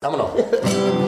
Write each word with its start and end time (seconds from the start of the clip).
Vámonos. 0.00 0.30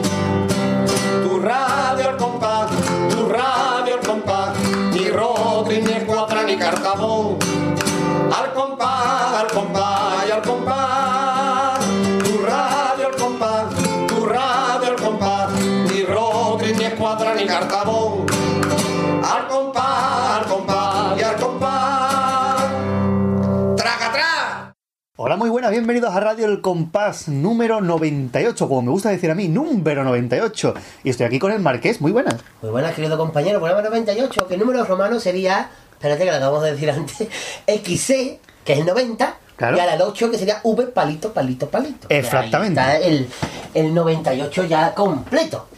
muy 25.41 25.49
buenas, 25.49 25.71
bienvenidos 25.71 26.13
a 26.15 26.19
Radio 26.19 26.45
El 26.45 26.61
Compás 26.61 27.27
número 27.27 27.81
98, 27.81 28.67
como 28.67 28.83
me 28.83 28.91
gusta 28.91 29.09
decir 29.09 29.31
a 29.31 29.33
mí, 29.33 29.47
número 29.47 30.03
98. 30.03 30.75
Y 31.03 31.09
estoy 31.09 31.25
aquí 31.25 31.39
con 31.39 31.51
el 31.51 31.57
Marqués, 31.57 31.99
muy 31.99 32.11
buenas. 32.11 32.35
Muy 32.61 32.69
buenas, 32.69 32.93
querido 32.93 33.17
compañero. 33.17 33.57
Programa 33.57 33.81
98, 33.89 34.47
que 34.47 34.53
el 34.53 34.59
número 34.59 34.85
romano 34.85 35.19
sería, 35.19 35.71
espérate 35.93 36.25
que 36.25 36.29
lo 36.29 36.37
acabamos 36.37 36.61
de 36.61 36.73
decir 36.73 36.91
antes, 36.91 37.17
XC, 37.67 38.39
que 38.63 38.73
es 38.73 38.79
el 38.81 38.85
90, 38.85 39.35
Claro. 39.55 39.77
y 39.77 39.79
ahora 39.79 39.95
el 39.95 40.01
8, 40.03 40.29
que 40.29 40.37
sería 40.37 40.59
V, 40.61 40.85
palito, 40.89 41.33
palito, 41.33 41.67
palito. 41.67 42.05
Y 42.07 42.13
ahí 42.13 42.19
Exactamente. 42.19 42.79
Está 42.79 42.99
el, 42.99 43.27
el 43.73 43.93
98 43.95 44.65
ya 44.65 44.93
completo. 44.93 45.69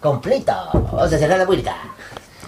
Completo. 0.00 0.52
Vamos 0.72 1.12
a 1.12 1.16
cerrar 1.16 1.38
la 1.38 1.46
puerta. 1.46 1.76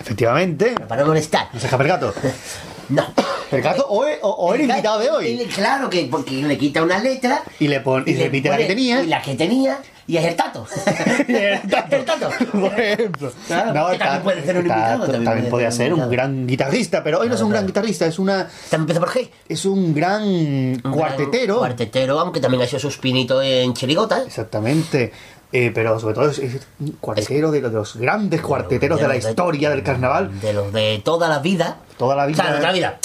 Efectivamente. 0.00 0.74
Para 0.88 1.02
no 1.02 1.06
molestar. 1.06 1.50
¿No 1.52 1.60
se 1.60 1.66
escapa 1.66 1.84
el 1.84 1.88
gato? 1.88 2.12
No. 2.88 3.04
El 3.50 3.62
gato 3.62 3.86
o, 3.88 4.04
el- 4.06 4.18
o- 4.22 4.28
o 4.30 4.54
el 4.54 4.60
gato- 4.62 4.72
invitado 4.72 4.98
de 5.00 5.10
hoy. 5.10 5.40
el- 5.40 5.48
claro, 5.48 5.88
que 5.88 6.06
porque 6.10 6.32
le 6.42 6.58
quita 6.58 6.82
una 6.82 6.98
letra. 6.98 7.42
Y 7.58 7.68
le 7.68 7.80
pon- 7.80 8.04
y 8.06 8.14
se 8.14 8.24
repite 8.24 8.48
la 8.50 8.56
que 8.56 8.64
pone- 8.64 8.74
tenía. 8.74 9.02
Y 9.02 9.06
la 9.06 9.22
que 9.22 9.34
tenía, 9.36 9.78
y 10.06 10.16
es 10.18 10.24
el 10.24 10.36
tato. 10.36 10.66
El 11.28 11.60
tato. 11.70 11.96
El 11.96 12.04
tato. 12.04 12.30
Por 12.52 12.80
ejemplo. 12.80 13.32
Claro, 13.46 13.90
que 13.90 13.98
también 13.98 14.22
puede 14.22 14.42
ser 14.44 14.56
un 14.58 14.62
el 14.62 14.68
tato 14.68 15.04
invitado, 15.04 15.24
También, 15.24 15.50
podría 15.50 15.70
ser 15.70 15.92
un 15.94 16.00
un 16.00 16.04
invitado. 16.04 16.28
gran 16.28 16.46
guitarrista, 16.46 17.02
pero 17.04 17.20
hoy 17.20 17.28
no 17.28 17.34
es 17.34 17.40
un 17.42 17.50
gran 17.50 17.66
guitarrista, 17.66 18.06
es 18.06 18.18
una 18.18 18.48
También 18.70 18.96
empieza 18.96 19.00
por 19.00 19.10
G. 19.10 19.30
es 19.48 19.64
un 19.64 19.94
gran 19.94 20.22
Un 20.24 20.80
cuartetero. 20.92 21.54
gran 21.56 21.58
Cuartetero, 21.58 22.20
aunque 22.20 22.40
también 22.40 22.62
ha 22.62 22.64
hecho 22.66 22.78
sus 22.78 22.98
pinitos 22.98 23.42
en 23.44 23.72
chirigota. 23.74 24.22
Exactamente. 24.26 25.12
Eh, 25.52 25.70
pero 25.74 25.98
sobre 25.98 26.14
todo 26.14 26.28
es, 26.30 26.38
es 26.38 26.60
cuartetero 27.00 27.50
de 27.50 27.60
los, 27.62 27.72
de 27.72 27.78
los 27.78 27.96
grandes 27.96 28.40
cuarteteros 28.42 29.00
de, 29.00 29.08
la 29.08 29.14
los 29.14 29.24
de- 29.24 29.30
historia 29.30 29.70
del 29.70 29.82
carnaval. 29.82 30.40
De 30.40 30.52
los 30.52 30.72
de 30.72 31.00
toda 31.04 31.28
la 31.28 31.38
vida. 31.38 31.78
Toda 31.96 32.14
la 32.16 32.26
vida. 32.26 32.42
O 32.42 32.44
sea, 32.44 32.52
de 32.52 32.58
toda 32.58 32.68
la 32.68 32.74
vida. 32.74 32.98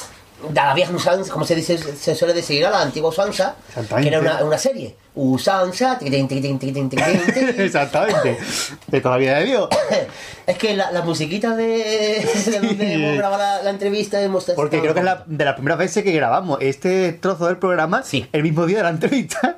De 0.50 0.54
la 0.54 0.74
vieja 0.74 0.92
usanza, 0.94 1.32
como 1.32 1.46
se 1.46 1.56
dice, 1.56 1.78
se 1.78 2.16
suele 2.16 2.34
decir 2.34 2.66
a 2.66 2.70
la 2.70 2.82
antigua 2.82 3.12
usanza, 3.12 3.56
Exactamente. 3.70 4.10
que 4.10 4.16
era 4.16 4.20
una, 4.20 4.44
una 4.44 4.58
serie. 4.58 4.94
Usanza, 5.16 5.98
tiquitín. 5.98 6.90
Exactamente. 7.58 8.38
De 8.88 9.00
toda 9.02 9.16
la 9.16 9.20
vida 9.22 9.40
de 9.40 9.46
Dios. 9.46 9.70
es 10.48 10.58
que 10.58 10.76
la, 10.76 10.92
la 10.92 11.02
musiquita 11.02 11.56
de, 11.56 11.66
de 12.46 12.60
donde 12.60 12.94
hemos 12.94 13.18
grabado 13.18 13.42
la, 13.42 13.64
la 13.64 13.70
entrevista 13.70 14.22
hemos 14.22 14.44
Porque 14.56 14.82
creo 14.82 14.94
que 14.94 15.00
es 15.00 15.06
la, 15.06 15.24
de 15.26 15.46
las 15.46 15.54
primeras 15.56 15.78
veces 15.80 16.04
que 16.04 16.12
grabamos 16.12 16.58
este 16.62 17.14
trozo 17.14 17.48
del 17.48 17.58
programa 17.58 18.04
Sí. 18.04 18.28
el 18.34 18.44
mismo 18.44 18.66
día 18.66 18.78
de 18.80 18.84
la 18.84 18.90
entrevista. 18.90 19.58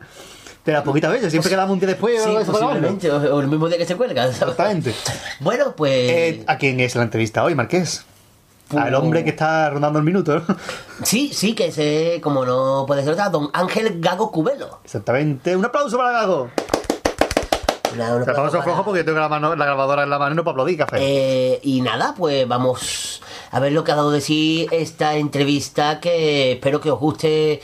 De 0.66 0.72
las 0.74 0.82
poquitas 0.84 1.12
veces, 1.12 1.30
siempre 1.32 1.50
quedamos 1.52 1.74
un 1.74 1.80
día 1.80 1.88
después 1.90 2.22
Sí, 2.24 2.30
o 2.30 2.40
eso 2.40 2.52
grabarlo. 2.52 2.88
posiblemente, 2.90 3.12
o, 3.12 3.36
o 3.36 3.40
el 3.40 3.48
mismo 3.48 3.68
día 3.70 3.78
que 3.78 3.86
se 3.86 3.96
cuelga. 3.96 4.26
Exactamente. 4.28 4.96
Bueno, 5.40 5.76
pues... 5.76 5.92
Eh, 6.12 6.44
¿A 6.48 6.58
quién 6.58 6.80
es 6.80 6.96
la 6.96 7.04
entrevista 7.04 7.44
hoy, 7.44 7.54
Marqués? 7.54 8.04
Al 8.72 8.78
Pues- 8.90 8.94
hombre 8.96 9.24
que 9.24 9.30
está 9.30 9.70
rondando 9.70 10.00
el 10.00 10.06
minuto. 10.06 10.40
¿no? 10.40 10.44
Sí, 11.04 11.32
sí, 11.34 11.54
que 11.54 11.68
ese, 11.68 12.20
como 12.24 12.46
no 12.46 12.86
puede 12.88 13.04
ser 13.04 13.14
otra, 13.14 13.30
don 13.30 13.50
Ángel 13.54 14.00
Gago 14.02 14.32
Cubelo. 14.32 14.80
Exactamente. 14.84 15.56
Un 15.56 15.66
aplauso 15.66 15.98
para 15.98 16.12
Gago. 16.14 16.50
Una- 17.94 18.16
Un 18.16 18.22
aplauso 18.24 18.62
flojo 18.62 18.84
porque 18.84 19.04
tengo 19.04 19.20
la, 19.20 19.30
mano- 19.30 19.56
la 19.56 19.66
grabadora 19.66 20.04
en 20.04 20.10
la 20.10 20.18
mano 20.20 20.34
y 20.34 20.36
no 20.36 20.44
para 20.44 20.54
aplaudir, 20.54 20.78
café. 20.80 20.98
Eh, 21.00 21.60
y 21.64 21.82
nada, 21.82 22.14
pues 22.18 22.48
vamos 22.48 23.22
a 23.52 23.60
ver 23.60 23.72
lo 23.72 23.84
que 23.84 23.92
ha 23.92 23.96
dado 23.96 24.12
de 24.12 24.20
sí 24.20 24.68
esta 24.72 25.16
entrevista 25.16 26.00
que 26.02 26.54
espero 26.54 26.82
que 26.82 26.92
os 26.92 27.00
guste 27.00 27.62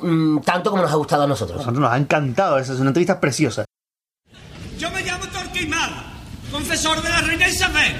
mm, 0.00 0.40
tanto 0.40 0.70
como 0.70 0.82
nos 0.82 0.92
ha 0.92 0.96
gustado 0.96 1.24
a 1.24 1.26
nosotros 1.26 1.66
nos 1.66 1.92
ha 1.92 1.96
encantado, 1.96 2.58
esa 2.58 2.72
es 2.72 2.80
una 2.80 2.90
entrevista 2.90 3.20
preciosa. 3.20 3.64
Yo 4.78 4.90
me 4.90 5.02
llamo 5.02 5.26
Torquemada, 5.26 6.04
confesor 6.50 7.02
de 7.02 7.08
la 7.08 7.20
reina 7.20 7.48
Isabel. 7.48 7.94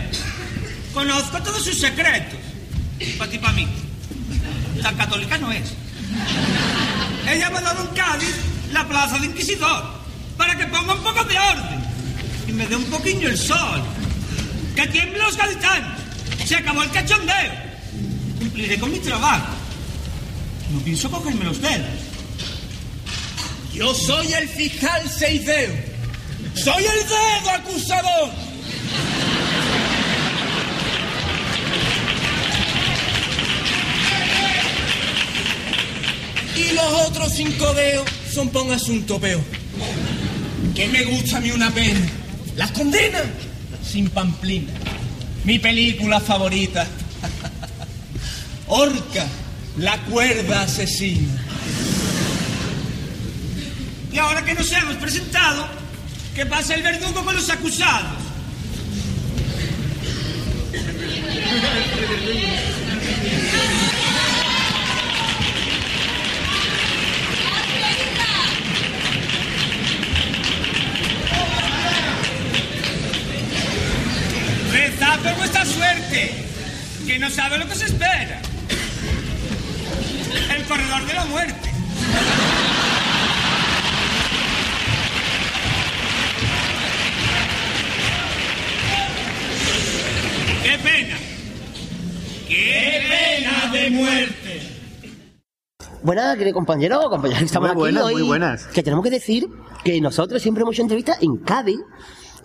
Conozco 0.94 1.42
todos 1.42 1.62
sus 1.62 1.78
secretos. 1.78 2.38
Para 3.18 3.30
ti, 3.30 3.38
para 3.38 3.52
mí. 3.52 3.68
Tan 4.82 4.96
católica 4.96 5.38
no 5.38 5.50
es. 5.52 5.74
Ella 7.28 7.50
me 7.50 7.58
ha 7.58 7.60
dado 7.60 7.82
en 7.82 7.94
Cádiz 7.94 8.34
la 8.72 8.86
plaza 8.88 9.18
de 9.18 9.26
Inquisidor 9.26 9.84
para 10.36 10.56
que 10.56 10.66
ponga 10.66 10.94
un 10.94 11.02
poco 11.02 11.24
de 11.24 11.38
orden 11.38 11.84
y 12.46 12.52
me 12.52 12.66
dé 12.66 12.76
un 12.76 12.84
poquillo 12.84 13.28
el 13.28 13.36
sol. 13.36 13.82
Que 14.74 14.86
tiemblen 14.86 15.22
los 15.22 15.36
gaditanos. 15.36 16.00
Se 16.46 16.56
acabó 16.56 16.82
el 16.82 16.90
cachondeo. 16.90 17.52
Cumpliré 18.38 18.78
con 18.78 18.90
mi 18.90 18.98
trabajo. 19.00 19.52
No 20.72 20.80
pienso 20.80 21.10
cogerme 21.10 21.44
los 21.44 21.60
dedos. 21.60 21.86
Yo 23.72 23.94
soy 23.94 24.32
el 24.32 24.48
fiscal 24.48 25.08
Seideo. 25.08 25.72
Soy 26.54 26.84
el 26.84 27.08
dedo 27.08 27.50
acusador. 27.50 28.30
Y 36.56 36.72
los 36.74 37.08
otros 37.08 37.32
cinco 37.34 37.72
dedos 37.74 38.08
son 38.32 38.48
para 38.48 38.64
un 38.64 38.72
asunto 38.72 39.20
peor. 39.20 39.42
Que 40.74 40.88
me 40.88 41.04
gusta 41.04 41.36
a 41.38 41.40
mí 41.40 41.50
una 41.50 41.70
pena. 41.70 42.00
Las 42.56 42.72
condenas 42.72 43.24
sin 43.88 44.10
pamplina. 44.10 44.72
Mi 45.44 45.58
película 45.58 46.20
favorita. 46.20 46.86
Orca, 48.66 49.26
la 49.78 49.96
cuerda 50.04 50.62
asesina. 50.62 51.40
Y 54.12 54.18
ahora 54.18 54.44
que 54.44 54.54
nos 54.54 54.70
hemos 54.72 54.96
presentado, 54.96 55.68
¿qué 56.34 56.46
pasa 56.46 56.74
el 56.74 56.82
verdugo 56.82 57.24
con 57.24 57.34
los 57.34 57.48
acusados? 57.50 58.18
Rezad 74.72 75.20
por 75.20 75.36
vuestra 75.36 75.64
suerte, 75.64 76.32
que 77.06 77.18
no 77.18 77.30
sabe 77.30 77.58
lo 77.58 77.68
que 77.68 77.74
se 77.76 77.84
espera. 77.84 78.47
Corredor 80.68 81.06
de 81.06 81.14
la 81.14 81.24
muerte. 81.24 81.70
¡Qué 90.62 90.78
pena! 90.78 91.16
¡Qué 92.48 93.00
pena 93.08 93.72
de 93.72 93.90
muerte! 93.90 94.60
Buenas, 96.02 96.36
querido 96.36 96.54
compañero, 96.54 97.00
compañeros, 97.10 97.42
estamos 97.42 97.70
Muy 97.74 97.78
buenas, 97.80 98.04
aquí 98.04 98.14
hoy. 98.14 98.20
muy 98.20 98.28
buenas. 98.28 98.66
Que 98.66 98.82
tenemos 98.82 99.04
que 99.04 99.10
decir 99.10 99.48
que 99.84 100.00
nosotros 100.00 100.42
siempre 100.42 100.62
hemos 100.62 100.74
hecho 100.74 100.82
entrevistas 100.82 101.18
en 101.22 101.36
Cádiz, 101.38 101.78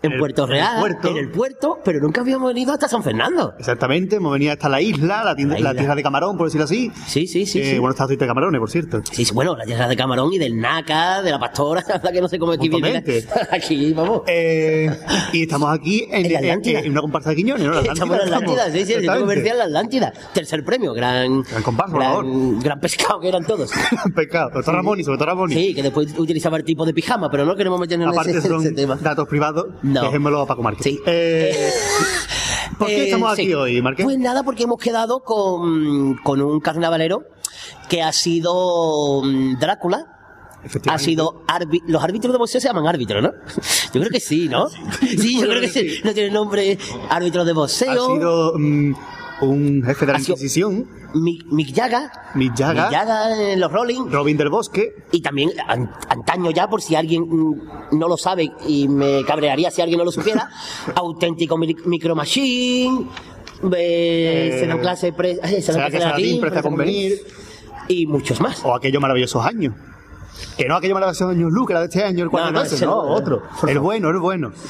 en 0.04 0.12
El- 0.14 0.20
Puerto 0.20 0.44
en 0.44 0.50
el 0.52 0.56
Real, 0.58 0.80
puerto. 0.80 1.08
en 1.10 1.18
el 1.18 1.30
puerto, 1.32 1.80
pero 1.84 2.00
nunca 2.00 2.22
habíamos 2.22 2.50
venido 2.50 2.72
hasta 2.74 2.88
San 2.88 3.02
Fernando. 3.04 3.54
Exactamente, 3.58 4.18
hemos 4.18 4.32
venido 4.34 4.52
hasta 4.54 4.70
la 4.70 4.82
isla, 4.82 5.24
la, 5.24 5.36
tienda- 5.36 5.58
La 5.60 5.74
la 5.74 5.80
tierra 5.80 5.96
de 5.96 6.04
camarón, 6.04 6.38
por 6.38 6.48
decirlo 6.48 6.66
así. 6.66 6.92
Sí, 7.08 7.26
sí, 7.28 7.46
sí. 7.46 7.60
Eh, 7.60 7.72
sí. 7.72 7.80
Bueno, 7.80 7.92
está 7.92 8.04
aceite 8.04 8.26
de 8.26 8.28
camarones, 8.30 8.60
por 8.60 8.70
cierto. 8.70 9.02
Sí, 9.12 9.26
sí, 9.26 9.34
bueno, 9.34 9.56
la 9.56 9.64
tierra 9.66 9.88
de 9.88 9.96
Camarón 9.96 10.32
y 10.34 10.38
del 10.38 10.58
Naca, 10.60 11.22
de 11.22 11.32
la 11.32 11.40
Pastora, 11.40 11.84
la 12.04 12.12
que 12.12 12.22
no 12.22 12.28
sé 12.28 12.38
cómo 12.38 12.52
aquí 12.52 12.70
vive. 12.70 13.04
Aquí, 13.52 13.94
vamos. 13.94 14.22
Eh, 14.28 14.90
y 15.32 15.44
estamos 15.44 15.70
aquí 15.74 16.06
en, 16.12 16.26
En 16.26 16.34
la 16.34 16.40
Atlántida. 16.40 16.80
en 16.80 16.92
una 16.92 17.02
comparsa 17.02 17.30
de 17.30 17.36
Quiñones, 17.38 17.64
¿no? 17.66 17.72
La 17.74 17.80
Atlántida, 17.80 17.94
Estamos 17.94 18.24
en 18.24 18.30
la 18.32 18.38
Atlántida, 18.38 18.66
sí, 18.72 18.86
sí, 18.86 18.94
el 18.94 19.02
centro 19.02 19.20
comercial 19.22 19.58
La 19.58 19.64
Atlántida. 19.66 20.14
Tercer 20.34 20.64
premio, 20.66 20.94
gran. 20.94 21.42
Gran 21.44 21.64
por 21.64 21.90
gran, 21.94 22.60
gran 22.60 22.80
pescado 22.80 23.20
que 23.20 23.30
eran 23.30 23.46
todos. 23.46 23.72
Pecado. 24.16 24.52
Doctor 24.54 24.76
Ramoni, 24.76 25.04
sobre 25.04 25.18
todo 25.18 25.28
Ramoni. 25.28 25.54
Sí, 25.54 25.74
que 25.74 25.84
después 25.84 26.14
utilizaba 26.18 26.58
el 26.58 26.64
tipo 26.64 26.86
de 26.86 26.94
pijama, 26.94 27.30
pero 27.30 27.46
no 27.46 27.56
queremos 27.56 27.80
meternos 27.80 28.16
en 28.28 28.38
ese, 28.38 28.48
son 28.48 28.62
ese 28.62 28.72
tema. 28.74 28.98
datos 29.02 29.28
privados, 29.28 29.68
No. 29.94 30.04
dejémoslo 30.04 30.42
a 30.42 30.46
Paco 30.48 30.64
Márquez. 30.64 30.84
Sí. 30.84 31.00
Eh, 31.06 31.70
¿Por 32.78 32.88
qué 32.88 33.02
Eh, 33.02 33.06
estamos 33.06 33.32
aquí 33.34 33.46
sí. 33.46 33.54
hoy, 33.54 33.82
Márquez? 33.82 34.04
Pues 34.06 34.18
nada, 34.18 34.44
porque 34.44 34.64
hemos 34.64 34.80
quedado 34.80 35.22
con, 35.24 36.16
con 36.24 36.42
un 36.42 36.60
carnavalero 36.60 37.24
que 37.90 38.02
ha 38.02 38.12
sido 38.12 39.22
mm, 39.24 39.60
Drácula. 39.60 40.08
Ha 40.88 40.98
sido 40.98 41.44
los 41.88 42.02
árbitros 42.02 42.32
de 42.32 42.38
boxeo 42.38 42.62
se 42.62 42.70
llaman 42.70 42.88
árbitros, 42.88 43.22
¿no? 43.22 43.32
Yo 43.94 44.00
creo 44.00 44.10
que 44.10 44.22
sí, 44.22 44.48
¿no? 44.48 44.70
Sí, 45.02 45.38
yo 45.42 45.48
creo 45.50 45.60
que 45.60 45.68
sí. 45.68 46.00
No 46.06 46.14
tiene 46.14 46.32
nombre 46.32 46.78
árbitro 47.10 47.44
de 47.44 47.52
Ha 47.52 47.54
boxeo. 47.54 48.16
sido 48.16 48.54
mm, 48.58 48.94
un 49.44 49.84
jefe 49.84 50.06
de 50.06 50.14
la 50.14 50.20
Inquisición, 50.20 50.88
Mick, 51.16 51.46
Mick 51.48 51.76
Jagger. 51.76 52.10
Mick 52.36 52.56
Jagger. 52.56 52.84
Mick 52.84 52.92
Jagger 52.92 53.50
en 53.54 53.60
los 53.60 53.72
Rolling. 53.72 54.10
Robin 54.12 54.38
del 54.38 54.50
Bosque, 54.50 54.94
Y 55.12 55.22
también 55.22 55.52
an- 55.68 55.92
antaño 56.10 56.52
ya, 56.52 56.70
por 56.70 56.82
si 56.82 56.96
alguien 56.96 57.26
no 57.92 58.08
lo 58.08 58.18
sabe 58.18 58.52
y 58.68 58.88
me 58.88 59.24
cabrearía 59.26 59.70
si 59.72 59.82
alguien 59.82 59.98
no 60.00 60.06
lo 60.06 60.12
supiera, 60.12 60.50
auténtico 60.96 61.58
mi- 61.58 61.76
Micro 61.86 62.16
Machine, 62.16 63.08
eh, 63.76 64.58
se 64.60 64.68
dan 64.68 64.80
clase 64.80 65.14
pre, 65.14 65.40
ay, 65.42 65.62
se 65.62 65.72
dan 65.74 65.90
clase 65.90 66.00
latín, 66.06 66.40
presta 66.42 66.62
presta 66.62 66.62
convenir. 66.70 67.20
y 67.88 68.06
muchos 68.08 68.42
más. 68.42 68.64
o 68.66 68.74
aquellos 68.76 69.02
maravillosos 69.02 69.46
años. 69.46 69.74
Que 70.58 70.68
no 70.68 70.76
aquellos 70.76 70.94
maravillosos 70.94 71.30
años 71.30 71.52
Lu, 71.52 71.66
que 71.66 71.74
era 71.74 71.80
de 71.82 71.88
este 71.88 72.04
año, 72.04 72.24
el 72.24 72.30
cuarto 72.30 72.52
no, 72.52 72.60
clase, 72.60 72.76
ese 72.76 72.86
no, 72.86 73.04
no, 73.04 73.14
otro. 73.14 73.44
El 73.68 73.80
bueno, 73.80 74.10
el 74.10 74.20
bueno. 74.20 74.52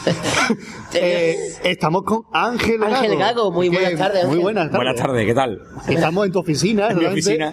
Eh, 0.96 1.36
estamos 1.64 2.04
con 2.04 2.24
Ángel 2.32 2.78
Gago. 2.78 2.96
Ángel 2.96 3.18
Gago, 3.18 3.52
muy 3.52 3.70
buenas 3.70 3.98
tardes, 3.98 4.28
Muy 4.28 4.38
buenas 4.38 4.66
tardes. 4.66 4.78
Buenas 4.78 4.96
tardes, 4.96 5.26
¿qué 5.26 5.34
tal? 5.34 5.62
Estamos 5.88 6.26
en 6.28 6.32
tu 6.32 6.40
oficina, 6.40 6.90
En 6.90 7.00
mi 7.00 7.06
oficina 7.06 7.52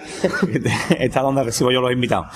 está 0.98 1.22
donde 1.22 1.44
recibo 1.44 1.72
yo 1.72 1.80
los 1.80 1.90
invitados. 1.90 2.26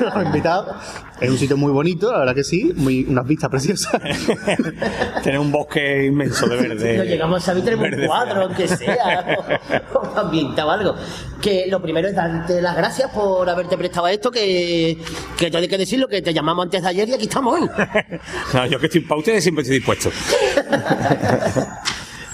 Los 0.00 0.26
invitados. 0.26 0.76
Es 1.20 1.30
un 1.30 1.36
sitio 1.36 1.56
muy 1.56 1.70
bonito, 1.70 2.10
la 2.10 2.20
verdad 2.20 2.34
que 2.34 2.44
sí. 2.44 2.72
Muy, 2.76 3.04
unas 3.04 3.26
vistas 3.26 3.50
preciosas. 3.50 4.00
Tener 5.22 5.38
un 5.38 5.52
bosque 5.52 6.06
inmenso 6.06 6.46
de 6.48 6.56
verde. 6.56 6.96
No 6.96 7.04
llegamos 7.04 7.46
a 7.46 7.54
tenemos 7.54 7.88
un 7.92 8.06
cuadro, 8.06 8.42
aunque 8.42 8.66
sea, 8.66 9.36
o, 9.94 9.98
o 9.98 10.18
ambientado 10.18 10.70
algo. 10.70 10.94
Que 11.42 11.66
lo 11.68 11.82
primero 11.82 12.08
es 12.08 12.14
darte 12.14 12.62
las 12.62 12.74
gracias 12.74 13.10
por 13.10 13.48
haberte 13.48 13.76
prestado 13.76 14.06
a 14.06 14.12
esto, 14.12 14.30
que, 14.30 14.98
que 15.36 15.50
te 15.50 15.56
hay 15.58 15.68
que 15.68 15.78
decirlo, 15.78 16.08
que 16.08 16.22
te 16.22 16.32
llamamos 16.32 16.64
antes 16.64 16.82
de 16.82 16.88
ayer 16.88 17.08
y 17.08 17.14
aquí 17.14 17.24
estamos 17.24 17.60
hoy. 17.60 17.68
No, 18.54 18.66
yo 18.66 18.78
que 18.80 18.86
estoy 18.86 19.02
para 19.02 19.18
ustedes 19.18 19.42
siempre 19.42 19.62
estoy 19.62 19.76
dispuesto. 19.78 20.10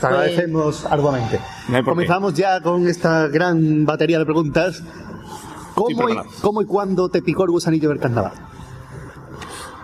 Te 0.00 0.06
agradecemos 0.06 0.84
arduamente. 0.86 1.40
No 1.68 1.78
qué. 1.78 1.84
Comenzamos 1.84 2.34
ya 2.34 2.60
con 2.60 2.86
esta 2.86 3.28
gran 3.28 3.84
batería 3.84 4.18
de 4.18 4.24
preguntas. 4.24 4.82
¿Cómo 5.74 5.90
y, 5.90 5.94
preparado. 5.94 6.28
¿Cómo 6.40 6.62
y 6.62 6.66
cuándo 6.66 7.08
te 7.08 7.22
picó 7.22 7.44
el 7.44 7.50
gusanillo 7.50 7.88
del 7.90 7.98
carnaval? 7.98 8.32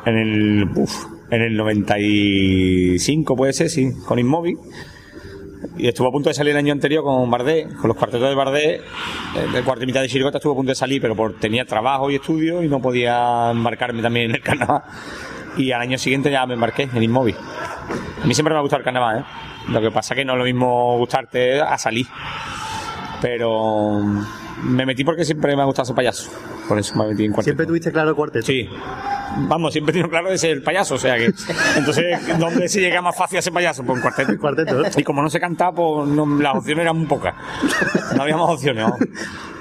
En 0.04 0.18
el, 0.18 0.68
en 1.30 1.42
el 1.42 1.56
95 1.56 3.36
puede 3.36 3.52
ser, 3.52 3.70
sí, 3.70 3.92
con 4.06 4.18
Inmóvil. 4.18 4.58
Y 5.78 5.86
estuvo 5.86 6.08
a 6.08 6.10
punto 6.10 6.28
de 6.28 6.34
salir 6.34 6.52
el 6.52 6.58
año 6.58 6.72
anterior 6.72 7.04
con 7.04 7.30
Bardé, 7.30 7.68
con 7.80 7.88
los 7.88 7.96
cuartetos 7.96 8.28
de 8.28 8.34
Bardé. 8.34 8.80
El 9.36 9.52
de 9.52 9.62
cuarto 9.62 9.84
y 9.84 9.86
mitad 9.86 10.02
de 10.02 10.08
Chirigota 10.08 10.38
estuvo 10.38 10.52
a 10.52 10.56
punto 10.56 10.70
de 10.70 10.76
salir, 10.76 11.00
pero 11.00 11.14
por, 11.14 11.38
tenía 11.38 11.64
trabajo 11.64 12.10
y 12.10 12.16
estudio 12.16 12.62
y 12.62 12.68
no 12.68 12.80
podía 12.80 13.50
embarcarme 13.50 14.02
también 14.02 14.30
en 14.30 14.36
el 14.36 14.42
carnaval. 14.42 14.82
Y 15.56 15.70
al 15.72 15.82
año 15.82 15.98
siguiente 15.98 16.30
ya 16.30 16.44
me 16.46 16.54
embarqué 16.54 16.88
en 16.92 17.02
Inmóvil. 17.02 17.36
A 18.22 18.26
mí 18.26 18.34
siempre 18.34 18.54
me 18.54 18.58
ha 18.58 18.62
gustado 18.62 18.80
el 18.80 18.84
carnaval, 18.84 19.20
¿eh? 19.20 19.24
Lo 19.68 19.80
que 19.80 19.90
pasa 19.90 20.14
que 20.14 20.24
no 20.24 20.32
es 20.32 20.38
lo 20.38 20.44
mismo 20.44 20.98
gustarte 20.98 21.60
a 21.60 21.78
salir. 21.78 22.06
Pero 23.20 24.00
me 24.62 24.86
metí 24.86 25.04
porque 25.04 25.24
siempre 25.24 25.54
me 25.56 25.62
ha 25.62 25.64
gustado 25.64 25.86
ser 25.86 25.94
payaso. 25.96 26.30
Por 26.68 26.78
eso 26.78 26.94
me 26.96 27.06
metí 27.08 27.24
en 27.24 27.32
cuarteto. 27.32 27.44
Siempre 27.44 27.66
tuviste 27.66 27.92
claro 27.92 28.10
el 28.10 28.16
cuarteto. 28.16 28.46
Sí. 28.46 28.68
Vamos, 29.48 29.72
siempre 29.72 29.90
he 29.90 29.94
tenido 29.94 30.10
claro 30.10 30.30
de 30.30 30.36
ser 30.38 30.50
el 30.50 30.62
payaso, 30.62 30.94
o 30.94 30.98
sea 30.98 31.16
que. 31.16 31.32
Entonces, 31.76 32.38
¿dónde 32.38 32.68
se 32.68 32.80
llega 32.80 33.00
más 33.00 33.16
fácil 33.16 33.38
a 33.38 33.42
ser 33.42 33.52
payaso? 33.52 33.82
Pues 33.82 33.96
en 33.96 34.02
cuarteto. 34.02 34.32
El 34.32 34.38
cuarteto, 34.38 34.84
¿eh? 34.84 34.90
Y 34.96 35.02
como 35.04 35.22
no 35.22 35.30
se 35.30 35.40
cantaba, 35.40 35.72
pues 35.74 36.08
no- 36.08 36.26
las 36.40 36.54
opciones 36.56 36.82
eran 36.82 36.98
muy 36.98 37.06
pocas. 37.06 37.34
No 38.14 38.22
había 38.22 38.36
más 38.36 38.50
opciones, 38.50 38.84
vamos. 38.84 38.98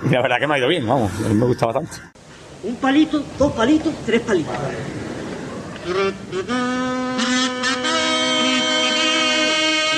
Y 0.06 0.10
la 0.10 0.22
verdad 0.22 0.40
que 0.40 0.48
me 0.48 0.56
ha 0.56 0.58
ido 0.58 0.68
bien, 0.68 0.86
vamos. 0.88 1.12
A 1.26 1.30
mí 1.30 1.36
me 1.36 1.46
gusta 1.46 1.68
bastante. 1.68 1.92
Un 2.64 2.76
palito, 2.76 3.24
dos 3.40 3.54
palitos, 3.54 3.94
tres 4.06 4.22
palitos. 4.22 4.54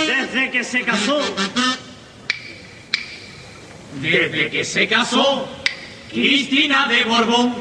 Desde 0.08 0.52
que 0.52 0.64
se 0.64 0.82
casó, 0.82 1.20
Desde 4.02 4.50
que 4.50 4.64
se 4.64 4.88
casó 4.88 5.48
Cristina 6.10 6.88
de 6.88 7.04
Borbón, 7.04 7.56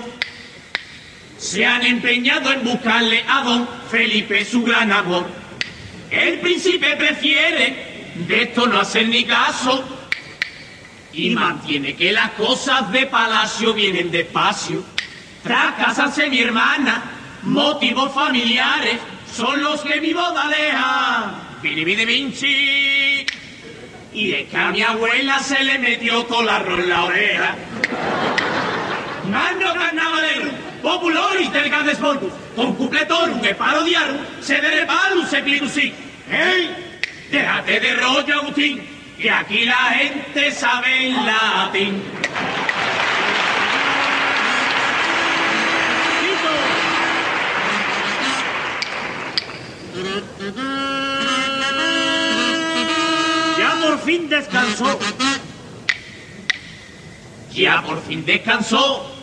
se 1.38 1.66
han 1.66 1.82
empeñado 1.82 2.52
en 2.52 2.64
buscarle 2.64 3.24
a 3.28 3.42
don 3.42 3.68
Felipe 3.90 4.44
su 4.44 4.62
gran 4.62 4.92
amor. 4.92 5.26
El 6.10 6.38
príncipe 6.40 6.94
prefiere 6.96 8.12
de 8.14 8.42
esto 8.42 8.66
no 8.66 8.78
hacer 8.78 9.08
ni 9.08 9.24
caso 9.24 9.84
y 11.12 11.30
mantiene 11.30 11.94
que 11.94 12.12
las 12.12 12.30
cosas 12.32 12.90
de 12.92 13.06
palacio 13.06 13.74
vienen 13.74 14.10
despacio. 14.10 14.84
Tras 15.42 15.74
casarse 15.74 16.28
mi 16.28 16.40
hermana, 16.40 17.02
motivos 17.42 18.12
familiares 18.14 18.98
son 19.34 19.62
los 19.62 19.80
que 19.80 20.00
mi 20.00 20.12
boda 20.12 20.48
deja. 20.48 21.58
Vini 21.62 22.04
Vinci. 22.04 23.26
Y 24.14 24.32
es 24.32 24.48
que 24.48 24.56
a 24.56 24.70
mi 24.70 24.82
abuela 24.82 25.38
se 25.38 25.62
le 25.64 25.78
metió 25.78 26.24
todo 26.24 26.42
el 26.42 26.48
arroz 26.48 26.80
en 26.80 26.88
la 26.88 27.04
oreja. 27.04 27.54
Mando 29.30 29.72
carnavalero, 29.72 30.50
popularis 30.82 31.52
del 31.52 31.70
Gandesbordus, 31.70 32.32
con 32.54 32.74
cupletorum 32.74 33.40
que 33.40 33.54
parodiarum, 33.54 34.18
se 34.40 34.60
de 34.60 34.84
palus 34.84 35.28
se 35.28 35.42
pirusí. 35.42 35.94
¡Ey! 36.30 36.74
Déjate 37.30 37.80
de 37.80 37.94
rollo, 37.96 38.40
Agustín, 38.40 38.86
que 39.18 39.30
aquí 39.30 39.64
la 39.64 39.76
gente 39.76 40.50
sabe 40.50 41.06
el 41.06 41.26
latín. 41.26 42.02
ya 50.38 50.81
fin 54.04 54.28
descansó. 54.28 54.98
Ya 57.52 57.82
por 57.82 58.02
fin 58.02 58.24
descansó 58.24 59.14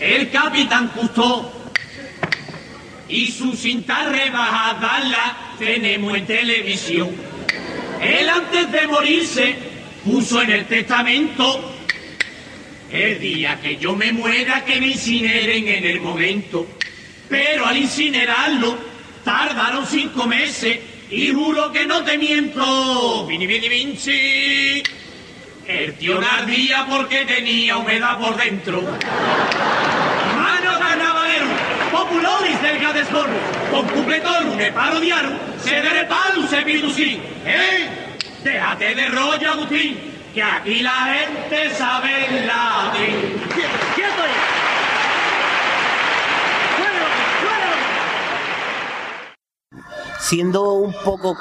el 0.00 0.30
capitán 0.30 0.88
Cousteau. 0.88 1.50
Y 3.08 3.28
su 3.28 3.54
cinta 3.54 4.08
rebajada 4.08 5.00
la 5.00 5.36
tenemos 5.58 6.16
en 6.16 6.26
televisión. 6.26 7.10
Él 8.00 8.28
antes 8.28 8.72
de 8.72 8.86
morirse 8.88 9.56
puso 10.04 10.42
en 10.42 10.50
el 10.50 10.66
testamento 10.66 11.72
el 12.90 13.20
día 13.20 13.60
que 13.60 13.76
yo 13.76 13.94
me 13.94 14.12
muera 14.12 14.64
que 14.64 14.80
me 14.80 14.88
incineren 14.88 15.68
en 15.68 15.84
el 15.84 16.00
momento. 16.00 16.66
Pero 17.28 17.66
al 17.66 17.76
incinerarlo 17.76 18.76
tardaron 19.24 19.86
cinco 19.86 20.26
meses 20.26 20.78
y 21.10 21.32
juro 21.32 21.72
que 21.72 21.86
no 21.86 22.02
te 22.04 22.18
miento. 22.18 23.26
Vini, 23.26 23.46
vini, 23.46 23.68
vinci. 23.68 24.82
El 25.66 25.94
tío 25.94 26.20
ardía 26.20 26.86
porque 26.88 27.24
tenía 27.24 27.76
humedad 27.76 28.18
por 28.18 28.36
dentro. 28.36 28.82
Mano 28.82 30.78
carnavalero, 30.78 31.46
popularis 31.90 32.62
del 32.62 32.78
Gadesborno, 32.78 33.36
con 33.72 33.88
cupletorum 33.88 34.60
e 34.60 34.70
parodiarum, 34.70 35.36
se 35.62 35.82
de 35.82 36.04
palus 36.04 36.52
e 36.52 36.62
virusí. 36.62 37.20
¡Eh! 37.44 37.88
Déjate 38.44 38.94
de 38.94 39.08
rollo, 39.08 39.50
Agustín, 39.50 39.98
que 40.32 40.42
aquí 40.42 40.80
la 40.80 41.16
gente 41.16 41.74
sabe 41.74 42.26
el 42.26 42.46
latín. 42.46 43.40
¡Quieto 43.96 44.22
ya! 44.22 44.44
¡Fuera, 46.76 47.06
fuera! 47.42 47.74
Siendo 50.26 50.72
un 50.72 50.92
poco 51.04 51.36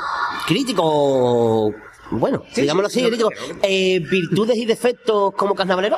crítico, 0.46 1.74
bueno, 2.12 2.44
digámoslo 2.56 2.88
así, 2.88 3.04
crítico, 3.04 3.30
eh, 3.64 4.00
virtudes 4.00 4.58
y 4.58 4.66
defectos 4.66 5.34
como 5.36 5.56
carnavalero. 5.56 5.98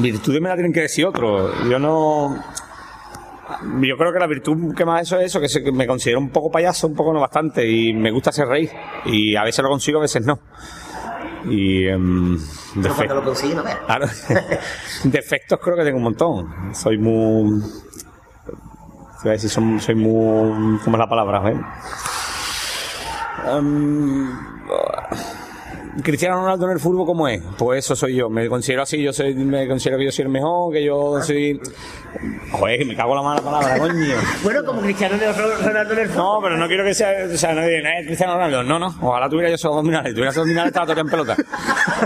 Virtudes 0.00 0.40
me 0.40 0.48
la 0.48 0.54
tienen 0.54 0.72
que 0.72 0.80
decir 0.80 1.04
otros. 1.06 1.54
Yo 1.68 1.78
no. 1.78 2.42
Yo 3.80 3.96
creo 3.96 4.12
que 4.12 4.18
la 4.18 4.26
virtud 4.26 4.74
que 4.74 4.84
más 4.84 5.02
eso 5.02 5.20
es 5.20 5.26
eso, 5.26 5.40
que 5.40 5.70
me 5.70 5.86
considero 5.86 6.18
un 6.18 6.30
poco 6.30 6.50
payaso, 6.50 6.88
un 6.88 6.96
poco 6.96 7.12
no 7.12 7.20
bastante, 7.20 7.68
y 7.68 7.92
me 7.92 8.10
gusta 8.10 8.30
hacer 8.30 8.48
reír. 8.48 8.70
Y 9.04 9.36
a 9.36 9.44
veces 9.44 9.62
lo 9.62 9.68
consigo, 9.68 9.98
a 9.98 10.02
veces 10.02 10.24
no. 10.24 10.40
Y. 11.48 11.84
Pero 11.86 12.94
cuando 12.96 13.14
lo 13.14 13.62
ver. 13.62 13.78
Claro. 13.86 14.06
Defectos 15.04 15.60
creo 15.62 15.76
que 15.76 15.84
tengo 15.84 15.98
un 15.98 16.04
montón. 16.04 16.74
Soy 16.74 16.98
muy. 16.98 17.62
Iba 19.26 19.32
a 19.32 19.38
decir, 19.42 19.50
soy, 19.50 19.94
muy. 19.96 20.78
¿Cómo 20.84 20.96
es 20.96 20.98
la 21.00 21.08
palabra? 21.08 21.50
eh? 21.50 21.60
Em, 23.48 24.30
Cristiano 26.02 26.36
Ronaldo 26.36 26.66
en 26.66 26.72
el 26.72 26.80
fútbol, 26.80 27.06
¿cómo 27.06 27.26
es? 27.28 27.42
Pues 27.58 27.84
eso 27.84 27.96
soy 27.96 28.14
yo. 28.16 28.28
Me 28.28 28.48
considero 28.48 28.82
así, 28.82 29.02
yo 29.02 29.12
soy, 29.12 29.34
me 29.34 29.66
considero 29.66 29.98
que 29.98 30.04
yo 30.04 30.12
soy 30.12 30.24
el 30.24 30.28
mejor, 30.30 30.72
que 30.72 30.84
yo 30.84 31.22
soy. 31.22 31.60
Joder, 32.52 32.78
que 32.78 32.84
me 32.84 32.96
cago 32.96 33.10
en 33.12 33.16
la 33.16 33.22
mala 33.22 33.40
palabra, 33.42 33.78
coño. 33.78 34.14
Bueno, 34.42 34.64
como 34.64 34.80
Cristiano 34.82 35.16
Ronaldo 35.62 35.92
en 35.94 35.98
el 36.00 36.08
fútbol. 36.08 36.16
No, 36.24 36.38
pero 36.42 36.56
no 36.56 36.66
quiero 36.68 36.84
que 36.84 36.94
sea, 36.94 37.10
o 37.32 37.36
sea, 37.36 37.54
no 37.54 37.62
digan, 37.66 37.86
"Eh, 37.86 38.04
Cristiano 38.06 38.34
Ronaldo. 38.34 38.62
No, 38.62 38.78
no, 38.78 38.94
ojalá 39.00 39.28
tuviera 39.28 39.48
yo 39.48 39.54
esos 39.54 39.70
abdominales. 39.70 40.12
Tuviera 40.12 40.30
esos 40.30 40.40
abdominales, 40.40 40.68
estaba 40.68 40.86
todavía 40.86 41.02
en 41.02 41.08
pelota. 41.10 41.36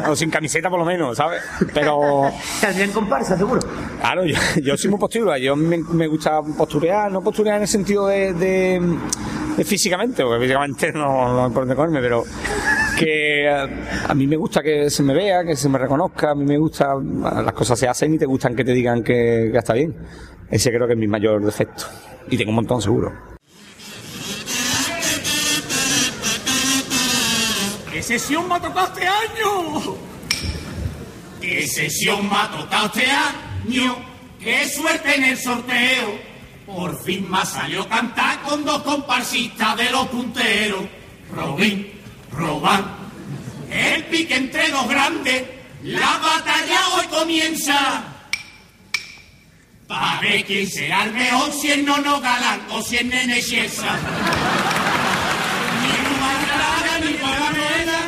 O 0.08 0.16
sin 0.16 0.30
camiseta, 0.30 0.70
por 0.70 0.78
lo 0.78 0.84
menos, 0.84 1.16
¿sabes? 1.16 1.42
Pero, 1.74 2.30
Saldrían 2.60 2.90
comparsa, 2.92 3.36
seguro. 3.36 3.60
claro, 4.00 4.24
yo, 4.24 4.36
yo 4.62 4.76
soy 4.76 4.90
muy 4.90 4.98
postura. 4.98 5.38
Yo 5.38 5.56
me, 5.56 5.78
me 5.78 6.06
gusta 6.06 6.40
posturear, 6.42 7.10
no 7.10 7.20
posturear 7.22 7.56
en 7.56 7.62
el 7.62 7.68
sentido 7.68 8.06
de, 8.06 8.32
de, 8.34 9.64
físicamente, 9.64 10.22
porque 10.24 10.40
físicamente 10.40 10.92
no, 10.92 11.34
no 11.34 11.52
por 11.52 11.62
dónde 11.62 11.74
comerme, 11.76 12.00
pero 12.00 12.24
que 13.00 13.48
a 13.48 14.14
mí 14.14 14.26
me 14.26 14.36
gusta 14.36 14.62
que 14.62 14.90
se 14.90 15.02
me 15.02 15.14
vea, 15.14 15.42
que 15.42 15.56
se 15.56 15.70
me 15.70 15.78
reconozca, 15.78 16.32
a 16.32 16.34
mí 16.34 16.44
me 16.44 16.58
gusta, 16.58 16.94
las 16.96 17.54
cosas 17.54 17.78
se 17.78 17.88
hacen 17.88 18.12
y 18.12 18.18
te 18.18 18.26
gustan 18.26 18.54
que 18.54 18.62
te 18.62 18.72
digan 18.72 19.02
que, 19.02 19.48
que 19.50 19.58
está 19.58 19.72
bien. 19.72 19.96
Ese 20.50 20.70
creo 20.70 20.86
que 20.86 20.92
es 20.92 20.98
mi 20.98 21.06
mayor 21.06 21.42
defecto. 21.42 21.84
Y 22.28 22.36
tengo 22.36 22.50
un 22.50 22.56
montón 22.56 22.82
seguro. 22.82 23.10
¿Qué 27.90 28.02
sesión 28.02 28.46
me 28.48 28.54
ha 28.54 28.60
tocado 28.60 28.86
este 28.88 29.06
año? 29.06 29.96
¿Qué 31.40 31.66
sesión 31.66 32.28
me 32.28 32.36
ha 32.36 32.50
tocado 32.50 32.86
este 32.86 33.06
año? 33.10 33.96
¡Qué 34.38 34.68
suerte 34.68 35.16
en 35.16 35.24
el 35.24 35.36
sorteo! 35.38 36.30
Por 36.66 36.98
fin 37.02 37.30
me 37.30 37.44
salió 37.46 37.88
cantar 37.88 38.42
con 38.42 38.62
dos 38.64 38.82
comparsistas 38.82 39.76
de 39.78 39.90
los 39.90 40.06
punteros. 40.08 40.84
Robin, 41.34 41.99
Roban, 42.32 42.84
el 43.70 44.04
pique 44.04 44.36
entre 44.36 44.70
dos 44.70 44.88
grandes. 44.88 45.44
La 45.82 46.18
batalla 46.18 46.88
hoy 46.94 47.06
comienza. 47.06 48.04
Para 49.86 50.20
ver 50.20 50.44
quién 50.44 50.68
será 50.68 51.04
el 51.04 51.12
mejor, 51.12 51.52
si 51.52 51.70
es 51.72 51.78
Nono 51.82 52.20
Galán 52.20 52.60
o 52.70 52.82
si 52.82 52.96
es 52.96 53.04
Nene 53.04 53.42
Chiesa. 53.42 53.98
Ni 55.80 55.92
Rubalcaba 56.06 56.98
ni 57.04 57.12
Guaramela. 57.14 58.00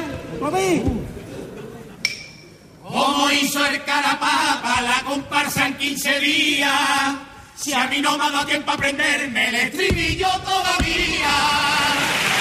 ¿Cómo 2.82 3.30
hizo 3.30 3.64
el 3.66 3.82
carapapa 3.84 4.82
la 4.82 5.02
comparsa 5.04 5.66
en 5.66 5.74
15 5.78 6.20
días? 6.20 7.14
Si 7.56 7.72
a 7.72 7.86
mí 7.86 8.00
no 8.00 8.18
me 8.18 8.24
ha 8.24 8.30
dado 8.30 8.46
tiempo 8.46 8.70
a 8.70 8.74
aprenderme 8.74 9.48
el 9.48 9.54
estribillo 9.54 10.28
todavía. 10.44 12.31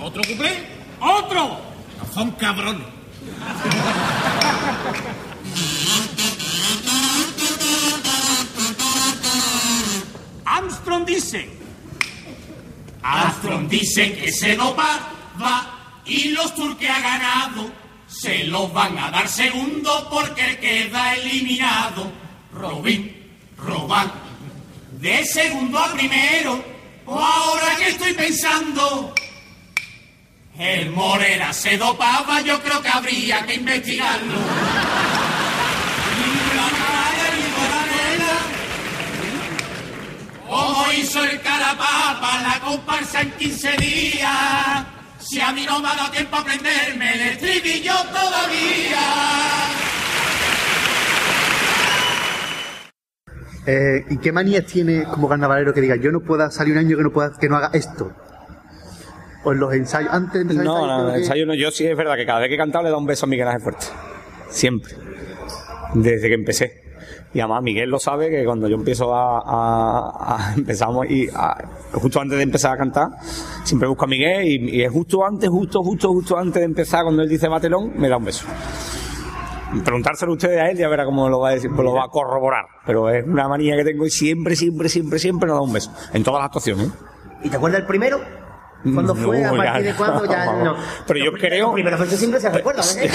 ¿Otro 0.00 0.22
cuplé? 0.22 0.66
¡Otro! 1.00 1.58
No 1.98 2.12
son 2.12 2.30
cabrones. 2.32 2.86
Armstrong 10.44 11.04
dice. 11.06 11.48
Armstrong 13.02 13.68
dice 13.68 14.14
que 14.14 14.32
se 14.32 14.56
dopa 14.56 15.12
va 15.40 16.02
y 16.06 16.30
los 16.30 16.54
tours 16.54 16.76
que 16.76 16.88
ha 16.88 17.00
ganado 17.00 17.70
se 18.06 18.44
los 18.44 18.72
van 18.72 18.98
a 18.98 19.10
dar 19.10 19.28
segundo 19.28 20.08
porque 20.10 20.58
queda 20.58 21.14
eliminado. 21.14 22.10
Robin, 22.52 23.14
Roban, 23.56 24.12
de 25.00 25.24
segundo 25.24 25.78
a 25.78 25.92
primero. 25.92 26.73
O 27.06 27.18
ahora 27.18 27.76
que 27.76 27.88
estoy 27.88 28.14
pensando, 28.14 29.14
el 30.58 30.90
Morera 30.90 31.52
se 31.52 31.76
dopaba, 31.76 32.40
yo 32.40 32.60
creo 32.62 32.80
que 32.80 32.88
habría 32.88 33.44
que 33.44 33.54
investigarlo. 33.54 34.38
¿Cómo 40.48 40.92
hizo 40.92 41.24
el 41.24 41.40
carapapa 41.40 42.42
la 42.42 42.60
comparsa 42.60 43.22
en 43.22 43.32
15 43.32 43.76
días? 43.76 44.84
Si 45.18 45.40
a 45.40 45.52
mí 45.52 45.64
no 45.66 45.80
me 45.80 45.88
ha 45.88 45.94
dado 45.94 46.10
tiempo 46.10 46.36
a 46.36 46.40
aprenderme 46.40 47.12
el 47.12 47.20
estribillo 47.20 47.94
todavía. 48.04 49.00
Eh, 53.66 54.04
¿Y 54.10 54.18
qué 54.18 54.30
manías 54.32 54.66
tiene 54.66 55.04
como 55.04 55.28
carnavalero 55.28 55.72
que 55.72 55.80
diga 55.80 55.96
yo 55.96 56.12
no 56.12 56.20
pueda 56.20 56.50
salir 56.50 56.74
un 56.74 56.80
año 56.80 56.96
que 56.96 57.02
no 57.02 57.10
pueda 57.12 57.32
que 57.38 57.48
no 57.48 57.56
haga 57.56 57.70
esto? 57.72 58.12
O 59.44 59.52
en 59.52 59.60
los 59.60 59.72
ensayos, 59.74 60.10
antes 60.12 60.32
de 60.34 60.40
empezar 60.40 60.64
No, 60.64 60.74
ensayo, 60.76 60.86
no, 60.92 60.96
tengo 60.98 61.14
el 61.14 61.20
ensayo 61.22 61.46
no. 61.46 61.54
Yo 61.54 61.70
sí 61.70 61.86
es 61.86 61.96
verdad 61.96 62.16
que 62.16 62.26
cada 62.26 62.40
vez 62.40 62.48
que 62.48 62.54
he 62.54 62.58
cantado 62.58 62.84
le 62.84 62.90
da 62.90 62.96
un 62.96 63.06
beso 63.06 63.26
a 63.26 63.28
Miguel 63.28 63.46
Ángel 63.48 63.62
Fuerte. 63.62 63.86
Siempre. 64.50 64.94
Desde 65.94 66.28
que 66.28 66.34
empecé. 66.34 66.82
Y 67.34 67.40
además 67.40 67.62
Miguel 67.62 67.90
lo 67.90 67.98
sabe 67.98 68.30
que 68.30 68.44
cuando 68.44 68.68
yo 68.68 68.76
empiezo 68.76 69.14
a, 69.14 69.38
a- 69.40 70.36
a- 70.50 70.54
empezamos 70.56 71.10
y 71.10 71.28
a- 71.34 71.56
justo 71.92 72.20
antes 72.20 72.36
de 72.38 72.44
empezar 72.44 72.72
a 72.74 72.76
cantar, 72.76 73.08
siempre 73.64 73.88
busco 73.88 74.04
a 74.04 74.08
Miguel 74.08 74.44
y, 74.46 74.76
y 74.78 74.82
es 74.82 74.92
justo 74.92 75.24
antes, 75.26 75.48
justo, 75.50 75.82
justo, 75.82 76.08
justo 76.10 76.38
antes 76.38 76.60
de 76.60 76.64
empezar, 76.66 77.02
cuando 77.02 77.22
él 77.22 77.28
dice 77.28 77.48
batelón, 77.48 77.92
me 77.98 78.08
da 78.08 78.16
un 78.18 78.24
beso. 78.24 78.46
Preguntárselo 79.82 80.32
ustedes 80.32 80.60
a 80.60 80.70
él 80.70 80.76
ya 80.76 80.88
verá 80.88 81.04
cómo 81.04 81.28
lo 81.28 81.40
va 81.40 81.50
a 81.50 81.52
decir, 81.52 81.70
pues 81.70 81.84
lo 81.84 81.94
va 81.94 82.04
a 82.04 82.08
corroborar. 82.08 82.66
Pero 82.86 83.08
es 83.10 83.26
una 83.26 83.48
manía 83.48 83.76
que 83.76 83.84
tengo 83.84 84.06
y 84.06 84.10
siempre, 84.10 84.54
siempre, 84.56 84.88
siempre, 84.88 85.18
siempre 85.18 85.48
nos 85.48 85.56
da 85.56 85.62
un 85.62 85.72
beso. 85.72 85.92
En 86.12 86.22
todas 86.22 86.40
las 86.40 86.46
actuaciones. 86.46 86.88
¿eh? 86.88 86.92
¿Y 87.44 87.48
te 87.48 87.56
acuerdas 87.56 87.80
del 87.80 87.86
primero? 87.86 88.20
¿Cuándo 88.92 89.14
fue? 89.14 89.44
¿A 89.44 89.50
ya 89.52 89.56
partir 89.56 89.84
de 89.84 89.90
no. 89.92 89.96
cuándo? 89.96 90.24
Ya 90.26 90.44
no. 90.64 90.76
Pero 91.06 91.18
yo 91.24 91.30
Los 91.30 91.40
creo- 91.40 91.72
primeros 91.72 92.00
besos 92.00 92.18
siempre 92.18 92.40
se 92.40 92.50
recuerdan, 92.50 92.84
¿eh? 92.98 93.08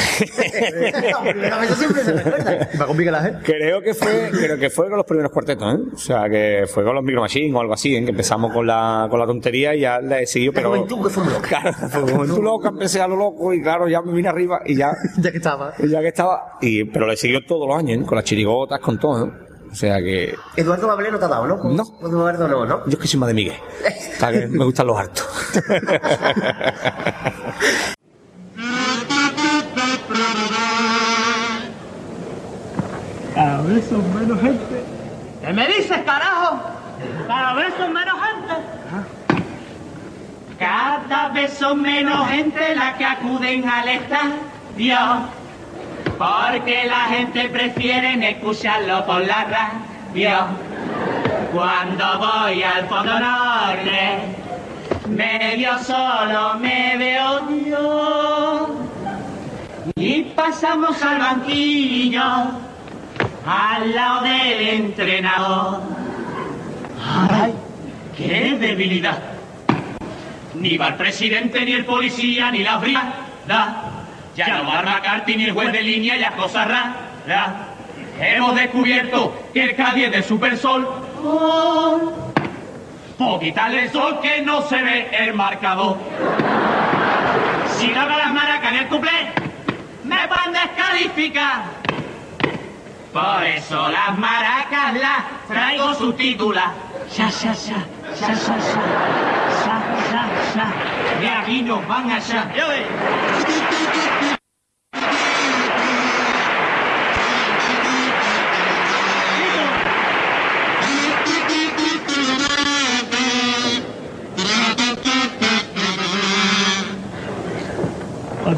Los 1.11 1.21
primeros 1.21 1.77
siempre 1.77 2.03
se 2.03 2.13
recuerdan. 2.13 2.67
Va 2.81 2.85
con 2.87 2.97
Miguel. 2.97 3.15
Creo 3.43 3.81
que 3.81 3.93
fue, 3.93 4.29
creo 4.31 4.57
que 4.57 4.69
fue 4.69 4.87
con 4.87 4.97
los 4.97 5.05
primeros 5.05 5.31
cuartetos, 5.31 5.73
¿eh? 5.75 5.77
O 5.93 5.97
sea, 5.97 6.29
que 6.29 6.65
fue 6.71 6.83
con 6.83 6.95
los 6.95 7.03
Micro 7.03 7.21
Machine 7.21 7.55
o 7.55 7.61
algo 7.61 7.73
así, 7.73 7.95
¿eh? 7.95 8.03
que 8.03 8.11
empezamos 8.11 8.51
con 8.53 8.65
la, 8.67 9.07
con 9.09 9.19
la 9.19 9.25
tontería 9.25 9.75
y 9.75 9.81
ya 9.81 9.99
la 10.01 10.19
he 10.21 10.27
seguido, 10.27 10.51
La 10.53 10.55
pero. 10.57 10.69
juventud 10.69 11.03
que 11.03 11.09
fue 11.09 11.25
loca. 11.25 11.47
Claro, 11.47 11.73
fue 11.89 12.01
juventud 12.13 12.43
loca, 12.43 12.69
empecé 12.69 13.01
a 13.01 13.07
lo 13.07 13.15
loco 13.15 13.53
y 13.53 13.61
claro, 13.61 13.87
ya 13.87 14.01
me 14.01 14.13
vine 14.13 14.29
arriba 14.29 14.61
y 14.65 14.75
ya, 14.75 14.91
Ya 15.17 15.31
que 15.31 15.37
estaba. 15.37 15.73
y 15.79 15.87
ya 15.89 16.01
que 16.01 16.07
estaba, 16.07 16.57
y, 16.61 16.83
pero 16.85 17.05
lo 17.05 17.11
he 17.13 17.17
seguido 17.17 17.41
todos 17.47 17.67
los 17.67 17.77
años, 17.77 18.01
¿eh? 18.01 18.05
con 18.05 18.15
las 18.15 18.25
chirigotas, 18.25 18.79
con 18.79 18.99
todo, 18.99 19.25
¿eh? 19.27 19.31
O 19.71 19.75
sea 19.75 19.99
que. 19.99 20.35
Eduardo 20.55 20.87
Bablé 20.87 21.11
no 21.11 21.19
te 21.19 21.25
ha 21.25 21.27
dado, 21.27 21.47
¿no? 21.47 21.57
No. 21.57 21.83
Eduardo 22.01 22.47
no, 22.47 22.65
¿no? 22.65 22.85
Yo 22.85 22.93
es 22.93 22.97
que 22.97 23.07
soy 23.07 23.19
más 23.19 23.27
de 23.27 23.33
Miguel. 23.33 23.57
Que 24.19 24.47
me 24.47 24.65
gustan 24.65 24.87
los 24.87 24.99
hartos. 24.99 25.25
Cada 33.33 33.61
vez 33.61 33.85
son 33.85 34.13
menos 34.13 34.41
gente. 34.41 34.83
¿Qué 35.41 35.53
me 35.53 35.67
dices, 35.67 35.97
carajo? 36.05 36.59
Cada 37.27 37.53
vez 37.53 37.73
son 37.77 37.93
menos 37.93 38.15
gente. 38.19 38.53
Cada 40.59 41.29
vez 41.29 41.53
son 41.53 41.81
menos 41.81 42.27
gente 42.27 42.75
la 42.75 42.97
que 42.97 43.05
acuden 43.05 43.69
al 43.69 43.87
estadio. 43.87 44.97
Porque 46.17 46.85
la 46.85 47.05
gente 47.05 47.49
prefiere 47.49 48.29
escucharlo 48.29 49.05
por 49.05 49.25
la 49.25 49.45
radio. 49.45 50.47
Cuando 51.53 52.19
voy 52.19 52.61
al 52.63 52.87
Fondo 52.87 53.19
Norte, 53.19 54.19
medio 55.07 55.79
solo 55.79 56.55
me 56.59 56.97
veo 56.97 57.49
yo. 57.65 58.69
Y 59.95 60.23
pasamos 60.23 61.01
al 61.01 61.19
banquillo, 61.19 62.21
al 63.45 63.95
lado 63.95 64.23
del 64.23 64.67
entrenador. 64.67 65.81
¡Ay, 67.31 67.53
qué 68.15 68.57
debilidad! 68.59 69.19
Ni 70.55 70.77
va 70.77 70.89
el 70.89 70.95
presidente, 70.95 71.63
ni 71.65 71.73
el 71.73 71.85
policía, 71.85 72.51
ni 72.51 72.59
la 72.59 72.77
brigada. 72.77 73.98
Ya 74.39 74.59
no 74.59 74.69
va 74.69 74.81
McCarthy, 74.81 75.35
ni 75.35 75.43
el 75.43 75.51
juez 75.51 75.73
de 75.73 75.83
línea, 75.83 76.15
ya 76.15 76.31
cosas 76.31 76.65
raras. 76.65 77.49
Hemos 78.21 78.55
descubierto 78.55 79.37
que 79.53 79.63
el 79.63 79.75
Cádiz 79.75 80.05
es 80.05 80.11
de 80.13 80.23
Supersol. 80.23 80.87
Oh, 81.25 82.13
por 83.17 83.43
el 83.43 83.91
sol 83.91 84.19
que 84.21 84.41
no 84.41 84.61
se 84.61 84.81
ve 84.81 85.09
el 85.11 85.33
marcador. 85.33 85.97
Si 87.77 87.87
no 87.89 88.07
las 88.07 88.33
maracas 88.33 88.71
en 88.71 88.77
el 88.77 88.87
cuplé, 88.87 89.33
me 90.05 90.25
van 90.27 90.55
a 90.55 90.61
descalificar. 90.61 91.63
Por 93.11 93.43
eso 93.43 93.89
las 93.89 94.17
maracas 94.17 94.93
las 94.93 95.47
traigo 95.49 95.93
subtituladas. 95.95 96.71
Sha, 97.11 97.29
sha, 97.29 97.53
sha, 97.53 97.85
sha, 98.15 98.35
sha, 98.35 98.57
sha, 98.57 98.95
sha, 99.63 99.81
sha, 100.09 100.23
sha. 100.53 101.19
De 101.19 101.27
aquí 101.27 101.61
nos 101.61 101.85
van 101.87 102.09
allá. 102.09 102.47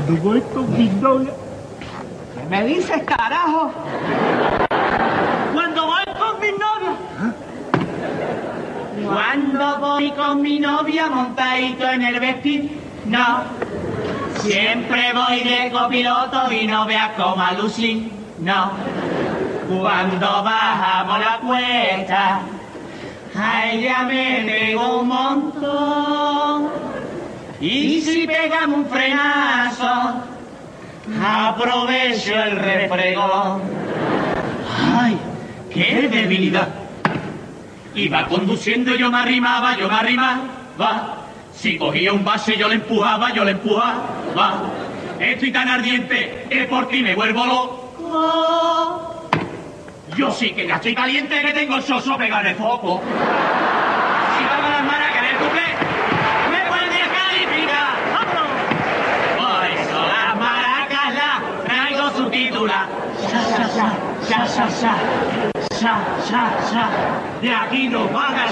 Cuando 0.01 0.23
voy 0.23 0.41
con 0.41 0.77
mi 0.77 0.89
novia, 0.89 1.31
¿Qué 2.33 2.43
me 2.49 2.65
dices, 2.65 3.03
carajo? 3.03 3.71
Cuando 5.53 5.85
voy 5.85 6.03
con 6.17 6.39
mi 6.41 6.51
novia, 6.53 6.97
voy 9.79 10.11
con 10.11 10.41
mi 10.41 10.59
novia 10.59 11.07
montadito 11.07 11.87
en 11.87 12.01
el 12.01 12.19
vestido. 12.19 12.69
No, 13.05 13.43
siempre 14.39 15.13
voy 15.13 15.41
de 15.41 15.71
copiloto 15.71 16.51
y 16.51 16.65
no 16.65 16.87
veas 16.87 17.11
como 17.11 17.43
a 17.43 17.51
Lucy. 17.53 18.11
No, 18.39 18.71
cuando 19.69 20.43
bajamos 20.43 21.19
la 21.19 21.39
cuesta, 21.41 22.39
a 23.35 23.69
ella 23.69 24.03
me 24.03 24.45
pegó 24.47 25.01
un 25.01 25.07
montón. 25.09 26.90
Y 27.61 28.01
si 28.01 28.25
pegamos 28.25 28.79
un 28.79 28.85
frenazo, 28.87 29.85
aprovecho 31.23 32.33
el 32.33 32.57
refregón. 32.57 33.61
¡Ay, 34.99 35.15
qué 35.71 36.09
debilidad! 36.11 36.69
Iba 37.93 38.25
conduciendo, 38.25 38.95
yo 38.95 39.11
me 39.11 39.19
arrimaba, 39.19 39.77
yo 39.77 39.87
me 39.87 39.93
arrimaba. 39.93 41.17
Si 41.53 41.77
cogía 41.77 42.11
un 42.13 42.25
base, 42.25 42.57
yo 42.57 42.67
le 42.67 42.75
empujaba, 42.75 43.31
yo 43.31 43.43
le 43.43 43.51
empujaba. 43.51 44.63
Estoy 45.19 45.51
tan 45.51 45.69
ardiente 45.69 46.47
que 46.49 46.63
por 46.63 46.87
ti 46.87 47.03
me 47.03 47.13
vuelvo 47.13 47.45
loco. 47.45 49.29
Yo 50.17 50.31
sí 50.31 50.51
que 50.51 50.65
ya 50.65 50.75
estoy 50.75 50.95
caliente 50.95 51.39
que 51.41 51.53
tengo 51.53 51.75
el 51.75 51.83
soso 51.83 52.17
pegado 52.17 52.43
de 52.43 52.55
foco. 52.55 53.01
sa, 63.67 63.97
sa, 64.27 64.47
sa, 64.47 64.69
sa, 64.69 64.97
sa, 65.71 65.93
sa, 66.27 66.41
sa, 66.71 66.89
de 67.41 67.49
aquí 67.49 67.87
nos 67.87 68.11
van 68.11 68.35
a 68.35 68.47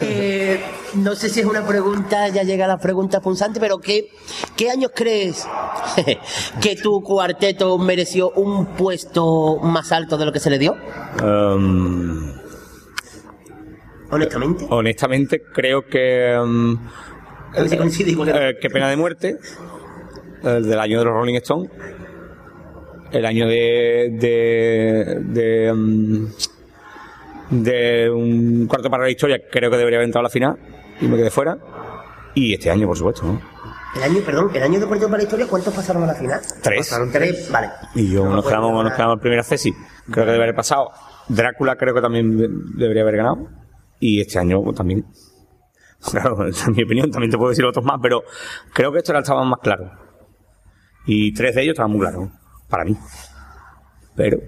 Eh, 0.00 0.60
no 0.94 1.14
sé 1.14 1.28
si 1.28 1.40
es 1.40 1.46
una 1.46 1.64
pregunta, 1.66 2.28
ya 2.28 2.42
llega 2.42 2.66
la 2.66 2.78
pregunta 2.78 3.20
punzante, 3.20 3.60
pero 3.60 3.78
¿qué, 3.78 4.10
qué 4.56 4.70
años 4.70 4.90
crees 4.94 5.46
que 6.60 6.76
tu 6.76 7.00
cuarteto 7.02 7.78
mereció 7.78 8.30
un 8.32 8.66
puesto 8.66 9.58
más 9.62 9.92
alto 9.92 10.18
de 10.18 10.26
lo 10.26 10.32
que 10.32 10.40
se 10.40 10.50
le 10.50 10.58
dio? 10.58 10.76
Em, 11.22 12.32
honestamente. 14.10 14.66
Honestamente, 14.68 15.42
creo 15.52 15.86
que... 15.86 16.36
Um, 16.42 16.78
eh, 17.56 18.56
qué 18.60 18.68
pena 18.68 18.88
de 18.88 18.96
muerte. 18.96 19.38
El 20.44 20.66
del 20.68 20.78
año 20.78 20.98
de 20.98 21.04
los 21.06 21.14
Rolling 21.14 21.34
Stones. 21.36 21.70
El 23.12 23.24
año 23.26 23.46
de. 23.46 24.10
de. 24.12 25.20
de, 25.24 25.72
um, 25.72 26.28
de 27.50 28.10
un 28.10 28.66
cuarto 28.66 28.90
para 28.90 29.04
la 29.04 29.10
historia, 29.10 29.38
creo 29.50 29.70
que 29.70 29.76
debería 29.76 29.98
haber 29.98 30.06
entrado 30.06 30.20
a 30.22 30.28
la 30.28 30.30
final 30.30 30.56
y 31.00 31.06
me 31.06 31.16
quedé 31.16 31.30
fuera. 31.30 31.56
Y 32.34 32.54
este 32.54 32.70
año, 32.70 32.86
por 32.86 32.96
supuesto, 32.96 33.24
¿no? 33.24 33.40
El 33.94 34.02
año, 34.02 34.20
perdón, 34.26 34.50
el 34.54 34.62
año 34.62 34.80
de 34.80 34.86
Puerto 34.88 35.06
para 35.06 35.18
la 35.18 35.22
Historia, 35.22 35.46
¿cuántos 35.48 35.72
pasaron 35.72 36.02
a 36.02 36.06
la 36.06 36.14
final? 36.14 36.40
Tres. 36.62 36.88
Pasaron 36.88 37.12
tres, 37.12 37.48
vale. 37.52 37.68
Y 37.94 38.10
yo 38.12 38.24
nos 38.28 38.44
quedamos, 38.44 38.82
nos 38.82 38.92
quedamos 38.92 39.14
en 39.14 39.20
primera 39.20 39.44
Ceci. 39.44 39.72
Creo 40.10 40.24
que 40.24 40.32
debería 40.32 40.44
haber 40.46 40.56
pasado. 40.56 40.90
Drácula 41.28 41.76
creo 41.76 41.94
que 41.94 42.00
también 42.00 42.36
de- 42.36 42.48
debería 42.76 43.02
haber 43.02 43.16
ganado. 43.18 43.48
Y 44.00 44.20
este 44.20 44.38
año 44.40 44.62
pues, 44.62 44.76
también. 44.76 45.04
Claro, 46.10 46.44
en 46.46 46.74
mi 46.74 46.82
opinión, 46.82 47.10
también 47.10 47.30
te 47.30 47.38
puedo 47.38 47.48
decir 47.50 47.64
otros 47.64 47.82
más, 47.84 47.98
pero 48.02 48.24
creo 48.74 48.92
que 48.92 48.98
estos 48.98 49.10
eran- 49.10 49.22
estaban 49.22 49.48
más 49.48 49.60
claros. 49.60 49.90
Y 51.06 51.32
tres 51.34 51.54
de 51.54 51.62
ellos 51.62 51.72
estaban 51.72 51.90
muy 51.92 52.00
claros, 52.00 52.28
para 52.68 52.84
mí. 52.84 52.96
Pero 54.16 54.38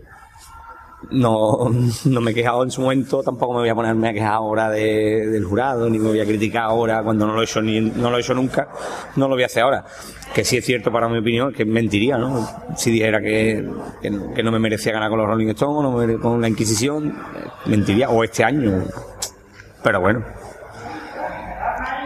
no, 1.11 1.71
no 2.07 2.21
me 2.21 2.31
he 2.31 2.35
quejado 2.35 2.63
en 2.65 2.71
su 2.71 2.81
momento, 2.81 3.23
tampoco 3.23 3.53
me 3.55 3.61
voy 3.61 3.69
a 3.69 3.75
ponerme 3.75 4.09
a 4.09 4.13
quejar 4.13 4.33
ahora 4.33 4.71
de- 4.71 5.27
del 5.29 5.45
jurado, 5.45 5.89
ni 5.91 5.99
me 5.99 6.09
voy 6.09 6.21
a 6.21 6.25
criticar 6.25 6.65
ahora 6.65 7.03
cuando 7.03 7.27
no 7.27 7.35
lo 7.35 7.43
he 7.43 7.45
hecho 7.45 7.61
ni 7.63 7.81
no 7.81 8.11
lo 8.11 8.17
he 8.17 8.21
hecho 8.21 8.35
nunca, 8.35 8.69
no 9.17 9.29
lo 9.29 9.35
voy 9.35 9.43
a 9.43 9.47
hacer 9.47 9.63
ahora. 9.63 9.85
Que 10.35 10.45
sí 10.45 10.57
es 10.57 10.65
cierto 10.65 10.91
para 10.91 11.09
mi 11.09 11.19
opinión, 11.19 11.53
que 11.53 11.65
mentiría, 11.65 12.17
¿no? 12.19 12.47
Si 12.77 12.91
dijera 12.91 13.21
que, 13.21 13.69
que, 14.03 14.11
no- 14.43 14.51
me 14.53 14.59
merecía 14.59 14.93
ganar 14.93 15.11
con 15.11 15.19
los 15.19 15.29
Rolling 15.29 15.49
Stones 15.49 15.77
o 15.79 15.83
no 15.83 15.93
me 15.93 16.19
con 16.19 16.41
la 16.41 16.49
Inquisición, 16.49 17.15
mentiría, 17.67 18.09
o 18.11 18.25
este 18.25 18.43
año. 18.45 18.83
Pero 19.83 20.01
bueno. 20.01 20.25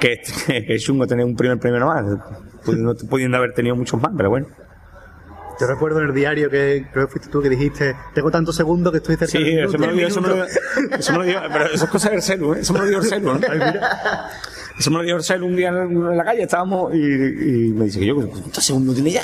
Que, 0.01 0.21
que 0.47 0.75
es 0.75 0.83
chungo 0.83 1.07
tener 1.07 1.25
un 1.25 1.37
primer 1.37 1.59
premio 1.59 1.79
nomás, 1.81 2.05
pudiendo, 2.65 2.95
pudiendo 3.09 3.37
haber 3.37 3.53
tenido 3.55 3.77
muchos 3.77 4.01
más, 4.01 4.13
pero 4.17 4.31
bueno. 4.31 4.47
Yo 5.61 5.67
recuerdo 5.67 6.01
en 6.01 6.07
el 6.09 6.15
diario 6.15 6.49
que 6.49 6.87
creo 6.91 7.07
que 7.07 7.13
fuiste 7.13 7.29
tú 7.31 7.43
que 7.43 7.51
dijiste, 7.51 7.95
tengo 8.15 8.31
tantos 8.31 8.57
segundos 8.57 8.93
que 8.93 8.97
estoy 8.99 9.17
cerca 9.17 9.33
Sí, 9.33 9.45
del 9.45 9.65
eso 9.65 9.79
me 9.79 9.87
lo 9.89 9.93
del 9.93 9.97
dijo, 9.97 10.09
eso 10.09 10.21
me 10.23 10.29
lo 10.29 10.35
minuto". 10.37 10.53
eso 10.99 11.13
me 11.13 11.19
lo 11.19 11.25
dijo, 11.25 11.41
pero 11.53 11.65
eso 11.67 11.85
es 11.85 11.91
cosa 11.91 12.09
de 12.09 12.17
Arcelu, 12.17 12.55
¿eh? 12.55 12.61
Eso 12.61 12.73
me 12.73 12.79
lo 12.79 12.87
dijo 12.87 13.01
Arcelu, 13.01 13.35
¿no? 13.35 13.41
Eso 14.79 14.91
me 14.91 14.97
lo 14.97 15.03
dijo 15.03 15.17
Arcelu 15.17 15.47
un 15.47 15.57
día 15.57 15.69
en 15.69 16.17
la 16.17 16.25
calle, 16.25 16.43
estábamos, 16.45 16.95
y, 16.95 16.99
y 16.99 17.73
me 17.75 17.85
dice 17.85 18.01
que 18.01 18.07
yo, 18.07 18.17
¿cuántos 18.17 18.65
segundos 18.65 18.95
tiene 18.95 19.11
ya? 19.11 19.23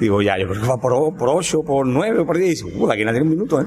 Digo, 0.00 0.20
ya, 0.20 0.36
yo 0.38 0.48
creo 0.48 0.62
que 0.62 0.68
va 0.68 0.80
por, 0.80 1.16
por 1.16 1.28
8, 1.28 1.62
por 1.62 1.86
9, 1.86 2.24
por 2.24 2.36
10, 2.36 2.46
y 2.46 2.50
dice, 2.50 2.64
uh, 2.78 2.90
aquí 2.90 3.04
no 3.04 3.10
tiene 3.12 3.22
un 3.24 3.30
minuto, 3.30 3.60
¿eh? 3.60 3.66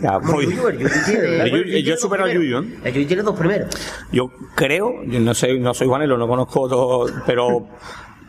Ya, 0.00 0.18
voy. 0.18 0.44
El 0.44 0.80
El 0.80 1.74
el 1.74 1.84
yo 1.84 1.94
al 1.94 2.32
Yuyu, 2.32 2.60
primeros. 2.60 2.64
¿eh? 2.64 2.80
El 2.84 2.94
Yuyu 2.94 3.06
tiene 3.06 3.22
dos 3.22 3.38
primeros. 3.38 3.74
Yo 4.12 4.30
creo, 4.54 5.02
yo 5.04 5.20
no 5.20 5.34
sé, 5.34 5.58
no 5.58 5.74
soy 5.74 5.88
Juanelo, 5.88 6.16
no 6.16 6.28
conozco 6.28 6.68
todo, 6.68 7.12
pero 7.26 7.68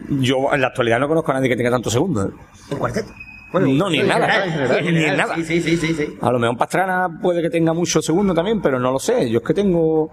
yo 0.10 0.54
en 0.54 0.62
la 0.62 0.68
actualidad 0.68 1.00
no 1.00 1.08
conozco 1.08 1.32
a 1.32 1.36
nadie 1.36 1.50
que 1.50 1.56
tenga 1.56 1.72
tantos 1.72 1.94
segundos. 1.94 2.30
En 2.70 2.78
cuarteto. 2.78 3.12
no, 3.54 3.90
ni 3.90 4.00
en 4.00 4.08
nada, 4.08 4.28
general, 4.30 4.94
ni 4.94 5.04
en 5.04 5.18
nada. 5.18 5.36
Sí, 5.36 5.44
sí, 5.44 5.62
sí, 5.62 5.78
sí, 5.78 5.94
sí. 5.94 6.18
A 6.22 6.32
lo 6.32 6.40
mejor 6.40 6.58
Pastrana 6.58 7.10
puede 7.22 7.42
que 7.42 7.50
tenga 7.50 7.74
muchos 7.74 8.06
segundos 8.06 8.36
también, 8.36 8.62
pero 8.62 8.80
no 8.80 8.92
lo 8.92 9.00
sé. 9.00 9.30
Yo 9.30 9.40
es 9.40 9.46
que 9.46 9.54
tengo 9.54 10.12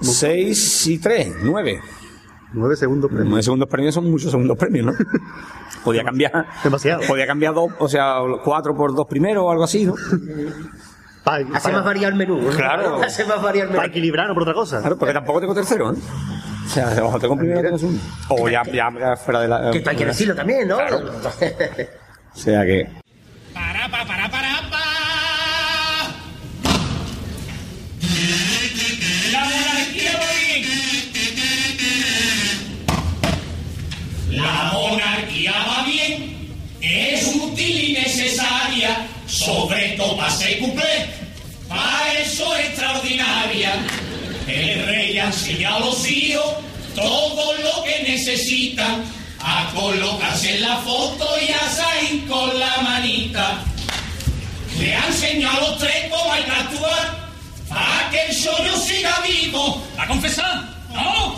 6 0.00 0.86
y 0.88 0.98
3, 0.98 1.36
9. 1.42 1.80
Nueve 2.52 2.76
segundos 2.76 3.10
premio. 3.10 3.28
9 3.28 3.42
segundos 3.42 3.68
premios 3.68 3.94
son 3.94 4.10
muchos 4.10 4.30
segundos 4.30 4.56
premios, 4.56 4.86
¿no? 4.86 4.92
Podía 5.84 6.04
cambiar. 6.04 6.46
Demasiado. 6.64 7.02
Podía 7.06 7.26
cambiar 7.26 7.52
dos, 7.54 7.70
o 7.78 7.88
sea, 7.88 8.16
cuatro 8.44 8.74
por 8.76 8.94
dos 8.94 9.06
primeros 9.06 9.44
o 9.44 9.50
algo 9.50 9.64
así, 9.64 9.84
¿no? 9.84 9.94
Pa- 11.22 11.40
Hace 11.54 11.72
más 11.72 11.84
variado 11.84 12.12
el 12.12 12.14
menú. 12.18 12.40
¿no? 12.40 12.48
Claro. 12.50 12.96
Hace 13.04 13.24
más 13.26 13.42
variado 13.42 13.68
el 13.70 13.76
Para 13.76 13.88
menú. 13.88 13.92
equilibrar, 13.92 14.28
no 14.28 14.34
por 14.34 14.42
otra 14.44 14.54
cosa. 14.54 14.80
Claro, 14.80 14.96
porque 14.96 15.12
tampoco 15.12 15.40
tengo 15.40 15.54
tercero, 15.54 15.92
¿eh? 15.92 15.96
O 16.66 16.68
sea, 16.68 17.04
o 17.04 17.18
tengo 17.18 17.36
primero 17.36 17.60
o 17.60 17.62
tengo 17.62 17.78
segundo. 17.78 18.02
O 18.28 18.48
ya, 18.48 18.62
ya, 18.64 18.92
ya 18.98 19.16
fuera 19.16 19.40
de 19.40 19.48
la. 19.48 19.70
Que 19.70 19.78
esto 19.78 19.90
hay 19.90 19.96
que 19.96 20.06
decirlo 20.06 20.34
también, 20.34 20.66
¿no? 20.68 20.76
Claro. 20.76 20.98
O 22.34 22.38
sea 22.38 22.64
que. 22.64 22.86
Para, 23.54 23.88
pa, 23.88 24.04
para, 24.04 24.28
para, 24.30 24.70
pa. 24.70 24.82
La 29.32 29.40
monarquía 29.44 30.12
va 30.20 30.30
bien. 30.46 30.64
La 34.30 34.70
monarquía 34.72 35.52
va 35.52 35.84
bien. 35.86 36.56
Es 36.80 37.34
útil 37.34 37.90
y 37.90 37.92
necesaria. 37.94 39.06
Sobre 39.26 39.96
todo 39.96 40.16
para 40.16 40.30
ser 40.30 40.58
cumple. 40.58 40.95
El 44.86 44.94
rey 44.94 45.18
ha 45.18 45.26
enseñado 45.26 45.76
a 45.76 45.80
los 45.80 46.08
hijos 46.08 46.44
todo 46.94 47.54
lo 47.54 47.82
que 47.82 48.04
necesitan. 48.08 49.04
A 49.40 49.70
colocarse 49.74 50.56
en 50.56 50.62
la 50.62 50.76
foto 50.78 51.28
y 51.40 51.52
a 51.52 51.70
salir 51.70 52.26
con 52.26 52.58
la 52.58 52.78
manita. 52.82 53.58
Le 54.78 54.94
ha 54.94 55.06
enseñado 55.06 55.58
a 55.58 55.70
los 55.70 55.78
tres 55.78 56.10
cómo 56.10 56.32
hay 56.32 56.42
que 56.42 56.50
actuar 56.50 57.28
para 57.68 58.10
que 58.10 58.26
el 58.26 58.34
sueño 58.34 58.76
siga 58.76 59.20
vivo. 59.20 59.82
¿A 59.98 60.06
confesar? 60.06 60.64
¿No? 60.92 61.36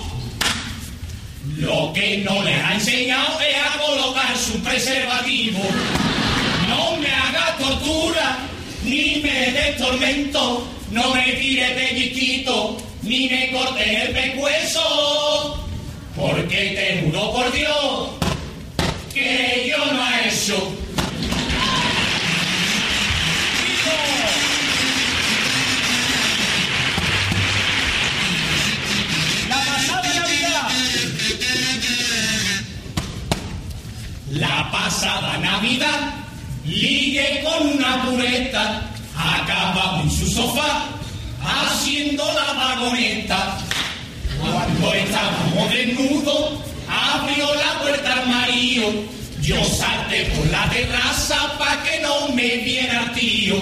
Lo 1.57 1.93
que 1.93 2.19
no 2.19 2.43
les 2.43 2.65
ha 2.65 2.75
enseñado 2.75 3.41
es 3.41 3.57
a 3.57 3.79
colocarse 3.79 4.53
un 4.53 4.63
preservativo. 4.63 5.61
No 6.69 6.97
me 6.97 7.11
haga 7.11 7.57
tortura, 7.59 8.39
ni 8.85 9.17
me 9.23 9.53
dé 9.53 9.75
tormento, 9.79 10.67
no 10.93 11.15
me 11.15 11.33
tire 11.33 11.71
pellizquito, 11.73 12.88
ni 13.03 13.29
me 13.29 13.51
corte 13.53 14.03
el 14.05 14.13
pescuezo. 14.13 15.65
Porque 16.17 16.57
te 16.57 17.03
juro 17.05 17.33
por 17.33 17.53
Dios 17.53 18.11
que 19.15 19.71
yo 19.71 19.93
no 19.93 20.09
he 20.09 20.29
hecho. 20.29 20.73
La 29.49 29.65
pasada 29.65 30.13
Navidad. 30.15 30.69
La 34.31 34.71
pasada 34.73 35.39
Navidad 35.39 36.15
ligué 36.65 37.43
con 37.45 37.69
una 37.69 38.05
pureta, 38.05 38.83
acabamos 39.17 40.05
en 40.05 40.11
su 40.11 40.33
sofá 40.33 40.98
haciendo 41.49 42.25
la 42.33 42.53
vagoneta. 42.53 43.59
Cuando 44.41 44.95
estábamos 44.95 45.73
desnudos, 45.73 46.61
abrió 46.89 47.55
la 47.55 47.79
puerta 47.81 48.13
al 48.15 48.29
marido. 48.29 48.91
Yo 49.41 49.63
salté 49.65 50.25
por 50.37 50.47
la 50.49 50.69
terraza 50.69 51.59
para 51.59 51.83
que 51.83 52.01
no 52.01 52.29
me 52.29 52.57
viera 52.59 53.13
tío. 53.15 53.57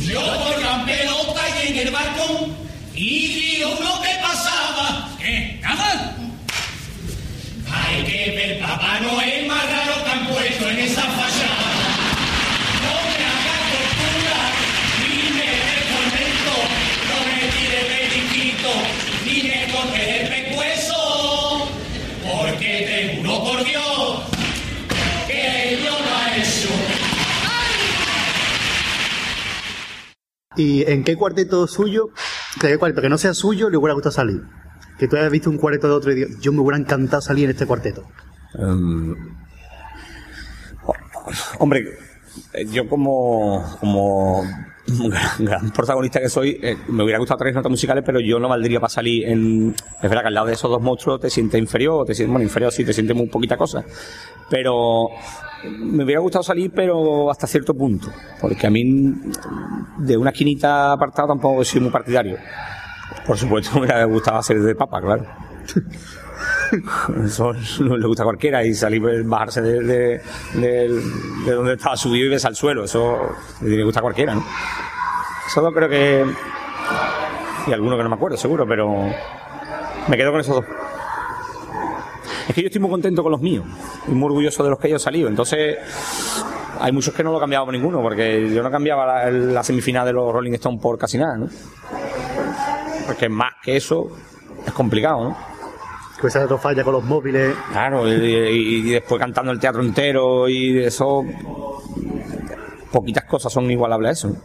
Yo 0.00 0.20
por 0.20 0.62
la 0.62 0.84
pelota 0.84 1.42
y 1.64 1.68
en 1.68 1.78
el 1.78 1.90
balcón, 1.90 2.56
y 2.94 3.26
digo 3.28 3.70
lo 3.80 4.00
que 4.00 4.10
pasaba. 4.22 5.08
¿Qué? 5.18 5.58
¿Nada? 5.62 6.16
Hay 7.72 8.02
que 8.04 8.30
ver, 8.32 8.60
Papá 8.60 8.98
no 9.00 9.20
es 9.20 9.46
más 9.46 9.64
raro 9.70 10.04
que 10.04 10.10
han 10.10 10.26
puesto 10.26 10.68
en 10.70 10.78
esa 10.78 11.02
fachada. 11.02 11.59
Cortes 19.80 20.20
el 20.20 20.28
pescuezo, 20.28 21.68
porque 22.22 22.86
te 22.86 23.16
juro 23.16 23.44
por 23.44 23.64
Dios 23.64 24.22
que 25.26 25.78
yo 25.82 25.90
hecho. 26.36 26.68
¿Y 30.56 30.90
en 30.90 31.04
qué 31.04 31.16
cuarteto 31.16 31.66
suyo, 31.66 32.10
qué 32.60 32.76
cuarteto 32.76 33.02
que 33.02 33.08
no 33.08 33.18
sea 33.18 33.34
suyo, 33.34 33.70
le 33.70 33.76
hubiera 33.76 33.94
gustado 33.94 34.12
salir? 34.12 34.42
Que 34.98 35.08
tú 35.08 35.16
hayas 35.16 35.30
visto 35.30 35.48
un 35.48 35.56
cuarteto 35.56 35.88
de 35.88 35.94
otro 35.94 36.12
idioma. 36.12 36.34
Yo 36.40 36.52
me 36.52 36.60
hubiera 36.60 36.78
encantado 36.78 37.22
salir 37.22 37.44
en 37.44 37.50
este 37.52 37.66
cuarteto. 37.66 38.06
Em, 38.54 39.14
hombre, 41.58 41.98
yo 42.70 42.88
como, 42.88 43.78
como 43.80 44.44
gran, 45.08 45.44
gran 45.44 45.70
protagonista 45.70 46.20
que 46.20 46.28
soy, 46.28 46.58
eh, 46.62 46.76
me 46.88 47.04
hubiera 47.04 47.18
gustado 47.18 47.38
tres 47.38 47.54
notas 47.54 47.70
musicales, 47.70 48.02
pero 48.04 48.20
yo 48.20 48.38
no 48.38 48.48
valdría 48.48 48.80
para 48.80 48.90
salir 48.90 49.28
en... 49.28 49.74
Es 49.74 50.02
verdad 50.02 50.22
que 50.22 50.28
al 50.28 50.34
lado 50.34 50.46
de 50.46 50.54
esos 50.54 50.70
dos 50.70 50.80
monstruos 50.80 51.20
te 51.20 51.30
sientes 51.30 51.60
inferior, 51.60 52.06
te 52.06 52.14
sientes, 52.14 52.42
inferior 52.42 52.72
sí, 52.72 52.84
te 52.84 52.92
sientes 52.92 53.16
muy 53.16 53.28
poquita 53.28 53.56
cosa, 53.56 53.84
pero 54.48 55.08
me 55.64 56.04
hubiera 56.04 56.20
gustado 56.20 56.42
salir, 56.42 56.70
pero 56.74 57.30
hasta 57.30 57.46
cierto 57.46 57.74
punto, 57.74 58.08
porque 58.40 58.66
a 58.66 58.70
mí 58.70 59.14
de 59.98 60.16
una 60.16 60.30
esquinita 60.30 60.92
apartada 60.92 61.28
tampoco 61.28 61.64
soy 61.64 61.80
muy 61.80 61.90
partidario. 61.90 62.38
Por 63.26 63.36
supuesto, 63.36 63.70
me 63.74 63.80
hubiera 63.80 64.04
gustado 64.04 64.42
ser 64.42 64.60
de 64.60 64.74
papa, 64.74 65.00
claro. 65.00 65.26
Eso 67.24 67.52
le 67.80 68.06
gusta 68.06 68.22
a 68.22 68.26
cualquiera 68.26 68.64
y 68.64 68.74
salir, 68.74 69.02
bajarse 69.24 69.60
de, 69.62 69.80
de, 69.82 70.20
de- 70.54 71.02
de 71.44 71.52
donde 71.52 71.74
estaba 71.74 71.96
subido 71.96 72.26
y 72.26 72.30
besar 72.30 72.50
al 72.50 72.56
suelo. 72.56 72.84
Eso 72.84 73.18
le 73.62 73.82
gusta 73.84 74.00
a 74.00 74.02
cualquiera, 74.02 74.34
¿no? 74.34 74.44
Eso 75.46 75.60
dos 75.60 75.72
creo 75.74 75.88
que. 75.88 76.24
Y 77.66 77.72
alguno 77.72 77.96
que 77.96 78.02
no 78.02 78.08
me 78.08 78.14
acuerdo, 78.16 78.36
seguro, 78.36 78.66
pero. 78.66 78.88
Me 80.08 80.16
quedo 80.16 80.30
con 80.32 80.40
esos 80.40 80.56
dos. 80.56 80.64
Es 82.48 82.54
que 82.54 82.62
yo 82.62 82.66
estoy 82.66 82.80
muy 82.80 82.90
contento 82.90 83.22
con 83.22 83.30
los 83.32 83.40
míos 83.40 83.64
y 84.08 84.10
muy 84.12 84.26
orgulloso 84.26 84.64
de 84.64 84.70
los 84.70 84.78
que 84.78 84.92
he 84.92 84.98
salido. 84.98 85.28
Entonces, 85.28 85.76
hay 86.80 86.90
muchos 86.90 87.14
que 87.14 87.22
no 87.22 87.30
lo 87.30 87.36
he 87.36 87.40
cambiado 87.40 87.64
por 87.66 87.74
ninguno, 87.74 88.00
porque 88.02 88.50
yo 88.52 88.62
no 88.62 88.70
cambiaba 88.70 89.06
la, 89.06 89.30
la 89.30 89.62
semifinal 89.62 90.04
de 90.06 90.12
los 90.12 90.32
Rolling 90.32 90.54
Stones 90.54 90.80
por 90.80 90.98
casi 90.98 91.16
nada, 91.18 91.36
¿no? 91.36 91.48
Porque 93.06 93.28
más 93.28 93.52
que 93.62 93.76
eso 93.76 94.08
es 94.66 94.72
complicado, 94.72 95.24
¿no? 95.30 95.36
Esa 96.22 96.44
otra 96.44 96.58
falla 96.58 96.84
con 96.84 96.92
los 96.92 97.04
móviles. 97.04 97.54
Claro, 97.72 98.06
y, 98.06 98.24
y- 98.26 98.76
y 98.76 98.82
después 98.82 99.18
cantando 99.18 99.50
el 99.52 99.58
teatro 99.58 99.82
entero 99.82 100.48
y 100.48 100.78
eso. 100.78 101.24
Poquitas 102.92 103.24
cosas 103.24 103.52
son 103.52 103.70
igualables 103.70 104.08
a 104.08 104.12
eso. 104.12 104.28
¿no? 104.28 104.36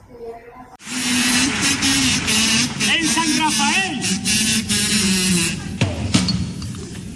En 2.93 3.07
San 3.07 3.37
Rafael. 3.39 4.01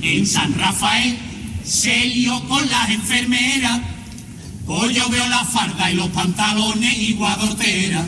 En 0.01 0.25
San 0.25 0.53
Rafael 0.59 1.17
se 1.63 2.05
lió 2.07 2.39
con 2.47 2.67
las 2.69 2.89
enfermeras. 2.89 3.79
Pues 4.65 4.93
yo 4.95 5.07
veo 5.09 5.27
la 5.29 5.43
farda 5.45 5.91
y 5.91 5.95
los 5.95 6.09
pantalones 6.09 6.97
y 6.97 7.13
guadortera. 7.13 8.05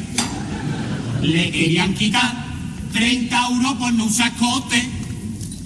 Le 1.21 1.51
querían 1.51 1.93
quitar 1.93 2.31
30 2.93 3.47
euros 3.51 3.73
por 3.73 3.93
no 3.93 4.05
usar 4.05 4.27
escote. 4.31 4.89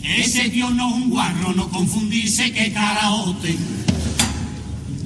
Ese 0.08 0.50
tío 0.50 0.70
no 0.70 0.90
es 0.90 0.96
un 0.96 1.10
guarro, 1.10 1.54
no 1.54 1.70
confundirse 1.70 2.52
que 2.52 2.72
caraote. 2.72 3.58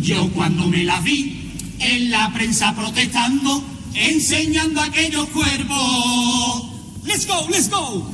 Yo 0.01 0.29
cuando 0.31 0.67
me 0.67 0.83
la 0.83 0.99
vi 0.99 1.53
en 1.79 2.11
la 2.11 2.31
prensa 2.33 2.75
protestando, 2.75 3.63
enseñando 3.93 4.81
aquellos 4.81 5.27
cuerpos. 5.29 6.65
Let's 7.05 7.25
go, 7.25 7.47
let's 7.49 7.69
go. 7.69 8.11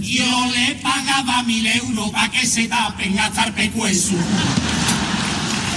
Yo 0.00 0.46
le 0.46 0.74
pagaba 0.76 1.42
mil 1.42 1.66
euros 1.66 2.10
para 2.10 2.30
que 2.30 2.46
se 2.46 2.66
tapen 2.66 3.16
el 3.18 3.52
pecueso. 3.52 4.14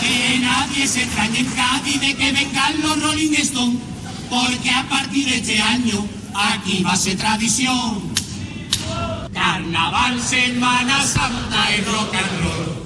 Que 0.01 0.39
nadie 0.39 0.87
se 0.87 1.03
extrañe 1.03 1.39
en 1.39 1.45
Cádiz 1.47 1.99
de 1.99 2.15
que 2.15 2.31
vengan 2.31 2.81
los 2.81 3.01
Rolling 3.01 3.33
Stones, 3.33 3.79
porque 4.29 4.69
a 4.69 4.87
partir 4.89 5.25
de 5.25 5.37
este 5.37 5.61
año 5.61 6.05
aquí 6.33 6.81
va 6.83 6.93
a 6.93 6.97
ser 6.97 7.17
tradición. 7.17 8.12
Carnaval, 9.33 10.21
Semana 10.21 11.01
Santa 11.01 11.75
y 11.75 11.81
rock 11.81 12.15
and 12.15 12.43
roll. 12.43 12.83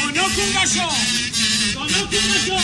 Conozco 0.00 0.42
un 0.42 0.52
gallo. 0.54 0.88
Conozco 1.74 2.16
un 2.16 2.28
gallo. 2.32 2.58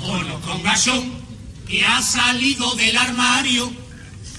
Conozco 0.00 0.54
un 0.54 0.62
gallo 0.62 1.04
que 1.68 1.84
ha 1.84 2.02
salido 2.02 2.74
del 2.74 2.96
armario. 2.96 3.87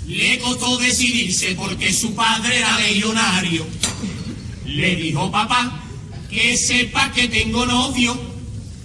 Le 0.10 0.39
costó 0.39 0.76
decidirse 0.80 1.54
porque 1.54 1.93
su 1.93 2.15
padre 2.15 2.58
era 2.58 2.80
legionario. 2.80 3.63
Le 4.65 4.95
dijo 4.95 5.32
papá 5.32 5.84
que 6.32 6.58
sepa 6.58 7.12
que 7.12 7.28
tengo 7.28 7.63
novio 7.67 8.19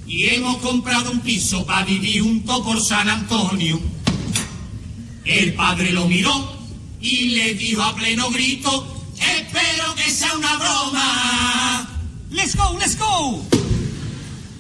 y 0.07 0.27
hemos 0.27 0.59
comprado 0.59 1.11
un 1.11 1.21
piso 1.21 1.65
para 1.65 1.87
vivir 1.87 2.23
juntos 2.23 2.61
por 2.61 2.79
San 2.79 3.09
Antonio. 3.09 3.81
El 5.25 5.55
padre 5.55 5.93
lo 5.93 6.07
miró 6.07 6.59
y 7.01 7.31
le 7.31 7.55
dijo 7.55 7.83
a 7.83 7.97
pleno 7.97 8.29
grito, 8.29 8.87
espero 9.19 9.95
que 9.95 10.11
sea 10.11 10.35
una 10.35 10.57
broma. 10.57 11.89
Let's 12.33 12.55
go, 12.55 12.77
let's 12.79 12.99
go. 12.99 13.43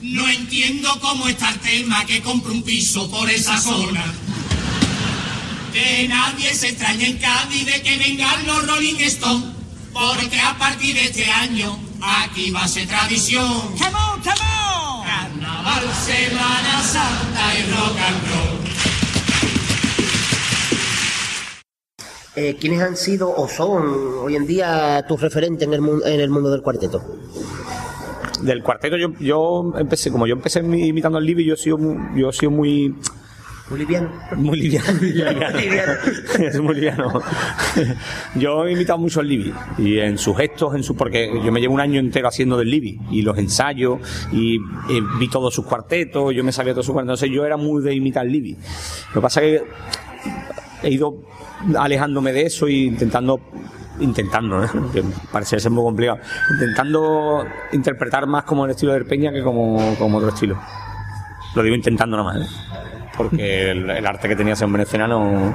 No 0.00 0.28
entiendo 0.30 0.98
cómo 1.02 1.28
está 1.28 1.50
el 1.50 1.60
tema 1.60 2.06
que 2.06 2.22
compre 2.22 2.52
un 2.52 2.62
piso 2.62 3.10
por 3.10 3.28
esa 3.28 3.60
zona. 3.60 4.14
Que 5.74 6.06
nadie 6.08 6.54
se 6.54 6.68
extrañe 6.68 7.06
en 7.08 7.18
Cádiz 7.18 7.66
de 7.66 7.82
que 7.82 7.98
vengan 7.98 8.46
los 8.46 8.64
Rolling 8.66 8.94
Stones, 9.00 9.44
porque 9.92 10.38
a 10.40 10.56
partir 10.56 10.94
de 10.94 11.04
este 11.06 11.28
año 11.28 11.76
aquí 12.00 12.50
va 12.52 12.62
a 12.62 12.68
ser 12.68 12.86
tradición. 12.86 13.44
Come 13.76 13.86
on, 13.86 14.20
come 14.22 14.46
on. 14.70 15.04
Carnaval, 15.04 15.82
Semana 16.06 16.80
Santa 16.80 17.58
y 17.58 17.62
rock 17.72 17.98
and 17.98 18.28
roll. 18.30 18.54
Eh, 22.36 22.56
¿Quiénes 22.60 22.80
han 22.80 22.96
sido 22.96 23.32
o 23.34 23.48
son 23.48 23.82
hoy 24.22 24.36
en 24.36 24.46
día 24.46 25.04
tus 25.08 25.20
referentes 25.20 25.66
en 25.66 25.74
el, 25.74 25.80
mu- 25.80 26.02
en 26.04 26.20
el 26.20 26.30
mundo 26.30 26.50
del 26.50 26.62
cuarteto? 26.62 27.02
Del 28.42 28.62
cuarteto 28.62 28.96
yo, 28.96 29.12
yo 29.20 29.72
empecé, 29.78 30.10
como 30.12 30.26
yo 30.26 30.34
empecé 30.34 30.62
mi- 30.62 30.86
imitando 30.88 31.18
al 31.18 31.24
Libby, 31.26 31.44
yo 31.44 31.54
he 31.54 31.56
sido 31.56 31.78
muy, 31.78 32.20
yo 32.20 32.30
he 32.30 32.32
sido 32.32 32.50
muy, 32.50 32.94
Muy 33.74 33.80
liviano. 33.80 34.10
muy 34.36 34.56
liviano. 34.56 34.92
Liviano. 35.00 35.92
es 36.38 36.60
muy 36.60 36.74
liviano. 36.76 37.20
yo 38.36 38.66
he 38.66 38.72
imitado 38.72 39.00
mucho 39.00 39.18
al 39.18 39.26
Libby 39.26 39.52
y 39.78 39.98
en 39.98 40.16
sus 40.16 40.36
gestos, 40.36 40.76
en 40.76 40.84
su, 40.84 40.94
porque 40.94 41.28
yo 41.44 41.50
me 41.50 41.60
llevo 41.60 41.74
un 41.74 41.80
año 41.80 41.98
entero 41.98 42.28
haciendo 42.28 42.56
del 42.56 42.70
Libby 42.70 43.00
y 43.10 43.22
los 43.22 43.36
ensayos 43.36 43.98
y, 44.30 44.56
eh, 44.56 45.02
vi 45.18 45.28
todos 45.28 45.52
sus 45.52 45.64
cuartetos, 45.64 46.32
yo 46.32 46.44
me 46.44 46.52
sabía 46.52 46.72
todos 46.72 46.86
sus 46.86 46.92
cuartetos, 46.92 47.20
entonces 47.20 47.36
yo 47.36 47.44
era 47.44 47.56
muy 47.56 47.82
de 47.82 47.94
imitar 47.94 48.22
al 48.22 48.30
Libby. 48.30 48.56
Lo 49.08 49.14
que 49.14 49.20
pasa 49.20 49.42
es 49.42 49.60
que 49.60 50.86
he 50.86 50.90
ido 50.92 51.16
alejándome 51.76 52.32
de 52.32 52.42
eso 52.42 52.68
e 52.68 52.72
intentando 52.72 53.40
intentando, 53.98 54.62
¿eh? 54.62 54.68
que 54.92 55.04
parece 55.32 55.58
ser 55.58 55.70
muy 55.70 55.82
complicado, 55.82 56.18
intentando 56.52 57.44
interpretar 57.72 58.26
más 58.26 58.44
como 58.44 58.64
el 58.66 58.72
estilo 58.72 58.92
de 58.92 59.04
Peña 59.04 59.32
que 59.32 59.42
como, 59.42 59.96
como 59.98 60.18
otro 60.18 60.30
estilo. 60.30 60.60
Lo 61.54 61.62
digo 61.62 61.76
intentando 61.76 62.16
nada 62.16 62.32
más, 62.32 62.42
¿eh? 62.42 62.93
Porque 63.16 63.70
el, 63.70 63.90
el 63.90 64.06
arte 64.06 64.28
que 64.28 64.36
tenía 64.36 64.54
ese 64.54 64.64
hombre 64.64 64.82
en 64.82 64.86
escena 64.86 65.06
no, 65.06 65.54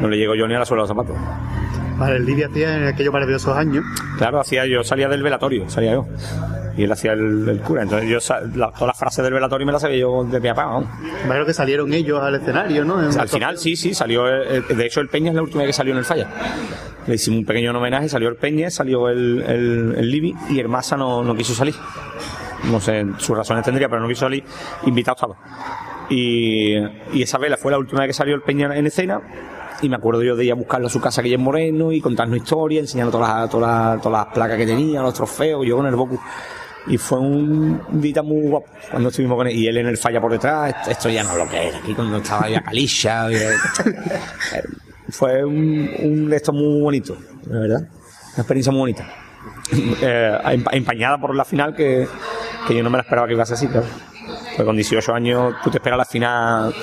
no 0.00 0.08
le 0.08 0.16
llegó 0.16 0.34
yo 0.34 0.46
ni 0.48 0.54
a 0.54 0.58
la 0.58 0.64
suela 0.66 0.82
de 0.84 0.88
los 0.88 0.96
zapatos. 0.96 1.16
Vale, 1.98 2.16
el 2.16 2.24
Livia 2.26 2.46
hacía 2.46 2.76
en 2.76 2.86
aquellos 2.86 3.12
maravillosos 3.12 3.56
años. 3.56 3.84
Claro, 4.18 4.40
hacía 4.40 4.66
yo 4.66 4.82
salía 4.82 5.08
del 5.08 5.22
velatorio, 5.22 5.68
salía 5.68 5.92
yo. 5.92 6.06
Y 6.76 6.84
él 6.84 6.92
hacía 6.92 7.12
el, 7.12 7.46
el 7.48 7.60
cura. 7.60 7.82
Entonces 7.82 8.08
yo 8.08 8.18
la- 8.54 8.70
todas 8.72 8.86
las 8.88 8.98
frases 8.98 9.22
del 9.22 9.34
velatorio 9.34 9.66
me 9.66 9.72
las 9.72 9.82
sabía 9.82 9.98
yo 9.98 10.24
de 10.24 10.40
pie 10.40 10.50
a 10.50 10.54
pa, 10.54 10.64
vamos. 10.64 10.88
Imagino 11.24 11.44
que 11.46 11.52
salieron 11.52 11.92
ellos 11.92 12.20
al 12.20 12.34
escenario, 12.36 12.84
¿no? 12.84 13.02
En- 13.02 13.20
Al 13.20 13.28
final 13.28 13.58
sí, 13.58 13.76
sí, 13.76 13.92
salió. 13.94 14.26
el- 14.26 14.64
el- 14.70 14.76
de 14.76 14.86
hecho, 14.86 15.00
el 15.00 15.08
Peña 15.08 15.28
es 15.28 15.34
la 15.36 15.42
última 15.42 15.60
vez 15.62 15.68
que 15.68 15.72
salió 15.74 15.92
en 15.92 15.98
el 15.98 16.04
Falla. 16.06 16.28
Le 17.06 17.16
hicimos 17.16 17.40
un 17.40 17.44
pequeño 17.46 17.76
homenaje, 17.76 18.08
salió 18.08 18.28
el 18.30 18.36
Peña, 18.36 18.70
salió 18.70 19.08
el, 19.10 19.42
el, 19.46 19.94
el 19.98 20.10
Libby 20.10 20.34
y 20.48 20.60
el 20.60 20.68
Massa 20.68 20.96
no, 20.96 21.22
no 21.22 21.34
quiso 21.34 21.54
salir. 21.54 21.74
No 22.64 22.80
sé, 22.80 23.04
sus 23.18 23.36
razones 23.36 23.64
tendría, 23.64 23.88
pero 23.88 24.00
no 24.00 24.08
quiso 24.08 24.20
salir. 24.20 24.42
Invitado 24.86 25.14
estaba. 25.16 25.91
Y, 26.14 26.74
y 27.12 27.22
esa 27.22 27.38
vela 27.38 27.56
fue 27.56 27.72
la 27.72 27.78
última 27.78 28.00
vez 28.00 28.08
que 28.08 28.12
salió 28.14 28.34
el 28.34 28.42
Peña 28.42 28.76
en 28.76 28.86
escena. 28.86 29.20
Y 29.80 29.88
me 29.88 29.96
acuerdo 29.96 30.22
yo 30.22 30.36
de 30.36 30.44
ir 30.44 30.52
a 30.52 30.54
buscarlo 30.54 30.86
a 30.86 30.90
su 30.90 31.00
casa 31.00 31.22
aquí 31.22 31.32
en 31.34 31.40
Moreno 31.42 31.90
y 31.90 32.00
contarnos 32.00 32.36
historias, 32.36 32.82
enseñando 32.82 33.10
todas 33.10 33.28
las, 33.34 33.50
todas, 33.50 33.94
las, 33.94 34.02
todas 34.02 34.26
las 34.26 34.34
placas 34.34 34.56
que 34.58 34.66
tenía, 34.66 35.00
los 35.02 35.14
trofeos, 35.14 35.66
yo 35.66 35.76
con 35.76 35.86
el 35.86 35.96
Boku. 35.96 36.18
Y 36.86 36.98
fue 36.98 37.18
un 37.18 37.80
día 38.00 38.22
muy 38.22 38.42
guapo 38.48 38.66
cuando 38.90 39.08
estuvimos 39.08 39.36
con 39.38 39.46
él. 39.48 39.56
Y 39.56 39.66
él 39.66 39.76
en 39.78 39.86
el 39.86 39.96
falla 39.96 40.20
por 40.20 40.30
detrás, 40.32 40.74
esto- 40.76 40.90
esto 40.90 41.08
ya 41.08 41.22
no 41.24 41.32
es 41.32 41.36
lo 41.38 41.48
que 41.48 41.68
era. 41.68 41.78
Aquí 41.78 41.94
cuando 41.94 42.18
estaba 42.18 42.48
ya 42.48 42.60
Calisha. 42.62 43.30
y- 43.32 43.36
fue 45.10 45.44
un, 45.44 45.90
un 46.00 46.28
de 46.30 46.36
estos 46.36 46.54
muy 46.54 46.80
bonito, 46.80 47.16
la 47.48 47.60
verdad. 47.60 47.78
Una 47.80 48.38
experiencia 48.38 48.70
muy 48.72 48.80
bonita. 48.80 49.08
Eh, 50.02 50.38
empa- 50.44 50.70
empañada 50.74 51.18
por 51.18 51.34
la 51.34 51.44
final 51.44 51.74
que, 51.74 52.06
que 52.68 52.74
yo 52.76 52.82
no 52.82 52.90
me 52.90 52.98
la 52.98 53.02
esperaba 53.02 53.26
que 53.26 53.34
iba 53.34 53.42
a 53.42 53.46
ser 53.46 53.54
así, 53.54 53.68
claro. 53.68 53.86
Pues 54.56 54.66
con 54.66 54.76
18 54.76 55.14
años 55.14 55.54
tú 55.64 55.70
te 55.70 55.78
esperas 55.78 55.98
la 55.98 56.04
final 56.04 56.74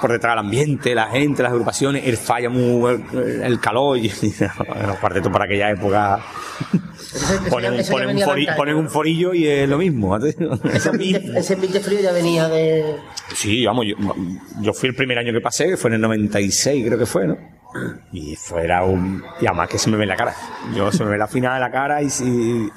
por 0.00 0.10
detrás 0.12 0.32
del 0.32 0.38
ambiente, 0.40 0.94
la 0.94 1.06
gente, 1.08 1.42
las 1.42 1.52
agrupaciones, 1.52 2.06
el 2.06 2.16
falla 2.16 2.48
muy, 2.50 3.04
el, 3.12 3.42
el 3.42 3.60
calor 3.60 3.96
y, 3.98 4.08
los 4.86 4.98
cuartetos 5.00 5.32
para 5.32 5.44
aquella 5.44 5.70
época 5.70 6.20
ponen, 7.50 7.74
un- 7.74 7.86
ponen 7.88 8.08
un 8.16 8.22
fori- 8.22 8.56
ponen 8.56 8.88
forillo 8.90 9.34
y 9.34 9.46
es 9.46 9.68
lo 9.68 9.78
mismo. 9.78 10.16
Ese 10.72 10.88
ambiente, 10.88 11.38
ese 11.38 11.54
ambiente 11.54 11.80
frío 11.80 12.00
ya 12.00 12.12
venía 12.12 12.48
de. 12.48 12.96
Sí, 13.34 13.64
vamos, 13.64 13.86
yo, 13.86 13.96
yo 14.60 14.72
fui 14.72 14.88
el 14.88 14.94
primer 14.94 15.18
año 15.18 15.32
que 15.32 15.40
pasé, 15.40 15.68
que 15.68 15.76
fue 15.76 15.88
en 15.90 15.94
el 15.94 16.00
96, 16.02 16.86
creo 16.86 16.98
que 16.98 17.06
fue, 17.06 17.26
¿no? 17.26 17.36
Y 18.12 18.36
fuera 18.36 18.84
un. 18.84 19.22
Y 19.40 19.46
además 19.46 19.68
que 19.68 19.78
se 19.78 19.90
me 19.90 19.96
ve 19.96 20.06
la 20.06 20.16
cara. 20.16 20.34
Yo 20.76 20.92
se 20.92 21.02
me 21.04 21.10
ve 21.10 21.18
la 21.18 21.26
final 21.26 21.54
de 21.54 21.60
la 21.60 21.70
cara 21.70 22.02
y, 22.02 22.10
sí- 22.10 22.68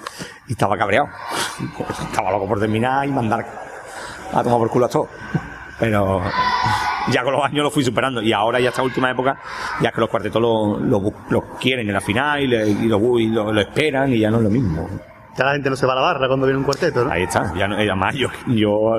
y 0.48 0.52
estaba 0.52 0.78
cabreado. 0.78 1.10
Estaba 2.10 2.32
loco 2.32 2.48
por 2.48 2.60
terminar 2.60 3.06
y 3.08 3.12
mandar 3.12 3.67
a 4.34 4.44
tomar 4.44 4.60
por 4.60 4.70
culo 4.70 4.86
a 4.86 4.90
todo. 4.90 5.08
Pero 5.80 6.22
ya 7.12 7.24
con 7.24 7.34
los 7.34 7.44
años 7.44 7.64
lo 7.64 7.72
fui 7.72 7.84
superando. 7.84 8.22
Y 8.22 8.34
ahora, 8.34 8.60
ya 8.60 8.70
esta 8.70 8.82
última 8.82 9.12
época, 9.12 9.38
ya 9.82 9.92
que 9.92 10.02
los 10.02 10.10
cuartetos 10.10 10.42
lo, 10.42 10.80
lo 10.80 11.14
lo 11.30 11.42
quieren 11.60 11.88
en 11.88 11.94
la 11.94 12.02
final 12.02 12.42
y, 12.42 12.48
le- 12.48 12.68
y 12.68 12.88
lo, 12.88 13.00
bu- 13.00 13.22
y 13.22 13.28
lo- 13.28 13.54
lo 13.54 13.62
esperan 13.62 14.12
y 14.12 14.20
ya 14.20 14.32
no 14.32 14.38
es 14.38 14.44
lo 14.44 14.50
mismo. 14.50 14.90
Ya 15.38 15.46
la 15.46 15.52
gente 15.54 15.70
no 15.70 15.76
se 15.76 15.86
va 15.86 15.94
a 15.94 15.98
la 15.98 16.02
barra 16.02 16.28
cuando 16.28 16.48
viene 16.48 16.58
un 16.58 16.66
cuarteto, 16.66 17.06
¿no? 17.06 17.12
Ahí 17.12 17.22
está. 17.24 17.54
Ya 17.56 17.68
no, 17.68 17.76
además, 17.76 18.16
yo, 18.16 18.28
yo 18.48 18.98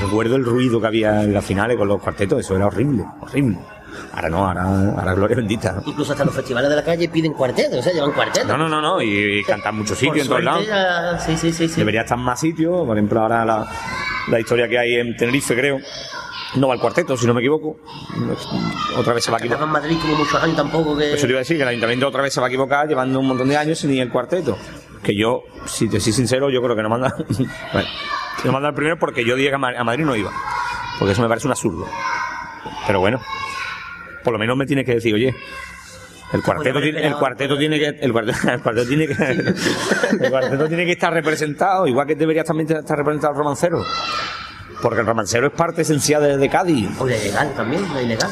recuerdo 0.00 0.36
el 0.36 0.44
ruido 0.44 0.80
que 0.80 0.86
había 0.86 1.24
en 1.24 1.34
las 1.34 1.44
finales 1.44 1.76
con 1.76 1.88
los 1.88 2.00
cuartetos. 2.00 2.38
Eso 2.38 2.54
era 2.54 2.66
horrible, 2.68 3.04
horrible. 3.20 3.58
Ahora 4.12 4.28
no, 4.28 4.46
ahora, 4.46 4.62
ahora 4.64 5.14
gloria 5.14 5.36
bendita. 5.36 5.80
Incluso 5.86 6.12
hasta 6.12 6.24
los 6.24 6.34
festivales 6.34 6.68
de 6.70 6.76
la 6.76 6.84
calle 6.84 7.08
piden 7.08 7.32
cuartetos, 7.32 7.78
o 7.78 7.82
sea, 7.82 7.92
llevan 7.92 8.12
cuartetos. 8.12 8.48
No, 8.48 8.56
no, 8.56 8.68
no, 8.68 8.80
no. 8.80 9.00
Y, 9.02 9.38
y 9.40 9.44
cantan 9.44 9.76
muchos 9.76 9.98
sitios 9.98 10.22
en 10.22 10.28
todos 10.28 10.44
lados. 10.44 10.66
ya- 10.66 11.18
Sí, 11.18 11.36
sí, 11.36 11.52
sí. 11.52 11.68
sí. 11.68 11.76
Debería 11.80 12.02
estar 12.02 12.18
más 12.18 12.40
sitios. 12.40 12.86
Por 12.86 12.96
ejemplo, 12.96 13.20
ahora 13.20 13.44
la, 13.44 13.66
la 14.28 14.40
historia 14.40 14.68
que 14.68 14.78
hay 14.78 14.94
en 14.96 15.16
Tenerife, 15.16 15.54
creo. 15.54 15.78
No 16.56 16.66
va 16.68 16.74
al 16.74 16.80
cuarteto, 16.80 17.14
si 17.16 17.26
no 17.26 17.34
me 17.34 17.40
equivoco. 17.40 17.76
Otra 18.96 19.12
vez 19.12 19.22
se 19.24 19.30
va 19.30 19.36
a 19.36 19.40
equivocar. 19.40 19.64
en 19.66 19.70
Madrid 19.72 19.98
como 20.00 20.14
muchos 20.16 20.42
años 20.42 20.56
tampoco 20.56 20.96
que. 20.96 21.12
Eso 21.12 21.26
te 21.26 21.32
iba 21.32 21.38
a 21.38 21.40
decir, 21.40 21.56
que 21.56 21.62
el 21.62 21.68
ayuntamiento 21.68 22.08
otra 22.08 22.22
vez 22.22 22.32
se 22.32 22.40
va 22.40 22.46
a 22.46 22.48
equivocar 22.48 22.88
llevando 22.88 23.20
un 23.20 23.26
montón 23.28 23.48
de 23.48 23.56
años 23.56 23.78
sin 23.78 23.90
ir 23.92 24.02
al 24.02 24.08
cuarteto. 24.08 24.56
Que 25.02 25.14
yo, 25.14 25.42
si 25.66 25.88
te 25.88 26.00
soy 26.00 26.12
sincero, 26.12 26.48
yo 26.50 26.62
creo 26.62 26.74
que 26.74 26.82
no 26.82 26.88
manda. 26.88 27.14
bueno, 27.72 27.88
no 28.44 28.52
manda 28.52 28.68
el 28.70 28.74
primero 28.74 28.98
porque 28.98 29.24
yo 29.24 29.36
dije 29.36 29.50
que 29.50 29.54
a 29.56 29.58
Madrid 29.84 30.04
no 30.04 30.16
iba. 30.16 30.32
Porque 30.98 31.12
eso 31.12 31.22
me 31.22 31.28
parece 31.28 31.46
un 31.46 31.52
absurdo. 31.52 31.86
Pero 32.86 33.00
bueno, 33.00 33.20
por 34.28 34.34
lo 34.34 34.38
menos 34.38 34.58
me 34.58 34.66
tienes 34.66 34.84
que 34.84 34.92
decir, 34.96 35.14
oye. 35.14 35.34
El 36.34 36.42
cuarteto, 36.42 36.78
tiene, 36.82 37.02
el 37.06 37.14
cuarteto 37.14 37.56
tiene 37.56 37.78
que 37.78 37.86
el 38.02 38.12
cuarteto, 38.12 38.38
el 38.52 38.60
cuarteto 38.60 38.86
tiene 38.86 39.06
que 39.06 39.14
el 39.14 40.30
cuarteto 40.30 40.68
tiene 40.68 40.84
que 40.84 40.92
estar 40.92 41.10
representado 41.10 41.86
igual 41.86 42.06
que 42.06 42.14
debería 42.14 42.44
también 42.44 42.70
estar 42.70 42.98
representado 42.98 43.32
el 43.32 43.38
romancero 43.38 43.82
porque 44.82 45.00
el 45.00 45.06
romancero 45.06 45.46
es 45.46 45.54
parte 45.54 45.80
esencial 45.80 46.22
de, 46.22 46.36
de 46.36 46.48
Cádiz 46.50 46.90
O 47.00 47.06
la 47.06 47.16
ilegal 47.16 47.54
también, 47.54 47.82
la 47.94 48.02
ilegal. 48.02 48.30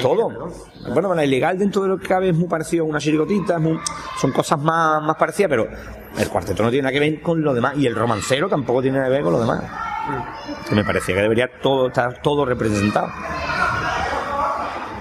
Todo. 0.00 0.52
Bueno, 0.94 1.12
la 1.16 1.24
ilegal 1.24 1.58
dentro 1.58 1.82
de 1.82 1.88
lo 1.88 1.98
que 1.98 2.06
cabe 2.06 2.28
es 2.28 2.36
muy 2.36 2.46
parecido 2.46 2.84
a 2.84 2.86
una 2.86 3.00
chirigotita, 3.00 3.58
muy- 3.58 3.80
son 4.20 4.30
cosas 4.30 4.60
más, 4.60 5.02
más 5.02 5.16
parecidas, 5.16 5.50
pero 5.50 5.66
el 6.16 6.28
cuarteto 6.28 6.62
no 6.62 6.70
tiene 6.70 6.82
nada 6.84 6.92
que 6.92 7.00
ver 7.00 7.20
con 7.20 7.42
lo 7.42 7.52
demás 7.52 7.74
y 7.76 7.88
el 7.88 7.96
romancero 7.96 8.48
tampoco 8.48 8.80
tiene 8.82 8.98
nada 8.98 9.08
que 9.08 9.14
ver 9.14 9.22
con 9.24 9.32
lo 9.32 9.40
demás. 9.40 9.64
Que 10.68 10.76
me 10.76 10.84
parecía 10.84 11.16
que 11.16 11.22
debería 11.22 11.48
todo 11.60 11.88
estar 11.88 12.22
todo 12.22 12.44
representado. 12.44 13.08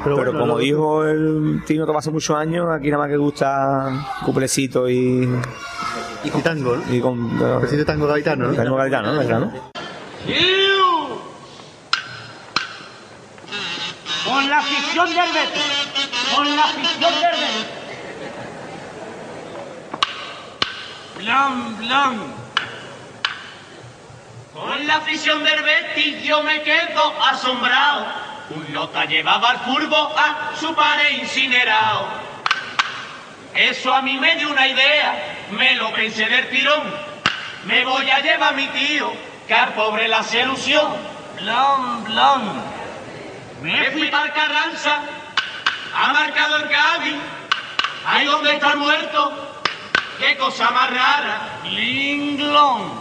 Pero, 0.03 0.15
bueno, 0.15 0.31
como 0.33 0.45
lo- 0.47 0.57
dijo 0.57 1.05
el 1.05 1.63
Tino 1.65 1.85
Tomás 1.85 2.03
hace 2.05 2.11
muchos 2.11 2.35
años, 2.35 2.67
aquí 2.71 2.89
nada 2.89 3.03
más 3.03 3.09
que 3.11 3.17
gusta 3.17 4.05
cuplecito 4.25 4.89
y, 4.89 5.29
Y 6.23 6.29
tango, 6.43 6.75
¿no? 6.77 6.93
y 6.93 6.99
con 7.01 7.37
Presidente 7.59 7.85
tango 7.85 8.07
gaitano, 8.07 8.47
¿no? 8.47 8.53
Tango 8.55 8.75
gaditano, 8.77 9.13
¿no? 9.13 9.19
¿Verdad, 9.19 9.39
no? 9.39 9.51
Con 14.25 14.49
la 14.49 14.59
afición 14.59 15.07
del 15.07 15.31
Betis. 15.33 16.33
Con 16.35 16.55
la 16.55 16.63
afición 16.63 17.13
del 17.13 17.31
Betis. 17.31 17.67
Blan, 21.17 21.77
blan. 21.77 22.19
Con 24.53 24.87
la 24.87 24.95
afición 24.97 25.43
del 25.43 25.61
Betis 25.63 26.23
yo 26.23 26.43
me 26.43 26.61
quedo 26.61 27.01
asombrado. 27.29 28.05
Un 28.53 28.73
lota 28.73 29.05
llevaba 29.05 29.51
al 29.51 29.59
furbo 29.59 30.13
a 30.17 30.51
su 30.59 30.73
padre 30.75 31.13
incinerado. 31.13 32.07
Eso 33.53 33.93
a 33.93 34.01
mí 34.01 34.17
me 34.17 34.35
dio 34.35 34.49
una 34.49 34.67
idea, 34.67 35.37
me 35.51 35.75
lo 35.75 35.93
pensé 35.93 36.25
del 36.25 36.49
tirón. 36.49 36.83
Me 37.65 37.85
voy 37.85 38.09
a 38.09 38.19
llevar 38.19 38.53
a 38.53 38.57
mi 38.57 38.67
tío, 38.67 39.13
que 39.47 39.53
al 39.53 39.73
pobre 39.73 40.07
la 40.07 40.19
hace 40.19 40.41
ilusión. 40.41 40.91
Blan, 41.39 42.03
blan. 42.05 42.63
Me 43.61 43.91
fui 43.91 44.07
para 44.09 44.33
Carranza, 44.33 44.99
ha 45.95 46.13
marcado 46.13 46.57
el 46.57 46.69
Cádiz, 46.69 47.15
ahí 48.05 48.25
donde 48.25 48.53
está 48.53 48.71
el 48.71 48.77
muerto, 48.77 49.61
qué 50.19 50.35
cosa 50.35 50.71
más 50.71 50.89
rara, 50.89 51.59
linglón. 51.63 53.00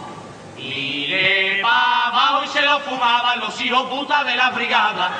Lire 0.61 1.59
pa' 1.61 2.07
abajo 2.07 2.43
y 2.43 2.47
se 2.47 2.61
lo 2.61 2.79
fumaban 2.81 3.39
los 3.39 3.59
hijos 3.61 3.83
putas 3.89 4.25
de 4.25 4.35
la 4.35 4.51
brigada. 4.51 5.11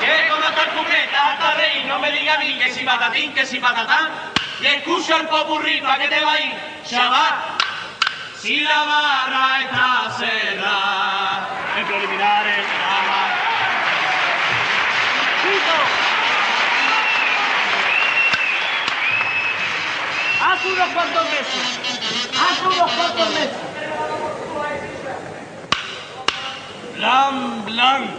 Que 0.00 0.28
con 0.28 0.42
esta 0.42 0.66
cubeta 0.70 1.32
hasta 1.32 1.54
rey, 1.54 1.84
no 1.86 1.98
me 1.98 2.10
diga 2.10 2.34
a 2.34 2.38
mí 2.38 2.58
que 2.58 2.72
si 2.72 2.84
patatín, 2.84 3.32
que 3.34 3.44
si 3.44 3.60
patatán, 3.60 4.10
y 4.60 4.66
escucha 4.66 5.18
el 5.18 5.28
popurrí 5.28 5.80
pa' 5.82 5.98
que 5.98 6.08
te 6.08 6.20
va 6.20 6.32
a 6.32 6.40
ir, 6.40 6.54
chaval. 6.88 7.34
Si 8.38 8.60
la 8.60 8.84
barra 8.84 9.60
está 9.62 10.10
cerrada, 10.18 11.48
en 11.76 11.86
preliminares. 11.86 12.66
Hace 20.44 20.72
unos 20.72 20.88
cuantos 20.88 21.24
meses. 21.30 21.78
Hace 22.34 22.66
unos 22.66 22.92
cuantos 22.92 23.28
meses. 23.30 23.71
Blan, 27.02 27.64
blan. 27.64 28.10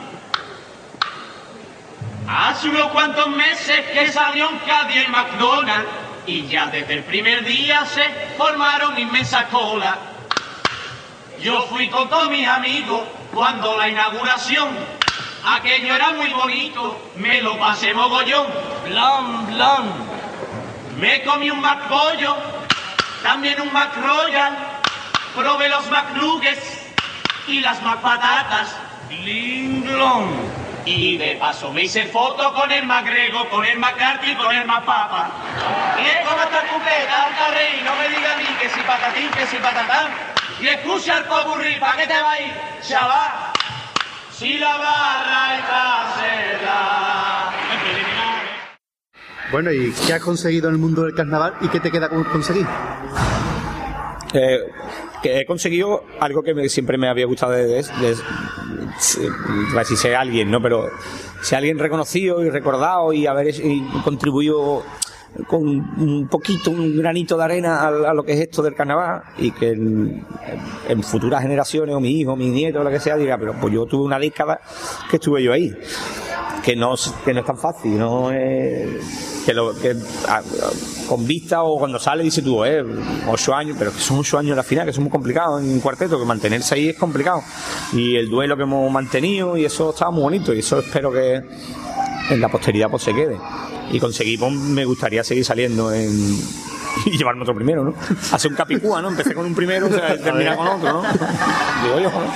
Hace 2.28 2.68
unos 2.68 2.88
cuantos 2.88 3.30
meses 3.30 3.80
que 3.94 4.12
salió 4.12 4.50
un 4.50 4.60
Cádiz 4.60 5.06
en 5.06 5.10
McDonald's 5.10 5.88
y 6.28 6.48
ya 6.48 6.66
desde 6.66 6.96
el 6.96 7.04
primer 7.06 7.46
día 7.46 7.86
se 7.86 8.04
formaron 8.38 9.00
inmensas 9.00 9.46
colas. 9.46 9.96
Yo 11.42 11.62
fui 11.68 11.88
con 11.88 12.10
todos 12.10 12.30
mis 12.30 12.46
amigos 12.46 13.04
cuando 13.34 13.78
la 13.78 13.88
inauguración, 13.88 14.68
aquello 15.46 15.96
era 15.96 16.12
muy 16.12 16.34
bonito, 16.34 17.10
me 17.16 17.42
lo 17.42 17.58
pasé 17.58 17.94
mogollón. 17.94 18.48
Blan, 18.90 19.48
blan. 19.48 19.94
Me 21.00 21.24
comí 21.24 21.50
un 21.50 21.62
McPollo, 21.62 22.36
también 23.22 23.62
un 23.62 23.72
McRoyal, 23.72 24.58
probé 25.34 25.70
los 25.70 25.90
McNuggets 25.90 26.83
y 27.48 27.60
las 27.60 27.82
McPatatas. 27.82 28.76
Linglong. 29.10 30.64
Y 30.86 31.18
de 31.18 31.36
paso 31.38 31.72
me 31.72 31.84
hice 31.84 32.06
foto 32.08 32.54
con 32.54 32.70
el 32.70 32.86
McGrego, 32.86 33.50
con 33.50 33.66
el 33.66 33.80
McCarthy 33.80 34.32
y 34.32 34.36
con 34.36 34.54
el 34.54 34.66
McPapa. 34.66 35.30
Y 35.98 36.06
es 36.06 36.28
como 36.28 36.42
esta 36.42 36.62
cupeta, 36.68 37.26
alta 37.28 37.52
rey, 37.52 37.82
no 37.86 37.96
me 37.96 38.10
diga 38.10 38.34
a 38.34 38.38
mí 38.38 38.46
que 38.60 38.70
si 38.70 38.82
patatín, 38.82 39.30
que 39.32 39.48
si 39.48 39.58
patatán. 39.58 40.12
Y 40.60 40.68
escucha 40.68 41.20
el 41.20 41.24
popurrí, 41.24 41.76
¿pa' 41.80 41.96
qué 41.96 42.06
te 42.06 42.22
va 42.22 42.32
a 42.34 42.42
ir, 42.42 42.54
chaval? 42.82 43.32
Si 44.32 44.58
la 44.58 44.78
barra 44.78 45.58
está 45.58 46.14
cerrada. 46.20 47.54
Bueno, 49.52 49.72
¿y 49.72 49.94
qué 50.06 50.14
has 50.14 50.22
conseguido 50.22 50.68
en 50.68 50.76
el 50.76 50.82
mundo 50.82 51.04
del 51.04 51.14
carnaval 51.14 51.54
y 51.62 51.68
qué 51.70 51.80
te 51.80 51.92
queda 51.92 52.10
con 52.10 52.24
conseguir? 52.26 52.66
Eh, 54.34 54.60
que 55.22 55.40
he 55.40 55.46
conseguido 55.46 56.04
algo 56.20 56.42
que 56.44 56.54
me- 56.54 56.68
siempre 56.70 56.98
me 56.98 57.08
había 57.08 57.26
gustado 57.26 57.52
de, 57.54 57.68
de, 57.68 57.84
si- 59.00 59.22
iba 59.22 59.76
a 59.76 59.84
decir 59.84 59.98
ser 59.98 60.16
alguien, 60.16 60.50
¿no? 60.52 60.62
Pero 60.62 60.90
ser 61.42 61.60
alguien 61.60 61.78
reconocido 61.80 62.44
y 62.44 62.50
recordado 62.50 63.14
y 63.14 63.28
haber 63.28 63.50
y 63.56 63.82
contribuido 64.04 64.84
con 65.48 65.68
un 65.68 66.28
poquito, 66.30 66.72
un 66.72 66.98
granito 66.98 67.38
de 67.38 67.44
arena 67.44 67.82
a, 67.82 67.88
a 67.88 68.14
lo 68.14 68.24
que 68.24 68.34
es 68.34 68.40
esto 68.42 68.62
del 68.62 68.76
carnaval 68.76 69.24
y 69.38 69.52
que 69.52 69.72
en, 69.72 70.26
en 70.88 71.04
futuras 71.04 71.42
generaciones 71.42 71.96
o 71.96 72.00
mi 72.00 72.20
hijo, 72.20 72.36
mi 72.36 72.50
nieto, 72.50 72.82
o 72.82 72.84
lo 72.84 72.90
que 72.90 73.00
sea, 73.00 73.18
diga, 73.18 73.38
pero 73.38 73.54
pues 73.60 73.74
yo 73.74 73.86
tuve 73.86 74.06
una 74.06 74.20
década 74.20 74.60
que 75.10 75.18
estuve 75.18 75.44
yo 75.44 75.54
ahí. 75.54 75.74
Que 76.64 76.78
no, 76.78 76.96
que 77.26 77.34
no 77.34 77.42
es 77.42 77.46
tan 77.46 77.58
fácil, 77.58 78.00
no 78.00 78.32
es 78.32 79.44
que, 79.46 79.54
lo, 79.54 79.78
que 79.78 79.96
con 81.08 81.28
vista 81.28 81.64
o 81.64 81.78
cuando 81.78 82.00
sale 82.00 82.24
dice 82.24 82.42
tú, 82.42 82.64
eh, 82.64 82.84
ocho 83.28 83.54
años, 83.54 83.76
pero 83.78 83.92
que 83.92 84.00
son 84.00 84.20
ocho 84.20 84.38
años 84.38 84.56
la 84.56 84.64
final, 84.64 84.86
que 84.86 84.94
son 84.94 85.04
muy 85.04 85.12
complicados 85.12 85.62
en 85.62 85.70
un 85.70 85.80
cuarteto, 85.80 86.18
que 86.18 86.26
mantenerse 86.26 86.76
ahí 86.76 86.90
es 86.90 86.98
complicado. 86.98 87.44
Y 87.92 88.16
el 88.16 88.30
duelo 88.30 88.56
que 88.56 88.64
hemos 88.64 88.90
mantenido 88.92 89.58
y 89.58 89.66
eso 89.66 89.90
estaba 89.90 90.12
muy 90.12 90.24
bonito 90.24 90.54
y 90.54 90.60
eso 90.60 90.80
espero 90.80 91.12
que 91.12 91.42
en 92.30 92.40
la 92.42 92.50
posteridad 92.50 92.90
pues 92.90 93.04
se 93.04 93.14
quede. 93.14 93.38
Y 93.94 94.00
conseguimos, 94.00 94.52
me 94.52 94.86
gustaría 94.86 95.24
seguir 95.24 95.46
saliendo 95.46 95.94
en 95.94 96.38
y 97.06 97.18
llevarme 97.18 97.44
otro 97.44 97.56
primero, 97.56 97.84
¿no? 97.84 97.94
Hacer 98.32 98.52
un 98.52 98.58
capicúa, 98.58 99.02
¿no? 99.02 99.10
Empecé 99.10 99.34
con 99.34 99.46
un 99.46 99.56
primero, 99.56 99.88
o 99.88 99.90
sea, 99.90 100.18
terminar 100.24 100.58
con 100.58 100.68
otro, 100.68 100.94
¿no? 100.94 101.02
Digo 101.84 102.00
yo, 102.00 102.10
¿no? 102.10 102.34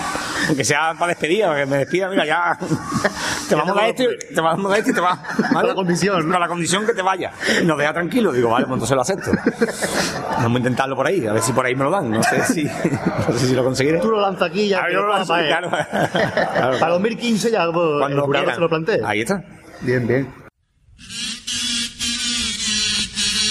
Aunque 0.48 0.64
sea 0.64 0.94
para 0.98 1.10
despedida, 1.10 1.48
para 1.48 1.60
que 1.62 1.66
me 1.66 1.78
despida, 1.78 2.10
mira, 2.10 2.26
ya 2.26 2.58
te 3.50 3.56
vamos 3.56 3.76
a 3.76 3.82
dar 3.82 3.90
este, 3.90 4.08
te 4.34 4.40
vamos 4.42 4.66
a 4.66 4.70
dar 4.70 4.80
este 4.80 4.92
y 4.92 4.94
te 4.94 5.02
vas. 5.02 5.20
¿vale? 5.38 5.54
Con 5.54 5.68
la 5.68 5.76
condición, 5.76 6.28
¿no? 6.28 6.32
Con 6.34 6.42
la 6.42 6.48
condición 6.48 6.86
que 6.86 6.94
te 6.94 7.02
vaya. 7.02 7.32
Y 7.62 7.66
nos 7.66 7.78
deja 7.78 7.94
tranquilo. 7.94 8.32
Digo, 8.32 8.50
vale, 8.50 8.66
pues 8.66 8.76
entonces 8.76 8.96
lo 8.96 9.02
acepto. 9.02 9.32
Vamos 10.38 10.56
a 10.56 10.58
intentarlo 10.60 10.96
por 10.96 11.08
ahí, 11.08 11.26
a 11.26 11.34
ver 11.34 11.42
si 11.42 11.54
por 11.54 11.66
ahí 11.66 11.76
me 11.76 11.84
lo 11.84 11.92
dan. 11.92 12.12
No 12.12 12.22
sé 12.24 12.44
si, 12.46 12.64
no 12.64 13.38
sé 13.38 13.48
si 13.48 13.56
lo 13.56 13.64
conseguiré. 13.64 14.00
Tú 14.00 14.12
lo 14.12 14.22
lanzas 14.22 14.50
aquí 14.50 14.68
ya. 14.70 14.86
Que 14.86 14.94
yo 14.94 15.02
lo 15.02 15.10
lanzo, 15.10 15.34
para 15.34 15.42
él. 15.42 15.48
claro. 15.48 15.70
Claro. 15.70 16.80
Para 16.80 16.94
2015 16.94 17.52
ya 17.52 17.72
pues, 17.72 17.86
el 17.86 18.00
Cuando 18.00 18.26
quieran. 18.28 18.56
se 18.56 18.62
lo 18.62 18.70
plantea. 18.70 19.10
Ahí 19.10 19.22
está. 19.22 19.44
Bien, 19.82 20.08
bien. 20.08 20.48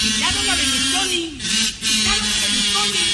Pillaron 0.06 0.48
a 0.48 0.54
Berlusconi. 0.54 1.38
Pillaron 1.80 2.06
a 2.06 2.40
Berlusconi. 2.44 3.06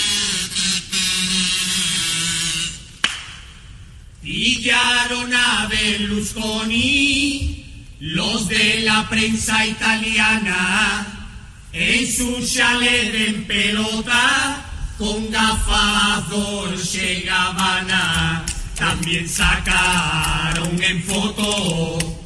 Pillaron 4.23 5.35
a 5.35 5.67
Berlusconi. 5.69 7.65
Los 8.01 8.49
de 8.49 8.81
la 8.81 9.09
prensa 9.09 9.67
italiana. 9.67 11.31
En 11.73 12.13
su 12.13 12.47
chalet 12.47 13.15
en 13.29 13.45
pelota. 13.47 14.67
Con 14.99 15.31
gafas 15.31 16.29
Dolce 16.29 17.23
Gabbana. 17.23 18.45
También 18.77 19.27
sacaron 19.27 20.83
en 20.83 21.03
foto 21.03 22.23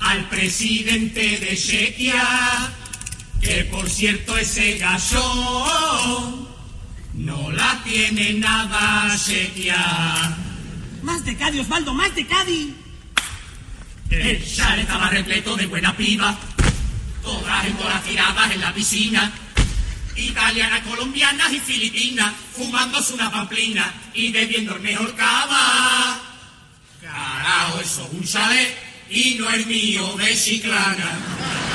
al 0.00 0.28
presidente 0.28 1.38
de 1.38 1.56
Chequia, 1.56 2.72
que 3.40 3.64
por 3.64 3.88
cierto 3.88 4.36
ese 4.36 4.78
gallo 4.78 6.48
no 7.14 7.50
la 7.52 7.80
tiene 7.84 8.34
nada 8.34 9.16
Chequia. 9.16 10.36
Más 11.02 11.24
de 11.24 11.36
Cádiz, 11.36 11.62
Osvaldo, 11.62 11.94
más 11.94 12.14
de 12.14 12.26
Cádiz. 12.26 12.74
El 14.10 14.44
chalet 14.44 14.82
estaba 14.82 15.08
repleto 15.08 15.56
de 15.56 15.66
buena 15.66 15.96
piba, 15.96 16.36
todas 17.22 17.64
en 17.64 17.76
bolas 17.76 18.02
tiradas 18.02 18.50
en 18.52 18.60
la 18.60 18.74
piscina. 18.74 19.32
Italianas, 20.16 20.80
colombianas 20.80 21.52
y 21.52 21.60
filipinas, 21.60 22.32
fumándose 22.54 23.14
una 23.14 23.30
pamplina 23.30 23.92
y 24.12 24.30
bebiendo 24.32 24.74
el 24.74 24.82
mejor 24.82 25.14
cava. 25.14 26.20
Carajo, 27.00 27.80
eso 27.80 28.04
es 28.06 28.12
un 28.12 28.24
chalet 28.24 28.76
y 29.08 29.36
no 29.38 29.48
el 29.50 29.66
mío 29.66 30.16
de 30.16 30.36
Chiclana. 30.36 31.69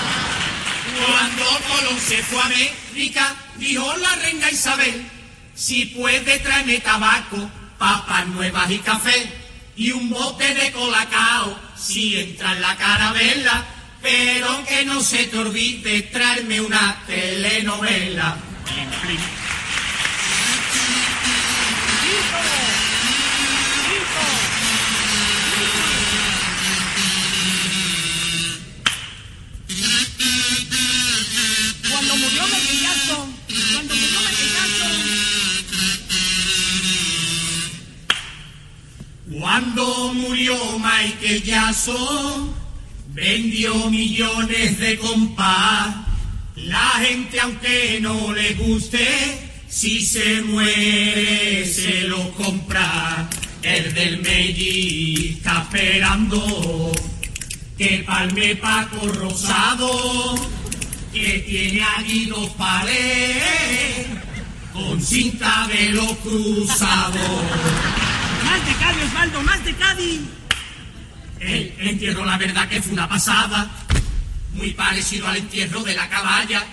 Cuando 0.96 1.46
Colón 1.68 2.00
se 2.00 2.24
fue 2.24 2.40
a 2.42 2.46
América, 2.46 3.36
dijo 3.58 3.96
la 3.98 4.16
reina 4.16 4.50
Isabel, 4.50 5.06
si 5.54 5.86
puede 5.88 6.40
tráeme 6.40 6.80
tabaco, 6.80 7.50
papas 7.78 8.28
nuevas 8.28 8.70
y 8.72 8.80
café, 8.80 9.30
y 9.76 9.92
un 9.92 10.10
bote 10.10 10.54
de 10.54 10.72
colacao, 10.72 11.58
si 11.78 12.18
entra 12.18 12.54
en 12.54 12.62
la 12.62 12.76
carabela, 12.78 13.66
pero 14.02 14.64
que 14.66 14.86
no 14.86 15.02
se 15.02 15.26
te 15.26 15.38
olvide 15.38 16.04
traerme 16.04 16.62
una 16.62 17.02
telenovela. 17.08 18.38
Cuando 39.32 40.14
murió 40.14 40.56
Michael 40.80 41.44
Jackson. 41.44 42.56
Vendió 43.16 43.90
millones 43.90 44.78
de 44.78 44.98
compás. 44.98 45.96
La 46.58 46.90
gente, 47.00 47.40
aunque 47.40 48.00
no 48.02 48.34
le 48.34 48.56
guste, 48.56 49.52
si 49.70 50.06
se 50.06 50.42
muere, 50.42 51.66
se 51.66 52.02
lo 52.10 52.32
compra. 52.32 53.30
El 53.62 53.94
del 53.94 54.22
Meiji 54.22 55.38
está 55.38 55.62
esperando 55.62 56.92
que 57.78 58.04
palme 58.06 58.56
Paco 58.58 59.08
Rosado, 59.08 60.36
que 61.16 61.40
tiene 61.48 61.82
allí 61.82 62.26
dos 62.26 62.50
palés 62.52 64.06
con 64.74 65.02
cinta 65.02 65.66
de 65.68 65.92
los 65.92 66.12
cruzados. 66.18 67.42
Más 68.44 68.66
de 68.66 68.74
Cádiz, 68.74 69.04
Osvaldo, 69.06 69.42
más 69.44 69.64
de 69.64 69.74
Cádiz. 69.76 70.22
El 71.40 71.74
entierro, 71.80 72.26
la 72.26 72.38
verdad 72.38 72.68
que 72.68 72.82
fue 72.82 72.92
una 72.92 73.08
pasada, 73.08 73.70
muy 74.56 74.72
parecido 74.72 75.26
al 75.28 75.38
entierro 75.38 75.84
de 75.84 75.96
la 75.96 76.10
caballa. 76.10 76.66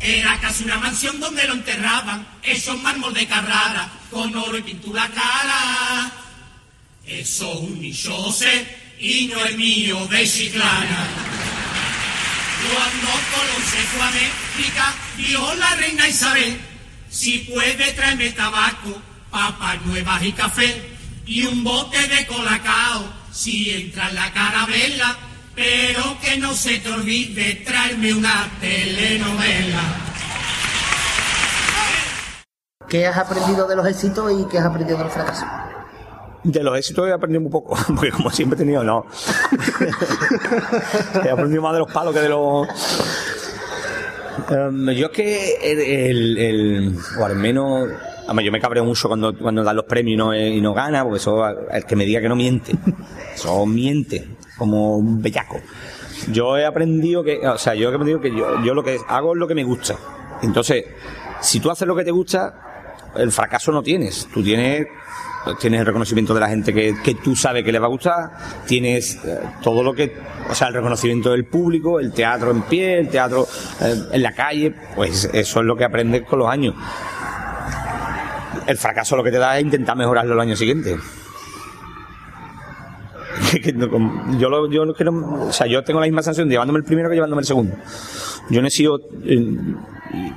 Era 0.00 0.40
casi 0.40 0.64
una 0.64 0.78
mansión 0.78 1.20
donde 1.20 1.46
lo 1.46 1.54
enterraban, 1.54 2.26
esos 2.42 2.82
mármol 2.82 3.14
de 3.14 3.28
Carrara, 3.28 3.88
con 4.10 4.34
oro 4.34 4.58
y 4.58 4.62
pintura 4.62 5.08
cara. 5.08 6.10
Eso 7.06 7.52
es 7.52 7.60
un 7.60 7.80
nichose 7.80 8.76
y 8.98 9.28
no 9.28 9.44
el 9.44 9.56
mío 9.56 10.04
de 10.08 10.28
Chiclana. 10.28 11.51
Cuando 12.70 13.08
Colón 13.32 14.02
a 14.02 14.08
América, 14.08 14.94
dijo 15.16 15.54
la 15.54 15.74
reina 15.74 16.08
Isabel, 16.08 16.60
si 17.10 17.38
puede 17.40 17.92
tráeme 17.92 18.30
tabaco, 18.30 19.00
papas 19.30 19.82
nuevas 19.84 20.22
y 20.22 20.32
café, 20.32 20.90
y 21.26 21.46
un 21.46 21.64
bote 21.64 22.06
de 22.08 22.26
colacao, 22.26 23.12
si 23.32 23.70
entra 23.70 24.08
en 24.10 24.14
la 24.14 24.32
carabela, 24.32 25.16
pero 25.54 26.18
que 26.20 26.36
no 26.38 26.54
se 26.54 26.78
te 26.78 26.90
olvide 26.90 27.62
traerme 27.64 28.14
una 28.14 28.48
telenovela. 28.60 29.82
¿Qué 32.88 33.06
has 33.06 33.16
aprendido 33.16 33.66
de 33.66 33.76
los 33.76 33.86
éxitos 33.86 34.32
y 34.32 34.48
qué 34.50 34.58
has 34.58 34.66
aprendido 34.66 34.98
de 34.98 35.04
los 35.04 35.12
fracasos? 35.12 35.48
De 36.44 36.62
los 36.62 36.76
éxitos 36.76 37.08
he 37.08 37.12
aprendido 37.12 37.40
muy 37.40 37.50
poco, 37.50 37.76
porque 37.94 38.10
como 38.10 38.30
siempre 38.30 38.56
he 38.56 38.58
tenido, 38.58 38.82
no. 38.82 39.06
he 41.24 41.30
aprendido 41.30 41.62
más 41.62 41.72
de 41.72 41.78
los 41.80 41.92
palos 41.92 42.14
que 42.14 42.20
de 42.20 42.28
los. 42.28 42.68
Em, 44.50 44.90
yo 44.90 45.06
es 45.06 45.12
que 45.12 45.54
el, 45.62 45.78
el- 45.78 46.38
el- 46.38 46.96
o 47.20 47.24
al 47.24 47.36
menos, 47.36 47.88
además, 48.24 48.44
yo 48.44 48.52
me 48.52 48.60
cabreo 48.60 48.84
mucho 48.84 49.08
cuando, 49.08 49.36
cuando 49.36 49.62
dan 49.62 49.76
los 49.76 49.84
premios 49.84 50.14
y 50.14 50.16
no, 50.16 50.34
y 50.36 50.60
no 50.60 50.74
gana, 50.74 51.02
porque 51.04 51.18
eso, 51.18 51.44
el 51.70 51.84
que 51.84 51.96
me 51.96 52.04
diga 52.04 52.20
que 52.20 52.28
no 52.28 52.36
miente, 52.36 52.72
eso 53.34 53.64
miente, 53.66 54.26
como 54.58 54.96
un 54.96 55.22
bellaco. 55.22 55.60
Yo 56.30 56.56
he 56.56 56.64
aprendido 56.64 57.22
que, 57.22 57.46
o 57.46 57.58
sea, 57.58 57.74
yo 57.74 57.90
he 57.90 57.94
aprendido 57.94 58.20
que 58.20 58.30
yo, 58.34 58.62
yo 58.64 58.74
lo 58.74 58.82
que 58.82 58.98
hago 59.08 59.32
es 59.34 59.38
lo 59.38 59.46
que 59.46 59.54
me 59.54 59.64
gusta. 59.64 59.96
Entonces, 60.42 60.84
si 61.40 61.60
tú 61.60 61.70
haces 61.70 61.86
lo 61.86 61.94
que 61.96 62.04
te 62.04 62.10
gusta, 62.10 63.10
el 63.16 63.30
fracaso 63.32 63.72
no 63.72 63.82
tienes. 63.82 64.28
Tú 64.32 64.42
tienes, 64.42 64.86
tienes 65.60 65.80
el 65.80 65.86
reconocimiento 65.86 66.34
de 66.34 66.40
la 66.40 66.48
gente 66.48 66.72
que, 66.72 66.94
que 67.02 67.14
tú 67.14 67.34
sabes 67.34 67.64
que 67.64 67.72
le 67.72 67.78
va 67.78 67.86
a 67.86 67.90
gustar, 67.90 68.30
tienes 68.66 69.16
eh, 69.24 69.40
todo 69.62 69.82
lo 69.82 69.92
que, 69.92 70.16
o 70.48 70.54
sea, 70.54 70.68
el 70.68 70.74
reconocimiento 70.74 71.30
del 71.30 71.44
público, 71.44 71.98
el 72.00 72.12
teatro 72.12 72.50
en 72.50 72.62
pie, 72.62 73.00
el 73.00 73.08
teatro 73.08 73.46
eh, 73.80 73.94
en 74.12 74.22
la 74.22 74.32
calle, 74.32 74.74
pues 74.94 75.28
eso 75.32 75.60
es 75.60 75.66
lo 75.66 75.76
que 75.76 75.84
aprendes 75.84 76.22
con 76.22 76.38
los 76.38 76.48
años. 76.48 76.74
El 78.66 78.78
fracaso 78.78 79.16
lo 79.16 79.24
que 79.24 79.32
te 79.32 79.38
da 79.38 79.58
es 79.58 79.64
intentar 79.64 79.96
mejorarlo 79.96 80.34
el 80.34 80.40
año 80.40 80.56
siguiente. 80.56 80.96
Que- 83.52 83.60
que 83.62 83.72
no- 83.72 84.38
yo, 84.38 84.48
lo, 84.48 84.70
yo, 84.70 84.84
no 84.84 84.94
quiero, 84.94 85.12
o 85.48 85.52
sea, 85.52 85.66
yo 85.66 85.82
tengo 85.84 86.00
la 86.00 86.06
misma 86.06 86.22
sensación 86.22 86.48
de 86.48 86.54
llevándome 86.54 86.78
el 86.78 86.84
primero 86.84 87.08
que 87.08 87.14
llevándome 87.14 87.40
el 87.40 87.46
segundo. 87.46 87.74
Yo 88.50 88.60
no 88.60 88.66
he 88.68 88.70
sido, 88.70 88.98
eh, 89.24 89.46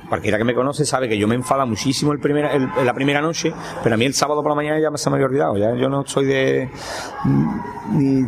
cualquiera 0.08 0.38
que 0.38 0.44
me 0.44 0.54
conoce 0.54 0.84
sabe 0.86 1.08
que 1.08 1.18
yo 1.18 1.26
me 1.26 1.34
enfada 1.34 1.66
muchísimo 1.66 2.12
el 2.12 2.20
primera, 2.20 2.52
el- 2.54 2.68
la 2.84 2.94
primera 2.94 3.20
noche, 3.20 3.52
pero 3.82 3.94
a 3.94 3.98
mí 3.98 4.04
el 4.04 4.14
sábado 4.14 4.42
por 4.42 4.52
la 4.52 4.56
mañana 4.56 4.78
ya 4.80 4.90
me- 4.90 4.98
se 4.98 5.10
me 5.10 5.16
había 5.16 5.26
olvidado, 5.26 5.56
ya 5.56 5.74
yo 5.74 5.88
no 5.88 6.04
soy 6.06 6.24
de, 6.26 6.68
ni, 7.92 8.20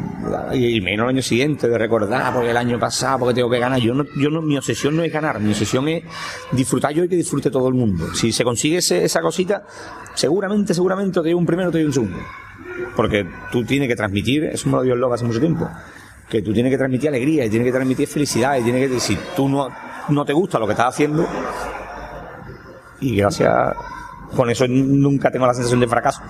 y 0.54 0.80
menos 0.80 1.04
el 1.04 1.10
año 1.16 1.22
siguiente, 1.22 1.68
de 1.68 1.78
recordar 1.78 2.32
porque 2.34 2.50
el 2.50 2.56
año 2.56 2.78
pasado, 2.78 3.18
porque 3.20 3.34
tengo 3.34 3.50
que 3.50 3.58
ganar. 3.58 3.78
Yo 3.80 3.94
no, 3.94 4.04
yo 4.16 4.30
no, 4.30 4.42
mi 4.42 4.56
obsesión 4.56 4.96
no 4.96 5.02
es 5.02 5.12
ganar, 5.12 5.40
mi 5.40 5.50
obsesión 5.50 5.88
es 5.88 6.02
disfrutar 6.52 6.92
yo 6.92 7.04
y 7.04 7.08
que 7.08 7.16
disfrute 7.16 7.50
todo 7.50 7.68
el 7.68 7.74
mundo. 7.74 8.12
Si 8.14 8.32
se 8.32 8.44
consigue 8.44 8.78
ese- 8.78 9.04
esa 9.04 9.20
cosita, 9.20 9.64
seguramente, 10.14 10.74
seguramente 10.74 11.14
te 11.14 11.20
doy 11.20 11.34
un 11.34 11.46
primero, 11.46 11.70
te 11.70 11.78
doy 11.78 11.86
un 11.86 11.92
segundo. 11.92 12.18
Porque 12.96 13.26
tú 13.50 13.64
tienes 13.64 13.88
que 13.88 13.96
transmitir, 13.96 14.44
eso 14.44 14.68
me 14.68 14.76
lo 14.76 14.82
dio 14.82 14.94
el 14.94 15.00
Lobo 15.00 15.14
hace 15.14 15.24
mucho 15.24 15.40
tiempo, 15.40 15.68
que 16.28 16.42
tú 16.42 16.52
tienes 16.52 16.70
que 16.70 16.78
transmitir 16.78 17.08
alegría 17.08 17.44
y 17.44 17.50
tienes 17.50 17.66
que 17.66 17.72
transmitir 17.72 18.08
felicidad 18.08 18.56
y 18.58 18.62
tienes 18.62 18.90
que, 18.90 19.00
si 19.00 19.18
tú 19.36 19.48
no, 19.48 19.68
no 20.08 20.24
te 20.24 20.32
gusta 20.32 20.58
lo 20.58 20.66
que 20.66 20.72
estás 20.72 20.94
haciendo, 20.94 21.26
y 23.00 23.16
gracias, 23.16 23.74
con 24.34 24.50
eso 24.50 24.66
nunca 24.68 25.30
tengo 25.30 25.46
la 25.46 25.54
sensación 25.54 25.80
de 25.80 25.88
fracaso. 25.88 26.22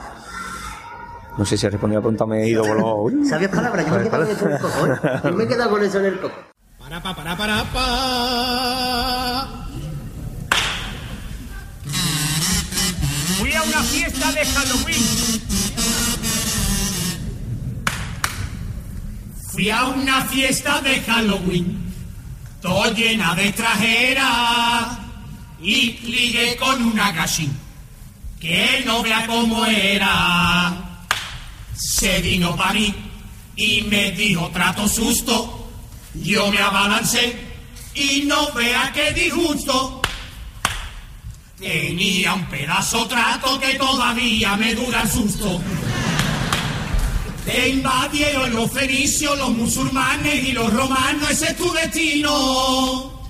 No 1.39 1.45
sé 1.45 1.57
si 1.57 1.67
he 1.67 1.71
respondido 1.71 1.99
a 1.99 2.01
la 2.01 2.03
pregunta, 2.03 2.27
me 2.27 2.43
he 2.43 2.49
ido 2.49 2.65
por 2.65 3.13
los... 3.13 3.29
¿Sabías 3.29 3.51
palabras? 3.51 3.87
Yo 3.87 3.95
me 3.95 4.03
he 4.03 4.09
quedado 4.09 4.19
con 4.19 4.29
eso 4.29 4.47
en 4.49 4.53
el 4.53 4.59
coco. 4.59 4.87
¿eh? 4.87 5.21
Yo 5.25 5.33
me 5.33 5.45
he 5.45 5.49
quedado 5.49 5.71
con 5.71 5.83
eso 5.85 5.99
en 6.01 6.05
el 6.05 6.21
coco. 6.21 6.35
Para, 6.79 7.03
pa, 7.03 7.15
para, 7.15 7.37
para, 7.37 7.65
pa. 7.73 9.69
Fui 13.39 13.53
a 13.53 13.63
una 13.63 13.83
fiesta 13.83 14.33
de 14.33 14.45
Halloween. 14.45 15.48
Fui 19.59 19.71
a 19.71 19.87
una 19.87 20.25
fiesta 20.27 20.81
de 20.83 21.01
Halloween, 21.01 21.93
todo 22.63 22.95
llena 22.95 23.35
de 23.35 23.49
extranjeras, 23.49 24.99
y 25.61 25.99
ligué 26.05 26.55
con 26.55 26.81
una 26.81 27.11
gachín, 27.11 27.51
que 28.39 28.85
no 28.87 29.03
vea 29.03 29.27
cómo 29.27 29.67
era. 29.67 31.01
Se 31.75 32.21
vino 32.21 32.55
para 32.55 32.75
mí 32.75 32.95
y 33.57 33.83
me 33.83 34.13
dio 34.13 34.47
trato 34.51 34.87
susto. 34.87 35.69
Yo 36.15 36.53
me 36.53 36.61
abalancé 36.61 37.37
y 37.97 38.27
no 38.27 38.53
vea 38.53 38.93
que 38.93 39.13
disgusto. 39.13 40.01
Tenía 41.59 42.35
un 42.35 42.47
pedazo 42.47 43.09
trato 43.09 43.59
que 43.59 43.75
todavía 43.75 44.57
me 44.57 44.77
dura 44.77 45.03
el 45.03 45.11
susto. 45.11 45.61
Te 47.49 47.71
invadieron 47.71 48.53
los 48.55 48.71
fenicios, 48.71 49.39
los 49.39 49.57
musulmanes 49.57 50.49
y 50.49 50.53
los 50.53 50.71
romanos, 50.71 51.31
ese 51.31 51.47
es 51.47 51.57
tu 51.57 51.73
destino. 51.73 53.23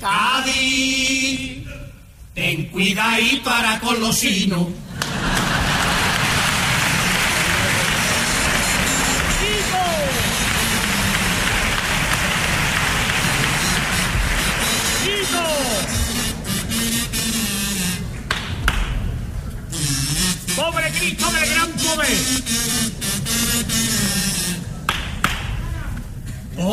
Cádiz, 0.00 1.66
ten 2.32 2.66
cuidado 2.66 3.42
para 3.42 3.80
con 3.80 4.00
los 4.00 4.20
chinos. 4.20 4.68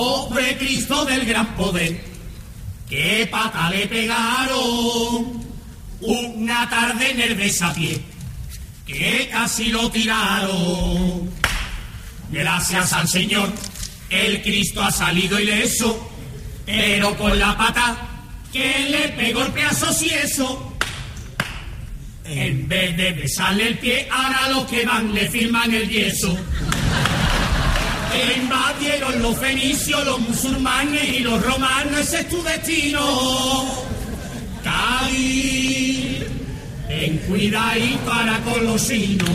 Pobre 0.04 0.58
Cristo 0.58 1.06
del 1.06 1.26
gran 1.26 1.56
poder. 1.56 1.98
Qué 2.90 3.26
pata 3.32 3.70
le 3.70 3.88
pegaron. 3.88 5.42
Una 6.02 6.70
tarde 6.70 7.12
en 7.12 7.22
el 7.22 7.36
besapié. 7.36 8.02
Que 8.86 9.30
casi 9.32 9.70
lo 9.70 9.90
tiraron. 9.90 11.30
Gracias 12.30 12.92
al 12.92 13.08
Señor, 13.08 13.50
el 14.10 14.42
Cristo 14.42 14.84
ha 14.84 14.92
salido 14.92 15.40
ileso. 15.40 16.12
Pero 16.66 17.18
con 17.18 17.40
la 17.40 17.58
pata 17.58 17.96
que 18.52 18.90
le 18.90 19.08
pegó 19.10 19.44
el 19.46 19.54
pedazo 19.54 19.94
si 19.94 20.10
eso. 20.10 20.76
En 22.26 22.68
vez 22.68 22.98
de 22.98 23.14
besarle 23.14 23.70
el 23.70 23.78
pie, 23.78 24.10
ahora 24.12 24.50
los 24.50 24.66
que 24.66 24.86
van 24.86 25.14
le 25.14 25.30
firman 25.30 25.74
el 25.74 25.88
yeso. 25.88 26.38
Te 28.14 28.34
invadieron 28.40 29.22
los 29.22 29.38
fenicios, 29.38 30.06
los 30.06 30.20
musulmanes 30.20 31.04
y 31.04 31.20
los 31.20 31.44
romanos, 31.44 32.00
ese 32.00 32.20
es 32.22 32.30
tu 32.30 32.44
destino. 32.44 33.66
Cádiz, 34.64 36.24
ten 36.88 37.18
cuidadito 37.28 38.06
para 38.06 38.38
con 38.40 38.66
los 38.66 38.88
chinos. 38.88 39.30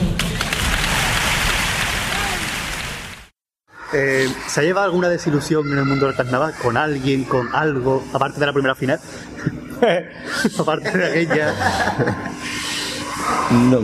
Eh, 3.93 4.29
¿Se 4.47 4.61
ha 4.61 4.63
llevado 4.63 4.87
alguna 4.87 5.09
desilusión 5.09 5.73
en 5.73 5.79
el 5.79 5.85
mundo 5.85 6.07
del 6.07 6.15
carnaval 6.15 6.55
con 6.63 6.77
alguien, 6.77 7.25
con 7.25 7.55
algo, 7.55 8.07
aparte 8.13 8.39
de 8.39 8.47
la 8.47 8.53
primera 8.53 8.75
final? 8.75 9.01
aparte 10.59 10.97
de 10.97 11.07
aquella. 11.07 11.55
No. 13.51 13.81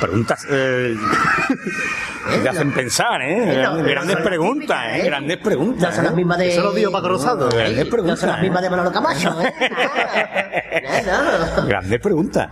Preguntas 0.00 0.44
eh, 0.50 0.96
que 2.30 2.38
te 2.38 2.48
hacen 2.48 2.72
pensar, 2.72 3.20
¿eh? 3.22 3.46
no, 3.46 3.52
Grandes, 3.74 3.86
grandes 3.86 4.16
preguntas, 4.18 4.78
típicas, 4.82 4.96
¿eh? 4.96 5.00
¿eh? 5.00 5.04
Grandes 5.06 5.38
preguntas. 5.38 5.90
No 5.90 5.96
son 5.96 6.04
las 6.04 6.12
¿eh? 6.12 6.16
mismas 6.16 6.38
de. 6.38 6.48
Eso 6.52 6.62
lo 6.62 6.72
digo 6.72 6.92
Paco 6.92 7.08
Rosado. 7.08 7.48
Grandes 7.48 7.84
No 7.84 7.90
preguntas. 7.90 8.20
son 8.20 8.28
las 8.30 8.40
mismas 8.40 8.62
de 8.62 8.70
Manolo 8.70 8.92
Camacho, 8.92 9.36
¿eh? 9.42 9.52
No, 11.06 11.60
no. 11.62 11.66
Grandes 11.66 12.00
preguntas. 12.00 12.48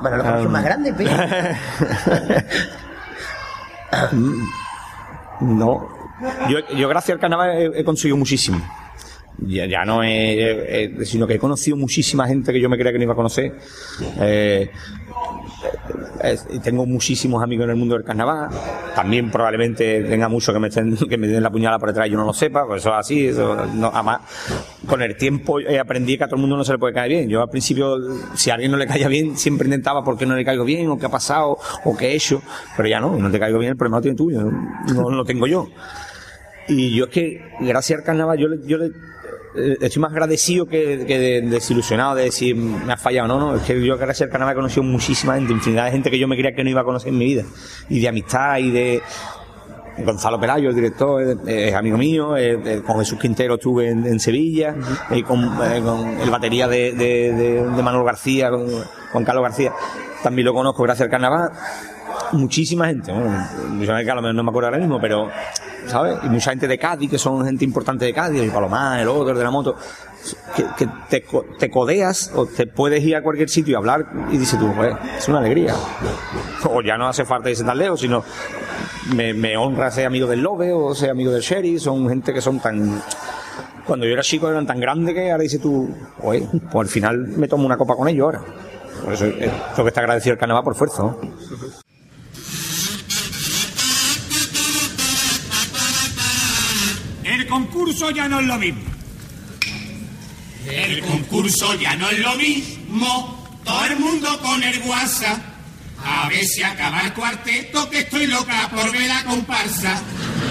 Manolo 0.00 0.22
Camacho 0.22 0.44
es 0.44 0.50
más 0.50 0.64
grande, 0.64 0.94
pero. 0.96 1.10
No. 5.40 5.88
Yo, 6.48 6.58
yo 6.76 6.88
gracias 6.88 7.16
al 7.16 7.20
carnaval 7.20 7.50
he, 7.50 7.80
he 7.80 7.84
conseguido 7.84 8.16
muchísimo. 8.16 8.58
Ya, 9.38 9.66
ya 9.66 9.84
no 9.84 10.02
he, 10.04 10.84
he- 11.00 11.04
sino 11.04 11.26
que 11.26 11.34
he 11.34 11.38
conocido 11.38 11.76
muchísima 11.76 12.26
gente 12.28 12.52
que 12.52 12.60
yo 12.60 12.68
me 12.68 12.76
creía 12.76 12.92
que 12.92 12.98
no 12.98 13.04
iba 13.04 13.12
a 13.14 13.16
conocer. 13.16 13.52
Eh, 14.20 14.70
eh, 16.22 16.36
eh, 16.50 16.58
tengo 16.62 16.86
muchísimos 16.86 17.42
amigos 17.42 17.64
en 17.64 17.70
el 17.70 17.76
mundo 17.76 17.94
del 17.96 18.04
carnaval. 18.04 18.48
También 18.94 19.30
probablemente 19.30 20.02
tenga 20.04 20.28
muchos 20.28 20.52
que 20.54 20.60
me 20.60 20.68
estén, 20.68 20.96
que 21.08 21.16
me 21.18 21.26
den 21.26 21.42
la 21.42 21.50
puñalada 21.50 21.78
por 21.78 21.88
detrás 21.88 22.06
y 22.06 22.10
yo 22.10 22.18
no 22.18 22.24
lo 22.24 22.32
sepa, 22.32 22.66
pues 22.66 22.82
eso 22.82 22.90
es 22.90 22.96
así. 22.96 23.26
Eso 23.28 23.56
no, 23.74 23.90
además, 23.92 24.20
con 24.86 25.02
el 25.02 25.16
tiempo 25.16 25.58
eh, 25.60 25.78
aprendí 25.78 26.16
que 26.18 26.24
a 26.24 26.26
todo 26.26 26.36
el 26.36 26.42
mundo 26.42 26.56
no 26.56 26.64
se 26.64 26.72
le 26.72 26.78
puede 26.78 26.94
caer 26.94 27.08
bien. 27.08 27.28
Yo 27.28 27.42
al 27.42 27.48
principio, 27.50 27.96
si 28.34 28.50
a 28.50 28.54
alguien 28.54 28.70
no 28.70 28.76
le 28.76 28.86
caía 28.86 29.08
bien, 29.08 29.36
siempre 29.36 29.66
intentaba 29.66 30.04
por 30.04 30.16
qué 30.16 30.26
no 30.26 30.36
le 30.36 30.44
caigo 30.44 30.64
bien, 30.64 30.88
o 30.88 30.98
qué 30.98 31.06
ha 31.06 31.10
pasado, 31.10 31.58
o 31.84 31.96
qué 31.96 32.08
he 32.12 32.14
hecho. 32.16 32.42
Pero 32.76 32.88
ya 32.88 33.00
no, 33.00 33.16
no 33.16 33.30
te 33.30 33.40
caigo 33.40 33.58
bien, 33.58 33.72
el 33.72 33.76
problema 33.76 33.96
lo 33.98 34.02
tiene 34.02 34.16
tuyo, 34.16 34.42
no, 34.42 34.94
no 34.94 35.10
lo 35.10 35.24
tengo 35.24 35.46
yo. 35.46 35.68
Y 36.68 36.94
yo 36.94 37.06
es 37.06 37.10
que, 37.10 37.40
gracias 37.60 37.98
al 37.98 38.04
carnaval, 38.04 38.38
yo, 38.38 38.46
le- 38.48 38.66
yo 38.66 38.78
le- 38.78 38.86
eh, 38.86 38.92
estoy 39.54 40.00
más 40.00 40.12
agradecido 40.12 40.66
que, 40.66 41.04
que 41.06 41.18
de- 41.18 41.40
desilusionado 41.42 42.14
de 42.14 42.24
decir 42.24 42.56
me 42.56 42.92
ha 42.92 42.96
fallado. 42.96 43.28
No, 43.28 43.38
no, 43.38 43.56
es 43.56 43.62
que 43.62 43.84
yo, 43.84 43.96
gracias 43.98 44.22
al 44.26 44.30
carnaval, 44.30 44.52
he 44.54 44.56
conocido 44.56 44.82
muchísima 44.82 45.34
gente, 45.34 45.52
infinidad 45.52 45.86
de 45.86 45.90
gente 45.92 46.10
que 46.10 46.18
yo 46.18 46.26
me 46.28 46.36
creía 46.36 46.54
que 46.54 46.64
no 46.64 46.70
iba 46.70 46.80
a 46.80 46.84
conocer 46.84 47.08
en 47.10 47.18
mi 47.18 47.24
vida. 47.26 47.44
Y 47.88 48.00
de 48.00 48.08
amistad 48.08 48.58
y 48.58 48.70
de. 48.70 49.02
Gonzalo 49.98 50.40
Pelayo, 50.40 50.70
el 50.70 50.74
director, 50.74 51.22
es, 51.22 51.36
es 51.46 51.74
amigo 51.74 51.98
mío. 51.98 52.34
eh, 52.34 52.58
eh, 52.64 52.82
con 52.84 52.98
Jesús 52.98 53.18
Quintero 53.18 53.54
estuve 53.56 53.90
en, 53.90 54.06
en 54.06 54.18
Sevilla. 54.20 54.74
eh, 55.10 55.22
con, 55.22 55.44
eh, 55.44 55.82
con 55.84 56.18
el 56.18 56.30
batería 56.30 56.66
de, 56.66 56.92
de, 56.92 57.32
de- 57.34 57.62
de 57.70 57.82
Manuel 57.82 58.04
García, 58.06 58.48
con 58.50 58.66
Juan 59.12 59.24
Carlos 59.24 59.42
García. 59.42 59.72
También 60.22 60.46
lo 60.46 60.54
conozco 60.54 60.82
gracias 60.84 61.04
al 61.06 61.10
carnaval 61.10 61.50
muchísima 62.32 62.86
gente, 62.86 63.12
a 63.12 63.14
lo 63.14 64.22
mejor 64.22 64.34
no 64.34 64.42
me 64.42 64.50
acuerdo 64.50 64.68
ahora 64.68 64.78
mismo, 64.78 65.00
pero, 65.00 65.30
¿sabes? 65.86 66.18
Y 66.24 66.28
mucha 66.28 66.50
gente 66.50 66.68
de 66.68 66.78
Cádiz, 66.78 67.10
que 67.10 67.18
son 67.18 67.44
gente 67.44 67.64
importante 67.64 68.04
de 68.04 68.12
Cádiz, 68.12 68.40
el 68.40 68.50
Palomar, 68.50 69.00
el 69.00 69.08
otro, 69.08 69.30
el 69.30 69.38
de 69.38 69.44
la 69.44 69.50
moto, 69.50 69.76
que, 70.56 70.88
te, 71.08 71.24
te 71.58 71.70
codeas 71.70 72.32
o 72.34 72.46
te 72.46 72.66
puedes 72.66 73.02
ir 73.02 73.16
a 73.16 73.22
cualquier 73.22 73.48
sitio 73.48 73.72
y 73.72 73.74
hablar 73.74 74.06
y 74.30 74.38
dices 74.38 74.58
tú, 74.58 74.72
pues, 74.74 74.94
es 75.18 75.28
una 75.28 75.38
alegría. 75.38 75.74
O 76.64 76.80
ya 76.80 76.96
no 76.96 77.08
hace 77.08 77.24
falta 77.24 77.50
irse 77.50 77.64
tan 77.64 77.78
lejos, 77.78 78.00
sino 78.00 78.24
me, 79.14 79.56
honra 79.56 79.90
ser 79.90 80.06
amigo 80.06 80.26
del 80.26 80.40
Lobe 80.40 80.72
o 80.72 80.94
ser 80.94 81.10
amigo 81.10 81.32
del 81.32 81.42
Sherry, 81.42 81.78
son 81.78 82.08
gente 82.08 82.32
que 82.32 82.40
son 82.40 82.60
tan... 82.60 83.02
Cuando 83.86 84.06
yo 84.06 84.12
era 84.12 84.22
chico 84.22 84.48
eran 84.48 84.66
tan 84.66 84.78
grandes 84.78 85.14
que 85.14 85.30
ahora 85.30 85.42
dices 85.42 85.60
tú, 85.60 85.92
oye, 86.22 86.48
pues 86.70 86.86
al 86.86 86.92
final 86.92 87.18
me 87.18 87.48
tomo 87.48 87.66
una 87.66 87.76
copa 87.76 87.96
con 87.96 88.08
ellos 88.08 88.24
ahora. 88.24 88.40
Por 89.02 89.12
eso 89.12 89.26
es 89.26 89.50
lo 89.76 89.82
que 89.82 89.88
está 89.88 90.00
agradecido 90.00 90.34
el 90.34 90.38
carnaval 90.38 90.62
por 90.62 90.76
fuerza. 90.76 91.02
El 97.24 97.41
concurso 97.52 98.10
ya 98.10 98.28
no 98.28 98.40
es 98.40 98.46
lo 98.46 98.56
mismo. 98.56 98.80
El 100.66 101.00
concurso 101.00 101.74
ya 101.74 101.94
no 101.96 102.08
es 102.08 102.18
lo 102.18 102.34
mismo. 102.36 103.60
Todo 103.62 103.84
el 103.84 103.96
mundo 103.96 104.40
con 104.40 104.62
el 104.62 104.78
WhatsApp. 104.84 105.38
A 106.02 106.28
ver 106.30 106.46
si 106.46 106.62
acaba 106.62 107.02
el 107.02 107.12
cuarteto, 107.12 107.90
que 107.90 107.98
estoy 108.00 108.26
loca 108.26 108.70
por 108.70 108.90
ver 108.90 109.06
la 109.06 109.22
comparsa. 109.24 110.00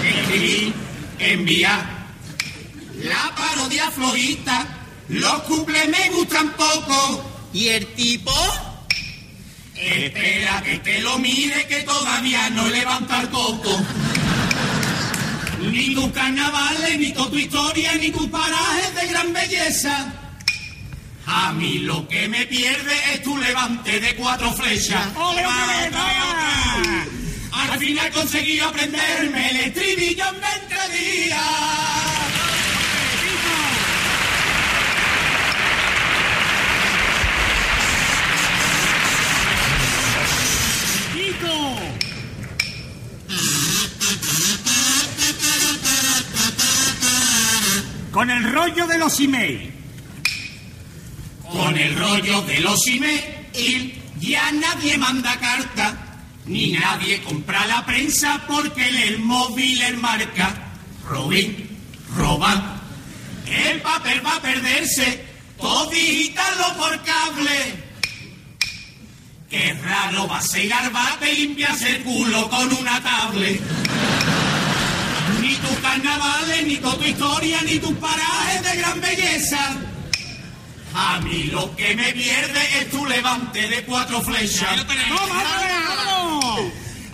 Escribir, 0.04 0.72
enviar. 1.18 1.84
La 3.02 3.34
parodia 3.34 3.90
flojita, 3.90 4.64
los 5.08 5.42
cumples 5.42 5.88
me 5.88 6.08
gustan 6.10 6.52
poco. 6.52 7.30
¿Y 7.52 7.66
el 7.66 7.86
tipo? 7.94 8.32
Espera 9.74 10.62
que 10.62 10.78
te 10.78 11.00
lo 11.00 11.18
mire, 11.18 11.66
que 11.66 11.80
todavía 11.80 12.48
no 12.50 12.68
levanta 12.68 13.22
el 13.22 13.28
coco. 13.30 13.76
Ni 15.70 15.94
tus 15.94 16.10
carnavales, 16.12 16.98
ni 16.98 17.12
toda 17.12 17.30
tu 17.30 17.36
historia, 17.36 17.94
ni 17.94 18.10
tus 18.10 18.26
parajes 18.28 18.94
de 18.94 19.06
gran 19.06 19.32
belleza. 19.32 20.12
A 21.26 21.52
mí 21.52 21.78
lo 21.78 22.06
que 22.08 22.28
me 22.28 22.46
pierde 22.46 22.94
es 23.14 23.22
tu 23.22 23.36
levante 23.36 24.00
de 24.00 24.16
cuatro 24.16 24.52
flechas. 24.52 25.08
Al 27.52 27.78
final 27.78 28.10
conseguí 28.12 28.58
aprenderme 28.58 29.50
el 29.50 29.56
estribillo 29.56 30.24
en 30.28 30.40
20 30.40 30.98
días. 30.98 31.82
Con 48.12 48.30
el 48.30 48.52
rollo 48.52 48.86
de 48.86 48.98
los 48.98 49.18
email. 49.20 49.72
Con 51.50 51.76
el 51.76 51.98
rollo 51.98 52.42
de 52.42 52.60
los 52.60 52.86
email 52.86 53.32
ya 54.20 54.52
nadie 54.52 54.96
manda 54.98 55.36
carta, 55.40 56.20
ni 56.46 56.72
nadie 56.72 57.20
compra 57.22 57.66
la 57.66 57.84
prensa 57.84 58.44
porque 58.46 58.86
el 59.06 59.18
móvil 59.18 59.80
es 59.82 59.98
marca. 59.98 60.54
Robin, 61.08 61.68
roban. 62.16 62.80
El 63.46 63.80
papel 63.80 64.24
va 64.24 64.36
a 64.36 64.42
perderse, 64.42 65.24
todo 65.58 65.90
digitarlo 65.90 66.76
por 66.76 67.02
cable. 67.02 67.82
Qué 69.50 69.74
raro 69.82 70.28
va 70.28 70.38
a 70.38 70.42
ser 70.42 70.72
al 70.72 70.90
bate 70.90 71.32
y 71.32 71.46
limpiarse 71.46 71.96
el 71.96 72.02
culo 72.04 72.48
con 72.48 72.72
una 72.74 73.02
tablet. 73.02 73.60
Carnavales, 75.82 76.66
ni 76.66 76.76
toda 76.76 76.94
tu 76.96 77.04
historia, 77.04 77.58
ni 77.62 77.78
tus 77.78 77.92
parajes 77.94 78.62
de 78.62 78.76
gran 78.80 79.00
belleza. 79.00 79.58
A 80.94 81.20
mí 81.20 81.44
lo 81.44 81.74
que 81.76 81.94
me 81.96 82.12
pierde 82.12 82.60
es 82.80 82.90
tu 82.90 83.04
levante 83.06 83.66
de 83.68 83.84
cuatro 83.84 84.20
flechas. 84.22 84.68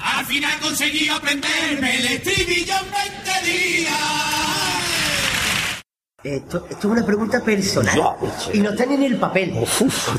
Al 0.00 0.24
final 0.26 0.58
conseguí 0.60 1.08
aprenderme 1.08 1.96
el 1.98 2.06
estribillo 2.06 2.74
en 2.74 2.90
20 3.44 3.50
días. 3.50 3.92
Esto, 6.24 6.66
esto 6.68 6.78
es 6.78 6.84
una 6.84 7.06
pregunta 7.06 7.40
personal. 7.40 8.16
Y 8.52 8.58
no 8.58 8.70
está 8.70 8.84
ni 8.86 8.94
en 8.94 9.02
el 9.04 9.16
papel. 9.16 9.54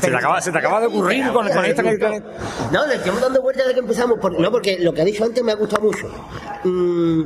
te 0.10 0.16
acaba, 0.16 0.40
se 0.40 0.50
te 0.50 0.58
acaba 0.58 0.80
de 0.80 0.86
ocurrir 0.86 1.26
con, 1.30 1.46
con 1.48 1.64
esta 1.64 1.82
que- 1.82 2.22
No, 2.72 2.86
le 2.86 2.94
estamos 2.94 3.20
dando 3.20 3.42
vueltas 3.42 3.66
de 3.68 3.74
que 3.74 3.80
empezamos. 3.80 4.18
por- 4.18 4.40
no, 4.40 4.50
porque 4.50 4.78
lo 4.80 4.94
que 4.94 5.02
ha 5.02 5.04
dicho 5.04 5.24
antes 5.24 5.44
me 5.44 5.52
ha 5.52 5.56
gustado 5.56 5.82
mucho. 5.82 6.08
Mm, 6.64 7.24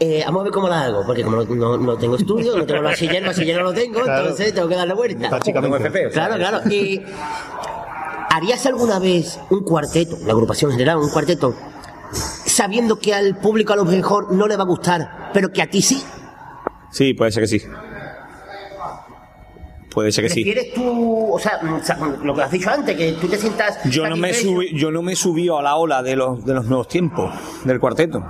eh, 0.00 0.22
vamos 0.26 0.40
a 0.40 0.44
ver 0.44 0.52
cómo 0.52 0.68
la 0.68 0.82
hago, 0.84 1.04
porque 1.06 1.22
como 1.22 1.42
no, 1.44 1.76
no- 1.78 1.96
tengo 1.96 2.16
estudio, 2.16 2.56
no 2.56 2.66
tengo 2.66 2.80
el 2.80 2.84
bachiller, 2.84 3.16
el 3.16 3.26
bachiller 3.26 3.56
no 3.58 3.62
lo 3.64 3.72
tengo, 3.74 4.02
Claro. 4.02 4.22
entonces 4.22 4.54
tengo 4.54 4.68
que 4.68 4.74
darle 4.76 4.94
vuelta. 4.94 5.38
FP, 5.38 6.06
o 6.06 6.10
sea, 6.10 6.28
Claro, 6.28 6.36
claro. 6.36 6.68
Y 6.70 7.02
¿harías 8.30 8.64
alguna 8.66 8.98
vez 8.98 9.38
un 9.50 9.64
cuarteto, 9.64 10.16
la 10.26 10.32
agrupación 10.32 10.70
general, 10.72 10.98
un 10.98 11.08
cuarteto, 11.10 11.54
sabiendo 12.44 12.98
que 12.98 13.14
al 13.14 13.36
público 13.38 13.72
a 13.72 13.76
lo 13.76 13.84
mejor 13.84 14.32
no 14.32 14.46
le 14.46 14.56
va 14.56 14.62
a 14.64 14.66
gustar, 14.66 15.30
pero 15.32 15.50
que 15.50 15.62
a 15.62 15.70
ti 15.70 15.80
sí? 15.82 16.02
Sí, 16.90 17.14
puede 17.14 17.30
ser 17.32 17.42
que 17.44 17.48
sí. 17.48 17.62
Puede 19.90 20.12
ser 20.12 20.24
que 20.24 20.30
sí. 20.30 20.42
¿Prefieres 20.44 20.74
tú, 20.74 21.32
o 21.32 21.38
sea, 21.38 21.58
lo 22.22 22.34
que 22.34 22.42
has 22.42 22.50
dicho 22.50 22.68
antes, 22.70 22.94
que 22.96 23.12
tú 23.12 23.28
te 23.28 23.38
sientas 23.38 23.78
Yo 23.84 24.06
no 24.06 24.16
me 24.16 24.34
subí, 24.34 24.78
yo 24.78 24.90
no 24.90 25.00
me 25.00 25.16
subí 25.16 25.48
a 25.48 25.62
la 25.62 25.76
ola 25.76 26.02
de 26.02 26.16
los, 26.16 26.44
de 26.44 26.52
los 26.52 26.66
nuevos 26.66 26.86
tiempos 26.88 27.32
del 27.64 27.80
cuarteto. 27.80 28.22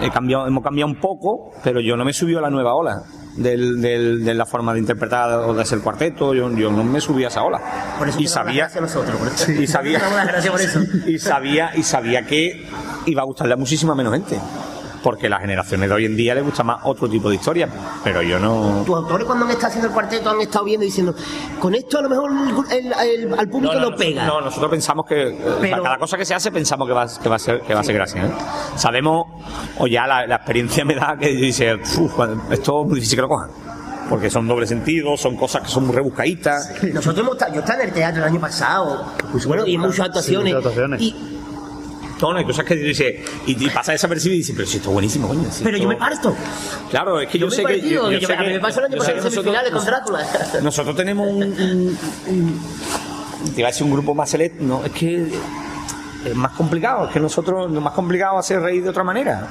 He 0.00 0.10
cambiado, 0.10 0.46
hemos 0.46 0.62
cambiado 0.62 0.90
un 0.90 1.00
poco, 1.00 1.52
pero 1.64 1.80
yo 1.80 1.96
no 1.96 2.04
me 2.04 2.12
subí 2.12 2.34
a 2.36 2.40
la 2.40 2.50
nueva 2.50 2.74
ola 2.74 3.02
del, 3.36 3.80
del- 3.80 4.24
de 4.24 4.34
la 4.34 4.44
forma 4.46 4.72
de 4.74 4.80
interpretar 4.80 5.30
o 5.40 5.54
de 5.54 5.62
hacer 5.62 5.80
cuarteto. 5.80 6.34
Yo, 6.34 6.50
yo 6.52 6.70
no 6.70 6.84
me 6.84 7.00
subí 7.00 7.24
a 7.24 7.28
esa 7.28 7.42
ola. 7.42 7.60
Por 7.98 8.08
eso 8.08 8.20
y 8.20 8.26
sabía, 8.26 8.66
a 8.74 8.80
nosotros. 8.80 9.16
por 9.16 9.28
eso. 9.28 9.50
y 9.52 9.66
sabía, 9.66 10.00
por 10.50 10.60
eso. 10.60 10.80
y 11.06 11.18
sabía, 11.18 11.70
y 11.76 11.82
sabía 11.82 12.26
que 12.26 12.66
iba 13.06 13.22
a 13.22 13.24
gustarle 13.24 13.54
a 13.54 13.56
muchísima 13.56 13.94
menos 13.94 14.12
gente. 14.12 14.38
Porque 15.06 15.28
las 15.28 15.40
generaciones 15.40 15.88
de 15.88 15.94
hoy 15.94 16.04
en 16.04 16.16
día 16.16 16.34
les 16.34 16.42
gusta 16.42 16.64
más 16.64 16.80
otro 16.82 17.08
tipo 17.08 17.28
de 17.30 17.36
historia. 17.36 17.68
Pero 18.02 18.22
yo 18.22 18.40
no. 18.40 18.82
Tus 18.84 18.96
autores 18.96 19.24
cuando 19.24 19.44
han 19.44 19.52
estado 19.52 19.68
haciendo 19.68 19.86
el 19.86 19.94
cuarteto 19.94 20.30
han 20.30 20.40
estado 20.40 20.64
viendo 20.64 20.82
y 20.84 20.88
diciendo, 20.88 21.14
con 21.60 21.76
esto 21.76 22.00
a 22.00 22.02
lo 22.02 22.08
mejor 22.08 22.32
el- 22.72 22.92
el- 22.92 22.92
el- 23.32 23.38
al 23.38 23.48
público 23.48 23.72
No, 23.72 23.80
no, 23.80 23.90
lo 23.90 23.96
pega. 23.96 24.26
No, 24.26 24.40
nosotros 24.40 24.68
pensamos 24.68 25.06
que 25.06 25.28
eh, 25.28 25.38
Pero- 25.60 25.70
para 25.70 25.82
cada 25.84 25.98
cosa 25.98 26.16
que 26.18 26.24
se 26.24 26.34
hace 26.34 26.50
pensamos 26.50 26.88
que 26.88 26.92
va, 26.94 27.06
que 27.22 27.28
va 27.28 27.36
a 27.36 27.38
ser 27.38 27.60
que 27.60 27.72
va 27.72 27.80
a 27.80 27.84
ser 27.84 27.94
gracia. 27.94 28.24
¿eh? 28.26 28.30
Sabemos 28.74 29.26
o 29.78 29.86
ya 29.86 30.08
la, 30.08 30.26
la 30.26 30.34
experiencia 30.34 30.84
me 30.84 30.96
da 30.96 31.16
que 31.16 31.28
dice, 31.28 31.74
"Uf, 31.74 32.18
esto 32.50 32.80
es 32.82 32.86
muy 32.88 32.94
difícil 32.96 33.16
que 33.16 33.22
lo 33.22 33.28
cojan. 33.28 33.50
Porque 34.10 34.28
son 34.28 34.48
doble 34.48 34.66
sentido, 34.66 35.16
son 35.16 35.36
cosas 35.36 35.62
que 35.62 35.68
son 35.68 35.86
muy 35.86 35.94
rebuscaditas. 35.94 36.82
Nosotros 36.92 37.18
hemos 37.20 37.32
estado, 37.34 37.54
yo 37.54 37.60
estaba 37.60 37.80
en 37.82 37.88
el 37.88 37.94
teatro 37.94 38.22
el 38.22 38.28
año 38.28 38.40
pasado, 38.40 39.04
bueno, 39.46 39.66
y 39.66 39.74
en 39.76 39.80
muchas 39.82 40.06
actuaciones. 40.06 40.52
muchas 40.54 40.66
actuaciones. 40.66 41.00
Y, 41.02 41.35
Hay 42.36 42.44
cosas 42.44 42.64
que 42.64 42.74
dice, 42.76 43.22
y, 43.46 43.64
y 43.64 43.70
pasa 43.70 43.92
desapercibido 43.92 44.36
y 44.36 44.38
dice, 44.38 44.52
pero 44.54 44.66
si 44.66 44.76
esto 44.78 44.88
es 44.88 44.92
buenísimo, 44.94 45.28
coño. 45.28 45.50
si 45.50 45.62
pero 45.64 45.76
yo 45.76 45.88
me 45.88 45.96
parto. 45.96 46.34
Claro, 46.90 47.20
es 47.20 47.28
que 47.28 47.38
yo, 47.38 47.50
sé 47.50 47.64
que. 47.64 47.80
yo- 47.80 48.10
yo 48.10 48.26
sé 48.26 48.36
que- 48.36 48.42
me 48.44 48.60
pasó 48.60 48.80
el 48.80 48.86
año 48.86 48.98
pasado 48.98 49.20
que 49.20 49.26
en 49.26 49.32
semifinales 49.32 49.72
con 49.72 49.84
Drácula. 49.84 50.26
Nosotros 50.62 50.96
tenemos 50.96 51.28
un, 51.28 51.42
un- 51.42 51.98
un- 52.28 52.60
te 53.54 53.60
iba 53.60 53.68
a 53.68 53.70
decir 53.72 53.84
un 53.84 53.92
grupo 53.92 54.14
más 54.14 54.30
selecto, 54.30 54.62
no, 54.64 54.84
es 54.84 54.92
que 54.92 55.26
es 56.24 56.34
más 56.34 56.52
complicado, 56.52 57.06
es 57.06 57.12
que 57.12 57.20
nosotros 57.20 57.70
lo 57.70 57.80
más 57.80 57.92
complicado 57.92 58.38
es 58.40 58.46
hacer 58.46 58.60
reír 58.60 58.82
de 58.82 58.88
otra 58.90 59.04
manera. 59.04 59.46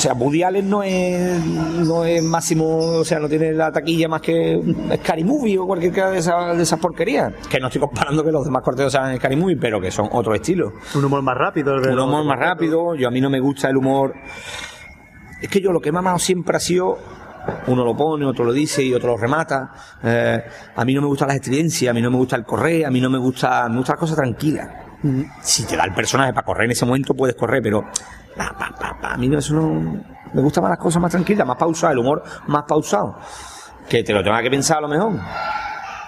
O 0.00 0.02
sea, 0.02 0.14
Woody 0.14 0.42
Allen 0.42 0.70
no 0.70 0.82
es, 0.82 1.44
no 1.44 2.06
es 2.06 2.22
máximo, 2.22 2.78
o 2.78 3.04
sea, 3.04 3.18
no 3.18 3.28
tiene 3.28 3.52
la 3.52 3.70
taquilla 3.70 4.08
más 4.08 4.22
que 4.22 4.58
Scary 4.96 5.24
Movie 5.24 5.58
o 5.58 5.66
cualquier 5.66 5.92
de 5.92 6.16
esas, 6.16 6.56
de 6.56 6.62
esas 6.62 6.80
porquerías. 6.80 7.34
Que 7.50 7.60
no 7.60 7.66
estoy 7.66 7.82
comparando 7.82 8.24
que 8.24 8.32
los 8.32 8.46
demás 8.46 8.62
corteos 8.62 8.90
sean 8.90 9.14
Scary 9.18 9.36
Movie, 9.36 9.58
pero 9.58 9.78
que 9.78 9.90
son 9.90 10.08
otro 10.12 10.34
estilo. 10.34 10.72
Un 10.94 11.04
humor 11.04 11.20
más 11.20 11.36
rápido. 11.36 11.74
el 11.74 11.86
Un 11.90 11.98
humor 12.00 12.24
más 12.24 12.38
rápido, 12.38 12.94
yo 12.94 13.08
a 13.08 13.10
mí 13.10 13.20
no 13.20 13.28
me 13.28 13.40
gusta 13.40 13.68
el 13.68 13.76
humor. 13.76 14.14
Es 15.42 15.50
que 15.50 15.60
yo 15.60 15.70
lo 15.70 15.80
que 15.80 15.92
me 15.92 15.98
ha 15.98 16.00
amado 16.00 16.18
siempre 16.18 16.56
ha 16.56 16.60
sido. 16.60 16.96
Uno 17.66 17.84
lo 17.84 17.94
pone, 17.94 18.24
otro 18.24 18.46
lo 18.46 18.54
dice 18.54 18.82
y 18.82 18.94
otro 18.94 19.10
lo 19.10 19.16
remata. 19.18 19.70
Eh, 20.02 20.42
a 20.76 20.82
mí 20.82 20.94
no 20.94 21.02
me 21.02 21.08
gustan 21.08 21.28
las 21.28 21.36
estridencias, 21.36 21.90
a 21.90 21.92
mí 21.92 22.00
no 22.00 22.10
me 22.10 22.16
gusta 22.16 22.36
el 22.36 22.44
correr, 22.44 22.86
a 22.86 22.90
mí 22.90 23.02
no 23.02 23.10
me 23.10 23.18
gusta, 23.18 23.68
me 23.68 23.76
gustan 23.76 23.96
las 23.96 24.00
cosas 24.00 24.16
tranquilas. 24.16 24.89
Si 25.40 25.64
te 25.64 25.76
da 25.76 25.84
el 25.84 25.92
personaje 25.94 26.32
para 26.32 26.44
correr 26.44 26.66
en 26.66 26.72
ese 26.72 26.84
momento, 26.84 27.14
puedes 27.14 27.34
correr, 27.36 27.62
pero 27.62 27.82
pa, 28.36 28.54
pa, 28.58 28.70
pa, 28.78 28.98
pa, 29.00 29.12
a 29.14 29.16
mí 29.16 29.28
no, 29.28 29.38
eso 29.38 29.54
no. 29.54 30.02
Me 30.32 30.42
gustan 30.42 30.62
más 30.62 30.70
las 30.70 30.78
cosas 30.78 31.00
más 31.00 31.10
tranquilas, 31.10 31.46
más 31.46 31.56
pausadas, 31.56 31.92
el 31.92 31.98
humor 31.98 32.22
más 32.46 32.64
pausado. 32.64 33.18
Que 33.88 34.04
te 34.04 34.12
lo 34.12 34.22
tenga 34.22 34.40
que 34.42 34.50
pensar 34.50 34.78
a 34.78 34.80
lo 34.82 34.88
mejor. 34.88 35.12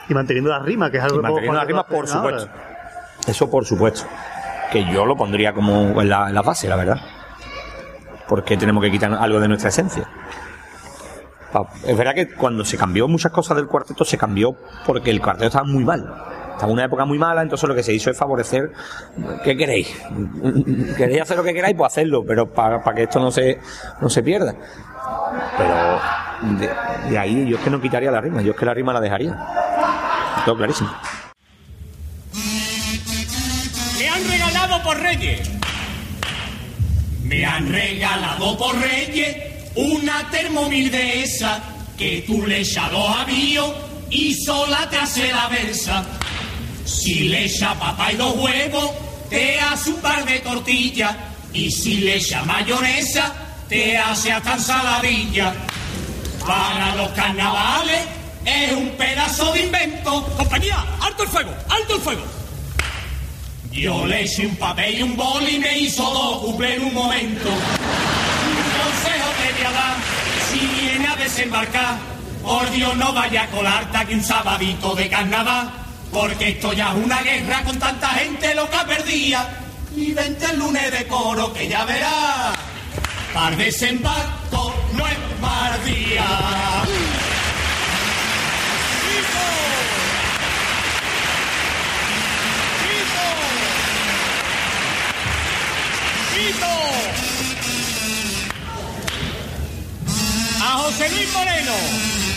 Y 0.08 0.14
manteniendo 0.14 0.50
la 0.50 0.60
rima, 0.60 0.90
que 0.90 0.98
es 0.98 1.02
algo 1.02 1.16
Y 1.16 1.18
que 1.18 1.22
manteniendo 1.22 1.58
la 1.58 1.64
rima, 1.64 1.86
por 1.86 2.06
ahora. 2.08 2.38
supuesto. 2.38 2.50
Eso 3.26 3.50
por 3.50 3.64
supuesto. 3.64 4.04
Que 4.70 4.84
yo 4.92 5.06
lo 5.06 5.16
pondría 5.16 5.52
como 5.52 6.00
en 6.00 6.08
la, 6.08 6.28
en 6.28 6.34
la 6.34 6.42
base, 6.42 6.68
la 6.68 6.76
verdad. 6.76 7.00
Porque 8.28 8.56
tenemos 8.56 8.82
que 8.82 8.90
quitar 8.90 9.12
algo 9.12 9.40
de 9.40 9.48
nuestra 9.48 9.70
esencia. 9.70 10.08
Es 11.84 11.96
verdad 11.96 12.14
que 12.14 12.34
cuando 12.34 12.64
se 12.64 12.78
cambió 12.78 13.06
muchas 13.08 13.30
cosas 13.30 13.56
del 13.56 13.66
cuarteto, 13.66 14.04
se 14.04 14.16
cambió 14.16 14.56
porque 14.86 15.10
el 15.10 15.20
cuarteto 15.20 15.46
estaba 15.46 15.64
muy 15.64 15.84
mal. 15.84 16.10
En 16.62 16.70
una 16.70 16.84
época 16.84 17.04
muy 17.04 17.18
mala, 17.18 17.42
entonces 17.42 17.68
lo 17.68 17.74
que 17.74 17.82
se 17.82 17.92
hizo 17.92 18.10
es 18.10 18.16
favorecer. 18.16 18.70
¿Qué 19.42 19.56
queréis? 19.56 19.88
¿Queréis 20.96 21.22
hacer 21.22 21.36
lo 21.36 21.42
que 21.42 21.52
queráis? 21.52 21.76
Pues 21.76 21.92
hacerlo, 21.92 22.24
pero 22.26 22.52
para, 22.52 22.80
que 22.94 23.02
esto 23.02 23.18
no 23.18 23.30
se, 23.30 23.58
no 24.00 24.08
se 24.08 24.22
pierda. 24.22 24.54
Pero 25.58 26.00
de, 27.10 27.18
ahí 27.18 27.48
yo 27.48 27.56
es 27.56 27.64
que 27.64 27.70
no 27.70 27.80
quitaría 27.80 28.10
la 28.10 28.20
rima, 28.20 28.42
yo 28.42 28.52
es 28.52 28.56
que 28.56 28.64
la 28.64 28.74
rima 28.74 28.92
la 28.92 29.00
dejaría. 29.00 29.36
Todo 30.44 30.56
clarísimo. 30.56 30.90
Le 33.98 34.08
han 34.08 34.28
regalado 34.28 34.82
por 34.82 35.00
Reyes. 35.00 35.50
Me 37.24 37.44
han 37.44 37.72
regalado 37.72 38.56
por 38.56 38.76
Reyes 38.76 39.36
una 39.74 40.28
termomil 40.30 40.90
de 40.90 41.22
esa 41.22 41.60
que 41.96 42.24
tú 42.26 42.46
le 42.46 42.60
echas 42.60 42.90
dos 42.90 43.08
avíos 43.18 43.72
y 44.10 44.34
sola 44.34 44.88
te 44.90 44.96
hace 44.96 45.32
la 45.32 45.48
versa. 45.48 46.04
Si 46.92 47.28
le 47.28 47.46
echa 47.46 47.74
papá 47.74 48.12
y 48.12 48.16
dos 48.16 48.36
huevos, 48.36 48.90
te 49.30 49.58
hace 49.58 49.90
un 49.90 50.00
par 50.00 50.24
de 50.24 50.38
tortillas. 50.40 51.16
Y 51.52 51.70
si 51.70 51.96
le 51.98 52.16
echa 52.16 52.42
mayonesa, 52.44 53.32
te 53.68 53.96
hace 53.96 54.32
hasta 54.32 54.54
ensaladilla. 54.54 55.54
Para 56.46 56.94
los 56.96 57.08
carnavales 57.12 58.00
es 58.44 58.72
un 58.72 58.90
pedazo 58.90 59.52
de 59.52 59.62
invento. 59.62 60.22
Compañía, 60.36 60.84
alto 61.00 61.22
el 61.22 61.28
fuego, 61.28 61.54
alto 61.68 61.94
el 61.94 62.00
fuego. 62.00 62.22
Yo 63.70 64.06
le 64.06 64.24
eché 64.24 64.46
un 64.46 64.56
papel 64.56 64.98
y 64.98 65.02
un 65.02 65.16
bol 65.16 65.48
y 65.48 65.58
me 65.58 65.78
hizo 65.78 66.02
dos 66.02 66.60
en 66.62 66.84
un 66.84 66.94
momento. 66.94 67.48
Un 67.48 68.66
consejo 68.78 69.28
te 69.40 69.64
voy 69.64 69.72
a 69.74 69.96
si 70.50 70.66
viene 70.66 71.08
a 71.08 71.16
desembarcar, 71.16 71.96
por 72.42 72.70
Dios 72.70 72.94
no 72.96 73.14
vaya 73.14 73.44
a 73.44 73.46
colarte 73.46 73.96
aquí 73.96 74.14
un 74.14 74.22
sabadito 74.22 74.94
de 74.94 75.08
carnaval, 75.08 75.70
porque 76.12 76.50
esto 76.50 76.72
ya 76.72 76.90
es 76.90 77.04
una 77.04 77.22
guerra 77.22 77.64
con 77.64 77.78
tanta 77.78 78.08
gente 78.08 78.54
loca 78.54 78.84
perdida. 78.86 79.48
Y 79.96 80.12
vente 80.12 80.46
el 80.46 80.58
lunes 80.58 80.90
de 80.90 81.06
coro 81.06 81.52
que 81.52 81.68
ya 81.68 81.84
verás. 81.84 82.56
Par 83.34 83.56
desembarco 83.56 84.74
no 84.92 85.06
es 85.06 85.16
par 85.40 85.84
día. 85.84 86.24
A 100.64 100.78
José 100.78 101.08
Luis 101.10 101.32
Moreno. 101.32 102.31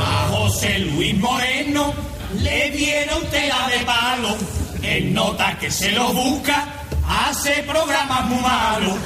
A 0.00 0.28
José 0.30 0.78
Luis 0.78 1.14
Moreno 1.18 1.92
le 2.40 2.70
dieron 2.70 3.24
tela 3.30 3.68
de 3.68 3.84
palo. 3.84 4.36
En 4.82 5.14
nota 5.14 5.58
que 5.58 5.70
se 5.70 5.92
lo 5.92 6.12
busca, 6.12 6.66
hace 7.06 7.62
programas 7.62 8.24
muy 8.26 8.40
malos. 8.40 8.98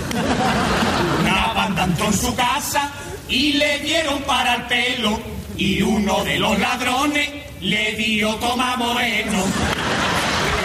Una 1.20 1.52
banda 1.54 1.84
en 1.84 2.12
su 2.12 2.34
casa 2.34 2.90
y 3.28 3.54
le 3.54 3.78
dieron 3.80 4.22
para 4.22 4.54
el 4.56 4.62
pelo. 4.66 5.20
Y 5.56 5.82
uno 5.82 6.22
de 6.24 6.38
los 6.38 6.58
ladrones 6.58 7.30
le 7.60 7.92
dio 7.94 8.34
toma 8.36 8.76
moreno. 8.76 9.42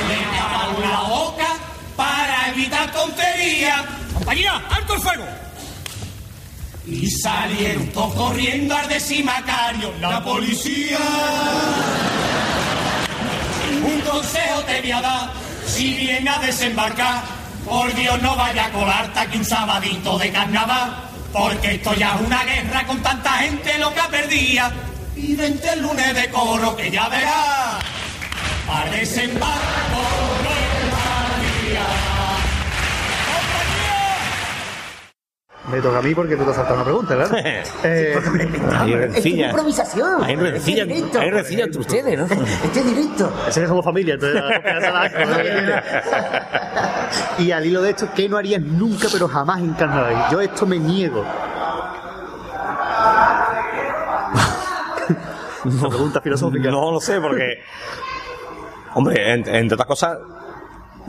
Le 0.07 0.37
taparon 0.37 0.81
la 0.81 1.01
boca 1.07 1.47
para 1.95 2.49
evitar 2.49 2.91
tonterías. 2.91 3.81
Compañía, 4.13 4.61
alto 4.69 4.93
el 4.93 5.01
fuego. 5.01 5.50
Y 6.87 7.09
salieron 7.09 7.87
todos 7.87 8.13
corriendo 8.15 8.75
al 8.75 8.87
decimacario. 8.87 9.93
La 9.99 10.23
policía. 10.23 10.97
Un 13.83 14.01
consejo 14.01 14.61
te 14.61 14.81
voy 14.81 14.91
a 14.91 15.01
dar. 15.01 15.31
Si 15.67 15.93
viene 15.93 16.29
a 16.29 16.39
desembarcar, 16.39 17.23
por 17.65 17.93
Dios 17.93 18.21
no 18.21 18.35
vaya 18.35 18.65
a 18.65 18.71
colarte 18.71 19.19
aquí 19.19 19.37
un 19.37 19.45
sabadito 19.45 20.17
de 20.17 20.31
carnaval. 20.31 21.09
Porque 21.31 21.75
esto 21.75 21.93
ya 21.93 22.15
es 22.15 22.21
una 22.21 22.43
guerra 22.43 22.85
con 22.87 23.01
tanta 23.01 23.31
gente 23.37 23.77
loca 23.77 24.07
perdida. 24.09 24.71
Y 25.15 25.35
vente 25.35 25.69
el 25.69 25.81
lunes 25.81 26.15
de 26.15 26.29
coro 26.29 26.75
que 26.75 26.89
ya 26.89 27.07
verás. 27.09 27.83
Para 28.67 28.91
desembarco 28.91 30.60
Me 35.69 35.79
toca 35.79 35.99
a 35.99 36.01
mí 36.01 36.15
porque 36.15 36.35
tú 36.35 36.43
te 36.43 36.49
has 36.49 36.55
saltado 36.55 36.75
una 36.77 36.83
pregunta, 36.85 37.15
claro. 37.15 37.35
Eh, 37.83 38.15
Hay 38.79 38.93
Es 38.93 38.99
rencilla. 38.99 39.45
improvisación. 39.49 40.23
Hay 40.23 40.35
rencilla, 40.35 40.81
Este 40.87 40.93
es 40.93 40.97
directo. 40.97 41.19
hay 41.19 41.29
rencilla 41.29 41.63
entre 41.65 41.79
ustedes, 41.81 42.17
¿no? 42.17 42.25
Este 42.25 42.79
es 42.79 42.85
directo. 42.85 43.31
es 43.47 43.55
que 43.59 43.67
somos 43.67 43.85
familia, 43.85 44.15
entonces 44.15 44.41
¿no? 44.41 44.49
Y 47.43 47.51
al 47.51 47.65
hilo 47.65 47.81
de 47.83 47.91
esto, 47.91 48.07
¿qué 48.15 48.27
no 48.27 48.37
harías 48.37 48.61
nunca, 48.61 49.07
pero 49.11 49.27
jamás 49.27 49.59
en 49.59 49.73
carnaval? 49.73 50.25
Yo 50.31 50.41
esto 50.41 50.65
me 50.65 50.79
niego. 50.79 51.23
Una 55.63 55.89
pregunta 55.89 56.21
filosófica. 56.21 56.71
No 56.71 56.91
lo 56.91 56.99
sé, 56.99 57.19
porque. 57.21 57.61
Hombre, 58.93 59.33
en- 59.33 59.47
entre 59.47 59.75
otras 59.75 59.87
cosas, 59.87 60.17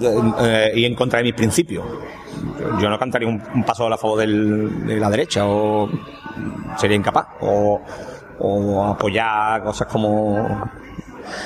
eh, 0.00 0.72
y 0.74 0.84
en 0.84 0.94
contra 0.94 1.18
de 1.18 1.24
mis 1.24 1.34
principios. 1.34 1.84
Yo 2.80 2.88
no 2.88 2.98
cantaría 2.98 3.28
un, 3.28 3.40
paso 3.64 3.86
a 3.86 3.96
favor 3.98 4.18
del- 4.20 4.86
de 4.86 4.96
la 4.96 5.10
derecha, 5.10 5.46
o 5.46 5.88
sería 6.78 6.96
incapaz, 6.96 7.26
o, 7.40 7.80
o 8.38 8.84
apoyar 8.84 9.62
cosas 9.62 9.86
como. 9.88 10.70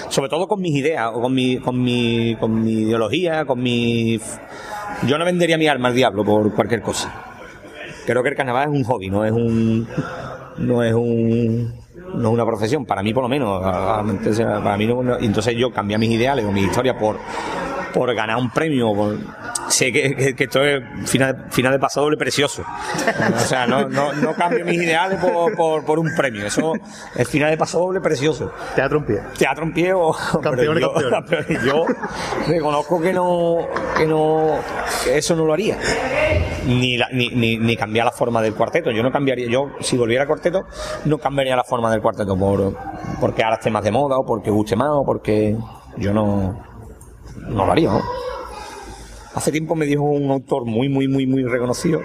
Sobre 0.08 0.28
todo 0.30 0.48
con 0.48 0.60
mis 0.60 0.74
ideas, 0.74 1.10
o 1.12 1.20
con 1.20 1.34
mi, 1.34 1.58
con 1.58 1.80
mi, 1.82 2.36
con 2.40 2.62
mi 2.62 2.72
ideología, 2.82 3.44
con 3.44 3.62
mi. 3.62 4.18
Yo 5.06 5.18
no 5.18 5.24
vendería 5.24 5.58
mi 5.58 5.68
alma 5.68 5.88
al 5.88 5.94
diablo 5.94 6.24
por 6.24 6.54
cualquier 6.54 6.80
cosa. 6.82 7.12
Creo 8.06 8.22
que 8.22 8.30
el 8.30 8.36
carnaval 8.36 8.68
es 8.70 8.74
un 8.78 8.84
hobby, 8.84 9.10
no 9.10 9.24
es 9.24 9.32
un. 9.32 9.86
No 10.58 10.82
es 10.82 10.94
un 10.94 11.74
no 12.14 12.28
es 12.28 12.34
una 12.34 12.46
profesión, 12.46 12.86
para 12.86 13.02
mí 13.02 13.12
por 13.12 13.22
lo 13.24 13.28
menos, 13.28 13.60
para 13.60 14.76
mí 14.78 14.86
no, 14.86 15.18
entonces 15.18 15.54
yo 15.56 15.70
cambié 15.70 15.98
mis 15.98 16.10
ideales 16.10 16.46
o 16.46 16.52
mi 16.52 16.62
historia 16.62 16.96
por, 16.96 17.18
por 17.96 18.14
ganar 18.14 18.36
un 18.36 18.50
premio, 18.50 18.92
por- 18.94 19.16
sé 19.68 19.90
que, 19.90 20.14
que- 20.14 20.36
que 20.36 20.44
esto 20.44 20.62
es 20.62 20.82
final, 21.08 21.46
final 21.50 21.72
de 21.72 21.78
paso 21.78 22.02
doble 22.02 22.18
precioso, 22.18 22.62
o 23.34 23.38
sea, 23.40 23.66
no, 23.66 23.88
no, 23.88 24.12
no 24.12 24.34
cambio 24.34 24.64
mis 24.66 24.76
ideales 24.82 25.18
por, 25.18 25.56
por, 25.56 25.84
por 25.84 25.98
un 25.98 26.14
premio, 26.14 26.46
eso 26.46 26.74
es 27.14 27.26
final 27.28 27.50
de 27.50 27.56
paso 27.56 27.78
doble 27.78 28.00
precioso. 28.02 28.52
Teatro 28.74 28.98
en 28.98 29.06
pie. 29.06 29.20
Teatro 29.38 29.64
en 29.64 29.72
pie 29.72 29.92
o 29.94 30.12
Campeón 30.42 30.78
yo, 30.78 30.92
campeón. 31.10 31.46
yo 31.66 31.84
reconozco 32.46 33.00
que 33.00 33.12
no 33.14 33.58
que 33.96 34.06
no 34.06 34.58
que 35.04 35.16
eso 35.18 35.34
no 35.34 35.46
lo 35.46 35.54
haría 35.54 35.78
ni, 36.66 36.98
la- 36.98 37.08
ni, 37.12 37.30
ni, 37.30 37.56
ni 37.56 37.76
cambiar 37.76 38.04
la 38.06 38.12
forma 38.12 38.42
del 38.42 38.54
cuarteto 38.54 38.90
yo 38.90 39.02
no 39.02 39.10
cambiaría 39.10 39.48
yo 39.48 39.70
si 39.80 39.96
volviera 39.96 40.22
al 40.22 40.28
cuarteto 40.28 40.64
no 41.06 41.18
cambiaría 41.18 41.56
la 41.56 41.64
forma 41.64 41.90
del 41.90 42.00
cuarteto 42.02 42.36
por 42.36 42.76
porque 43.20 43.42
ahora 43.42 43.56
esté 43.56 43.70
más 43.70 43.82
de 43.84 43.90
moda 43.90 44.18
o 44.18 44.26
porque 44.26 44.50
guste 44.50 44.76
más 44.76 44.90
o 44.90 45.04
porque 45.04 45.56
yo 45.96 46.12
no 46.12 46.65
no 47.36 47.66
lo 47.66 47.72
haría 47.72 47.90
¿no? 47.90 48.02
hace 49.34 49.52
tiempo 49.52 49.74
me 49.74 49.86
dijo 49.86 50.02
un 50.02 50.30
autor 50.30 50.64
muy 50.64 50.88
muy 50.88 51.08
muy 51.08 51.26
muy 51.26 51.44
reconocido 51.44 52.02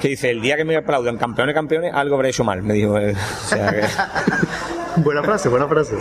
que 0.00 0.08
dice 0.08 0.30
el 0.30 0.40
día 0.40 0.56
que 0.56 0.64
me 0.64 0.76
aplaudan 0.76 1.16
campeones 1.18 1.54
campeones 1.54 1.92
algo 1.94 2.16
habré 2.16 2.30
hecho 2.30 2.44
mal 2.44 2.62
me 2.62 2.74
dijo 2.74 2.98
eh, 2.98 3.14
o 3.44 3.48
sea 3.48 3.70
que 3.72 3.82
Buena 5.04 5.22
frase, 5.22 5.48
buena 5.48 5.68
frase. 5.68 5.96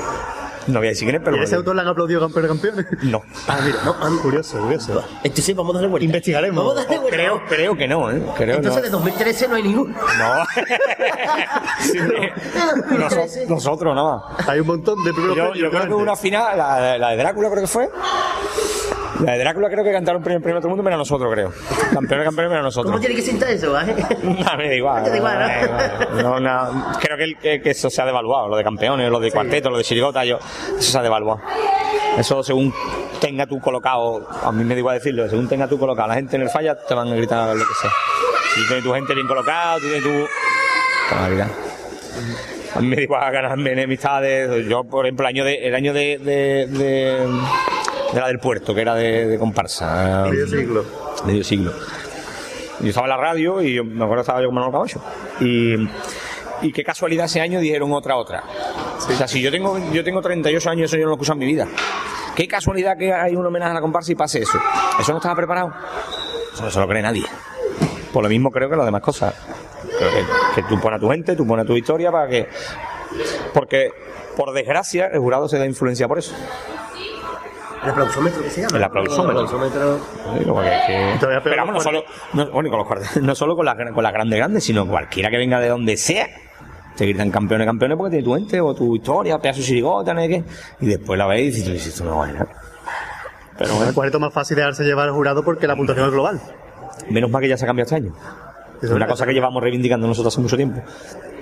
No 0.68 0.80
voy 0.80 0.88
a 0.88 0.89
decir 0.91 1.05
quién 1.07 1.15
es 1.15 1.22
¿Y 1.22 1.26
pero 1.26 1.39
a 1.39 1.43
ese 1.43 1.55
autor 1.55 1.76
le 1.76 1.82
han 1.82 1.88
aplaudido 1.88 2.20
campeones 2.22 2.49
campeones? 2.51 2.86
no 3.03 3.22
Ah, 3.47 3.57
mira, 3.63 3.78
no, 3.86 3.95
ah, 3.99 4.09
curioso, 4.22 4.57
curioso. 4.59 5.03
Entonces 5.24 5.55
vamos 5.55 5.72
a 5.72 5.78
darle 5.78 5.89
vuelta. 5.89 6.05
Investigaremos. 6.05 6.63
Vamos 6.63 6.78
a 6.80 6.82
darle 6.84 6.97
vuelta. 6.99 7.15
Creo, 7.18 7.41
creo 7.47 7.78
que 7.78 7.88
no, 7.88 8.11
¿eh? 8.11 8.22
Creo 8.36 8.55
Entonces 8.57 8.84
de 8.84 8.89
no. 8.89 8.97
2013 8.97 9.47
no 9.47 9.55
hay 9.55 9.63
ninguno. 9.63 9.95
No. 9.95 10.45
Sí, 11.82 11.97
Noso- 12.97 13.47
nosotros, 13.47 13.95
no. 13.95 14.24
Hay 14.47 14.59
un 14.59 14.68
montón 14.68 15.03
de 15.03 15.13
primeros 15.13 15.36
Yo, 15.38 15.53
yo 15.53 15.70
creo 15.70 15.88
que 15.88 15.93
una 15.93 16.15
final, 16.15 16.57
la, 16.57 16.82
de- 16.82 16.99
la 16.99 17.09
de 17.11 17.18
Drácula 17.18 17.49
creo 17.49 17.61
que 17.61 17.68
fue. 17.68 17.89
La 19.24 19.34
de 19.34 19.39
Drácula 19.39 19.70
creo 19.70 19.84
que 19.84 19.91
cantaron 19.91 20.22
premio 20.22 20.39
a 20.57 20.59
todo 20.59 20.68
el 20.68 20.70
mundo, 20.70 20.84
menos 20.84 20.99
nosotros, 20.99 21.32
creo. 21.34 21.51
Campeones, 21.93 22.26
campeones, 22.26 22.51
menos 22.51 22.76
¿Cómo 22.76 22.84
nosotros. 22.91 22.99
tiene 22.99 23.15
que 23.15 23.22
sentar 23.22 23.49
eso, 23.49 23.80
eh? 23.80 23.95
No, 24.24 24.57
me 24.57 24.68
da 24.70 24.76
igual. 24.76 25.03
Te 25.03 25.09
da 25.09 25.18
igual, 25.18 25.72
¿no? 26.13 26.22
No, 26.22 26.39
no, 26.39 26.97
creo 26.99 27.18
que, 27.18 27.24
el- 27.24 27.38
que- 27.38 27.61
que 27.61 27.70
eso 27.72 27.89
se 27.89 28.01
ha 28.01 28.05
devaluado, 28.05 28.47
lo 28.47 28.55
de 28.57 28.63
campeones, 28.63 29.09
lo 29.09 29.20
de 29.20 29.32
cuarteto, 29.32 29.70
lo 29.70 29.78
de 29.78 29.84
chirigota, 29.84 30.24
yo, 30.24 30.38
eso 30.78 30.91
se 30.91 30.97
ha 30.97 31.01
devaluado. 31.01 31.41
Eso 32.18 32.43
según 32.43 32.74
tenga 33.20 33.45
tú 33.47 33.59
colocado, 33.59 34.28
a 34.43 34.51
mí 34.51 34.63
me 34.63 34.74
da 34.76 34.80
igual 34.80 34.97
decirlo, 34.97 35.28
según 35.30 35.47
tenga 35.47 35.68
tú 35.68 35.80
colocado 35.80 36.07
la 36.09 36.15
gente 36.15 36.36
en 36.36 36.43
el 36.43 36.49
falla, 36.49 36.76
te 36.78 36.93
van 36.93 37.07
a 37.11 37.15
gritar 37.15 37.55
lo 37.55 37.65
que 37.68 37.74
sea. 37.74 37.91
Si 38.53 38.65
tienes 38.68 38.84
tu 38.84 38.93
gente 38.93 39.13
bien 39.15 39.28
colocada, 39.28 39.78
tienes 39.80 40.03
tu... 40.03 40.09
Te 40.09 41.15
van 41.15 41.24
a 41.24 41.30
gritar. 41.30 41.47
A 42.76 42.80
mí 42.82 42.88
me 42.88 42.95
da 42.97 43.01
igual 43.01 43.32
ganarme 43.32 43.72
enemistades. 43.72 44.68
Yo, 44.68 44.84
por 44.84 45.05
ejemplo, 45.05 45.26
el 45.26 45.30
año 45.36 45.43
de, 45.43 45.68
el 45.68 45.74
año 45.76 45.93
de, 45.93 46.18
de, 46.20 46.68
de, 46.68 47.28
de 48.14 48.20
la 48.20 48.28
del 48.28 48.39
puerto, 48.39 48.74
que 48.74 48.82
era 48.82 48.95
de, 48.95 49.28
de 49.28 49.39
comparsa. 49.39 50.26
Medio 50.30 50.47
siglo. 50.47 50.86
Medio 51.26 51.43
siglo. 51.43 51.74
Yo 52.80 52.89
estaba 52.89 53.08
en 53.08 53.10
la 53.10 53.18
radio 53.18 53.62
y 53.62 53.74
yo 53.74 53.84
me 53.84 54.03
acuerdo 54.03 54.16
que 54.16 54.22
estaba 54.22 54.41
yo 54.41 54.47
con 54.47 54.55
Manuel 54.55 54.72
Camacho. 54.72 55.01
Y, 55.39 55.76
y 56.62 56.72
qué 56.72 56.84
casualidad 56.84 57.26
ese 57.26 57.41
año 57.41 57.60
dijeron 57.60 57.91
otra 57.93 58.16
otra. 58.18 58.43
O 58.97 59.01
sea, 59.01 59.28
si 59.28 59.41
yo 59.41 59.51
tengo, 59.51 59.78
yo 59.91 60.03
tengo 60.03 60.22
38 60.22 60.70
años, 60.70 60.86
eso 60.91 60.97
yo 60.97 61.08
no 61.08 61.16
lo 61.16 61.24
he 61.24 61.32
en 61.32 61.39
mi 61.39 61.45
vida. 61.45 61.68
Qué 62.36 62.47
casualidad 62.47 62.97
que 62.97 63.12
hay 63.12 63.36
un 63.36 63.45
homenaje 63.45 63.72
a 63.72 63.74
la 63.76 63.82
comparsa 63.82 64.12
y 64.12 64.16
pase 64.16 64.39
eso. 64.43 64.60
Eso 64.99 65.12
no 65.12 65.18
estaba 65.18 65.36
preparado. 65.36 65.74
Eso 66.53 66.64
no 66.64 66.70
se 66.70 66.80
lo 66.80 66.88
cree 66.88 67.01
nadie. 67.01 67.26
Por 68.14 68.24
lo 68.24 68.30
mismo 68.30 68.51
creo 68.51 68.70
que 68.70 68.76
las 68.76 68.86
demás 68.86 69.01
cosas. 69.01 69.34
Creo 69.97 70.12
que, 70.12 70.62
que 70.62 70.68
tú 70.68 70.80
pones 70.80 70.97
a 70.97 70.99
tu 70.99 71.10
gente, 71.10 71.36
tú 71.36 71.47
pones 71.47 71.64
a 71.64 71.68
tu 71.68 71.76
historia 71.76 72.12
para 72.12 72.28
que... 72.28 72.47
Porque, 73.53 73.89
por 74.36 74.53
desgracia, 74.53 75.08
el 75.08 75.20
jurado 75.20 75.49
se 75.49 75.58
da 75.58 75.66
influencia 75.66 76.08
por 76.08 76.20
eso. 76.20 76.36
El 77.84 77.89
aplausómetro 77.91 78.43
que 78.43 78.49
se 78.49 78.61
llama. 78.61 78.78
El 78.78 78.84
aplausómetro. 78.84 79.32
El 79.32 79.45
aplausómetro. 79.45 79.95
Es 80.36 81.41
Pero 81.43 81.55
vamos, 81.57 81.75
no 81.75 81.82
solo, 81.82 82.03
no, 82.34 82.49
bueno, 82.51 82.69
con 82.69 82.80
los 82.80 83.17
no 83.21 83.36
solo 83.36 83.55
con 83.55 83.65
las 83.65 83.75
con 83.93 84.03
las 84.03 84.13
grandes 84.13 84.38
grandes, 84.38 84.63
sino 84.63 84.88
cualquiera 84.88 85.30
que 85.30 85.38
venga 85.38 85.59
de 85.59 85.69
donde 85.69 85.97
sea. 85.97 86.28
Te 86.95 87.05
gritan 87.05 87.30
campeones, 87.30 87.67
campeones 87.67 87.95
porque 87.97 88.11
tiene 88.11 88.23
tu 88.25 88.36
ente 88.36 88.59
o 88.59 88.73
tu 88.73 88.95
historia, 88.95 89.38
pedazo 89.38 89.59
de 89.59 89.65
chirigota, 89.65 90.13
no 90.13 90.21
qué. 90.21 90.43
Y 90.82 90.88
después 90.88 91.17
la 91.17 91.28
ves 91.28 91.41
y 91.41 91.45
dices, 91.45 91.63
"Tú, 91.65 91.71
esto 91.71 92.03
no 92.03 92.17
vale 92.17 92.34
nada". 92.34 92.47
Pero 93.57 93.71
El 93.71 93.78
bueno, 93.78 93.93
cuarteto 93.93 94.19
más 94.19 94.34
fácil 94.34 94.55
de 94.55 94.61
dejarse 94.61 94.84
llevar 94.84 95.07
al 95.07 95.13
jurado 95.13 95.43
porque 95.43 95.67
la 95.67 95.75
puntuación 95.75 96.07
es 96.07 96.11
global. 96.11 96.41
menos 97.09 97.30
mal 97.30 97.41
que 97.41 97.49
ya 97.49 97.57
se 97.57 97.65
ha 97.65 97.67
cambiado 97.67 97.86
este 97.86 97.95
año. 97.95 98.13
Es 98.82 98.89
una 98.91 99.07
cosa 99.07 99.25
que 99.25 99.34
llevamos 99.34 99.61
reivindicando 99.61 100.07
nosotros 100.07 100.34
hace 100.34 100.41
mucho 100.41 100.55
tiempo. 100.55 100.82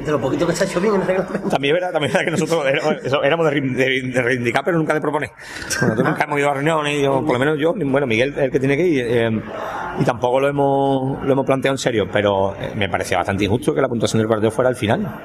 De 0.03 0.11
lo 0.11 0.19
poquito 0.19 0.45
que 0.47 0.53
se 0.53 0.63
ha 0.63 0.67
hecho 0.67 0.79
bien 0.81 0.95
en 0.95 1.01
el 1.01 1.07
reglamento. 1.07 1.49
También 1.49 1.75
es 1.75 1.81
verdad, 1.81 1.93
también 1.93 2.09
es 2.11 2.13
verdad 2.17 2.25
que 2.25 2.31
nosotros 2.31 2.65
éramos, 2.67 2.95
eso, 3.03 3.23
éramos 3.23 3.45
de, 3.49 3.51
rein- 3.51 3.75
de- 3.75 4.01
de 4.13 4.21
reivindicar, 4.21 4.63
pero 4.63 4.77
nunca 4.77 4.93
de 4.93 5.01
proponer. 5.01 5.31
Nosotros 5.65 6.03
nunca 6.03 6.23
hemos 6.23 6.39
ido 6.39 6.49
a 6.49 6.53
reuniones, 6.53 7.01
yo, 7.01 7.21
por 7.23 7.33
lo 7.33 7.39
menos 7.39 7.57
yo, 7.59 7.73
bueno, 7.75 8.07
Miguel 8.07 8.29
es 8.29 8.37
el 8.37 8.51
que 8.51 8.59
tiene 8.59 8.77
que 8.77 8.87
ir, 8.87 9.05
eh, 9.07 9.41
y 9.99 10.03
tampoco 10.03 10.39
lo 10.39 10.47
hemos, 10.47 11.23
lo 11.25 11.31
hemos 11.31 11.45
planteado 11.45 11.73
en 11.73 11.77
serio, 11.79 12.07
pero 12.11 12.55
eh, 12.59 12.73
me 12.75 12.89
parecía 12.89 13.17
bastante 13.17 13.45
injusto 13.45 13.73
que 13.73 13.81
la 13.81 13.87
puntuación 13.89 14.19
del 14.19 14.27
partido 14.29 14.51
fuera 14.51 14.69
al 14.69 14.75
final. 14.75 15.21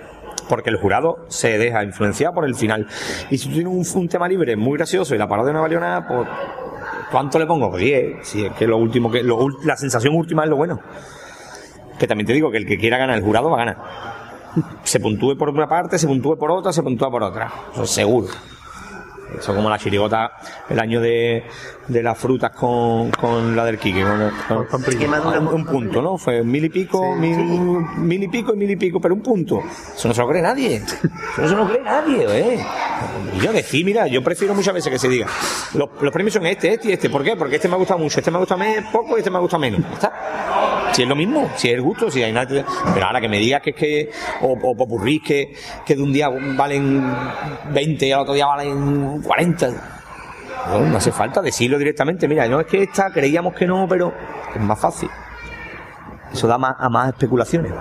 Porque 0.49 0.71
el 0.71 0.77
jurado 0.79 1.27
se 1.29 1.59
deja 1.59 1.85
influenciar 1.85 2.33
por 2.35 2.45
el 2.45 2.57
final. 2.57 2.85
Y 3.31 3.39
si 3.39 3.47
tú 3.49 3.55
tienes 3.55 3.95
un, 3.95 4.01
un 4.03 4.09
tema 4.09 4.27
libre 4.27 4.57
muy 4.57 4.77
gracioso 4.79 5.15
y 5.15 5.19
la 5.19 5.29
parodia 5.29 5.53
no 5.53 5.61
valió 5.63 5.79
nada, 5.79 6.05
pues 6.09 6.27
¿cuánto 7.13 7.39
le 7.39 7.47
pongo? 7.47 7.71
Pues 7.71 7.85
10. 7.85 8.27
Si 8.27 8.45
es 8.47 8.53
que 8.55 8.67
lo 8.67 8.77
último 8.79 9.13
que, 9.13 9.23
lo 9.23 9.47
la 9.65 9.77
sensación 9.77 10.13
última 10.17 10.43
es 10.43 10.51
lo 10.51 10.57
bueno. 10.57 10.81
Que 12.01 12.09
también 12.09 12.27
te 12.27 12.33
digo 12.33 12.51
que 12.51 12.57
el 12.57 12.67
que 12.67 12.79
quiera 12.79 12.99
ganar 12.99 13.17
el 13.17 13.23
jurado 13.23 13.51
va 13.51 13.63
a 13.63 13.65
ganar 13.65 13.77
se 14.83 15.01
puntúe 15.01 15.37
por 15.37 15.49
una 15.51 15.69
parte, 15.69 15.99
se 15.99 16.07
puntúe 16.07 16.37
por 16.37 16.51
otra, 16.51 16.73
se 16.73 16.83
puntúa 16.83 17.11
por 17.11 17.23
otra. 17.23 17.53
Eso 17.73 17.85
es 17.85 17.91
seguro. 17.91 18.29
Eso 19.39 19.55
como 19.55 19.71
la 19.71 19.79
chirigota 19.79 20.33
el 20.69 20.81
año 20.81 21.01
de, 21.01 21.45
de 21.87 22.03
las 22.03 22.19
frutas 22.19 22.51
con, 22.51 23.13
con 23.13 23.55
la 23.55 23.65
del 23.65 23.79
Quique. 23.79 24.03
Con, 24.03 25.55
un, 25.55 25.65
punto, 25.65 26.03
¿no? 26.03 26.19
Fue 26.19 26.43
mil 26.43 26.65
y 26.65 26.69
pico, 26.69 27.15
mil, 27.15 27.39
mil 27.39 28.25
y 28.25 28.29
pico 28.29 28.55
y 28.55 28.57
mil 28.57 28.71
y 28.73 28.77
pico, 28.77 29.01
pero 29.01 29.15
un 29.15 29.23
punto. 29.23 29.63
Eso 29.95 30.09
no 30.09 30.15
se 30.15 30.21
lo 30.21 30.29
cree 30.29 30.43
nadie. 30.43 30.77
Eso 30.77 31.43
no 31.43 31.49
se 31.49 31.55
lo 31.55 31.69
cree 31.69 31.83
nadie, 31.83 32.27
¿eh? 32.29 32.67
Y 33.37 33.45
yo 33.45 33.53
decir, 33.53 33.85
mira, 33.85 34.09
yo 34.09 34.23
prefiero 34.25 34.53
muchas 34.53 34.75
veces 34.75 34.93
que 34.93 34.99
se 34.99 35.09
diga, 35.09 35.29
los, 35.75 35.89
los 36.01 36.13
premios 36.13 36.35
son 36.35 36.47
este, 36.47 36.75
este 36.75 36.89
y 36.89 36.93
este. 36.93 37.09
¿Por 37.09 37.23
qué? 37.23 37.37
Porque 37.37 37.55
este 37.55 37.69
me 37.69 37.75
ha 37.75 37.79
gustado 37.79 38.01
mucho, 38.01 38.19
este 38.19 38.33
me 38.33 38.39
ha 38.39 38.41
gustado 38.41 38.61
poco 38.91 39.17
y 39.17 39.21
este 39.21 39.31
me 39.31 39.37
ha 39.37 39.41
gustado 39.41 39.61
menos. 39.61 39.81
Está. 39.93 40.80
Si 40.93 41.03
es 41.03 41.09
lo 41.09 41.15
mismo, 41.15 41.51
si 41.57 41.69
es 41.69 41.75
el 41.75 41.83
gusto, 41.83 42.11
si 42.11 42.23
hay 42.23 42.33
nadie. 42.33 42.65
Pero 42.95 43.07
ahora 43.07 43.21
que 43.21 43.29
me 43.29 43.39
digas 43.39 43.63
que 43.63 43.71
es 43.71 43.77
que. 43.77 44.11
O, 44.43 44.53
o 44.53 44.77
popurrís 44.77 45.23
que, 45.23 45.55
que 45.87 45.95
de 45.95 46.03
un 46.03 46.13
día 46.13 46.29
valen 46.29 47.15
20 47.73 48.07
y 48.07 48.13
al 48.13 48.21
otro 48.21 48.35
día 48.35 48.47
valen 48.47 49.23
40. 49.23 49.71
No, 50.69 50.81
no 50.81 50.97
hace 50.97 51.13
falta 51.13 51.41
decirlo 51.41 51.79
directamente. 51.79 52.29
Mira, 52.29 52.47
no 52.49 52.61
es 52.61 52.67
que 52.67 52.83
esta 52.83 53.11
creíamos 53.11 53.55
que 53.55 53.67
no, 53.67 53.87
pero 53.89 54.13
es 54.55 54.61
más 54.61 54.79
fácil. 54.79 55.09
Eso 56.33 56.47
da 56.47 56.59
más, 56.59 56.75
a 56.79 56.89
más 56.89 57.09
especulaciones. 57.09 57.73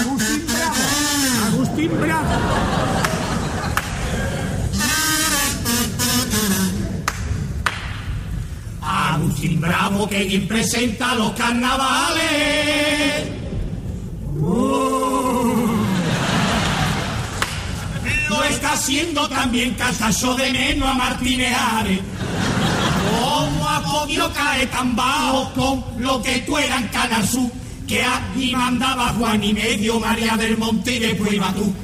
Agustín 0.00 0.46
Bravo. 0.46 0.80
Agustín 1.52 2.00
Bravo. 2.00 2.69
Agustín 9.10 9.60
Bravo 9.60 10.08
que 10.08 10.24
bien 10.24 10.46
presenta 10.46 11.14
los 11.14 11.32
carnavales. 11.32 13.28
Uh. 14.40 15.66
Lo 18.28 18.44
está 18.44 18.72
haciendo 18.72 19.28
también 19.28 19.74
Casacho 19.74 20.34
de 20.34 20.52
menos 20.52 20.88
a 20.88 20.94
Martínez. 20.94 21.52
¿Cómo 23.20 23.68
ha 23.68 23.82
podido 23.82 24.32
caer 24.32 24.70
tan 24.70 24.94
bajo 24.94 25.52
con 25.54 25.84
lo 25.98 26.22
que 26.22 26.38
tú 26.40 26.56
Canal 26.92 27.26
Sur? 27.26 27.50
Que 27.88 28.04
aquí 28.04 28.54
mandaba 28.54 29.08
Juan 29.18 29.42
y 29.42 29.52
medio, 29.52 29.98
María 29.98 30.36
del 30.36 30.56
Monte 30.56 30.94
y 30.94 30.98
después 31.00 31.32
iba 31.32 31.52
tú. 31.52 31.74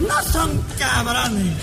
no 0.00 0.22
son 0.30 0.64
cabrones. 0.78 1.56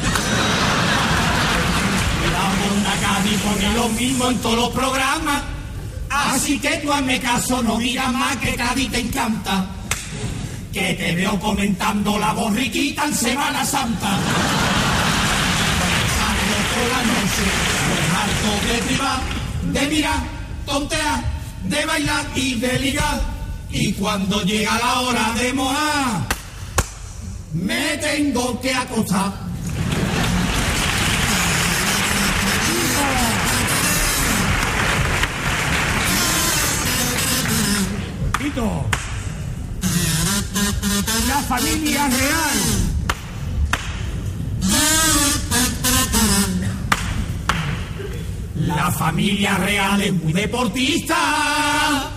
La 2.68 2.74
Monda 2.74 2.93
Cádiz 2.99 3.39
pone 3.41 3.74
lo 3.76 3.89
mismo 3.89 4.30
en 4.30 4.38
todos 4.39 4.55
los 4.55 4.70
programas. 4.70 5.41
Así 6.09 6.59
que 6.59 6.78
tú 6.78 6.91
hazme 6.91 7.20
caso, 7.20 7.61
no 7.63 7.78
digas 7.78 8.11
más 8.11 8.36
que 8.38 8.55
Cádiz 8.55 8.91
te 8.91 8.99
encanta. 8.99 9.65
Que 10.74 10.93
te 10.93 11.15
veo 11.15 11.39
comentando 11.39 12.18
la 12.20 12.34
borriquita 12.34 13.05
en 13.05 13.15
Semana 13.15 13.65
Santa. 13.65 14.18
Por 16.76 16.88
la 16.89 17.01
noche, 17.11 17.45
me 17.89 18.01
harto 18.18 18.51
de 18.68 18.78
privar, 18.84 19.20
de 19.74 19.95
mirar, 19.95 20.20
tontear, 20.65 21.24
de 21.63 21.86
bailar 21.86 22.26
y 22.36 22.55
de 22.55 22.80
ligar. 22.80 23.22
Y 23.72 23.93
cuando 23.93 24.43
llega 24.43 24.78
la 24.78 24.99
hora 24.99 25.34
de 25.38 25.53
mojar, 25.53 26.28
me 27.53 27.97
tengo 27.97 28.59
que 28.61 28.74
acostar. 28.74 29.46
La 41.28 41.41
familia 41.47 42.08
real. 42.08 42.60
La 48.55 48.91
familia 48.91 49.58
real 49.58 50.01
es 50.01 50.14
muy 50.14 50.34
deportista. 50.34 52.10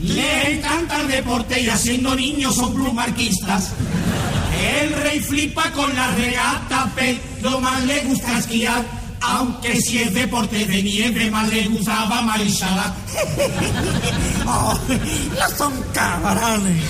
Le 0.00 0.56
encanta 0.56 1.02
el 1.02 1.08
deporte 1.08 1.60
y 1.60 1.68
haciendo 1.68 2.16
niños 2.16 2.56
son 2.56 2.74
plumarquistas. 2.74 3.70
El 4.80 4.94
rey 4.94 5.20
flipa 5.20 5.70
con 5.70 5.94
la 5.94 6.10
regata, 6.10 6.90
pero 6.96 7.60
más 7.60 7.84
le 7.84 8.00
gusta 8.00 8.36
esquiar. 8.38 9.05
Aunque 9.20 9.76
si 9.80 9.98
es 9.98 10.14
deporte 10.14 10.64
de 10.66 10.82
nieve, 10.82 11.30
más 11.30 11.48
le 11.48 11.64
gustaba 11.68 12.22
Marishala. 12.22 12.94
oh, 14.46 14.78
no 15.38 15.56
son 15.56 15.72
cabrones. 15.92 16.82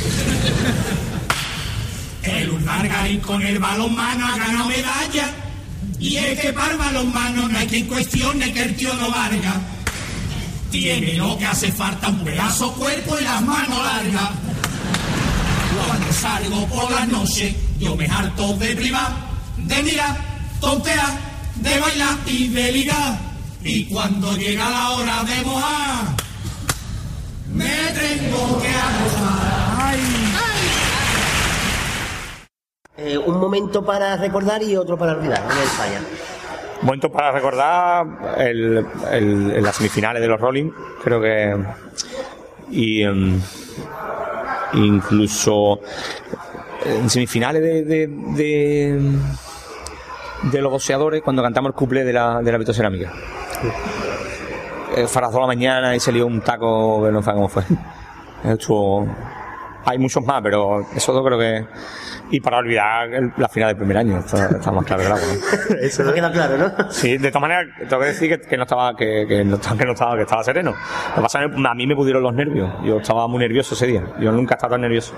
El 2.23 2.53
Margarín 2.61 3.21
con 3.21 3.43
el 3.43 3.59
balonmano 3.59 4.27
ha 4.27 4.37
ganado 4.37 4.69
medalla. 4.69 5.31
Y 5.99 6.17
es 6.17 6.41
que 6.41 6.53
para 6.53 6.73
el 6.73 6.79
balonmano 6.79 7.49
no 7.49 7.59
hay 7.59 7.67
quien 7.67 7.87
cuestione 7.87 8.53
que 8.53 8.63
el 8.63 8.77
tío 8.77 8.93
no 8.95 9.11
valga. 9.11 9.55
Tiene 10.71 11.15
lo 11.15 11.39
que 11.39 11.47
hace 11.47 11.73
falta 11.73 12.09
un 12.09 12.25
pedazo 12.25 12.73
cuerpo 12.75 13.19
y 13.19 13.25
las 13.25 13.41
manos 13.43 13.83
largas. 13.83 14.31
Cuando 15.87 16.13
salgo 16.13 16.67
por 16.67 16.91
la 16.91 17.07
noche, 17.07 17.57
yo 17.79 17.97
me 17.97 18.07
harto 18.07 18.55
de 18.55 18.75
privar, 18.75 19.13
de 19.57 19.83
mirar, 19.83 20.17
tontear, 20.61 21.36
de 21.69 21.81
bailar 21.81 22.17
y 22.27 22.49
de 22.49 22.73
ligar. 22.73 23.19
Y 23.65 23.85
cuando 23.87 24.33
llega 24.37 24.69
la 24.71 24.91
hora 24.91 25.23
de 25.25 25.45
mojar, 25.45 26.07
me 27.53 27.65
tengo 27.93 28.61
que. 28.63 28.69
Ay. 29.79 29.99
Eh, 32.99 33.19
un 33.19 33.39
momento 33.39 33.85
para 33.85 34.17
recordar 34.17 34.63
y 34.63 34.75
otro 34.77 34.97
para 34.97 35.13
olvidar, 35.13 35.43
en 35.51 35.59
el 35.59 35.69
falla. 35.69 36.01
Momento 36.83 37.11
para 37.11 37.31
recordar 37.33 38.07
el, 38.39 38.87
el- 39.11 39.51
en 39.57 39.63
las 39.63 39.77
semifinales 39.77 40.23
de 40.23 40.29
los 40.29 40.41
Rolling, 40.41 40.71
creo 41.03 41.21
que. 41.21 41.57
Y. 42.71 43.03
em, 43.03 43.41
incluso. 44.75 45.81
En 46.85 47.11
semifinales 47.11 47.61
de. 47.63 47.85
de, 47.85 48.07
de, 48.09 49.01
de 50.53 50.63
los 50.63 50.71
boxeadores, 50.73 51.23
cuando 51.23 51.43
cantamos 51.43 51.71
el 51.71 51.75
couple 51.75 52.05
de 52.05 52.13
la, 52.13 52.41
de 52.43 52.53
la 52.53 52.59
vitocerámica. 52.59 53.13
Eh, 54.97 55.07
Farazó 55.07 55.41
la 55.41 55.47
mañana 55.47 55.95
y 55.95 56.01
salió 56.01 56.27
un 56.27 56.41
taco 56.41 57.05
que 57.05 57.13
no 57.13 57.23
sé 57.23 57.33
cómo 57.33 57.49
fue. 57.49 57.63
Estuvo. 58.45 59.07
Hay 59.89 59.99
muchos 59.99 60.25
más, 60.25 60.41
pero 60.43 60.85
eso 60.95 61.13
yo 61.15 61.23
creo 61.25 61.39
que. 61.39 61.67
Y 62.31 62.41
para 62.41 62.59
olvidar 62.59 63.13
el- 63.15 63.33
la 63.37 63.49
final 63.49 63.69
del 63.69 63.77
primer 63.77 63.99
año, 63.99 64.19
está, 64.19 64.47
está 64.49 64.73
más 64.73 64.85
claro 64.85 65.03
que 65.03 65.07
el 65.07 65.13
agua. 65.13 65.27
¿no? 65.71 65.77
Eso 65.81 66.03
no 66.03 66.13
queda 66.13 66.33
claro, 66.33 66.59
¿no? 66.59 66.91
Sí, 66.91 67.19
de 67.19 67.29
todas 67.31 67.43
maneras, 67.43 67.67
tengo 67.89 68.01
que 68.03 68.09
decir 68.09 68.29
que, 68.29 68.49
que 68.49 68.57
no 68.57 68.65
estaba, 68.65 68.97
que, 68.97 69.27
que 69.29 69.45
no, 69.45 69.61
que 69.61 69.85
no 69.85 69.93
estaba, 69.93 70.17
que 70.17 70.23
estaba 70.23 70.43
sereno. 70.43 70.73
Lo 71.11 71.15
que 71.15 71.21
pasa 71.23 71.45
es 71.45 71.53
que 71.53 71.69
a 71.69 71.75
mí 71.75 71.87
me 71.87 71.95
pudieron 71.95 72.25
los 72.25 72.35
nervios. 72.35 72.69
Yo 72.85 72.97
estaba 72.99 73.29
muy 73.29 73.39
nervioso 73.39 73.75
ese 73.77 73.87
día. 73.87 74.03
Yo 74.19 74.33
nunca 74.33 74.55
he 74.55 74.57
estado 74.57 74.73
tan 74.73 74.81
nervioso. 74.81 75.15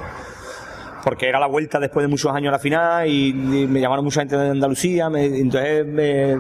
Porque 1.09 1.27
era 1.27 1.41
la 1.41 1.47
vuelta 1.47 1.81
después 1.81 2.05
de 2.05 2.09
muchos 2.09 2.31
años 2.35 2.51
a 2.51 2.53
la 2.53 2.59
final 2.59 3.09
y, 3.09 3.29
y 3.31 3.33
me 3.67 3.81
llamaron 3.81 4.05
mucha 4.05 4.21
gente 4.21 4.37
de 4.37 4.51
Andalucía. 4.51 5.09
Me, 5.09 5.25
entonces 5.25 5.87
me. 5.87 6.37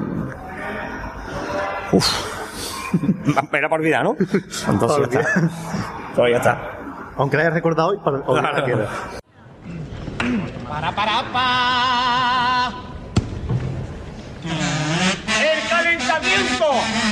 Uf. 1.90 2.06
Era 3.54 3.68
para 3.70 3.80
olvidar, 3.80 4.04
¿no? 4.04 4.14
Entonces 4.68 5.08
ya 5.10 5.20
está. 5.20 5.50
Pues 6.14 6.30
ya 6.32 6.36
está. 6.36 6.60
Aunque 7.16 7.36
la 7.38 7.44
hayas 7.44 7.54
recordado 7.54 7.88
hoy, 7.88 7.98
para 8.04 8.20
Claro. 8.20 8.64
queda. 8.66 8.88
Para, 10.68 10.92
para, 10.94 11.32
pa. 11.32 12.72
El 15.40 15.68
calentamiento, 15.70 16.66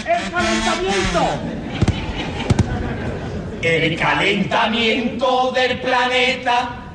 el 0.07 0.31
calentamiento. 0.31 1.25
El 3.63 3.99
calentamiento 3.99 5.53
del 5.53 5.81
planeta 5.81 6.86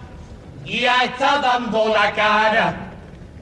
ya 0.79 1.03
está 1.03 1.39
dando 1.39 1.89
la 1.89 2.13
cara. 2.13 2.91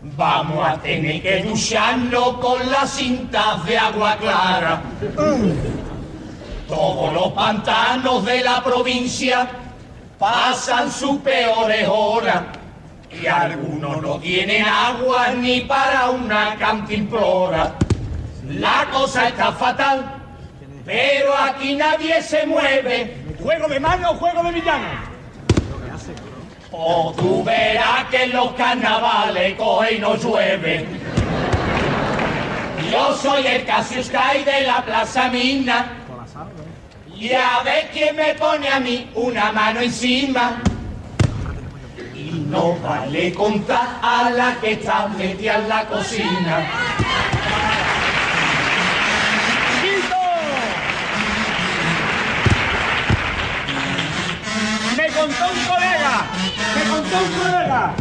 Vamos 0.02 0.68
a 0.68 0.78
tener 0.78 1.22
que 1.22 1.44
ducharnos 1.44 2.38
con 2.38 2.70
las 2.72 2.90
cintas 2.92 3.66
de 3.66 3.78
agua 3.78 4.16
clara. 4.18 4.82
Todos 6.68 7.14
los 7.14 7.34
pantanos 7.34 8.26
de 8.26 8.42
la 8.42 8.64
provincia 8.64 9.48
pasan 10.18 10.92
sus 10.92 11.18
peores 11.18 11.88
horas 11.88 12.44
y 13.12 13.26
algunos 13.26 14.02
no 14.02 14.20
tienen 14.20 14.66
agua 14.66 15.30
ni 15.30 15.62
para 15.62 16.10
una 16.12 16.56
cantimplora. 16.56 17.76
La 18.48 18.88
cosa 18.92 19.28
está 19.28 19.52
fatal, 19.52 20.06
pero 20.86 21.36
aquí 21.38 21.76
nadie 21.76 22.22
se 22.22 22.46
mueve. 22.46 23.18
¿Juego 23.42 23.68
de 23.68 23.80
mano 23.80 24.14
juego 24.16 24.44
de 24.44 24.52
villano? 24.52 25.09
O 26.82 27.12
tú 27.12 27.44
verás 27.44 28.06
que 28.10 28.24
en 28.24 28.32
los 28.32 28.54
carnavales 28.54 29.56
coge 29.56 29.96
y 29.96 30.00
no 30.00 30.16
llueve. 30.16 30.88
Yo 32.90 33.14
soy 33.18 33.46
el 33.46 33.66
Cassius 33.66 34.10
de 34.10 34.62
la 34.66 34.82
Plaza 34.86 35.28
Mina. 35.28 35.92
Y 37.14 37.34
a 37.34 37.62
ver 37.66 37.90
quién 37.92 38.16
me 38.16 38.34
pone 38.36 38.70
a 38.70 38.80
mí 38.80 39.10
una 39.14 39.52
mano 39.52 39.82
encima. 39.82 40.62
Y 42.16 42.46
no 42.48 42.78
vale 42.80 43.34
contar 43.34 44.00
a 44.02 44.30
la 44.30 44.56
que 44.62 44.72
está 44.72 45.10
metida 45.10 45.58
en 45.58 45.68
la 45.68 45.86
cocina. 45.86 46.66
Contó 55.20 55.46
un 55.46 55.66
colega. 55.68 56.26
Me 56.76 56.84
contó 56.90 57.18
un 57.18 57.32
colega. 57.42 57.94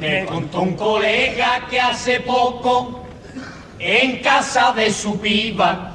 Me 0.00 0.24
contó 0.24 0.62
un 0.62 0.74
colega 0.74 1.66
que 1.70 1.80
hace 1.80 2.20
poco, 2.20 3.04
en 3.78 4.18
casa 4.20 4.72
de 4.72 4.92
su 4.92 5.20
piba, 5.20 5.92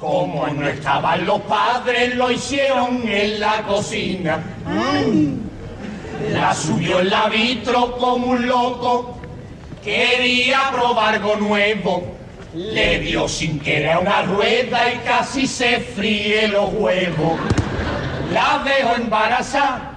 como 0.00 0.46
no 0.48 0.66
estaban 0.66 1.24
los 1.26 1.40
padres, 1.42 2.16
lo 2.16 2.30
hicieron 2.30 3.06
en 3.06 3.40
la 3.40 3.62
cocina. 3.62 4.42
La 6.32 6.54
subió 6.54 7.00
en 7.00 7.10
la 7.10 7.28
vitro 7.28 7.96
como 7.98 8.28
un 8.28 8.46
loco, 8.46 9.18
quería 9.84 10.70
probar 10.72 11.14
algo 11.14 11.36
nuevo. 11.36 12.16
Le 12.54 13.00
dio 13.00 13.28
sin 13.28 13.60
querer 13.60 13.98
una 13.98 14.22
rueda 14.22 14.92
y 14.92 14.98
casi 15.06 15.46
se 15.46 15.78
fríe 15.80 16.48
los 16.48 16.72
huevos. 16.72 17.38
La 18.32 18.62
dejó 18.64 18.96
embarazada 18.96 19.92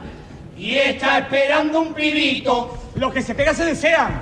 y 0.58 0.76
está 0.76 1.20
esperando 1.20 1.82
un 1.82 1.94
pibito. 1.94 2.78
Los 2.96 3.14
que 3.14 3.22
se 3.22 3.34
pegan 3.34 3.56
se 3.56 3.66
desean. 3.66 4.22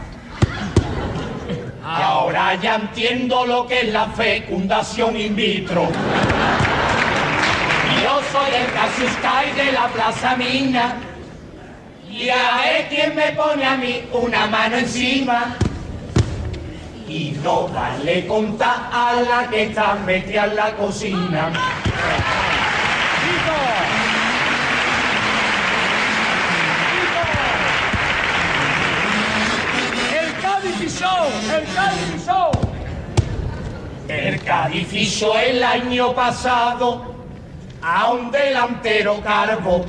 Ahora 1.83 2.55
ya 2.55 2.75
entiendo 2.75 3.45
lo 3.45 3.65
que 3.65 3.81
es 3.81 3.93
la 3.93 4.07
fecundación 4.07 5.15
in 5.15 5.35
vitro. 5.35 5.87
Yo 8.03 8.21
soy 8.31 8.55
el 8.55 8.73
Cassius 8.73 9.55
de 9.55 9.71
la 9.71 9.87
Plaza 9.87 10.35
Mina. 10.35 10.95
Y 12.09 12.29
a 12.29 12.57
ver 12.63 12.87
quién 12.89 13.15
me 13.15 13.31
pone 13.31 13.65
a 13.65 13.77
mí 13.77 14.03
una 14.11 14.47
mano 14.47 14.77
encima. 14.77 15.55
Y 17.07 17.37
no 17.43 17.67
vale 17.69 18.27
contar 18.27 18.89
a 18.91 19.13
la 19.21 19.49
que 19.49 19.63
está 19.63 19.95
metida 19.95 20.45
en 20.45 20.55
la 20.55 20.73
cocina. 20.75 21.51
El 30.13 30.33
Cádiz 30.41 30.99
Show. 30.99 31.27
El 31.53 31.65
Cádiz 31.73 32.25
Show. 32.25 32.51
El 34.07 34.43
Cádiz 34.43 34.93
hizo 34.93 35.37
el 35.37 35.63
año 35.63 36.13
pasado 36.13 37.15
a 37.81 38.11
un 38.11 38.31
delantero 38.31 39.21
carbo 39.21 39.85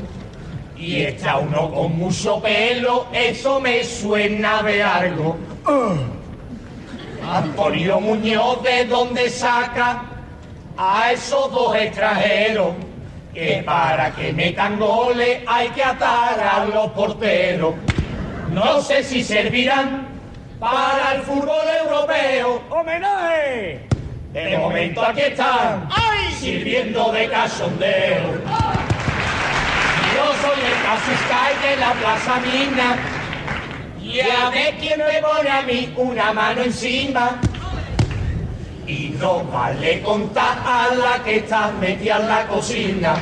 y 0.77 1.03
está 1.03 1.39
uno 1.39 1.71
con 1.73 1.99
mucho 1.99 2.41
pelo, 2.41 3.07
eso 3.13 3.61
me 3.61 3.83
suena 3.83 4.63
de 4.63 4.83
algo. 4.83 5.37
Antonio 7.29 8.01
Muñoz, 8.01 8.63
¿de 8.63 8.85
dónde 8.85 9.29
saca 9.29 10.03
a 10.77 11.13
esos 11.13 11.51
dos 11.51 11.75
extranjeros? 11.75 12.75
Que 13.39 13.63
para 13.65 14.11
que 14.17 14.33
metan 14.33 14.81
goles 14.81 15.45
hay 15.47 15.69
que 15.69 15.85
atar 15.85 16.41
a 16.41 16.65
los 16.65 16.91
porteros. 16.91 17.73
No 18.51 18.81
sé 18.81 19.05
si 19.05 19.23
servirán 19.23 20.09
para 20.59 21.15
el 21.15 21.23
fútbol 21.23 21.63
europeo. 21.85 22.61
¡Homenaje! 22.69 23.87
De 24.33 24.59
momento 24.59 25.05
aquí 25.05 25.21
están, 25.21 25.89
sirviendo 26.37 27.13
de 27.13 27.29
cachondeo. 27.29 28.43
Yo 30.17 30.25
soy 30.43 30.59
el 30.67 30.83
Casus 30.83 31.21
Kai 31.31 31.71
de 31.71 31.77
la 31.77 31.93
Plaza 31.93 32.41
Mina. 32.41 32.97
Y 34.03 34.19
a 34.19 34.51
ver 34.51 34.75
quién 34.81 34.99
me 34.99 35.23
pone 35.23 35.49
a 35.49 35.63
mí 35.63 35.95
una 35.97 36.33
mano 36.33 36.63
encima. 36.63 37.41
Y 38.89 39.15
no 39.21 39.45
vale 39.45 40.01
contar 40.03 40.59
a 40.65 40.89
la 40.95 41.23
que 41.23 41.37
está 41.37 41.71
metida 41.79 42.17
en 42.19 42.29
la 42.29 42.47
cocina. 42.49 43.15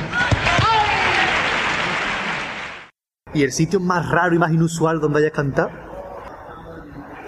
¿Y 3.33 3.43
el 3.43 3.51
sitio 3.51 3.79
más 3.81 4.09
raro 4.09 4.33
y 4.33 4.39
más 4.39 4.51
inusual 4.51 4.99
donde 5.01 5.19
hayas 5.19 5.33
cantado? 5.33 5.69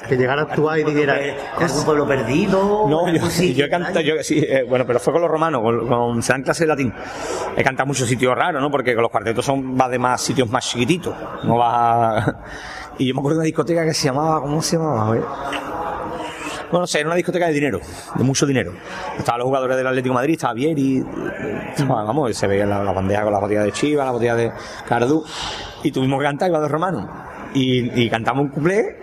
Que 0.07 0.15
llegara 0.17 0.41
a 0.41 0.45
actuar 0.45 0.79
y 0.79 0.83
dijera. 0.85 1.19
¿Algún 1.59 1.83
pueblo 1.85 2.07
perdido? 2.07 2.87
No, 2.89 3.09
yo, 3.13 3.29
sitio 3.29 3.55
yo 3.57 3.65
he 3.65 3.69
cantado, 3.69 3.99
yo, 4.01 4.15
sí, 4.23 4.39
eh, 4.39 4.65
bueno, 4.67 4.85
pero 4.87 4.99
fue 4.99 5.13
con 5.13 5.21
los 5.21 5.29
romanos, 5.29 5.61
con, 5.61 5.87
con 5.87 6.23
se 6.23 6.31
dan 6.33 6.41
clase 6.41 6.63
de 6.63 6.67
latín. 6.69 6.93
He 7.55 7.63
cantado 7.63 7.85
muchos 7.87 8.07
sitios 8.07 8.33
raros, 8.35 8.59
¿no? 8.61 8.71
Porque 8.71 8.95
con 8.95 9.03
los 9.03 9.11
cuartetos 9.11 9.45
son, 9.45 9.77
va 9.79 9.87
de 9.87 9.99
más 9.99 10.21
sitios 10.21 10.49
más 10.49 10.65
chiquititos. 10.67 11.13
No 11.43 11.57
va 11.57 12.17
a- 12.17 12.35
Y 12.97 13.07
yo 13.07 13.13
me 13.13 13.19
acuerdo 13.19 13.35
de 13.35 13.41
una 13.41 13.45
discoteca 13.45 13.85
que 13.85 13.93
se 13.93 14.05
llamaba, 14.07 14.41
¿cómo 14.41 14.61
se 14.61 14.77
llamaba? 14.77 15.07
A 15.07 15.11
ver. 15.11 15.23
Bueno, 16.69 16.81
no 16.81 16.87
sé, 16.87 16.99
era 16.99 17.07
una 17.09 17.15
discoteca 17.15 17.47
de 17.47 17.53
dinero, 17.53 17.79
de 18.15 18.23
mucho 18.23 18.45
dinero. 18.45 18.73
Estaban 19.17 19.39
los 19.39 19.47
jugadores 19.47 19.75
del 19.77 19.87
Atlético 19.87 20.13
Madrid, 20.13 20.33
estaba 20.33 20.53
Vieri, 20.53 21.03
vamos, 21.87 22.35
se 22.37 22.45
veía 22.47 22.65
la, 22.65 22.83
la 22.83 22.91
bandeja 22.91 23.23
con 23.23 23.31
las 23.31 23.41
botellas 23.41 23.65
de 23.65 23.71
Chiva, 23.71 24.05
la 24.05 24.11
botella 24.11 24.35
de 24.35 24.51
Cardú, 24.87 25.25
y 25.83 25.91
tuvimos 25.91 26.19
que 26.19 26.25
cantar, 26.25 26.49
iba 26.49 26.59
de 26.59 26.67
romano. 26.67 27.09
Y, 27.53 28.07
cantamos 28.09 28.43
un 28.43 28.49
cuplé, 28.49 28.97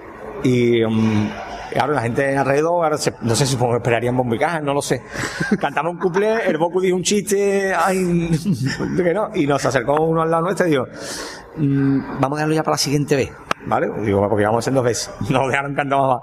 y 0.44 0.84
um, 0.84 1.28
la 1.74 2.00
gente 2.02 2.36
alrededor, 2.36 2.84
ahora 2.84 2.98
se- 2.98 3.14
no 3.22 3.34
sé 3.34 3.44
si 3.46 3.52
supongo 3.52 3.72
que 3.72 3.78
esperarían 3.78 4.16
caja, 4.38 4.60
no 4.60 4.72
lo 4.72 4.80
sé. 4.80 5.02
Cantamos 5.60 5.94
un 5.94 5.98
cuplé, 5.98 6.46
el 6.48 6.56
Boku 6.58 6.80
dijo 6.80 6.94
un 6.96 7.02
chiste, 7.02 7.74
ay, 7.74 8.30
que 8.96 9.12
no, 9.12 9.30
y 9.34 9.46
nos 9.46 9.64
acercó 9.66 10.00
uno 10.04 10.22
al 10.22 10.30
lado 10.30 10.44
nuestro 10.44 10.66
y 10.68 10.70
dijo, 10.70 10.84
"Mm, 11.56 12.20
vamos 12.20 12.36
a 12.36 12.40
dejarlo 12.42 12.54
ya 12.54 12.62
para 12.62 12.74
la 12.74 12.78
siguiente 12.78 13.16
vez, 13.16 13.32
¿vale? 13.66 13.90
Digo, 14.02 14.28
porque 14.28 14.44
vamos 14.44 14.58
a 14.58 14.60
hacer 14.60 14.72
dos 14.72 14.84
veces, 14.84 15.10
no 15.30 15.42
lo 15.42 15.48
dejaron 15.48 15.74
cantar 15.74 15.98
más. 15.98 16.20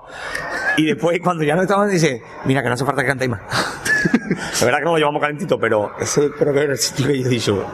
Y 0.77 0.85
después, 0.85 1.19
cuando 1.21 1.43
ya 1.43 1.55
no 1.55 1.61
estaban, 1.61 1.89
dice, 1.89 2.23
mira, 2.45 2.61
que 2.61 2.67
no 2.67 2.73
hace 2.73 2.85
falta 2.85 3.01
que 3.03 3.07
cantéis 3.07 3.31
más. 3.31 3.41
La 4.59 4.65
verdad 4.65 4.79
que 4.79 4.85
no 4.85 4.91
lo 4.91 4.97
llevamos 4.97 5.21
calentito, 5.21 5.59
pero 5.59 5.91
ese 5.99 6.31
creo 6.31 6.53
que 6.53 6.61
era 6.61 6.71
el 6.71 6.77
sitio 6.77 7.07
que 7.07 7.19
yo 7.19 7.27
he 7.27 7.29
dicho. 7.29 7.65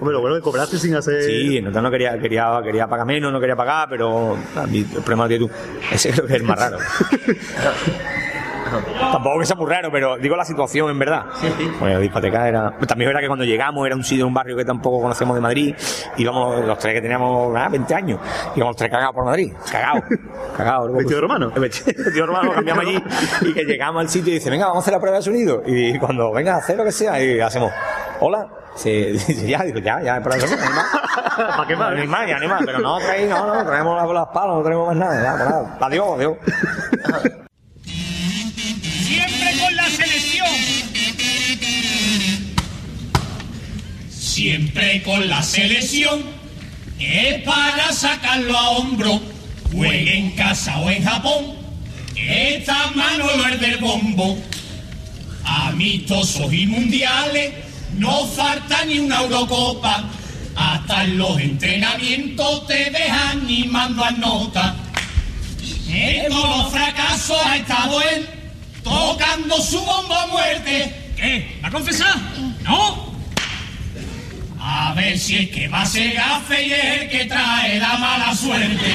Hombre, 0.00 0.14
lo 0.14 0.20
bueno 0.20 0.36
que 0.36 0.42
cobraste 0.42 0.78
sin 0.78 0.94
hacer. 0.94 1.22
Sí, 1.22 1.56
entonces 1.56 1.82
no 1.82 1.90
quería, 1.90 2.18
quería, 2.20 2.60
quería 2.62 2.86
pagar 2.86 3.06
menos, 3.06 3.32
no 3.32 3.40
quería 3.40 3.56
pagar, 3.56 3.88
pero 3.88 4.36
a 4.54 4.66
mí, 4.66 4.78
el 4.78 5.02
problema 5.02 5.26
tienes 5.26 5.48
tú. 5.48 5.54
Ese 5.92 6.10
creo 6.12 6.26
que 6.26 6.34
es 6.34 6.40
el 6.40 6.46
más 6.46 6.58
raro. 6.58 6.78
Tampoco 9.12 9.38
que 9.38 9.46
sea 9.46 9.56
muy 9.56 9.70
raro, 9.70 9.90
pero 9.90 10.16
digo 10.18 10.36
la 10.36 10.44
situación 10.44 10.90
en 10.90 10.98
verdad. 10.98 11.26
Bueno, 11.78 11.94
la 11.94 12.00
discoteca 12.00 12.48
era. 12.48 12.70
También 12.86 13.08
verdad 13.08 13.20
que 13.20 13.26
cuando 13.26 13.44
llegamos 13.44 13.86
era 13.86 13.96
un 13.96 14.04
sitio, 14.04 14.26
un 14.26 14.34
barrio 14.34 14.56
que 14.56 14.64
tampoco 14.64 15.00
conocemos 15.00 15.34
de 15.34 15.40
Madrid. 15.40 15.74
Íbamos 16.16 16.64
los 16.64 16.78
tres 16.78 16.94
que 16.94 17.00
teníamos 17.00 17.56
ah, 17.56 17.68
20 17.68 17.94
años. 17.94 18.20
Íbamos 18.54 18.72
los 18.72 18.76
tres 18.76 18.90
cagados 18.90 19.14
por 19.14 19.24
Madrid. 19.24 19.52
Cagados. 19.70 20.04
Cagados. 20.56 20.92
¿Vestido 20.92 21.16
de 21.16 21.20
romano? 21.22 21.50
Vestido 21.56 22.26
romano, 22.26 22.52
cambiamos 22.52 22.84
allí. 22.84 23.02
Y 23.42 23.54
que 23.54 23.64
llegamos 23.64 24.02
al 24.02 24.08
sitio 24.08 24.30
y 24.32 24.34
dice, 24.34 24.50
venga, 24.50 24.66
vamos 24.66 24.82
a 24.82 24.84
hacer 24.84 24.94
la 24.94 25.00
prueba 25.00 25.16
de 25.16 25.22
sonido. 25.22 25.62
Y 25.66 25.98
cuando 25.98 26.32
venga 26.32 26.54
a 26.54 26.58
hacer 26.58 26.76
lo 26.76 26.84
que 26.84 26.92
sea, 26.92 27.22
y 27.22 27.40
hacemos, 27.40 27.72
hola. 28.20 28.48
Se 28.74 29.16
ya, 29.48 29.64
digo, 29.64 29.80
ya, 29.80 30.00
ya. 30.00 30.22
¿Para 30.22 30.36
qué 31.66 31.76
más? 31.76 31.94
Ni 31.96 32.06
más, 32.06 32.28
ya, 32.28 32.38
ni 32.38 32.46
más, 32.46 32.62
pero 32.64 32.78
no 32.78 32.98
traéis, 32.98 33.28
no, 33.28 33.46
no, 33.52 33.66
traemos 33.66 33.96
las, 33.96 34.08
las 34.08 34.26
palas, 34.28 34.56
no 34.56 34.62
traemos 34.62 34.86
más 34.88 34.96
nada, 34.96 35.22
ya, 35.22 35.36
pues 35.36 35.50
nada. 35.50 35.78
Adiós, 35.80 36.08
adiós. 36.16 37.38
La 39.78 39.88
selección. 39.90 40.48
Siempre 44.10 45.02
con 45.04 45.28
la 45.28 45.40
selección 45.40 46.20
es 46.98 47.42
para 47.44 47.92
sacarlo 47.92 48.58
a 48.58 48.70
hombro. 48.70 49.20
Juegue 49.72 50.18
en 50.18 50.30
casa 50.32 50.78
o 50.80 50.90
en 50.90 51.04
Japón. 51.04 51.54
Esta 52.16 52.90
mano 52.96 53.26
lo 53.36 53.46
es 53.46 53.60
del 53.60 53.78
bombo. 53.78 54.36
Amistosos 55.44 56.52
y 56.52 56.66
mundiales, 56.66 57.52
no 57.96 58.26
falta 58.26 58.84
ni 58.84 58.98
una 58.98 59.20
Eurocopa. 59.20 60.04
Hasta 60.56 61.04
en 61.04 61.18
los 61.18 61.38
entrenamientos 61.40 62.66
te 62.66 62.90
dejan 62.90 63.42
animando 63.42 64.04
a 64.04 64.10
nota. 64.10 64.74
En 65.88 66.28
todos 66.30 66.64
los 66.64 66.72
fracasos 66.72 67.38
ha 67.46 67.56
estado 67.56 68.02
él 68.02 68.37
tocando 68.82 69.60
su 69.60 69.78
bombo 69.78 70.14
a 70.14 70.26
muerte. 70.26 71.12
¿Qué? 71.16 71.58
¿Va 71.62 71.68
a 71.68 71.70
confesar? 71.70 72.16
¿No? 72.62 73.12
A 74.60 74.92
ver 74.94 75.18
si 75.18 75.36
es 75.36 75.50
que 75.50 75.68
va 75.68 75.82
a 75.82 75.86
ser 75.86 76.14
gafe 76.14 76.66
y 76.66 76.72
es 76.72 76.84
el 76.84 77.08
que 77.08 77.24
trae 77.24 77.78
la 77.78 77.96
mala 77.96 78.34
suerte. 78.34 78.94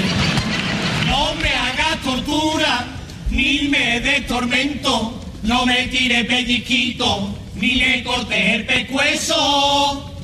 No 1.07 1.33
me 1.35 1.49
hagas 1.49 1.99
tortura, 2.03 2.85
ni 3.29 3.67
me 3.69 3.99
dé 3.99 4.21
tormento, 4.21 5.21
no 5.43 5.65
me 5.65 5.87
tire 5.87 6.23
pellizquito, 6.25 7.35
ni 7.55 7.75
le 7.75 8.03
cortes 8.03 8.53
el 8.53 8.65
pescuezo, 8.65 10.15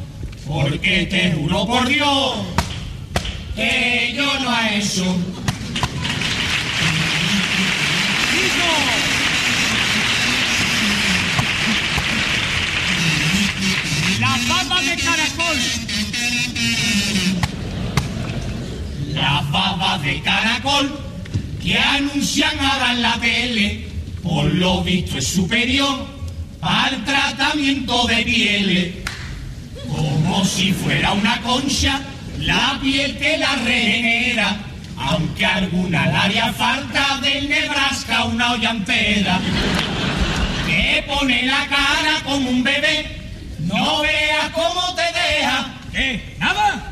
porque 0.48 1.06
te 1.06 1.32
juro 1.34 1.66
por 1.66 1.88
Dios 1.88 2.36
que 3.56 4.14
yo 4.16 4.40
no 4.40 4.50
hecho. 4.72 5.16
La 8.70 9.09
caracol. 14.98 15.58
La 19.14 19.42
baba 19.52 19.98
de 20.00 20.22
caracol 20.22 21.00
que 21.62 21.78
anuncian 21.78 22.58
ahora 22.60 22.94
en 22.94 23.02
la 23.02 23.14
tele, 23.20 23.88
por 24.24 24.46
lo 24.46 24.84
visto 24.84 25.18
es 25.18 25.28
superior 25.28 26.08
al 26.62 27.04
tratamiento 27.06 28.08
de 28.08 28.24
pieles. 28.24 28.96
Como 29.88 30.46
si 30.46 30.72
fuera 30.74 31.14
una 31.14 31.42
concha, 31.42 32.02
la 32.40 32.78
piel 32.82 33.18
te 33.18 33.38
la 33.38 33.56
regenera, 33.56 34.58
aunque 34.98 35.46
alguna 35.46 36.06
le 36.08 36.16
haría 36.16 36.54
falta 36.54 37.20
del 37.22 37.50
Nebraska 37.50 38.26
una 38.26 38.54
olla 38.54 38.72
entera. 38.72 39.40
Te 40.66 41.04
pone 41.04 41.44
la 41.44 41.68
cara 41.68 42.24
como 42.24 42.50
un 42.50 42.64
bebé, 42.64 43.19
no 43.70 44.02
veas 44.02 44.50
cómo 44.54 44.94
te 44.96 45.04
deja. 45.04 45.66
¿Qué? 45.92 46.36
¿Nada? 46.40 46.92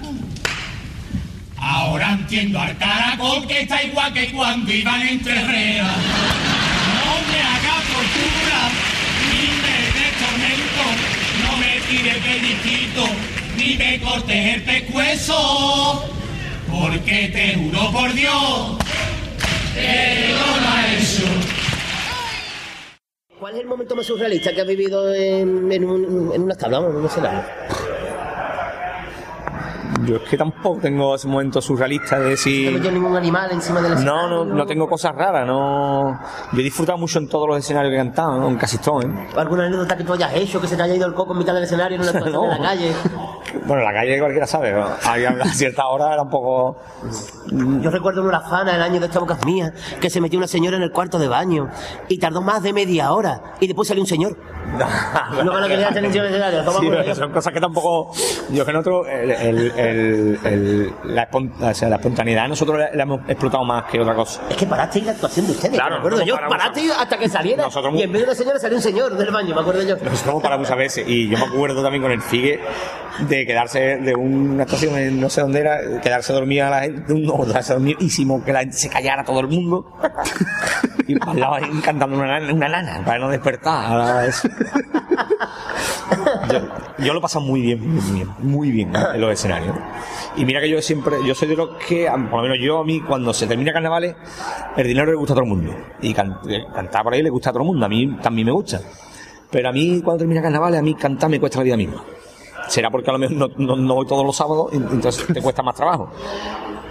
Ahora 1.58 2.12
entiendo 2.12 2.60
al 2.60 2.78
caracol 2.78 3.48
que 3.48 3.62
está 3.62 3.84
igual 3.84 4.14
que 4.14 4.32
cuando 4.32 4.72
iban 4.72 5.02
entre 5.02 5.40
herreras. 5.40 5.98
No 6.98 7.14
me 7.30 7.40
haga 7.42 7.76
tortura, 7.94 8.60
ni 9.28 9.44
me 9.64 9.78
dé 9.98 10.08
tormento, 10.22 10.86
no 11.44 11.58
me 11.58 11.72
tire 11.88 12.14
pellizquito, 12.20 13.08
ni 13.58 13.78
me 13.78 14.00
cortes 14.00 14.56
el 14.56 14.62
pescuezo, 14.64 16.10
porque 16.72 17.28
te 17.30 17.56
juro 17.56 17.92
por 17.92 18.14
Dios 18.14 18.78
que 19.74 20.34
no 20.34 20.58
hecho. 20.98 21.67
¿Cuál 23.40 23.54
es 23.54 23.62
el 23.62 23.68
momento 23.68 23.96
más 23.96 24.06
surrealista 24.08 24.52
que 24.52 24.62
has 24.62 24.68
vivido 24.68 25.14
en, 25.14 25.84
un, 25.86 26.32
en 26.34 26.42
una 26.42 26.56
tabla, 26.56 26.80
en 26.80 26.96
un 26.96 27.06
escenario? 27.06 27.44
Yo 30.08 30.16
es 30.16 30.22
que 30.24 30.38
tampoco 30.38 30.80
tengo 30.82 31.16
ese 31.16 31.28
momento 31.28 31.62
surrealista 31.62 32.18
de 32.18 32.24
¿No 32.24 32.30
decir... 32.30 32.92
ningún 32.94 33.16
animal 33.18 33.52
encima? 33.52 33.82
No, 33.82 34.28
no, 34.30 34.46
no 34.46 34.66
tengo 34.66 34.88
cosas 34.88 35.14
raras, 35.14 35.46
no... 35.46 36.18
Yo 36.54 36.60
he 36.60 36.64
disfrutado 36.64 36.98
mucho 36.98 37.20
en 37.20 37.28
todos 37.28 37.48
los 37.48 37.58
escenarios 37.58 37.92
que 37.92 37.96
he 37.96 38.00
cantado, 38.00 38.40
¿no? 38.40 38.48
en 38.48 38.56
casi 38.56 38.78
todos, 38.78 39.04
¿eh? 39.04 39.10
¿Alguna 39.36 39.66
anécdota 39.66 39.98
que 39.98 40.04
tú 40.06 40.14
hayas 40.14 40.34
hecho, 40.34 40.62
que 40.62 40.68
se 40.68 40.78
te 40.78 40.84
haya 40.84 40.96
ido 40.96 41.08
el 41.08 41.14
coco 41.14 41.34
en 41.34 41.40
mitad 41.40 41.54
del 41.54 41.64
escenario 41.64 41.96
en 41.96 42.02
una 42.04 42.12
actuación 42.18 42.44
en 42.46 42.50
la 42.52 42.58
calle? 42.60 42.94
Bueno, 43.66 43.84
la 43.84 43.94
calle 43.94 44.20
cualquiera 44.20 44.48
sabe, 44.48 44.72
¿no? 44.72 44.88
Había- 45.06 45.30
a 45.42 45.46
cierta 45.50 45.88
hora 45.88 46.14
era 46.14 46.22
un 46.22 46.30
poco... 46.30 46.78
Yo 47.52 47.90
recuerdo 47.90 48.22
en 48.22 48.28
una 48.28 48.42
fana 48.42 48.76
el 48.76 48.82
año 48.82 49.00
de 49.00 49.08
esta 49.08 49.20
boca 49.20 49.38
mía 49.46 49.74
que 50.00 50.10
se 50.10 50.22
metió 50.22 50.38
una 50.38 50.48
señora 50.48 50.78
en 50.78 50.84
el 50.84 50.92
cuarto 50.92 51.20
de 51.20 51.28
baño 51.28 51.70
y 52.08 52.18
tardó 52.18 52.42
más 52.42 52.64
de 52.64 52.72
media 52.74 53.12
hora 53.12 53.56
y 53.60 53.68
después 53.68 53.88
salió 53.88 54.04
un 54.04 54.08
señor. 54.08 54.38
Luego 55.44 55.58
en 55.60 56.06
escenario. 56.06 56.64
Sí, 57.06 57.16
son 57.16 57.32
cosas 57.32 57.54
que 57.54 57.60
tampoco. 57.62 58.12
Yo 58.52 58.66
que 58.66 58.72
el, 58.72 59.32
el- 59.32 59.72
el- 59.78 59.97
el- 59.98 60.92
la, 61.06 61.30
espon- 61.30 61.52
o 61.60 61.74
sea, 61.74 61.90
la 61.90 61.96
espontaneidad 61.98 62.48
nosotros 62.48 62.78
la, 62.80 62.90
la 62.94 63.04
hemos 63.04 63.22
explotado 63.30 63.64
más 63.64 63.86
que 63.86 64.00
otra 64.00 64.16
cosa. 64.16 64.42
Es 64.50 64.56
que 64.56 64.66
parasteis 64.66 65.06
la 65.06 65.12
actuación 65.12 65.46
de 65.48 65.52
ustedes. 65.54 65.74
Claro, 65.76 65.96
me 65.96 65.98
acuerdo 66.00 66.24
yo. 66.24 66.36
Parasteis 66.50 66.92
hasta 66.92 67.18
que 67.18 67.30
saliera 67.30 67.64
Nosotros 67.64 67.94
y 67.96 68.02
en 68.04 68.12
vez 68.12 68.22
de 68.22 68.28
una 68.28 68.36
señora 68.36 68.60
salió 68.60 68.78
un 68.78 68.84
señor 68.84 69.18
del 69.18 69.32
baño, 69.32 69.56
me 69.56 69.62
acuerdo 69.62 69.82
yo. 69.84 69.96
Nosotros 69.96 70.28
hemos 70.28 70.44
parado 70.44 70.60
muchas 70.62 70.78
veces 70.78 71.08
y 71.08 71.28
yo 71.30 71.38
me 71.38 71.46
acuerdo 71.46 71.82
también 71.84 72.02
con 72.04 72.12
el 72.12 72.22
Figue 72.22 72.60
de 73.28 73.46
quedarse 73.48 73.98
de 73.98 74.16
una 74.16 74.64
actuación 74.64 74.96
en 74.98 75.20
no 75.20 75.30
sé 75.30 75.42
dónde 75.42 75.60
era, 75.62 75.80
quedarse 76.02 76.34
dormida 76.34 76.70
la 76.70 76.82
gente, 76.82 77.14
no, 77.16 77.44
quedarse 77.46 77.74
dormidísimo, 77.74 78.44
que 78.44 78.54
la 78.54 78.60
gente 78.60 78.78
se 78.78 78.90
callara 78.90 79.24
todo 79.24 79.40
el 79.40 79.48
mundo 79.48 79.92
y 81.08 81.14
el 81.14 81.20
ahí 81.44 81.64
cantando 81.84 82.16
una, 82.18 82.28
nana- 82.40 82.54
una 82.54 82.68
nana 82.68 83.02
para 83.06 83.18
no 83.20 83.30
despertar. 83.30 84.30
Yo, 86.52 86.60
yo 87.06 87.14
lo 87.14 87.20
he 87.20 87.22
pasado 87.22 87.46
muy 87.46 87.62
bien, 87.62 87.96
muy 87.96 88.12
bien, 88.12 88.30
muy 88.40 88.72
bien 88.72 88.96
en 88.96 89.22
los 89.22 89.32
escenarios. 89.32 89.76
Y 90.36 90.46
mira 90.46 90.60
que 90.62 90.70
yo 90.70 90.82
siempre, 90.82 91.18
yo 91.26 91.34
soy 91.36 91.48
de 91.48 91.56
los 91.56 91.70
que, 91.88 92.08
por 92.30 92.38
lo 92.38 92.42
menos 92.44 92.58
yo 92.62 92.80
a 92.80 92.84
mí, 92.84 93.02
cuando 93.02 93.34
se 93.34 93.48
termina 93.48 93.74
carnavales, 93.74 94.16
el 94.76 94.88
dinero 94.88 95.08
le 95.12 95.16
gusta 95.18 95.34
a 95.34 95.36
todo 95.36 95.44
el 95.46 95.50
mundo. 95.50 95.74
Y 96.02 96.12
eh, 96.12 96.66
cantar 96.74 97.04
por 97.04 97.14
ahí 97.14 97.24
le 97.24 97.30
gusta 97.30 97.50
a 97.50 97.54
todo 97.54 97.64
el 97.64 97.68
mundo, 97.68 97.86
a 97.86 97.90
mí 97.90 98.18
también 98.22 98.46
me 98.46 98.52
gusta. 98.52 98.80
Pero 99.50 99.70
a 99.70 99.72
mí, 99.72 100.02
cuando 100.04 100.20
termina 100.20 100.42
carnavales, 100.42 100.80
a 100.80 100.84
mí 100.84 100.94
cantar 100.96 101.30
me 101.30 101.40
cuesta 101.40 101.60
la 101.60 101.64
vida 101.64 101.78
misma. 101.78 102.04
Será 102.68 102.92
porque 102.92 103.10
a 103.10 103.14
lo 103.14 103.20
mejor 103.20 103.38
no, 103.38 103.48
no- 103.58 103.76
no 103.78 103.96
voy 103.96 104.06
todos 104.06 104.26
los 104.26 104.36
sábados, 104.36 104.72
entonces 104.74 105.26
te 105.34 105.42
cuesta 105.42 105.64
más 105.64 105.74
trabajo. 105.76 106.12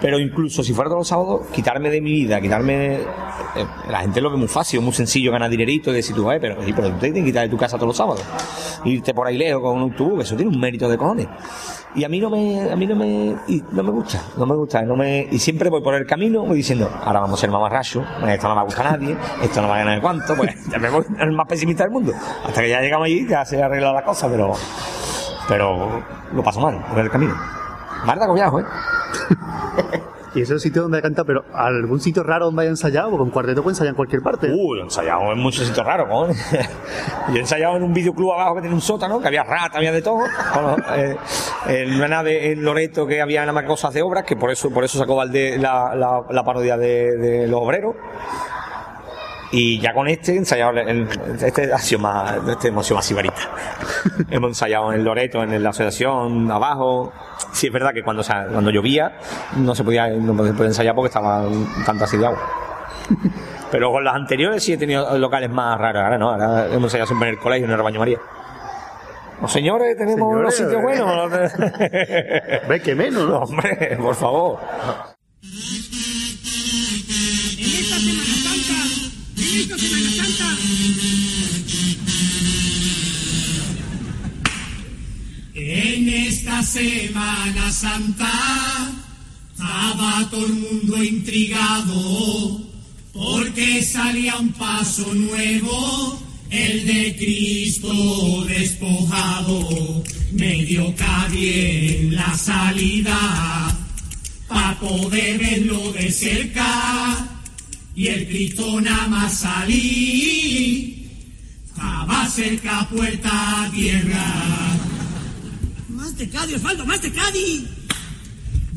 Pero 0.07 0.21
incluso 0.21 0.63
si 0.63 0.73
fuera 0.73 0.89
todos 0.89 1.01
los 1.01 1.09
sábados, 1.09 1.49
quitarme 1.53 1.91
de 1.91 2.01
mi 2.01 2.13
vida, 2.13 2.41
quitarme. 2.41 2.95
eh, 2.95 3.67
la 3.91 4.03
gente 4.03 4.21
lo 4.21 4.31
ve 4.31 4.37
muy 4.37 4.47
fácil, 4.47 4.81
muy 4.81 4.93
sencillo 4.93 5.33
ganar 5.33 5.51
dinerito 5.51 5.91
y 5.91 5.95
decir 5.95 6.15
tú, 6.15 6.31
eh, 6.31 6.39
pero, 6.41 6.59
pero 6.65 6.91
tú 6.91 6.95
te 6.95 7.11
tienes 7.11 7.23
que 7.23 7.25
quitar 7.25 7.43
de 7.43 7.49
tu 7.49 7.57
casa 7.57 7.77
todos 7.77 7.89
los 7.89 7.97
sábados. 7.97 8.23
Irte 8.85 9.13
por 9.13 9.27
ahí 9.27 9.37
lejos 9.37 9.61
con 9.61 9.79
un 9.79 9.83
autobús, 9.83 10.23
eso 10.23 10.37
tiene 10.37 10.53
un 10.53 10.61
mérito 10.61 10.89
de 10.89 10.97
cojones. 10.97 11.27
Y 11.97 12.05
a 12.05 12.09
mí 12.09 12.21
no 12.21 12.31
me, 12.31 12.71
a 12.71 12.77
mí 12.77 12.87
no 12.87 12.95
me, 12.95 13.35
no 13.73 13.83
me 13.83 13.91
gusta, 13.91 14.23
no 14.37 14.47
me 14.47 14.55
gusta, 14.55 14.83
no 14.83 14.95
me, 14.95 15.27
y 15.29 15.41
siempre 15.41 15.71
voy 15.71 15.83
por 15.83 15.97
el 15.97 16.07
camino, 16.07 16.45
voy 16.45 16.59
diciendo, 16.59 16.89
ahora 17.03 17.19
vamos 17.19 17.41
a 17.41 17.41
ser 17.41 17.51
mamarracho, 17.51 18.05
esto 18.29 18.47
no 18.47 18.55
me 18.55 18.63
gusta 18.63 18.89
a 18.89 18.97
nadie, 18.97 19.17
esto 19.43 19.61
no 19.61 19.67
va 19.67 19.75
a 19.75 19.79
ganar 19.79 20.01
cuánto, 20.01 20.37
pues 20.37 20.55
ya 20.71 20.79
me 20.79 20.89
voy 20.89 21.05
el 21.19 21.33
más 21.33 21.49
pesimista 21.49 21.83
del 21.83 21.91
mundo. 21.93 22.13
Hasta 22.45 22.63
que 22.63 22.69
ya 22.69 22.81
llegamos 22.81 23.07
allí, 23.07 23.27
ya 23.27 23.45
se 23.45 23.61
arregla 23.61 23.93
la 23.93 24.05
cosa, 24.05 24.29
pero, 24.29 24.53
pero 25.49 26.01
lo 26.33 26.45
paso 26.45 26.61
mal 26.61 26.81
por 26.89 27.01
el 27.01 27.11
camino. 27.11 27.35
Marta 28.07 28.27
Collajo, 28.27 28.61
¿eh? 28.61 28.65
Y 30.35 30.43
ese 30.43 30.53
es 30.53 30.57
el 30.57 30.61
sitio 30.61 30.83
donde 30.83 31.01
canta, 31.01 31.25
pero 31.25 31.47
¿algún 31.55 31.99
sitio 31.99 32.23
raro 32.23 32.45
donde 32.47 32.61
haya 32.61 32.71
ensayado? 32.71 33.09
Porque 33.09 33.23
un 33.23 33.31
cuarteto 33.31 33.63
puede 33.63 33.73
ensayar 33.73 33.93
en 33.93 33.97
cualquier 33.97 34.21
parte. 34.21 34.53
Uy, 34.53 34.81
he 34.81 34.83
ensayado 34.83 35.33
en 35.33 35.39
muchos 35.39 35.67
sitios 35.67 35.87
raros, 35.87 36.09
cojones. 36.09 36.37
Yo 37.29 37.37
he 37.37 37.41
ensayado 37.41 37.77
en 37.79 37.83
un 37.83 37.95
videoclub 37.95 38.33
abajo 38.33 38.57
que 38.57 38.61
tenía 38.61 38.75
un 38.75 38.83
sótano, 38.83 39.19
que 39.19 39.29
había 39.29 39.45
rata, 39.45 39.79
había 39.79 39.93
de 39.93 40.03
todo. 40.03 40.19
Bueno, 40.55 40.77
eh, 40.95 41.17
en 41.69 41.95
una 41.95 42.09
nave 42.09 42.53
en 42.53 42.63
Loreto 42.63 43.07
que 43.07 43.23
había 43.23 43.41
nada 43.41 43.55
más 43.55 43.65
cosas 43.65 43.95
de 43.95 44.03
obras, 44.03 44.25
que 44.25 44.37
por 44.37 44.51
eso, 44.51 44.69
por 44.71 44.85
eso 44.85 44.99
sacó 44.99 45.17
Valdés 45.17 45.59
la, 45.59 45.95
la, 45.95 46.21
la 46.29 46.45
parodia 46.45 46.77
de, 46.77 47.17
de 47.17 47.47
los 47.47 47.63
obreros. 47.63 47.95
Y 49.53 49.79
ya 49.81 49.95
con 49.95 50.09
este 50.09 50.33
he 50.33 50.37
ensayado, 50.37 50.77
en- 50.77 51.09
este 51.41 51.73
ha 51.73 51.79
sido 51.79 52.01
más, 52.01 52.37
este 52.49 52.69
hemos 52.69 52.87
sido 52.87 52.97
más 52.97 53.07
sibarita. 53.07 53.37
hemos 54.31 54.49
ensayado 54.51 54.93
en 54.93 55.05
Loreto, 55.05 55.43
en 55.43 55.63
la 55.63 55.71
asociación, 55.71 56.51
abajo. 56.51 57.13
Sí, 57.53 57.69
es 57.69 57.73
verdad 57.73 57.93
que 57.95 58.03
cuando, 58.03 58.23
o 58.23 58.25
sea, 58.25 58.47
cuando 58.51 58.71
llovía 58.71 59.19
no 59.57 59.75
se 59.75 59.85
podía, 59.85 60.09
no 60.09 60.45
se 60.45 60.53
podía 60.53 60.69
ensayar 60.69 60.95
porque 60.95 61.09
estaba 61.09 61.45
tanta 61.85 62.05
así 62.05 62.17
de 62.17 62.27
agua. 62.27 62.41
Pero 63.71 63.93
con 63.93 64.05
las 64.05 64.15
anteriores 64.15 64.63
sí 64.63 64.73
he 64.73 64.77
tenido 64.79 65.17
locales 65.19 65.51
más 65.51 65.79
raros. 65.79 66.03
Ahora 66.03 66.19
no, 66.19 66.31
ahora 66.31 66.67
hemos 66.67 66.85
ensayado 66.85 67.07
siempre 67.07 67.29
en 67.29 67.35
el 67.37 67.41
colegio, 67.41 67.67
en 67.67 67.73
el 67.73 67.83
Baño 67.83 68.01
María. 68.01 68.19
Los 69.41 69.53
señores, 69.53 69.97
tenemos 69.97 70.35
unos 70.35 70.55
sitios 70.55 70.75
¿eh? 70.75 70.83
buenos. 70.83 71.31
Ve 72.69 72.81
que 72.83 72.95
menos, 72.95 73.29
¿no? 73.29 73.39
Hombre, 73.41 73.97
por 74.01 74.15
favor. 74.15 74.59
En 77.59 77.61
esta 77.61 77.99
Semana 77.99 78.35
Santa, 78.43 78.79
en 85.55 86.09
esta 86.09 86.63
Semana 86.63 87.73
Santa, 87.73 88.93
estaba 89.51 90.29
todo 90.31 90.47
el 90.47 90.53
mundo 90.53 91.03
intrigado 91.03 92.61
porque 93.13 93.83
salía 93.83 94.37
un 94.37 94.53
paso 94.53 95.13
nuevo, 95.15 96.23
el 96.51 96.87
de 96.87 97.17
Cristo 97.17 98.45
despojado. 98.47 100.05
Medio 100.33 100.95
cabe 100.95 102.03
en 102.03 102.15
la 102.15 102.37
salida 102.37 103.77
para 104.47 104.79
poder 104.79 105.39
verlo 105.39 105.93
de 105.93 106.13
cerca 106.13 107.36
y 107.97 108.09
el 108.09 108.29
Cristo 108.29 108.79
nada 108.81 109.09
más 109.09 109.39
salir 109.39 111.09
estaba 111.65 112.29
cerca 112.29 112.87
puerta 112.91 113.65
a 113.65 113.71
tierra. 113.71 114.77
Más 115.89 116.17
de 116.17 116.29
Cádiz, 116.29 116.57
Osvaldo, 116.57 116.85
más 116.85 117.01
de 117.01 117.11
Cádiz. 117.11 117.63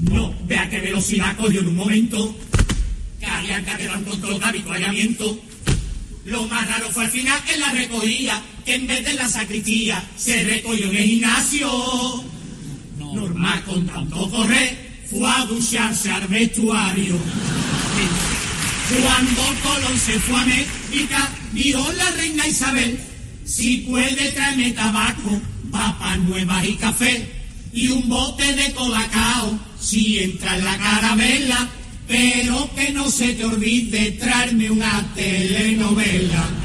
No, 0.09 0.33
vea 0.47 0.69
qué 0.69 0.79
velocidad 0.79 1.35
cogió 1.35 1.59
en 1.59 1.67
un 1.67 1.75
momento. 1.75 2.33
Carían 3.19 3.65
carrera 3.65 3.97
un 3.97 4.05
control 4.05 4.39
de 4.39 4.45
habituallamiento. 4.45 5.39
Lo 6.23 6.47
más 6.47 6.67
raro 6.69 6.89
fue 6.89 7.03
al 7.03 7.11
final 7.11 7.41
en 7.53 7.59
la 7.59 7.71
recogida, 7.73 8.41
que 8.65 8.75
en 8.75 8.87
vez 8.87 9.03
de 9.03 9.13
la 9.13 9.27
sacristía 9.27 10.01
se 10.17 10.43
recogió 10.45 10.89
en 10.89 10.95
el 10.95 11.03
gimnasio. 11.03 12.23
Normal 12.97 13.63
con 13.65 13.85
tanto 13.85 14.29
correr, 14.29 15.03
fue 15.09 15.29
a 15.29 15.45
ducharse 15.45 16.09
al 16.09 16.27
vestuario. 16.27 17.17
Cuando 18.89 19.41
Colón 19.61 19.99
se 19.99 20.19
fue 20.19 20.35
a 20.35 20.41
América, 20.41 21.29
dijo 21.53 21.91
la 21.93 22.09
reina 22.11 22.47
Isabel, 22.47 22.99
si 23.45 23.77
puede 23.77 24.31
traerme 24.31 24.71
tabaco, 24.71 25.39
papas 25.71 26.17
nuevas 26.19 26.65
y 26.65 26.73
café, 26.73 27.31
y 27.71 27.89
un 27.89 28.09
bote 28.09 28.51
de 28.53 28.71
colacao, 28.73 29.59
si 29.79 30.19
entra 30.19 30.57
en 30.57 30.65
la 30.65 30.77
carabela, 30.77 31.69
pero 32.07 32.67
que 32.75 32.89
no 32.89 33.11
se 33.11 33.33
te 33.33 33.45
olvide 33.45 34.13
traerme 34.13 34.71
una 34.71 35.05
telenovela. 35.13 36.58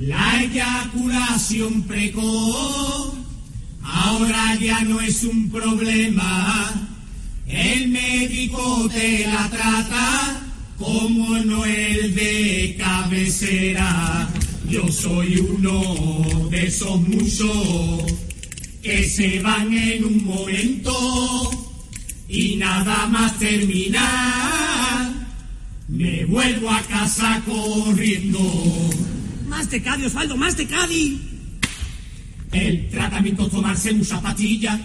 La 0.00 0.42
eyaculación 0.42 1.82
precoz 1.82 3.14
ahora 3.82 4.56
ya 4.60 4.80
no 4.82 5.00
es 5.00 5.22
un 5.24 5.50
problema. 5.50 6.88
El 7.46 7.88
médico 7.88 8.88
te 8.92 9.26
la 9.26 9.48
trata 9.50 10.40
como 10.78 11.36
no 11.38 11.64
el 11.64 12.14
de 12.14 12.76
cabecera. 12.78 14.28
Yo 14.68 14.86
soy 14.90 15.36
uno 15.36 16.48
de 16.50 16.66
esos 16.66 17.00
muchos 17.08 18.04
que 18.82 19.04
se 19.04 19.40
van 19.40 19.72
en 19.74 20.04
un 20.04 20.24
momento 20.24 21.50
y 22.28 22.56
nada 22.56 23.06
más 23.08 23.38
terminar. 23.38 24.99
Me 25.90 26.24
vuelvo 26.24 26.70
a 26.70 26.80
casa 26.82 27.42
corriendo. 27.44 28.38
Más 29.48 29.68
de 29.70 29.82
Cádiz, 29.82 30.06
Osvaldo, 30.06 30.36
más 30.36 30.56
de 30.56 30.66
Cádiz. 30.66 31.20
El 32.52 32.88
tratamiento 32.88 33.46
es 33.46 33.50
tomarse 33.50 33.92
muchas 33.92 34.20
pastillas 34.20 34.78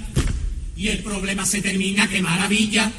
y 0.76 0.88
el 0.88 1.00
problema 1.00 1.46
se 1.46 1.62
termina, 1.62 2.10
qué 2.10 2.22
maravilla. 2.22 2.92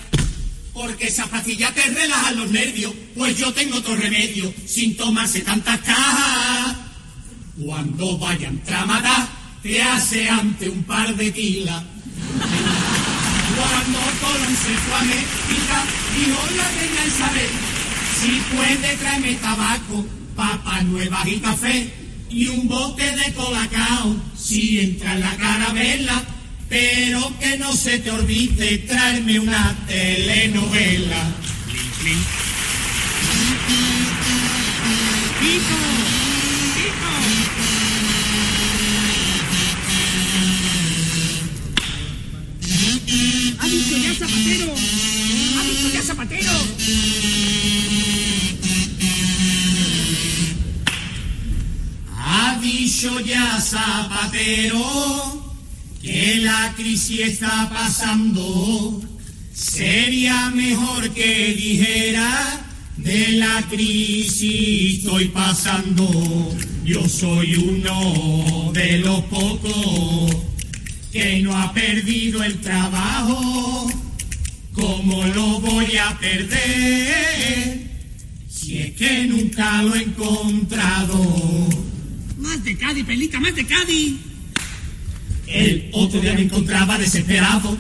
Porque 0.72 1.07
esas 1.09 1.28
pastillas 1.28 1.74
te 1.74 1.82
relajan 1.82 2.36
los 2.36 2.50
nervios, 2.50 2.92
pues 3.14 3.36
yo 3.36 3.52
tengo 3.52 3.78
otro 3.78 3.96
remedio 3.96 4.52
sin 4.66 4.96
tomarse 4.96 5.40
tantas 5.40 5.80
cajas. 5.80 6.76
Cuando 7.61 8.18
vayan 8.18 8.59
tramada, 8.62 9.28
te 9.62 9.82
hace 9.82 10.28
ante 10.28 10.68
un 10.68 10.84
par 10.84 11.14
de 11.16 11.32
tilas. 11.32 11.82
Cuando 13.57 13.98
Colón 14.20 14.54
se 14.54 14.74
fue 14.84 14.94
a 14.94 15.00
América, 15.00 15.84
dijo 16.14 16.40
la 16.57 16.68
reina 16.70 17.07
Isabel, 17.07 17.50
si 18.20 18.40
puede 18.54 18.96
tráeme 18.96 19.34
tabaco, 19.34 20.06
papas 20.34 20.84
nuevas 20.84 21.26
y 21.26 21.40
café, 21.40 21.92
y 22.30 22.48
un 22.48 22.68
bote 22.68 23.04
de 23.04 23.32
colacao, 23.34 24.16
si 24.36 24.80
entra 24.80 25.14
en 25.14 25.20
la 25.20 25.36
carabela, 25.36 26.24
pero 26.68 27.32
que 27.38 27.58
no 27.58 27.72
se 27.72 27.98
te 27.98 28.10
olvide 28.10 28.78
traerme 28.78 29.40
una 29.40 29.76
telenovela. 29.86 31.34
¡Ha 43.58 43.68
dicho 43.68 43.96
ya 43.98 44.14
Zapatero! 44.14 44.74
¡Ha 45.58 45.62
dicho 45.64 45.88
ya 45.92 46.02
Zapatero! 46.02 46.52
Ha 52.39 52.59
dicho 52.61 53.18
ya 53.20 53.59
Zapatero 53.61 54.84
que 56.03 56.37
la 56.43 56.74
crisis 56.76 57.20
está 57.20 57.70
pasando. 57.72 59.01
Sería 59.55 60.51
mejor 60.51 61.14
que 61.14 61.55
dijera 61.55 62.61
de 62.99 63.28
la 63.39 63.62
crisis 63.70 64.99
estoy 64.99 65.28
pasando. 65.28 66.55
Yo 66.84 67.09
soy 67.09 67.55
uno 67.55 68.70
de 68.74 68.99
los 68.99 69.20
pocos 69.24 70.37
que 71.12 71.41
no 71.41 71.57
ha 71.57 71.72
perdido 71.72 72.45
el 72.45 72.61
trabajo. 72.61 73.91
¿Cómo 74.74 75.24
lo 75.24 75.61
voy 75.61 75.97
a 75.97 76.18
perder? 76.18 77.87
Si 78.47 78.76
es 78.78 78.93
que 78.93 79.24
nunca 79.24 79.82
lo 79.82 79.95
he 79.95 80.03
encontrado. 80.03 81.87
¡Más 82.47 82.62
de 82.62 82.76
Cádiz, 82.76 83.05
Pelica, 83.05 83.40
más 83.40 83.57
de 83.57 83.66
Cádiz! 83.66 84.14
El 85.49 85.90
otro 85.92 86.20
día 86.20 86.32
me 86.34 86.42
encontraba 86.42 86.97
desesperado 86.97 87.76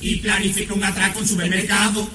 y 0.00 0.16
planificé 0.16 0.72
un 0.72 0.84
atraco 0.84 1.18
en 1.18 1.26
supermercado. 1.26 2.08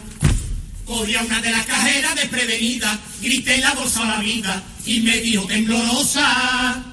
Cogí 0.85 1.15
a 1.15 1.23
una 1.23 1.41
de 1.41 1.51
las 1.51 1.65
cajeras 1.65 2.15
desprevenida, 2.15 2.97
grité 3.21 3.57
la 3.57 3.73
bolsa 3.73 4.03
a 4.03 4.17
la 4.17 4.19
vida 4.23 4.63
y 4.85 5.01
me 5.01 5.17
dijo 5.19 5.45
temblorosa, 5.45 6.85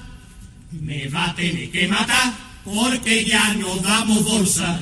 me 0.81 1.07
va 1.07 1.29
a 1.29 1.35
tener 1.35 1.71
que 1.71 1.87
matar 1.87 2.33
porque 2.65 3.23
ya 3.23 3.53
no 3.53 3.77
damos 3.77 4.25
bolsa. 4.25 4.77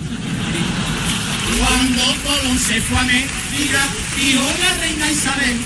Cuando 1.60 2.04
Colón 2.24 2.58
se 2.58 2.82
fue 2.82 2.98
a 2.98 3.02
América, 3.02 3.88
dijo 4.18 4.44
la 4.60 4.78
reina 4.78 5.12
Isabel, 5.12 5.58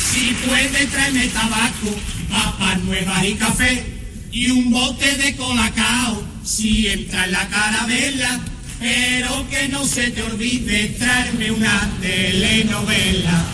si 0.00 0.32
puede 0.46 0.86
traerme 0.86 1.26
tabaco, 1.28 1.94
papas 2.28 2.80
nuevas 2.82 3.24
y 3.24 3.34
café, 3.34 3.84
y 4.30 4.50
un 4.50 4.70
bote 4.70 5.16
de 5.16 5.36
colacao, 5.36 6.22
si 6.44 6.88
entra 6.88 7.24
en 7.24 7.32
la 7.32 7.48
carabela, 7.48 8.40
pero 8.78 9.48
que 9.50 9.68
no 9.68 9.84
se 9.84 10.10
te 10.10 10.22
olvide 10.22 10.88
traerme 10.98 11.50
una 11.50 11.90
telenovela. 12.00 13.44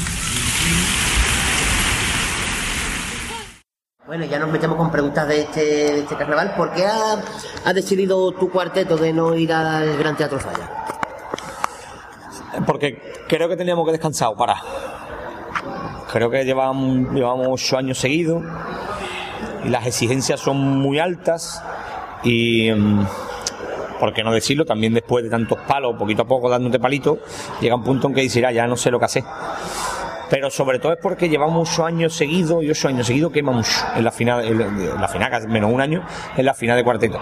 Bueno, 4.06 4.24
ya 4.26 4.38
nos 4.38 4.50
metemos 4.50 4.76
con 4.76 4.90
preguntas 4.90 5.26
de 5.28 5.40
este, 5.42 5.60
de 5.60 5.98
este 6.00 6.16
carnaval. 6.16 6.54
¿Por 6.56 6.72
qué 6.74 6.84
ha, 6.84 7.22
ha 7.64 7.72
decidido 7.72 8.32
tu 8.32 8.50
cuarteto 8.50 8.96
de 8.96 9.12
no 9.12 9.34
ir 9.34 9.52
al 9.52 9.96
Gran 9.96 10.16
Teatro 10.16 10.38
Falla? 10.38 10.68
Porque 12.66 13.24
creo 13.28 13.48
que 13.48 13.56
teníamos 13.56 13.86
que 13.86 13.92
descansar 13.92 14.28
o 14.28 14.36
parar. 14.36 14.58
Creo 16.12 16.30
que 16.30 16.44
llevamos, 16.44 17.12
llevamos 17.14 17.48
ocho 17.50 17.78
años 17.78 17.98
seguidos 17.98 18.42
y 19.64 19.68
las 19.68 19.86
exigencias 19.86 20.40
son 20.40 20.58
muy 20.58 20.98
altas 20.98 21.62
y, 22.22 22.70
mm, 22.70 23.06
por 23.98 24.12
qué 24.12 24.22
no 24.22 24.32
decirlo, 24.32 24.64
también 24.66 24.92
después 24.92 25.24
de 25.24 25.30
tantos 25.30 25.58
palos, 25.66 25.96
poquito 25.96 26.22
a 26.22 26.24
poco 26.26 26.50
dándote 26.50 26.78
palitos, 26.78 27.18
llega 27.60 27.76
un 27.76 27.84
punto 27.84 28.08
en 28.08 28.14
que 28.14 28.20
dices, 28.20 28.44
"Ah, 28.46 28.52
ya 28.52 28.66
no 28.66 28.76
sé 28.76 28.90
lo 28.90 28.98
que 28.98 29.04
hacer. 29.06 29.24
Pero 30.28 30.50
sobre 30.50 30.78
todo 30.78 30.92
es 30.92 30.98
porque 31.00 31.28
llevamos 31.28 31.70
ocho 31.70 31.84
años 31.84 32.14
seguidos 32.14 32.62
y 32.64 32.70
ocho 32.70 32.88
años 32.88 33.06
seguidos 33.06 33.32
quema 33.32 33.52
mucho 33.52 33.70
en 33.96 34.04
la 34.04 34.10
final, 34.10 34.44
en 34.44 34.58
la- 35.00 35.08
final, 35.08 35.48
menos 35.48 35.70
un 35.72 35.80
año, 35.80 36.02
en 36.36 36.44
la 36.44 36.54
final 36.54 36.76
de 36.76 36.84
cuarteto. 36.84 37.18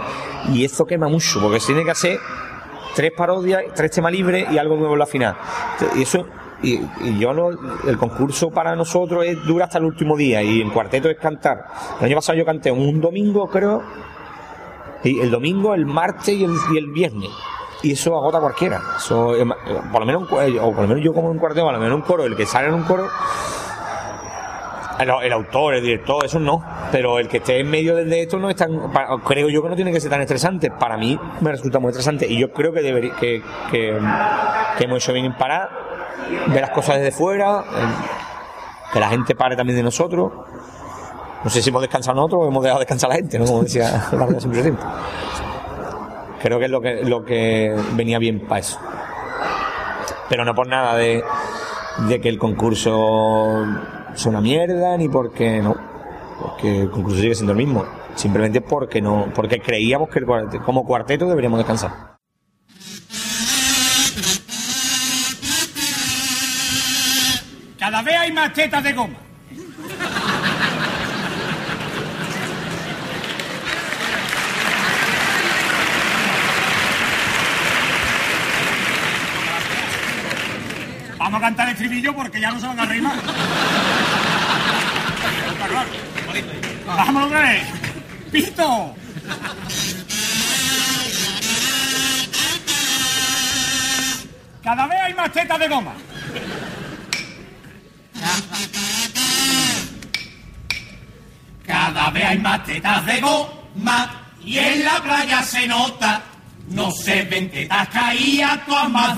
Y 0.52 0.64
esto 0.64 0.86
quema 0.86 1.08
mucho, 1.08 1.40
porque 1.40 1.60
se 1.60 1.66
tiene 1.66 1.84
que 1.84 1.90
hacer 1.90 2.18
tres 2.94 3.12
parodias, 3.16 3.62
tres 3.74 3.90
temas 3.90 4.12
libres 4.12 4.46
y 4.50 4.58
algo 4.58 4.76
nuevo 4.76 4.94
en 4.94 4.98
la 5.00 5.06
final. 5.06 5.36
Y 5.96 6.02
eso, 6.02 6.26
y, 6.62 6.80
y 7.02 7.18
yo 7.18 7.32
no, 7.32 7.50
el 7.86 7.96
concurso 7.98 8.50
para 8.50 8.76
nosotros 8.76 9.24
es, 9.24 9.42
dura 9.44 9.64
hasta 9.66 9.78
el 9.78 9.84
último 9.84 10.16
día 10.16 10.42
y 10.42 10.60
en 10.60 10.70
cuarteto 10.70 11.08
es 11.08 11.18
cantar. 11.18 11.64
El 12.00 12.06
año 12.06 12.16
pasado 12.16 12.38
yo 12.38 12.44
canté 12.44 12.70
un 12.70 13.00
domingo, 13.00 13.48
creo, 13.48 13.82
y 15.02 15.20
el 15.20 15.30
domingo, 15.30 15.74
el 15.74 15.86
martes 15.86 16.34
y 16.34 16.44
el, 16.44 16.54
y 16.72 16.78
el 16.78 16.90
viernes. 16.90 17.30
Y 17.82 17.92
eso 17.92 18.14
agota 18.14 18.38
a 18.38 18.40
cualquiera. 18.42 18.76
Eh, 18.76 19.42
eh, 19.42 19.80
por 19.90 20.00
lo 20.00 20.06
menos, 20.06 20.24
eh, 20.24 20.58
por 20.60 20.82
lo 20.82 20.88
menos 20.88 21.02
yo 21.02 21.14
como 21.14 21.30
un 21.30 21.38
cuarteto, 21.38 21.68
a 21.68 21.72
lo 21.72 21.78
menos 21.80 21.96
un 21.96 22.02
coro, 22.02 22.24
el 22.24 22.36
que 22.36 22.44
sale 22.44 22.68
en 22.68 22.74
un 22.74 22.82
coro, 22.82 23.08
el, 24.98 25.08
el 25.08 25.32
autor, 25.32 25.74
el 25.74 25.82
director, 25.82 26.22
eso 26.24 26.38
no. 26.38 26.62
Pero 26.92 27.18
el 27.18 27.28
que 27.28 27.38
esté 27.38 27.60
en 27.60 27.70
medio 27.70 27.96
de 27.96 28.22
esto 28.22 28.38
no 28.38 28.50
es 28.50 28.56
tan. 28.56 28.70
Creo 29.24 29.48
yo 29.48 29.62
que 29.62 29.70
no 29.70 29.76
tiene 29.76 29.92
que 29.92 30.00
ser 30.00 30.10
tan 30.10 30.20
estresante. 30.20 30.70
Para 30.70 30.98
mí 30.98 31.18
me 31.40 31.52
resulta 31.52 31.78
muy 31.78 31.88
estresante. 31.88 32.26
Y 32.28 32.38
yo 32.38 32.52
creo 32.52 32.72
que, 32.72 32.82
debería, 32.82 33.14
que, 33.14 33.42
que, 33.70 33.98
que 34.76 34.84
hemos 34.84 35.02
hecho 35.02 35.14
bien 35.14 35.24
en 35.24 35.36
parar, 35.38 35.70
ver 36.48 36.60
las 36.60 36.70
cosas 36.70 36.96
desde 36.96 37.12
fuera, 37.12 37.60
eh, 37.60 38.92
que 38.92 39.00
la 39.00 39.08
gente 39.08 39.34
pare 39.34 39.56
también 39.56 39.76
de 39.76 39.82
nosotros. 39.82 40.32
No 41.42 41.50
sé 41.50 41.62
si 41.62 41.70
hemos 41.70 41.82
descansado 41.82 42.16
nosotros 42.16 42.42
o 42.44 42.48
hemos 42.48 42.62
dejado 42.62 42.80
descansar 42.80 43.10
a 43.10 43.14
la 43.14 43.20
gente, 43.20 43.38
¿no? 43.38 43.46
Como 43.46 43.62
decía 43.62 44.08
la 44.12 44.26
verdad 44.26 44.40
siempre 44.40 44.62
tiempo. 44.62 44.82
Creo 46.42 46.58
que 46.58 46.64
es 46.66 46.70
lo 46.70 46.80
que, 46.80 47.04
lo 47.04 47.24
que 47.24 47.74
venía 47.92 48.18
bien 48.18 48.40
para 48.40 48.60
eso. 48.60 48.78
Pero 50.28 50.44
no 50.44 50.54
por 50.54 50.66
nada 50.66 50.94
de, 50.96 51.22
de 52.08 52.20
que 52.20 52.28
el 52.28 52.38
concurso 52.38 53.66
sea 54.14 54.30
una 54.30 54.40
mierda, 54.40 54.96
ni 54.96 55.08
porque 55.08 55.60
no. 55.60 55.74
Porque 56.40 56.82
el 56.82 56.90
concurso 56.90 57.20
sigue 57.20 57.34
siendo 57.34 57.52
el 57.52 57.58
mismo. 57.58 57.84
Simplemente 58.14 58.60
porque 58.60 59.00
no, 59.00 59.26
porque 59.34 59.60
creíamos 59.60 60.08
que 60.08 60.20
el 60.20 60.26
como 60.64 60.84
cuarteto 60.84 61.26
deberíamos 61.26 61.58
descansar. 61.58 62.09
Cada 67.90 68.02
vez 68.02 68.16
hay 68.16 68.30
más 68.30 68.52
tetas 68.52 68.84
de 68.84 68.92
goma. 68.92 69.18
Vamos 81.18 81.38
a 81.38 81.40
cantar 81.40 81.66
el 81.66 81.72
estribillo 81.72 82.14
porque 82.14 82.40
ya 82.40 82.52
no 82.52 82.60
se 82.60 82.66
van 82.68 82.78
a 82.78 82.86
reír 82.86 83.02
más. 83.02 83.16
Vamos 86.86 87.26
otra 87.26 87.40
vez. 87.40 87.66
¡Pito! 88.30 88.94
Cada 94.62 94.86
vez 94.86 95.00
hay 95.00 95.14
más 95.14 95.32
tetas 95.32 95.58
de 95.58 95.68
goma. 95.68 95.94
Cada 101.66 102.10
vez 102.10 102.24
hay 102.24 102.38
más 102.38 102.64
tetas 102.64 103.06
de 103.06 103.20
goma 103.20 104.26
y 104.44 104.58
en 104.58 104.84
la 104.84 105.02
playa 105.02 105.42
se 105.42 105.66
nota. 105.66 106.22
No 106.68 106.90
se 106.92 107.22
ven 107.24 107.50
tetas 107.50 107.88
caídas, 107.88 108.64
todas 108.66 108.88
más 108.90 109.16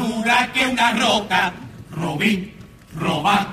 que 0.52 0.66
una 0.66 0.92
roca. 0.92 1.52
Robin, 1.90 2.54
roba, 2.94 3.46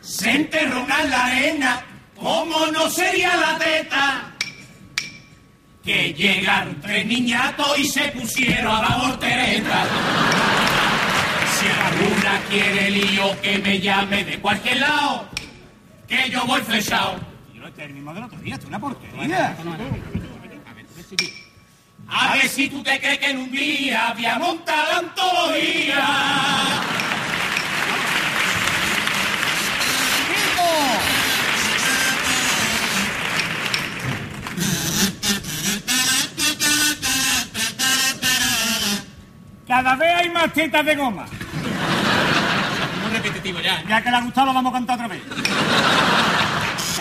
se 0.00 0.30
enterró 0.30 0.86
en 1.00 1.10
la 1.10 1.26
arena. 1.26 1.84
¿Cómo 2.20 2.66
no 2.66 2.88
sería 2.88 3.36
la 3.36 3.58
teta? 3.58 4.32
Que 5.84 6.14
llegaron 6.14 6.80
tres 6.80 7.04
niñatos 7.06 7.78
y 7.78 7.88
se 7.88 8.08
pusieron 8.10 8.76
a 8.76 8.82
la 8.82 8.96
voltereta. 8.96 9.84
Quiere 12.52 12.90
lío, 12.90 13.40
que 13.40 13.56
me 13.60 13.80
llame 13.80 14.24
de 14.24 14.38
cualquier 14.38 14.80
lado, 14.80 15.24
que 16.06 16.28
yo 16.28 16.44
voy 16.44 16.60
flechado. 16.60 17.18
Yo 17.54 17.62
el 17.82 17.94
mismo 17.94 18.12
del 18.12 18.24
otro 18.24 18.38
día, 18.40 18.56
es 18.56 18.64
una 18.66 18.78
porquería. 18.78 19.56
A 22.08 22.34
ver 22.34 22.48
si 22.50 22.68
tú 22.68 22.82
te 22.82 23.00
crees 23.00 23.18
que 23.20 23.30
en 23.30 23.38
un 23.38 23.50
día 23.50 24.12
voy 24.14 24.26
a 24.26 24.38
montar 24.38 24.86
la 24.86 24.98
antología. 24.98 26.08
Cada 39.66 39.96
vez 39.96 40.14
hay 40.16 40.28
más 40.28 40.52
tetas 40.52 40.84
de 40.84 40.96
goma. 40.96 41.26
Ya. 43.44 43.82
Ya 43.88 44.02
que 44.02 44.10
le 44.10 44.16
ha 44.16 44.20
gustado, 44.20 44.46
lo 44.46 44.54
vamos 44.54 44.70
a 44.70 44.74
cantar 44.74 44.94
otra 44.94 45.08
vez. 45.08 45.22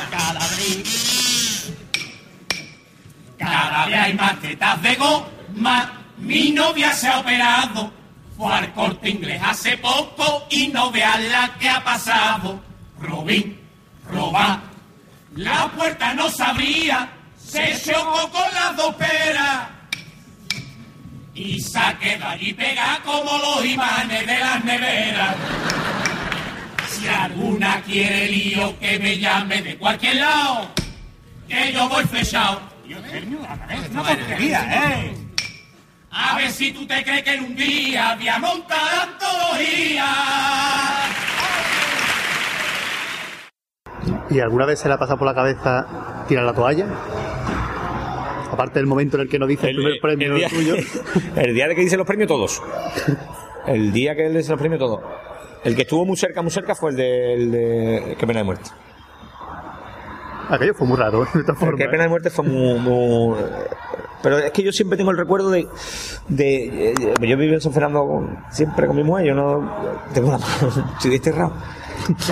Cada 0.09 0.39
vez. 0.39 1.73
Cada 3.38 3.85
vez 3.85 3.99
hay 3.99 4.13
más 4.15 4.39
tetas 4.39 4.81
de 4.81 4.95
goma. 4.95 5.93
Mi 6.18 6.51
novia 6.51 6.93
se 6.93 7.07
ha 7.07 7.19
operado. 7.19 7.91
Fue 8.35 8.51
al 8.51 8.73
corte 8.73 9.09
inglés 9.09 9.41
hace 9.43 9.77
poco 9.77 10.47
y 10.49 10.69
no 10.69 10.91
veas 10.91 11.19
la 11.26 11.53
que 11.59 11.69
ha 11.69 11.84
pasado. 11.84 12.59
Robin, 12.99 13.59
roba. 14.07 14.61
La 15.35 15.68
puerta 15.72 16.13
no 16.13 16.30
se 16.30 16.43
abría. 16.43 17.09
Se 17.38 17.80
chocó 17.84 18.31
con 18.31 18.53
las 18.53 18.76
dos 18.76 18.95
peras. 18.95 19.68
Y 21.35 21.61
se 21.61 21.77
ha 21.77 21.97
quedado 21.99 22.31
allí 22.31 22.53
pegada 22.53 22.99
como 23.03 23.38
los 23.38 23.65
imanes 23.65 24.26
de 24.26 24.39
las 24.39 24.63
neveras. 24.63 25.35
Si 27.02 27.07
alguna 27.07 27.82
quiere 27.82 28.28
lío, 28.28 28.78
que 28.80 28.99
me 28.99 29.18
llame 29.18 29.60
de 29.64 29.76
cualquier 29.76 30.18
lado, 30.18 30.68
que 31.48 31.73
yo 31.73 31.90
voy 31.90 32.03
flechado. 32.03 32.61
A 33.49 33.56
la 33.56 33.65
vez, 33.65 33.90
una 33.90 34.03
porquería, 34.03 34.99
¿eh? 34.99 35.14
A 36.11 36.38
ver 36.38 36.52
si 36.52 36.72
tú 36.72 36.86
te 36.86 37.03
crees 37.03 37.23
que 37.23 37.34
en 37.34 37.44
un 37.45 37.56
día 37.56 38.15
voy 38.15 38.28
a 38.28 38.38
montar 38.38 38.78
antología. 39.02 40.06
¿Y 44.30 44.40
alguna 44.40 44.68
vez 44.68 44.80
se 44.80 44.88
le 44.88 44.94
ha 44.94 44.99
pasado 44.99 45.18
por 45.18 45.28
la 45.28 45.34
cabeza 45.34 46.23
tirar 46.28 46.45
la 46.45 46.53
toalla? 46.53 46.86
Aparte 48.52 48.78
del 48.78 48.86
momento 48.86 49.18
en 49.18 49.23
el 49.23 49.30
que 49.30 49.40
nos 49.40 49.49
dice 49.49 49.72
el, 49.72 49.78
primer 49.78 49.99
premio 49.99 50.34
el 50.34 50.38
día, 50.38 50.49
tuyo. 50.49 50.76
el 51.36 51.56
día 51.56 51.68
de 51.68 51.76
que 51.76 51.82
dice 51.82 51.98
los 51.98 52.06
premios 52.06 52.28
todos. 52.28 52.61
El 53.65 53.91
día 53.91 54.15
que 54.15 54.26
él 54.26 54.36
dice 54.36 54.49
los 54.49 54.60
premios 54.60 54.80
todos. 54.80 55.02
El 55.63 55.75
que 55.75 55.83
estuvo 55.83 56.05
muy 56.05 56.17
cerca, 56.17 56.41
muy 56.41 56.51
cerca 56.51 56.73
fue 56.75 56.91
el 56.91 56.95
de, 56.97 57.33
el 57.35 57.51
de 57.51 58.15
Qué 58.17 58.25
pena 58.27 58.39
de 58.39 58.43
muerte. 58.45 58.69
Aquello 60.49 60.73
fue 60.73 60.88
muy 60.88 60.97
raro, 60.97 61.19
de 61.33 61.39
El 61.39 61.55
formas. 61.55 61.75
Qué 61.77 61.88
pena 61.88 62.03
de 62.03 62.09
muerte 62.09 62.29
fue 62.29 62.43
muy, 62.45 62.79
muy- 62.79 63.38
Pero 64.21 64.38
es 64.39 64.51
que 64.51 64.63
yo 64.63 64.71
siempre 64.71 64.97
tengo 64.97 65.11
el 65.11 65.17
recuerdo 65.17 65.49
de... 65.49 65.67
de 66.27 66.91
eh, 66.91 66.93
yo 67.21 67.38
vivo 67.38 67.53
en 67.53 67.61
San 67.61 67.71
Fernando 67.73 68.05
con- 68.05 68.38
siempre 68.49 68.88
con 68.88 68.95
mi 68.95 69.03
mujer, 69.03 69.27
yo 69.27 69.33
no... 69.35 70.01
Tengo 70.13 70.29
una 70.29 70.39
mano, 70.39 70.91
estoy 70.97 71.11
desterrado. 71.11 71.53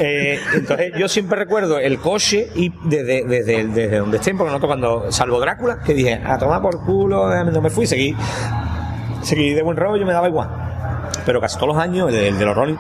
Eh, 0.02 0.40
entonces 0.56 0.94
yo 0.98 1.08
siempre 1.08 1.38
recuerdo 1.38 1.78
el 1.78 2.00
coche 2.00 2.50
y 2.56 2.74
desde, 2.86 3.24
desde, 3.24 3.66
desde 3.68 4.00
donde 4.00 4.18
estén, 4.18 4.36
porque 4.36 4.50
nosotros 4.52 4.70
cuando 4.70 5.12
salvo 5.12 5.40
Drácula, 5.40 5.80
que 5.86 5.94
dije, 5.94 6.16
a 6.26 6.38
tomar 6.40 6.62
por 6.62 6.84
culo, 6.84 7.30
no 7.46 7.62
me 7.62 7.70
fui, 7.70 7.86
seguí, 7.86 8.16
seguí 9.22 9.54
de 9.54 9.62
buen 9.62 9.78
rollo, 9.78 10.04
me 10.08 10.12
daba 10.14 10.28
igual. 10.28 10.50
Pero 11.26 11.40
casi 11.40 11.56
todos 11.58 11.76
los 11.76 11.78
años, 11.78 12.10
el 12.10 12.16
de, 12.16 12.28
el 12.30 12.40
de 12.40 12.46
los 12.46 12.56
Rolling, 12.56 12.76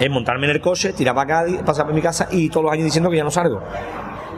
es 0.00 0.10
montarme 0.10 0.46
en 0.46 0.52
el 0.52 0.60
coche, 0.60 0.92
tirar 0.92 1.14
para 1.14 1.26
Cádiz, 1.26 1.60
pasar 1.62 1.86
por 1.86 1.94
mi 1.94 2.00
casa 2.02 2.28
y 2.30 2.48
todos 2.48 2.64
los 2.64 2.72
años 2.72 2.84
diciendo 2.84 3.10
que 3.10 3.16
ya 3.16 3.24
no 3.24 3.30
salgo. 3.30 3.62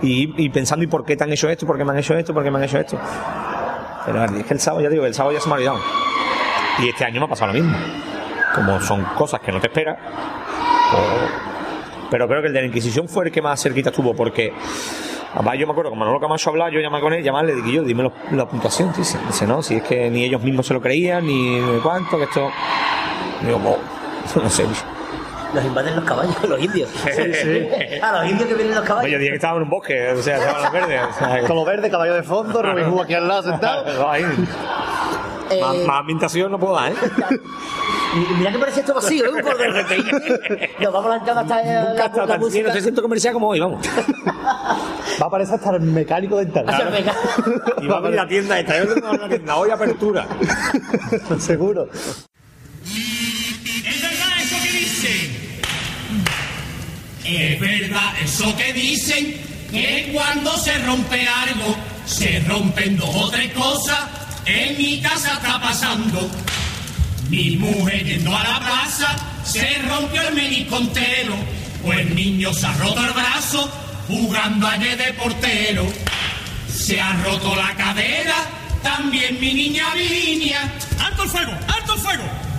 Y, 0.02 0.48
pensando, 0.48 0.82
¿y 0.82 0.86
por 0.86 1.04
qué 1.04 1.14
te 1.16 1.24
han 1.24 1.32
hecho 1.32 1.48
esto? 1.50 1.66
¿Por 1.66 1.76
qué 1.76 1.84
me 1.84 1.92
han 1.92 1.98
hecho 1.98 2.14
esto? 2.16 2.32
¿Por 2.32 2.42
qué 2.42 2.50
me 2.50 2.56
han 2.58 2.64
hecho 2.64 2.78
esto? 2.78 2.98
Pero 4.06 4.24
es 4.24 4.44
que 4.46 4.54
el 4.54 4.60
sábado, 4.60 4.82
ya 4.82 4.88
digo, 4.88 5.04
el 5.04 5.12
sábado 5.14 5.34
ya 5.34 5.40
se 5.42 5.48
me 5.48 5.54
ha 5.54 5.56
olvidado. 5.58 5.78
Y 6.78 6.88
este 6.88 7.04
año 7.04 7.20
me 7.20 7.26
ha 7.26 7.28
pasado 7.28 7.52
lo 7.52 7.58
mismo. 7.60 7.76
Como 8.54 8.80
son 8.80 9.04
cosas 9.16 9.40
que 9.40 9.52
no 9.52 9.60
te 9.60 9.66
esperas. 9.66 9.98
o- 10.94 12.10
Pero 12.10 12.26
creo 12.26 12.40
que 12.40 12.48
el 12.48 12.54
de 12.54 12.60
la 12.62 12.66
Inquisición 12.66 13.08
fue 13.08 13.26
el 13.26 13.30
que 13.32 13.40
más 13.42 13.62
cerquita 13.62 13.90
estuvo, 13.90 14.14
porque 14.14 14.52
además 15.34 15.58
yo 15.58 15.66
me 15.66 15.72
acuerdo, 15.72 15.90
como 15.90 16.00
Manolo 16.00 16.18
Camacho 16.18 16.50
hablaba, 16.50 16.70
yo 16.70 16.80
llamé 16.80 17.00
con 17.00 17.12
él, 17.12 17.22
llamarle, 17.22 17.54
le 17.54 17.62
dije 17.62 17.76
yo, 17.76 17.82
dime 17.84 18.02
lo- 18.04 18.12
la 18.32 18.48
puntuación. 18.48 18.92
Dice, 18.96 19.18
dice, 19.26 19.46
no, 19.46 19.62
si 19.62 19.76
es 19.76 19.82
que 19.82 20.10
ni 20.10 20.24
ellos 20.24 20.42
mismos 20.42 20.66
se 20.66 20.72
lo 20.74 20.80
creían, 20.80 21.26
ni 21.26 21.60
cuánto, 21.82 22.16
que 22.16 22.24
esto. 22.24 22.50
Digo, 23.44 23.58
"Bo, 23.58 23.78
no 24.42 24.48
sé. 24.50 24.64
Nos 25.55 25.64
invaden 25.64 25.97
los 25.97 26.05
caballos, 26.05 26.36
los 26.48 26.60
indios. 26.60 26.90
A 28.02 28.12
los 28.22 28.31
indios 28.31 28.48
que 28.48 28.55
vienen 28.55 28.70
los 28.74 28.78
Oye, 28.81 28.89
caballos. 28.89 29.18
dije 29.18 29.31
que 29.31 29.35
estaban 29.36 29.56
en 29.56 29.62
un 29.64 29.70
bosque, 29.70 30.12
o 30.12 30.22
sea, 30.22 30.36
estaban 30.39 30.62
los 30.62 30.72
verdes. 30.72 31.01
O 31.02 31.18
sea, 31.18 31.40
Con 31.47 31.90
caballo 31.90 32.14
de 32.14 32.22
fondo, 32.22 32.62
Robin 32.62 32.85
Hood 32.85 33.02
aquí 33.02 33.14
al 33.14 33.27
lado 33.28 33.43
sentado. 33.43 34.09
Ahí. 34.10 34.24
Eh, 35.51 35.60
Más, 35.60 35.77
más 35.78 36.01
ambientación 36.01 36.52
no 36.52 36.59
puedo 36.60 36.74
dar, 36.77 36.93
¿eh? 36.93 36.94
mira 38.39 38.52
que 38.52 38.59
parece 38.59 38.81
esto 38.81 38.94
vacío, 38.94 39.24
¿eh? 39.36 39.43
Por 39.43 39.59
de 39.59 39.66
repente. 39.68 40.70
Nos 40.81 40.93
vamos 40.93 41.10
lanzando 41.10 41.40
hasta 41.40 41.56
Nunca 41.56 41.72
la, 41.72 42.02
ha 42.02 42.06
estado 42.06 42.20
la 42.27 42.27
tan 42.35 42.40
música. 42.40 42.72
de 42.72 42.81
centro 42.81 43.02
comercial 43.02 43.32
como 43.35 43.48
hoy, 43.48 43.59
vamos. 43.59 43.85
Va 44.27 45.24
a 45.24 45.27
aparecer 45.27 45.56
hasta 45.56 45.70
el 45.70 45.81
mecánico 45.81 46.36
dental. 46.36 46.66
El 46.68 46.90
mega- 46.93 47.14
Y 47.82 47.86
va 47.89 47.97
a 47.97 47.98
abrir 47.98 48.14
la 48.14 48.28
tienda 48.28 48.60
esta. 48.60 48.78
Yo 48.85 48.94
tengo 48.94 49.10
una 49.10 49.28
tienda, 49.28 49.56
hoy 49.56 49.70
apertura. 49.70 50.27
Seguro. 51.40 51.89
Es 57.36 57.61
verdad 57.61 58.12
eso 58.24 58.57
que 58.57 58.73
dicen, 58.73 59.40
que 59.70 60.11
cuando 60.12 60.57
se 60.59 60.77
rompe 60.78 61.27
algo, 61.28 61.77
se 62.05 62.40
rompen 62.40 62.97
dos 62.97 63.15
o 63.15 63.31
tres 63.31 63.52
cosas. 63.52 63.98
En 64.47 64.77
mi 64.77 65.01
casa 65.01 65.35
está 65.35 65.61
pasando. 65.61 66.28
Mi 67.28 67.57
mujer 67.57 68.05
yendo 68.05 68.36
a 68.36 68.43
la 68.43 68.59
plaza, 68.59 69.16
se 69.44 69.78
rompió 69.89 70.27
el 70.28 70.35
menisco 70.35 70.78
entero. 70.78 71.36
Pues 71.85 72.01
el 72.01 72.15
niño 72.15 72.52
se 72.52 72.66
ha 72.66 72.73
roto 72.74 73.05
el 73.05 73.12
brazo, 73.12 73.70
jugando 74.09 74.66
ayer 74.66 74.98
de 74.98 75.12
portero. 75.12 75.86
Se 76.69 77.01
ha 77.01 77.12
roto 77.23 77.55
la 77.55 77.77
cadera, 77.77 78.35
también 78.82 79.40
mi 79.40 79.55
niña 79.55 79.94
Virginia. 79.94 80.73
¡Alto 80.98 81.23
el 81.23 81.28
fuego! 81.28 81.52
¡Alto 81.69 81.94
el 81.94 82.01
fuego! 82.01 82.49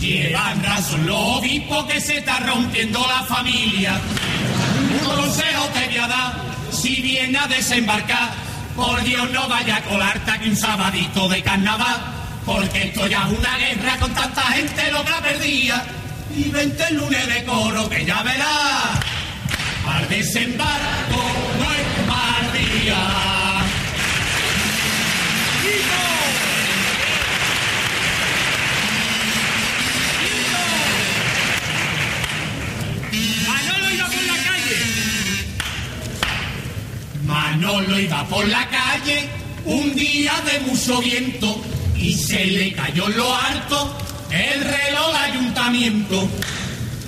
Llevan 0.00 0.62
razón 0.62 1.06
los 1.06 1.38
obispos 1.38 1.84
que 1.86 2.00
se 2.00 2.18
está 2.18 2.38
rompiendo 2.38 3.00
la 3.00 3.24
familia. 3.24 3.98
Un 4.92 5.06
consejo 5.06 5.64
te 5.74 5.86
voy 5.86 5.96
a 5.98 6.06
dar. 6.06 6.32
si 6.70 7.02
viene 7.02 7.36
a 7.36 7.48
desembarcar, 7.48 8.30
por 8.76 9.02
Dios 9.02 9.28
no 9.32 9.48
vaya 9.48 9.76
a 9.76 9.82
colarte 9.82 10.30
aquí 10.30 10.48
un 10.50 10.56
sabadito 10.56 11.28
de 11.28 11.42
carnaval, 11.42 12.00
porque 12.46 12.84
esto 12.84 13.08
ya 13.08 13.26
es 13.26 13.38
una 13.38 13.56
guerra 13.58 13.96
con 13.98 14.14
tanta 14.14 14.42
gente 14.42 14.92
loca 14.92 15.20
perdida. 15.20 15.84
Y 16.36 16.44
vente 16.50 16.84
el 16.88 16.96
lunes 16.96 17.26
de 17.26 17.44
coro 17.44 17.88
que 17.88 18.04
ya 18.04 18.22
verás, 18.22 19.00
al 19.84 20.08
desembarco 20.08 21.22
no 21.58 21.72
es 21.72 22.06
mal 22.06 22.52
día. 22.52 23.27
Manolo 37.28 37.98
iba 38.00 38.24
por 38.24 38.48
la 38.48 38.66
calle 38.68 39.28
un 39.66 39.94
día 39.94 40.32
de 40.50 40.60
mucho 40.60 40.98
viento 41.02 41.62
y 41.94 42.14
se 42.14 42.46
le 42.46 42.72
cayó 42.72 43.06
en 43.06 43.16
lo 43.18 43.36
alto 43.36 43.98
el 44.30 44.64
reloj 44.64 45.12
de 45.12 45.18
ayuntamiento. 45.18 46.28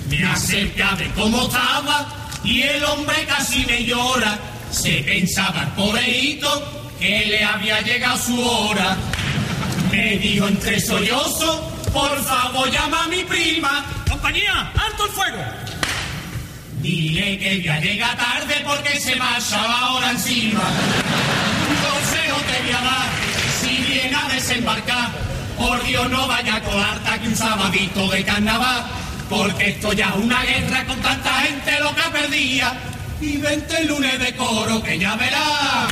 Me 0.09 0.23
acerqué 0.23 0.83
a 0.83 0.93
ver 0.93 1.09
cómo 1.13 1.41
estaba 1.41 2.07
y 2.43 2.61
el 2.61 2.83
hombre 2.83 3.25
casi 3.25 3.65
me 3.65 3.83
llora. 3.83 4.37
Se 4.69 5.01
pensaba 5.01 5.63
el 5.63 5.69
pobreito 5.69 6.91
que 6.99 7.25
le 7.25 7.43
había 7.43 7.81
llegado 7.81 8.17
su 8.19 8.39
hora. 8.39 8.95
Me 9.91 10.19
dijo 10.19 10.47
entre 10.47 10.79
sollozos, 10.79 11.61
por 11.91 12.23
favor 12.23 12.69
llama 12.69 13.05
a 13.05 13.07
mi 13.07 13.23
prima. 13.23 13.83
Compañía, 14.07 14.71
alto 14.75 15.05
el 15.05 15.11
fuego. 15.13 15.80
Dile 16.81 17.37
que 17.37 17.61
ya 17.61 17.79
llega 17.79 18.15
tarde 18.15 18.55
porque 18.65 18.99
se 18.99 19.15
me 19.15 19.21
ha 19.23 19.37
echado 19.37 19.67
ahora 19.67 20.11
encima. 20.11 20.63
Un 21.69 21.75
consejo 21.89 22.37
te 22.47 22.63
voy 22.63 22.71
a 22.71 22.81
dar, 22.81 23.09
si 23.61 23.77
viene 23.83 24.15
a 24.15 24.33
desembarcar, 24.33 25.09
por 25.59 25.83
Dios 25.85 26.09
no 26.09 26.27
vaya 26.27 26.55
a 26.55 26.61
colarte 26.63 27.09
aquí 27.09 27.27
un 27.27 27.35
sabadito 27.35 28.07
de 28.09 28.23
carnaval, 28.23 28.85
porque 29.29 29.69
esto 29.69 29.93
ya 29.93 30.09
es 30.09 30.15
una 30.15 30.41
guerra 30.41 30.85
con 30.85 30.99
tanta 31.01 31.31
gente 31.41 31.79
loca 31.79 32.11
perdida. 32.11 32.73
Y 33.21 33.37
vente 33.37 33.77
el 33.77 33.87
lunes 33.87 34.17
de 34.17 34.35
coro 34.35 34.81
que 34.81 34.97
ya 34.97 35.15
verás, 35.15 35.87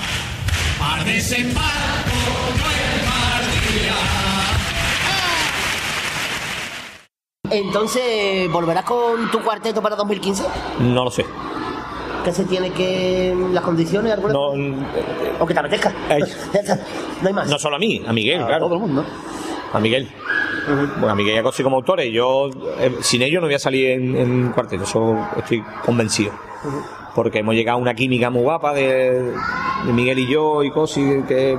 al 0.82 1.06
desembarco 1.06 2.18
no 2.57 2.72
es 2.72 3.84
día. 3.84 4.29
Entonces, 7.52 8.52
¿volverás 8.52 8.84
con 8.86 9.30
tu 9.32 9.40
cuarteto 9.42 9.82
para 9.82 9.96
2015? 9.96 10.44
No 10.82 11.04
lo 11.04 11.12
sé. 11.12 11.26
¿Qué 12.24 12.32
se 12.34 12.44
tiene 12.46 12.72
que. 12.72 13.36
las 13.54 13.64
condiciones? 13.64 14.12
alguna? 14.14 14.34
No, 14.34 14.50
¿O 15.40 15.46
que 15.46 15.54
te 15.54 15.60
apetezca? 15.60 15.94
No 17.22 17.28
hay 17.28 17.34
más. 17.34 17.50
no 17.50 17.58
solo 17.60 17.76
a 17.76 17.80
mí, 17.80 18.02
a 18.06 18.14
Miguel, 18.14 18.42
A 18.44 18.48
claro. 18.48 18.66
todo 18.66 18.76
el 18.76 18.82
mundo. 18.82 19.04
A 19.74 19.80
Miguel. 19.80 20.08
Bueno, 20.98 21.10
a 21.10 21.16
Miguel 21.16 21.36
y 21.36 21.38
a 21.38 21.44
Cosi 21.44 21.64
como 21.64 21.78
autores. 21.78 22.12
Yo, 22.14 22.50
eh, 22.80 22.96
sin 23.02 23.22
ellos 23.24 23.42
no 23.42 23.48
voy 23.48 23.56
a 23.56 23.60
salir 23.60 23.90
en, 23.92 24.16
en 24.16 24.52
cuarteto, 24.52 24.84
eso 24.84 25.18
estoy 25.38 25.64
convencido. 25.86 26.32
Porque 27.16 27.40
hemos 27.40 27.56
llegado 27.56 27.78
a 27.78 27.82
una 27.82 27.94
química 27.94 28.30
muy 28.30 28.44
guapa 28.44 28.74
de, 28.74 29.32
de 29.86 29.94
Miguel 29.94 30.20
y 30.20 30.28
yo 30.28 30.64
y 30.64 30.72
Cosi, 30.72 31.24
que 31.28 31.58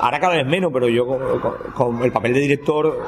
ahora 0.00 0.20
cada 0.20 0.34
vez 0.34 0.46
menos, 0.46 0.70
pero 0.72 0.88
yo 0.88 1.06
con, 1.06 1.18
con- 1.40 1.72
con 1.74 2.04
el 2.04 2.12
papel 2.12 2.34
de 2.34 2.40
director, 2.40 3.00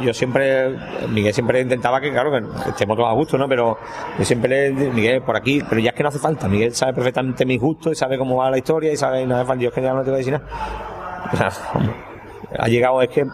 yo 0.00 0.14
siempre, 0.14 0.76
Miguel 1.08 1.34
siempre 1.34 1.60
intentaba 1.60 2.00
que, 2.00 2.10
claro, 2.10 2.32
que 2.32 2.70
estemos 2.70 2.96
todos 2.96 3.10
a 3.10 3.12
gusto, 3.12 3.36
¿no? 3.38 3.48
Pero 3.48 3.78
yo 4.18 4.24
siempre 4.24 4.70
Miguel, 4.72 5.22
por 5.22 5.36
aquí, 5.36 5.62
pero 5.68 5.80
ya 5.80 5.90
es 5.90 5.96
que 5.96 6.02
no 6.02 6.08
hace 6.08 6.18
falta. 6.18 6.48
Miguel 6.48 6.74
sabe 6.74 6.94
perfectamente 6.94 7.44
mis 7.44 7.60
gustos 7.60 7.92
y 7.92 7.94
sabe 7.94 8.18
cómo 8.18 8.36
va 8.36 8.50
la 8.50 8.58
historia 8.58 8.92
y 8.92 8.96
sabe, 8.96 9.26
no 9.26 9.36
hace 9.36 9.46
falta, 9.46 9.62
yo 9.62 9.68
es 9.68 9.74
que 9.74 9.82
ya 9.82 9.92
no 9.92 10.02
te 10.02 10.10
voy 10.10 10.14
a 10.14 10.18
decir 10.18 10.32
nada. 10.32 11.52
Ha 12.58 12.66
llegado, 12.66 13.00
es 13.00 13.08
que 13.10 13.24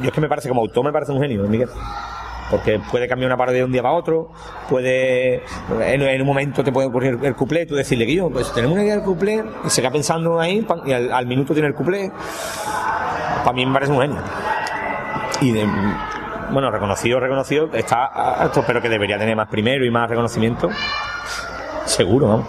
yo 0.00 0.08
es 0.08 0.12
que 0.12 0.20
me 0.20 0.28
parece 0.28 0.48
como 0.48 0.62
autor 0.62 0.84
me 0.84 0.92
parece 0.92 1.12
un 1.12 1.20
genio 1.20 1.42
Miguel 1.44 1.68
porque 2.50 2.80
puede 2.90 3.08
cambiar 3.08 3.28
una 3.30 3.36
parte 3.36 3.54
de 3.54 3.64
un 3.64 3.72
día 3.72 3.82
para 3.82 3.94
otro 3.94 4.30
puede 4.68 5.42
en, 5.80 6.20
un 6.20 6.26
momento 6.26 6.64
te 6.64 6.72
puede 6.72 6.88
ocurrir 6.88 7.18
el 7.22 7.34
cuplé 7.34 7.66
tú 7.66 7.74
decirle 7.74 8.06
que 8.06 8.16
yo 8.16 8.30
pues 8.30 8.52
tenemos 8.52 8.74
una 8.74 8.84
idea 8.84 8.96
del 8.96 9.04
cuplé 9.04 9.44
y 9.64 9.70
se 9.70 9.80
queda 9.80 9.90
pensando 9.90 10.40
ahí 10.40 10.66
y 10.86 10.92
al, 10.92 11.12
al 11.12 11.26
minuto 11.26 11.52
tiene 11.52 11.68
el 11.68 11.74
cuplé 11.74 12.10
para 13.44 13.52
mí 13.52 13.66
me 13.66 13.72
parece 13.72 13.92
un 13.92 14.00
genio 14.00 14.18
y 15.42 15.52
de, 15.52 15.66
bueno 16.50 16.70
reconocido 16.70 17.20
reconocido 17.20 17.68
está 17.72 18.06
alto 18.06 18.64
pero 18.66 18.80
que 18.80 18.88
debería 18.88 19.18
tener 19.18 19.36
más 19.36 19.48
primero 19.48 19.84
y 19.84 19.90
más 19.90 20.08
reconocimiento 20.08 20.70
seguro 21.84 22.28
vamos 22.28 22.48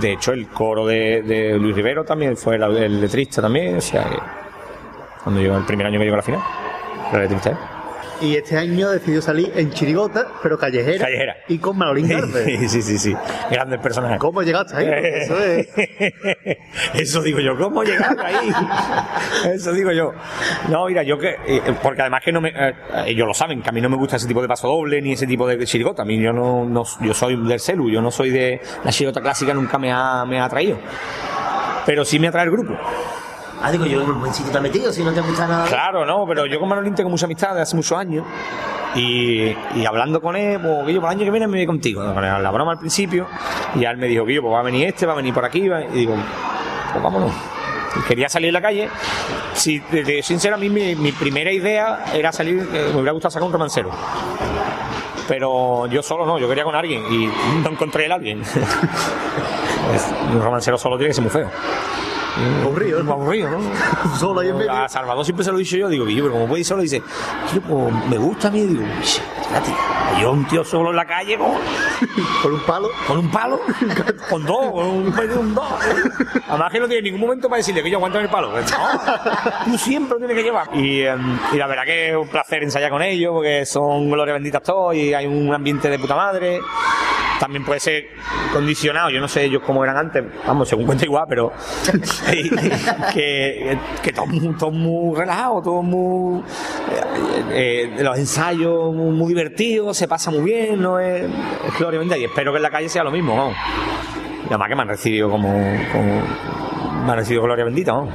de 0.00 0.12
hecho 0.12 0.32
el 0.32 0.48
coro 0.48 0.86
de, 0.86 1.56
Luis 1.60 1.74
Rivero 1.74 2.04
también 2.04 2.36
fue 2.36 2.56
el, 2.56 2.62
el 2.62 3.00
letrista 3.00 3.40
también 3.40 3.76
o 3.76 3.80
sea 3.80 4.04
que 4.04 4.18
cuando 5.24 5.40
llegó 5.40 5.56
el 5.56 5.64
primer 5.64 5.86
año 5.86 5.98
que 5.98 6.04
llegó 6.04 6.14
a 6.14 6.18
la 6.18 6.22
final. 6.22 6.42
El 7.12 7.20
letrista. 7.20 7.73
Y 8.20 8.36
este 8.36 8.56
año 8.56 8.90
decidió 8.90 9.20
salir 9.20 9.52
en 9.56 9.70
chirigota, 9.72 10.26
pero 10.42 10.58
callejera. 10.58 11.04
Callejera. 11.04 11.36
Y 11.48 11.58
con 11.58 11.76
Manolín 11.76 12.08
Garde. 12.08 12.68
sí, 12.68 12.80
sí, 12.82 12.98
sí. 12.98 13.14
Grandes 13.50 13.80
personajes. 13.80 14.18
¿Cómo 14.18 14.42
llegaste 14.42 14.76
ahí? 14.76 14.88
Eso 14.88 15.38
es. 15.38 15.68
Eso 16.94 17.22
digo 17.22 17.40
yo, 17.40 17.56
¿cómo 17.58 17.82
llegaste 17.82 18.22
ahí? 18.24 18.50
Eso 19.52 19.72
digo 19.72 19.90
yo. 19.92 20.12
No, 20.68 20.86
mira, 20.86 21.02
yo 21.02 21.18
que. 21.18 21.36
eh, 21.46 21.60
Porque 21.82 22.02
además 22.02 22.22
que 22.24 22.32
no 22.32 22.40
me. 22.40 22.50
eh, 22.50 22.74
ellos 23.06 23.26
lo 23.26 23.34
saben, 23.34 23.62
que 23.62 23.68
a 23.68 23.72
mí 23.72 23.80
no 23.80 23.88
me 23.90 23.96
gusta 23.96 24.16
ese 24.16 24.26
tipo 24.28 24.40
de 24.42 24.48
paso 24.48 24.68
doble 24.68 25.02
ni 25.02 25.12
ese 25.12 25.26
tipo 25.26 25.46
de 25.46 25.64
chirigota. 25.66 26.02
A 26.02 26.04
mí 26.04 26.20
yo 26.20 26.32
no. 26.32 26.64
no 26.64 26.84
yo 27.00 27.14
soy 27.14 27.36
del 27.46 27.60
celu, 27.60 27.90
yo 27.90 28.00
no 28.00 28.10
soy 28.10 28.30
de. 28.30 28.60
La 28.84 28.90
chirigota 28.92 29.20
clásica 29.20 29.52
nunca 29.54 29.78
me 29.78 29.92
ha, 29.92 30.24
me 30.24 30.38
ha 30.40 30.44
atraído. 30.46 30.78
Pero 31.86 32.04
sí 32.04 32.18
me 32.18 32.28
atrae 32.28 32.44
el 32.44 32.50
grupo. 32.50 32.74
Ah, 33.66 33.70
digo, 33.72 33.86
yo 33.86 34.02
en 34.02 34.10
un 34.10 34.20
buen 34.20 34.34
sitio 34.34 34.52
te 34.52 34.58
has 34.58 34.62
metido, 34.62 34.92
si 34.92 35.02
no 35.02 35.10
te 35.10 35.22
gusta 35.22 35.46
nada. 35.46 35.66
Claro, 35.66 36.04
no, 36.04 36.26
pero 36.26 36.44
yo 36.44 36.60
con 36.60 36.68
Manolín 36.68 36.94
tengo 36.94 37.08
mucha 37.08 37.24
amistad 37.24 37.54
de 37.54 37.62
hace 37.62 37.74
muchos 37.74 37.96
años. 37.96 38.22
Y, 38.94 39.56
y 39.74 39.86
hablando 39.86 40.20
con 40.20 40.36
él, 40.36 40.60
pues 40.60 40.86
Guillo, 40.86 41.00
por 41.00 41.10
el 41.10 41.16
año 41.16 41.24
que 41.24 41.30
viene 41.30 41.46
me 41.46 41.56
voy 41.56 41.66
contigo. 41.66 42.04
Con 42.12 42.22
la 42.22 42.50
broma 42.50 42.72
al 42.72 42.78
principio. 42.78 43.26
Y 43.74 43.86
él 43.86 43.96
me 43.96 44.06
dijo, 44.06 44.26
Guillo, 44.26 44.42
pues 44.42 44.52
va 44.52 44.60
a 44.60 44.64
venir 44.64 44.88
este, 44.88 45.06
va 45.06 45.14
a 45.14 45.16
venir 45.16 45.32
por 45.32 45.46
aquí. 45.46 45.60
Y 45.60 45.98
digo, 45.98 46.14
pues 46.92 47.02
vámonos. 47.02 47.32
Quería 48.06 48.28
salir 48.28 48.48
en 48.48 48.52
la 48.52 48.60
calle. 48.60 48.90
Si, 49.54 49.78
de, 49.78 50.04
de 50.04 50.22
sincero, 50.22 50.56
a 50.56 50.58
mí 50.58 50.68
mi, 50.68 51.12
primera 51.12 51.50
idea 51.50 52.04
era 52.12 52.32
salir, 52.32 52.68
eh, 52.70 52.90
me 52.90 52.96
hubiera 52.96 53.12
gustado 53.12 53.30
sacar 53.30 53.46
un 53.46 53.52
romancero. 53.52 53.90
Pero 55.26 55.86
yo 55.86 56.02
solo 56.02 56.26
no, 56.26 56.38
yo 56.38 56.46
quería 56.50 56.64
con 56.64 56.74
alguien 56.74 57.02
y 57.10 57.30
no 57.62 57.70
encontré 57.70 58.04
el 58.04 58.12
alguien. 58.12 58.42
Un 60.34 60.42
romancero 60.42 60.76
solo 60.76 60.96
tiene 60.96 61.10
que 61.10 61.14
ser 61.14 61.22
muy 61.22 61.30
feo. 61.30 61.50
Aburrido, 62.62 63.02
¿no? 63.02 63.12
aburrido, 63.12 63.50
¿no? 63.50 63.60
Solo 64.18 64.40
ahí 64.40 64.48
en 64.48 64.56
medio. 64.58 64.72
A 64.72 64.88
Salvador 64.88 65.24
siempre 65.24 65.44
se 65.44 65.50
lo 65.52 65.56
he 65.56 65.60
dicho 65.60 65.76
yo, 65.76 65.88
digo, 65.88 66.04
Guillo, 66.06 66.24
pero 66.24 66.34
como 66.34 66.48
puede 66.48 66.60
ir 66.60 66.66
solo, 66.66 66.82
dice, 66.82 67.02
"Tío, 67.52 67.60
pues, 67.62 67.94
me 68.08 68.18
gusta 68.18 68.48
a 68.48 68.50
mí, 68.50 68.62
digo, 68.62 68.82
"Uy, 68.82 69.04
espérate, 69.04 69.70
yo 70.20 70.32
un 70.32 70.44
tío 70.46 70.64
solo 70.64 70.90
en 70.90 70.96
la 70.96 71.04
calle 71.06 71.38
con, 71.38 71.52
Con 72.42 72.52
un 72.54 72.60
palo. 72.60 72.88
con 73.06 73.18
un 73.18 73.30
palo, 73.30 73.60
con 74.30 74.44
dos, 74.44 74.70
con 74.72 74.86
un, 74.86 75.06
un 75.38 75.54
dos. 75.54 75.64
Además 76.48 76.72
que 76.72 76.80
no 76.80 76.88
tiene 76.88 77.02
ningún 77.02 77.20
momento 77.20 77.48
para 77.48 77.58
decirle 77.58 77.82
que 77.82 77.90
yo 77.90 77.98
aguanto 77.98 78.18
el 78.18 78.28
palo. 78.28 78.52
No, 78.52 78.66
tú 79.64 79.78
siempre 79.78 80.14
lo 80.14 80.18
tienes 80.18 80.36
que 80.36 80.42
llevar. 80.42 80.68
Y, 80.74 81.02
em, 81.02 81.38
y 81.52 81.56
la 81.56 81.66
verdad 81.66 81.84
que 81.84 82.10
es 82.10 82.16
un 82.16 82.28
placer 82.28 82.62
ensayar 82.62 82.90
con 82.90 83.02
ellos, 83.02 83.32
porque 83.32 83.64
son 83.64 84.10
gloria 84.10 84.34
benditas 84.34 84.62
todos 84.62 84.94
y 84.94 85.14
hay 85.14 85.26
un 85.26 85.52
ambiente 85.54 85.88
de 85.88 85.98
puta 85.98 86.14
madre. 86.16 86.60
También 87.40 87.64
puede 87.64 87.80
ser 87.80 88.06
condicionado, 88.52 89.10
yo 89.10 89.20
no 89.20 89.26
sé 89.26 89.44
ellos 89.44 89.60
cómo 89.66 89.82
eran 89.82 89.96
antes, 89.96 90.22
vamos, 90.46 90.68
según 90.68 90.86
cuenta 90.86 91.04
igual, 91.04 91.24
pero 91.28 91.52
que, 93.12 93.78
que 94.02 94.12
todo, 94.12 94.26
muy- 94.26 94.54
todo 94.58 94.70
muy 94.70 95.16
relajado, 95.16 95.62
todo 95.62 95.82
muy. 95.82 96.40
eh, 97.50 97.92
eh, 97.98 98.02
los 98.02 98.18
ensayos 98.18 98.94
muy, 98.94 99.10
muy 99.16 99.28
divertidos, 99.28 99.96
se 99.96 100.08
pasa 100.08 100.30
muy 100.30 100.42
bien, 100.42 100.80
no 100.80 100.98
es, 100.98 101.22
es 101.22 101.78
gloria 101.78 101.98
bendita. 101.98 102.18
Y 102.18 102.24
espero 102.24 102.52
que 102.52 102.56
en 102.56 102.62
la 102.62 102.70
calle 102.70 102.88
sea 102.88 103.04
lo 103.04 103.10
mismo, 103.10 103.36
vamos. 103.36 103.56
Y 104.44 104.48
además 104.48 104.68
que 104.68 104.74
me 104.74 104.82
han 104.82 104.88
recibido 104.88 105.30
como. 105.30 105.48
como 105.92 106.22
me 107.04 107.10
han 107.12 107.18
recibido 107.18 107.42
gloria 107.42 107.64
bendita, 107.64 107.92
vamos. 107.92 108.14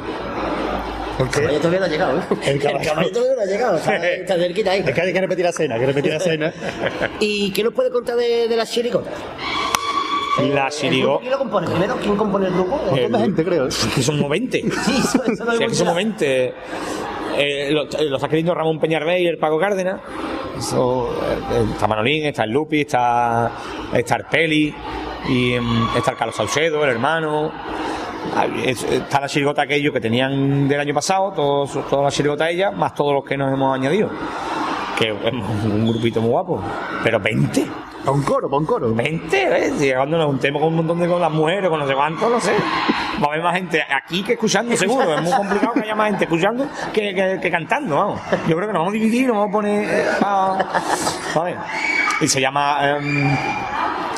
El 1.20 1.28
caballo 1.30 1.58
todavía 1.58 1.80
no 1.82 1.86
ha 1.86 1.90
llegado, 1.90 2.18
¿eh? 2.20 2.24
El 2.46 2.60
caballo, 2.62 3.12
todavía 3.12 3.36
no 3.36 3.42
ha 3.42 3.46
llegado, 3.46 3.78
está, 3.78 3.96
está 4.08 4.36
cerquita 4.38 4.72
ahí. 4.72 4.84
Es 4.88 4.94
que 4.96 5.02
hay 5.02 5.12
que 5.14 5.20
repetir 5.22 5.44
la 5.46 5.52
cena, 5.52 5.76
hay 5.76 5.82
que 5.82 5.86
repetir 5.88 6.14
la 6.14 6.20
cena. 6.22 6.54
¿Y 7.20 7.52
qué 7.52 7.62
nos 7.64 7.74
puede 7.74 7.92
contar 7.92 8.16
de, 8.16 8.48
de 8.48 8.56
las 8.56 8.72
chirigotas? 8.72 9.14
La 10.54 10.68
¿El 10.68 10.72
chirigo. 10.74 11.08
grupo 11.08 11.20
¿Quién 11.20 11.32
lo 11.32 11.38
compone? 11.40 11.68
Primero, 11.68 11.96
¿quién 12.02 12.16
compone 12.16 12.48
el 12.48 12.54
grupo? 12.54 12.80
El- 12.96 13.16
gente, 13.18 13.44
creo. 13.46 13.68
Es 13.68 13.86
que 13.96 14.02
somos 14.02 14.30
20. 14.30 14.62
Sí, 14.62 14.68
eso, 14.98 15.24
eso 15.24 15.46
no 15.46 15.52
Sí, 15.54 15.58
lo 15.60 15.66
es 15.66 15.70
que 15.70 15.76
somos 15.76 15.96
20. 15.96 16.54
Eh, 17.38 17.70
lo, 17.72 17.84
lo 17.84 17.88
está 18.16 18.28
escribiendo 18.28 18.54
Ramón 18.54 18.80
Peñarbey 18.80 19.24
y 19.24 19.28
el 19.28 19.38
Paco 19.38 19.60
Cárdenas. 19.60 20.02
Eh, 20.58 21.66
está 21.72 21.88
Manolín, 21.88 22.26
está 22.26 22.44
el 22.44 22.52
Lupi, 22.52 22.82
está, 22.82 23.52
está 23.94 24.16
el 24.18 24.26
Peli, 24.26 24.74
y 25.30 25.54
em, 25.54 25.88
está 25.96 26.12
el 26.12 26.18
Carlos 26.18 26.36
Saucedo, 26.36 26.84
el 26.84 26.90
hermano. 26.90 27.52
Es- 28.66 28.84
Está 28.84 29.22
la 29.22 29.28
chirigota 29.30 29.62
aquello 29.64 29.94
que 29.94 30.02
tenían 30.02 30.68
del 30.68 30.80
año 30.80 30.94
pasado, 30.94 31.32
todos, 31.34 31.72
todas 31.90 32.06
las 32.06 32.14
chirigotas 32.14 32.50
ellas, 32.50 32.76
más 32.76 32.94
todos 32.94 33.14
los 33.14 33.24
que 33.24 33.38
nos 33.38 33.54
hemos 33.54 33.74
añadido. 33.74 34.10
Que 34.98 35.10
es 35.10 35.34
un 35.34 35.88
grupito 35.88 36.20
muy 36.22 36.32
guapo. 36.32 36.62
Pero 37.04 37.20
20. 37.22 37.66
Pa' 38.06 38.12
un 38.12 38.22
coro, 38.24 38.50
pa' 38.50 38.58
un 38.58 38.66
coro. 38.66 38.96
Gente, 38.96 39.50
¿ves? 39.50 39.74
Si 39.78 39.92
cuando 39.94 40.18
nos 40.18 40.28
juntemos 40.28 40.62
con 40.62 40.70
un 40.70 40.76
montón 40.78 41.00
de 41.00 41.08
con 41.08 41.20
las 41.22 41.32
mujeres, 41.32 41.70
con 41.70 41.80
no 41.80 41.88
sé 41.88 41.94
cuánto, 41.94 42.30
no 42.30 42.40
sé. 42.40 42.54
Va 43.22 43.26
a 43.26 43.30
haber 43.32 43.44
más 43.44 43.56
gente 43.56 43.84
aquí 43.90 44.24
que 44.24 44.34
escuchando, 44.34 44.76
seguro. 44.78 45.14
Es 45.16 45.22
muy 45.22 45.32
complicado 45.34 45.74
que 45.74 45.82
haya 45.82 45.96
más 45.96 46.08
gente 46.10 46.24
escuchando 46.24 46.68
que, 46.94 47.40
que- 47.42 47.52
cantando, 47.52 47.96
vamos. 47.98 48.22
Yo 48.48 48.56
creo 48.56 48.68
que 48.68 48.74
nos 48.74 48.82
vamos 48.82 48.90
a 48.90 48.94
dividir, 48.94 49.28
nos 49.28 49.36
vamos 49.38 49.50
a 49.50 49.52
poner. 49.52 49.84
eh, 49.90 50.06
a- 50.22 50.58
a 51.36 51.44
ver. 51.44 51.58
Y 52.22 52.28
se 52.28 52.40
llama 52.40 52.78
em, 52.82 53.36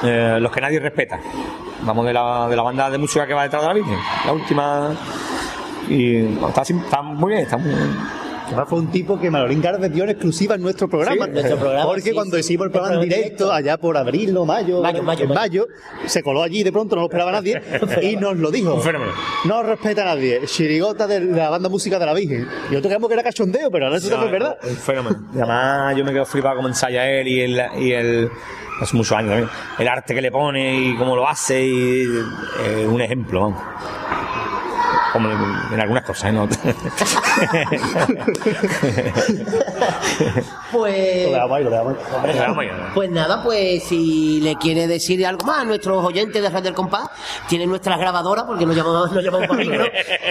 eh, 0.03 0.37
Los 0.39 0.51
que 0.51 0.61
nadie 0.61 0.79
respeta. 0.79 1.19
Vamos 1.81 2.05
de 2.05 2.13
la, 2.13 2.47
de 2.47 2.55
la 2.55 2.61
banda 2.61 2.89
de 2.91 2.97
música 2.99 3.25
que 3.25 3.33
va 3.33 3.43
detrás 3.43 3.63
de 3.63 3.67
la 3.67 3.73
Virgen. 3.73 3.97
La 4.25 4.33
última. 4.33 4.89
Y 5.89 6.17
está, 6.47 6.61
está 6.61 7.01
muy 7.01 7.31
bien, 7.31 7.43
está 7.43 7.57
muy 7.57 7.73
Además 8.51 8.69
fue 8.69 8.79
un 8.79 8.91
tipo 8.91 9.19
que 9.19 9.29
Manolín 9.31 9.61
Garde 9.61 9.89
dio 9.89 10.03
en 10.03 10.09
exclusiva 10.11 10.55
en 10.55 10.61
nuestro 10.61 10.87
programa. 10.89 11.25
Sí, 11.25 11.31
nuestro 11.31 11.57
programa, 11.57 11.85
Porque 11.85 12.01
sí, 12.01 12.11
cuando 12.11 12.37
hicimos 12.37 12.65
el 12.65 12.71
programa 12.71 12.95
en 12.95 13.01
directo, 13.01 13.23
directo. 13.25 13.51
allá 13.51 13.77
por 13.77 13.97
abril 13.97 14.35
o 14.37 14.45
mayo, 14.45 14.81
Mayo, 14.81 15.01
mayo, 15.03 15.23
en 15.23 15.29
mayo. 15.29 15.39
mayo, 15.41 15.67
se 16.05 16.21
coló 16.21 16.43
allí 16.43 16.63
de 16.63 16.71
pronto, 16.71 16.95
no 16.95 17.01
lo 17.03 17.07
esperaba 17.07 17.31
nadie, 17.31 17.61
y 18.01 18.15
nos 18.17 18.37
lo 18.37 18.51
dijo. 18.51 18.75
Un 18.75 18.81
fenómeno. 18.81 19.11
No 19.45 19.63
respeta 19.63 20.01
a 20.03 20.05
nadie. 20.15 20.41
Chirigota 20.45 21.07
de 21.07 21.21
la 21.21 21.49
banda 21.49 21.69
música 21.69 21.97
de 21.97 22.05
la 22.05 22.13
Virgen. 22.13 22.41
Y 22.41 22.43
nosotros 22.45 22.81
creíamos 22.83 23.07
que 23.07 23.13
era 23.13 23.23
cachondeo, 23.23 23.71
pero 23.71 23.85
ahora 23.85 23.97
eso 23.97 24.09
también 24.09 24.27
es 24.27 24.31
verdad. 24.39 24.57
Un 24.63 24.75
fenómeno. 24.75 25.27
Y 25.33 25.37
además, 25.37 25.95
yo 25.95 26.03
me 26.05 26.11
quedo 26.13 26.25
flipado 26.25 26.55
cómo 26.57 26.67
ensaya 26.67 27.09
él 27.09 27.27
y 27.27 27.41
el. 27.41 27.61
Y 27.79 27.91
el 27.93 28.29
hace 28.81 28.97
muchos 28.97 29.15
años 29.15 29.29
también. 29.31 29.49
El 29.79 29.87
arte 29.87 30.13
que 30.15 30.21
le 30.21 30.31
pone 30.31 30.75
y 30.89 30.97
cómo 30.97 31.15
lo 31.15 31.27
hace, 31.27 31.63
y 31.63 32.03
eh, 32.65 32.87
un 32.87 32.99
ejemplo, 33.01 33.41
vamos. 33.41 33.61
Como 35.13 35.29
en, 35.29 35.37
en 35.73 35.79
algunas 35.81 36.03
cosas, 36.05 36.29
¿eh? 36.29 36.33
No- 36.33 36.47
Pues. 40.71 41.25
Lo 41.27 41.33
dejamos 41.33 41.57
ahí, 41.57 41.63
lo 41.65 41.69
dejamos 41.69 41.97
ahí. 41.97 42.15
Hombre, 42.15 42.39
vamos 42.39 42.65
ya. 42.65 42.91
Pues 42.93 43.09
nada, 43.11 43.43
pues 43.43 43.83
si 43.83 44.39
le 44.41 44.55
quiere 44.55 44.87
decir 44.87 45.25
algo 45.25 45.45
más 45.45 45.59
a 45.59 45.63
nuestros 45.65 46.03
oyentes 46.03 46.41
de 46.41 46.47
Radio 46.49 46.61
del 46.63 46.73
Compás, 46.73 47.09
tienen 47.49 47.67
nuestras 47.69 47.99
grabadoras, 47.99 48.45
porque 48.45 48.65
nos 48.65 48.75
llamamos, 48.75 49.11
nos 49.11 49.23
llamamos 49.23 49.47
por 49.47 49.57
micro, 49.57 49.83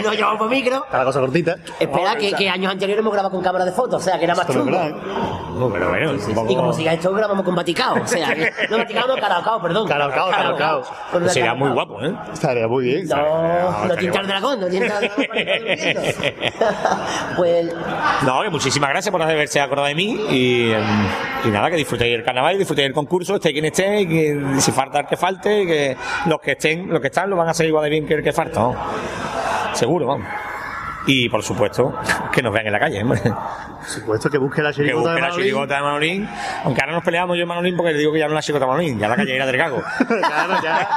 nos 0.03 0.17
llamamos 0.17 0.39
por 0.39 0.49
micro. 0.49 0.87
Cada 0.91 1.05
cosa 1.05 1.21
cortita. 1.21 1.57
Espera, 1.79 2.17
que, 2.17 2.33
que 2.33 2.49
años 2.49 2.73
anteriores 2.73 3.01
hemos 3.03 3.13
grabado 3.13 3.33
con 3.35 3.43
cámara 3.43 3.65
de 3.67 3.73
fotos, 3.73 4.01
o 4.01 4.05
sea 4.05 4.19
que 4.19 4.25
era 4.25 4.35
más 4.35 4.49
no 4.49 4.65
verdad, 4.65 4.89
¿eh? 4.89 4.95
No, 5.57 5.69
pero 5.71 5.91
bueno, 5.91 6.13
poco- 6.35 6.51
Y 6.51 6.57
como 6.57 6.73
siga 6.73 6.95
esto, 6.95 7.13
grabamos 7.13 7.45
con 7.45 7.55
Vaticao. 7.55 8.01
O 8.03 8.07
sea, 8.07 8.35
que, 8.35 8.51
no 8.71 8.79
Vaticao, 8.79 9.09
no, 9.09 9.17
Caracao, 9.17 9.61
perdón. 9.61 9.87
Caracao, 9.89 10.31
Caracao. 10.31 10.83
Una 11.13 11.29
sería 11.29 11.55
muy 11.55 11.71
guapo, 11.71 12.01
¿eh? 12.03 12.15
Estaría 12.33 12.67
muy 12.67 12.85
bien. 12.85 13.07
No, 13.09 13.17
no 13.17 13.71
estaría 13.83 13.97
tinta 13.97 14.21
el 14.21 14.27
guapo. 14.27 14.27
dragón, 14.29 14.61
no 14.61 14.67
Pues 17.37 17.73
No, 18.25 18.51
muchísimas 18.51 18.91
gracias 18.91 19.11
por 19.11 19.23
haberse 19.23 19.61
acordado 19.61 19.89
de 19.89 19.95
mí 19.95 20.19
y, 20.31 20.73
em, 20.73 21.53
nada, 21.53 21.71
que 21.71 21.77
disfrutéis 21.77 22.15
el 22.15 22.25
carnaval, 22.25 22.59
disfrutéis 22.59 22.89
el 22.89 22.95
concurso, 22.95 23.37
esté 23.37 23.53
quien 23.53 23.65
esté, 23.65 24.07
que 24.07 24.39
si 24.59 24.73
falta 24.73 25.01
el 25.01 25.07
que 25.07 25.17
falte, 25.17 25.67
que 25.67 25.97
los 26.27 26.41
que 26.41 26.53
estén, 26.53 26.89
los 26.89 27.01
que 27.01 27.09
están 27.09 27.31
lo 27.31 27.37
van 27.37 27.49
a 27.49 27.51
hacer 27.53 27.67
igual 27.67 27.85
de 27.85 27.91
bien 27.91 28.07
que 28.07 28.15
el 28.15 28.23
que 28.23 28.33
falta. 28.33 28.71
Seguro. 29.73 30.19
Y 31.13 31.29
por 31.29 31.43
supuesto, 31.43 31.93
que 32.33 32.41
nos 32.43 32.53
vean 32.53 32.67
en 32.67 32.73
la 32.73 32.79
calle, 32.79 33.03
hombre. 33.03 33.21
Por 33.21 33.85
supuesto 33.87 34.31
que 34.31 34.39
busque 34.39 34.63
la 34.63 34.71
Que 34.71 34.77
chirigota 34.77 35.01
busque 35.01 35.15
de 35.15 35.21
la 35.21 35.27
Manolín. 35.27 35.43
chirigota 35.45 35.75
de 35.77 35.81
Manolín. 35.83 36.29
Aunque 36.65 36.81
ahora 36.83 36.93
nos 36.93 37.03
peleamos 37.05 37.37
yo 37.37 37.43
y 37.43 37.47
Manolín 37.47 37.77
porque 37.77 37.93
le 37.93 37.99
digo 37.99 38.13
que 38.13 38.19
ya 38.21 38.27
no 38.27 38.33
es 38.33 38.35
la 38.37 38.43
chirigota 38.43 38.65
de 38.67 38.71
Manolín, 38.71 38.99
ya 38.99 39.09
la 39.09 39.17
callejera 39.17 39.47
del 39.47 39.57
gago. 39.57 39.83
Claro, 40.31 40.55
ya. 40.63 40.89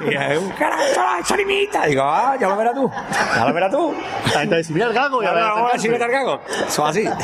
y 0.10 0.14
es 0.14 0.38
un 0.38 0.50
carajo, 0.50 0.82
chorimita. 1.24 1.86
Digo, 1.86 2.02
ah, 2.04 2.34
ya 2.40 2.48
lo 2.48 2.56
verás 2.56 2.74
tú. 2.74 2.90
Ya 3.36 3.44
lo 3.46 3.54
verás 3.54 3.70
tú. 3.70 3.94
Gente 4.32 4.56
dice, 4.56 4.72
mira 4.72 4.86
el 4.86 4.92
gago 4.92 5.22
y 5.22 5.24
Ya 5.24 5.30
ahora 5.30 5.48
lo 5.48 5.54
vamos 5.54 5.70
a 5.70 5.76
la 5.76 5.80
chirigota 5.82 6.04
del 6.04 6.12
gago. 6.12 6.40
Eso 6.66 6.86
así. 6.86 7.08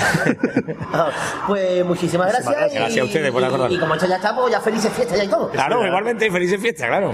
Ah, 0.91 1.11
Pues 1.47 1.85
muchísimas 1.85 2.29
gracias. 2.29 2.51
gracias. 2.55 2.73
y- 2.73 2.79
Gracias 2.79 3.03
a 3.03 3.05
ustedes 3.07 3.31
por 3.33 3.43
y- 3.43 3.45
acordarme. 3.45 3.75
Y 3.75 3.79
como 3.79 3.95
esto 3.95 4.07
ya 4.07 4.17
está, 4.17 4.35
pues 4.35 4.51
ya 4.53 4.61
felices 4.61 4.91
fiestas 4.93 5.19
ya 5.19 5.25
y 5.25 5.29
todo. 5.29 5.51
Claro, 5.51 5.87
igualmente, 5.87 6.27
y 6.27 6.31
felices 6.31 6.61
fiestas, 6.61 6.89
claro. 6.89 7.13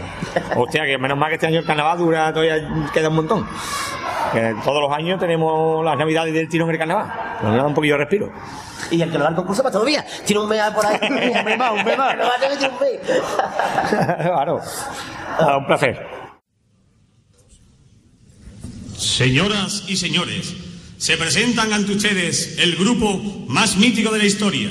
Hostia, 0.57 0.85
que 0.85 0.97
menos 0.99 1.19
mal 1.19 1.29
que 1.31 1.35
este 1.35 1.47
año 1.49 1.59
el 1.61 1.67
carnaval 1.67 1.99
dura, 1.99 2.33
todavía 2.33 2.57
queda 2.93 3.09
un 3.09 3.17
montón. 3.17 3.47
Que 4.33 4.55
todos 4.75 4.89
los 4.89 4.99
años 4.99 5.21
tenemos 5.21 5.85
las 5.85 5.97
navidades 5.97 6.35
del 6.35 6.49
tirón 6.49 6.69
en 6.69 6.75
el 6.75 6.79
carnaval. 6.79 7.07
Nos 7.43 7.57
da 7.57 7.67
un 7.67 7.75
poquillo 7.75 7.95
de 7.95 7.99
respiro. 7.99 8.33
Y 8.91 9.01
el 9.01 9.11
que 9.11 9.19
no 9.19 9.23
va 9.23 9.31
al 9.31 9.37
concurso 9.37 9.63
para 9.63 9.73
todavía. 9.73 10.05
Tiene 10.27 10.43
un 10.43 10.49
mes 10.49 10.61
por 10.75 10.85
ahí. 10.85 10.99
un 11.09 11.15
mes 11.15 11.59
más, 11.59 11.73
un 11.73 11.85
mes 11.85 11.97
más. 11.97 12.17
No 12.19 12.25
va 12.25 12.33
a 12.37 12.41
tener 12.41 12.59
que 12.59 12.69
tiene 12.69 12.75
un 12.75 12.81
mes. 12.81 13.01
claro. 14.17 14.61
Ah, 15.39 15.59
un 15.59 15.67
placer. 15.67 16.07
Señoras 18.97 19.85
y 19.87 19.97
señores, 19.97 20.55
se 20.99 21.17
presentan 21.17 21.73
ante 21.73 21.93
ustedes 21.93 22.59
el 22.59 22.75
grupo 22.75 23.23
más 23.47 23.77
mítico 23.77 24.11
de 24.11 24.19
la 24.19 24.25
historia, 24.25 24.71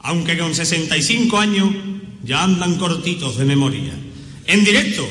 aunque 0.00 0.36
con 0.36 0.52
65 0.52 1.38
años 1.38 1.68
ya 2.24 2.42
andan 2.42 2.76
cortitos 2.76 3.38
de 3.38 3.44
memoria. 3.44 3.92
En 4.46 4.64
directo 4.64 5.06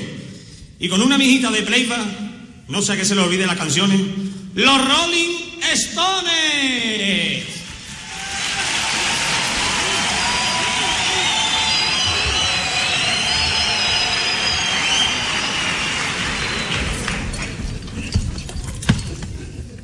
y 0.80 0.90
con 0.90 1.02
una 1.02 1.18
mijita 1.18 1.50
de 1.50 1.62
playback, 1.62 2.27
no 2.68 2.82
sé 2.82 2.98
que 2.98 3.06
se 3.06 3.16
le 3.16 3.22
olvide 3.22 3.46
las 3.48 3.58
canciones, 3.58 4.00
los 4.54 4.78
Rolling 4.88 5.62
Stones. 5.74 7.46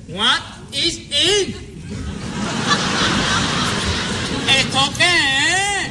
What 0.09 0.41
is 0.71 0.97
it? 1.09 1.55
¿Esto 4.47 4.93
qué 4.97 5.03
es? 5.05 5.89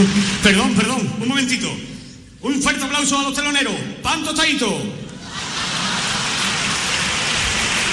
Perdón, 0.42 0.74
perdón, 0.74 1.12
un 1.20 1.28
momentito. 1.28 1.70
Un 2.42 2.62
fuerte 2.62 2.84
aplauso 2.84 3.18
a 3.18 3.22
los 3.24 3.34
teloneros. 3.34 3.74
Pan 4.02 4.24
tostadito. 4.24 4.66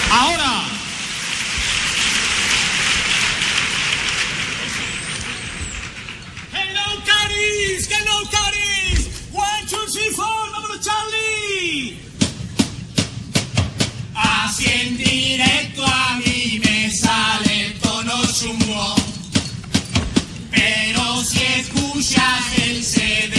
Ahora. 0.09 0.63
Hello, 6.53 7.01
Caris. 7.05 7.87
Hello, 7.91 8.17
Caris. 8.31 9.31
One, 9.33 9.67
two, 9.69 9.85
three. 9.91 10.09
Vámonos, 10.15 10.79
Charlie. 10.81 11.99
Así 14.15 14.65
en 14.67 14.97
directo 14.97 15.85
a 15.85 16.19
mí 16.23 16.59
me 16.63 16.89
sale 16.91 17.65
el 17.67 17.73
tono 17.79 18.21
chungo. 18.33 18.95
Pero 20.51 21.23
si 21.23 21.43
escuchas 21.43 22.43
el 22.65 22.83
CD 22.83 23.36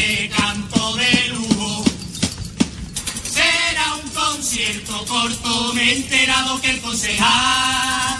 concierto 4.49 5.05
corto. 5.05 5.75
Me 5.75 5.83
he 5.83 5.97
enterado 5.97 6.59
que 6.63 6.71
el 6.71 6.81
concejal 6.81 8.17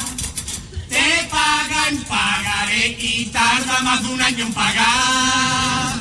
te 0.91 1.27
paga 1.31 1.89
en 1.89 2.05
pagaré 2.05 2.97
y 3.01 3.27
tarda 3.27 3.81
más 3.81 4.03
de 4.03 4.09
un 4.09 4.21
año 4.21 4.45
en 4.45 4.53
pagar. 4.53 5.97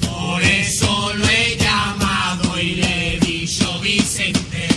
Por 0.00 0.42
eso 0.42 1.12
lo 1.14 1.28
he 1.28 1.58
llamado 1.58 2.58
y 2.58 2.76
le 2.76 3.16
he 3.16 3.20
dicho 3.20 3.78
Vicente. 3.80 4.68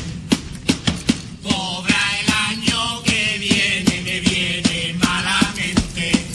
Cobra 1.43 2.01
el 2.19 2.33
año 2.51 3.03
que 3.03 3.37
viene, 3.39 4.01
me 4.01 4.19
viene 4.19 4.95
malamente. 5.01 6.25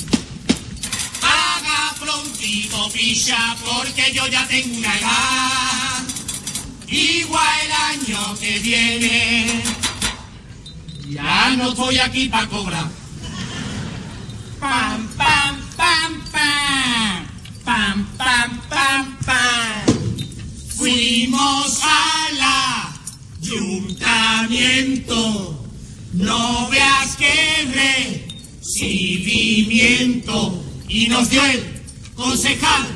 Haga 1.20 1.94
prontito, 2.00 2.90
picha, 2.92 3.56
porque 3.62 4.10
yo 4.14 4.26
ya 4.26 4.46
tengo 4.48 4.78
una 4.78 4.98
edad. 4.98 5.57
Igual 6.90 7.58
el 7.66 7.72
año 7.72 8.34
que 8.40 8.58
viene, 8.60 9.62
ya 11.08 11.54
no 11.56 11.68
estoy 11.70 11.98
aquí 11.98 12.28
para 12.28 12.48
cobrar. 12.48 12.88
Pam, 14.58 15.06
pam, 15.16 15.60
pam, 15.76 16.22
pam. 16.32 17.26
Pam, 17.64 18.06
pam, 18.16 18.60
pam, 18.70 19.16
pam. 19.26 19.84
Fuimos 20.76 21.80
a 21.82 22.28
la 22.38 22.94
ayuntamiento. 23.42 25.62
No 26.14 26.68
veas 26.70 27.16
que 27.16 27.68
recibimiento. 28.60 30.64
Y 30.88 31.08
nos 31.08 31.28
dio 31.28 31.44
el 31.44 31.62
concejal 32.14 32.86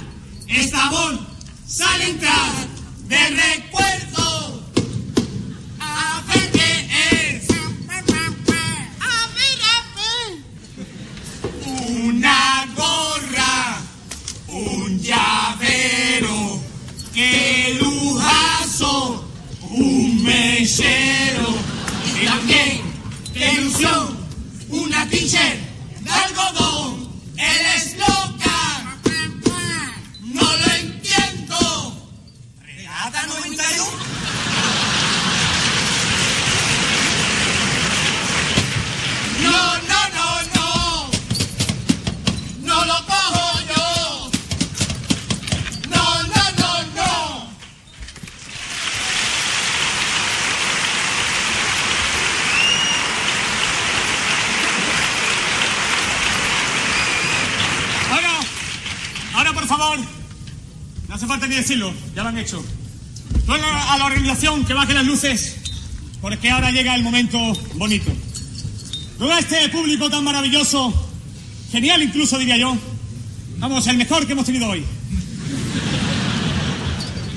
Estabón. 0.49 1.21
Sale 1.67 2.05
a 2.05 2.09
entrar 2.09 2.72
de 3.13 3.29
recuerdo. 3.29 4.63
A 5.79 6.23
ver 6.29 6.51
qué 6.51 6.71
es. 7.11 7.51
A 7.51 7.99
ver, 9.37 9.59
a 9.73 9.79
ver. 9.97 10.31
Una 12.01 12.67
gorra. 12.75 13.83
Un 14.49 14.99
llavero. 14.99 16.61
¡Qué 17.13 17.77
lujazo! 17.83 19.29
Un 19.61 20.23
mesero. 20.23 21.49
Y 22.19 22.25
también, 22.25 22.81
¡qué 23.35 23.53
ilusión! 23.53 24.17
Una 24.71 25.07
t-shirt 25.07 25.59
de 26.01 26.11
algodón. 26.11 26.92
Hace 61.23 61.29
falta 61.29 61.47
ni 61.47 61.55
decirlo, 61.55 61.95
ya 62.17 62.25
lo 62.25 62.31
han 62.31 62.39
hecho. 62.39 62.65
Ruego 63.47 63.65
a 63.65 63.97
la 63.97 64.07
organización 64.07 64.65
que 64.65 64.75
baje 64.75 64.93
las 64.93 65.07
luces, 65.07 65.55
porque 66.21 66.51
ahora 66.51 66.73
llega 66.73 66.97
el 66.97 67.05
momento 67.05 67.39
bonito. 67.75 68.11
Ruego 69.21 69.33
a 69.33 69.39
este 69.39 69.69
público 69.69 70.11
tan 70.11 70.25
maravilloso, 70.25 70.93
genial 71.71 72.03
incluso 72.03 72.39
diría 72.39 72.57
yo, 72.57 72.77
vamos, 73.59 73.87
el 73.87 73.99
mejor 73.99 74.27
que 74.27 74.33
hemos 74.33 74.47
tenido 74.47 74.69
hoy. 74.69 74.85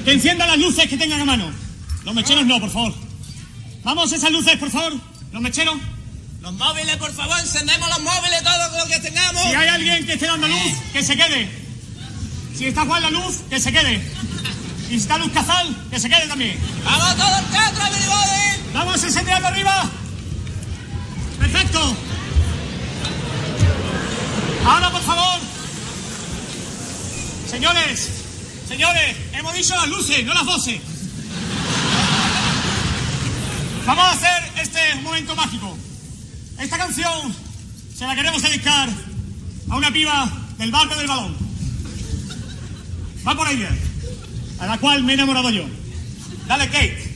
Que 0.03 0.13
enciendan 0.13 0.47
las 0.47 0.57
luces 0.57 0.89
que 0.89 0.97
tengan 0.97 1.21
a 1.21 1.25
mano. 1.25 1.51
Los 2.05 2.15
mecheros 2.15 2.45
no, 2.47 2.59
por 2.59 2.71
favor. 2.71 2.93
Vamos, 3.83 4.11
esas 4.11 4.31
luces, 4.31 4.57
por 4.57 4.71
favor. 4.71 4.93
Los 5.31 5.41
mecheros. 5.43 5.75
Los 6.41 6.53
móviles, 6.53 6.95
por 6.97 7.11
favor, 7.13 7.39
encendemos 7.39 7.87
los 7.89 8.01
móviles, 8.01 8.43
todo 8.43 8.79
lo 8.79 8.87
que 8.87 8.99
tengamos. 8.99 9.43
Si 9.43 9.49
hay 9.49 9.67
alguien 9.67 10.05
que 10.07 10.13
esté 10.13 10.25
dando 10.25 10.47
luz, 10.47 10.73
que 10.91 11.03
se 11.03 11.15
quede. 11.15 11.64
Si 12.57 12.65
está 12.65 12.86
Juan 12.86 13.02
la 13.02 13.10
luz, 13.10 13.41
que 13.49 13.60
se 13.60 13.72
quede. 13.72 14.02
Y 14.88 14.91
si 14.91 14.95
está 14.95 15.18
Luz 15.18 15.32
Cazal, 15.34 15.76
que 15.90 15.99
se 15.99 16.10
quede 16.10 16.27
también. 16.27 16.57
¡Vamos 16.86 17.18
todo 17.18 17.38
el 17.38 17.45
teatro, 17.45 17.84
everybody! 17.86 18.73
Vamos 18.73 19.03
encendiendo 19.03 19.48
arriba. 19.48 19.90
Perfecto. 21.40 21.95
Ahora, 24.65 24.90
por 24.90 25.02
favor. 25.02 25.40
Señores, 27.49 28.10
señores, 28.68 29.18
hemos 29.34 29.53
dicho 29.53 29.76
las 29.76 29.90
luces, 29.90 30.26
no 30.26 30.34
las 30.34 30.45
voces. 30.45 30.80
Vamos 33.86 34.06
a 34.06 34.11
hacer 34.11 34.52
este 34.61 34.95
momento 35.02 35.36
mágico. 35.36 35.77
Esta 36.57 36.77
canción 36.77 37.36
se 37.98 38.06
la 38.06 38.15
queremos 38.15 38.41
dedicar 38.41 38.90
a 39.69 39.76
una 39.76 39.91
piba 39.91 40.32
del 40.57 40.72
barrio 40.72 40.95
del 40.95 41.07
balón. 41.07 41.44
Va 43.27 43.35
por 43.35 43.47
ella, 43.47 43.69
a 44.60 44.68
la 44.68 44.77
cual 44.77 45.03
me 45.03 45.14
he 45.14 45.15
enamorado 45.15 45.49
yo. 45.49 45.65
Dale, 46.47 46.68
Kate. 46.68 47.15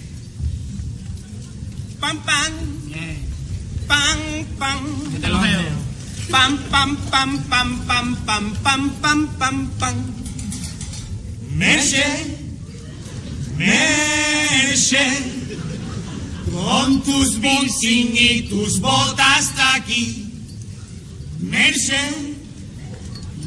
Pam, 1.99 2.17
pam. 2.23 2.53
Pam, 3.87 4.45
pam. 4.57 5.21
Te 5.21 5.27
lo 5.27 5.39
veo. 5.39 5.61
Pam, 6.29 6.57
pam, 6.69 6.95
pam, 7.11 7.43
pam, 7.49 7.85
pam, 7.85 8.15
pam, 8.25 8.55
pam, 8.63 8.89
pam, 9.01 9.27
pam, 9.37 9.67
pam. 9.79 9.95
Merche, 11.55 12.05
Merche, 13.57 15.05
con 16.51 17.01
tus 17.01 17.39
bicing 17.41 18.15
y 18.15 18.41
tus 18.43 18.79
botas 18.79 19.27
hasta 19.39 19.75
aquí. 19.75 20.31
Merche, 21.39 21.99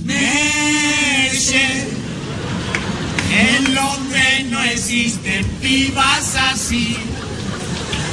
Merche, 0.05 1.87
en 3.33 3.75
Londres 3.75 4.45
no 4.51 4.63
existen 4.63 5.47
pibas 5.61 6.37
así. 6.37 6.97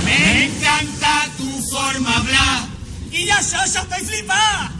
Me 0.05 0.45
encanta 0.45 1.29
tu 1.37 1.49
forma 1.69 2.15
hablar 2.15 2.67
y 3.11 3.25
ya 3.25 3.41
sos 3.43 3.87
te 3.87 3.95
flipa. 4.05 4.71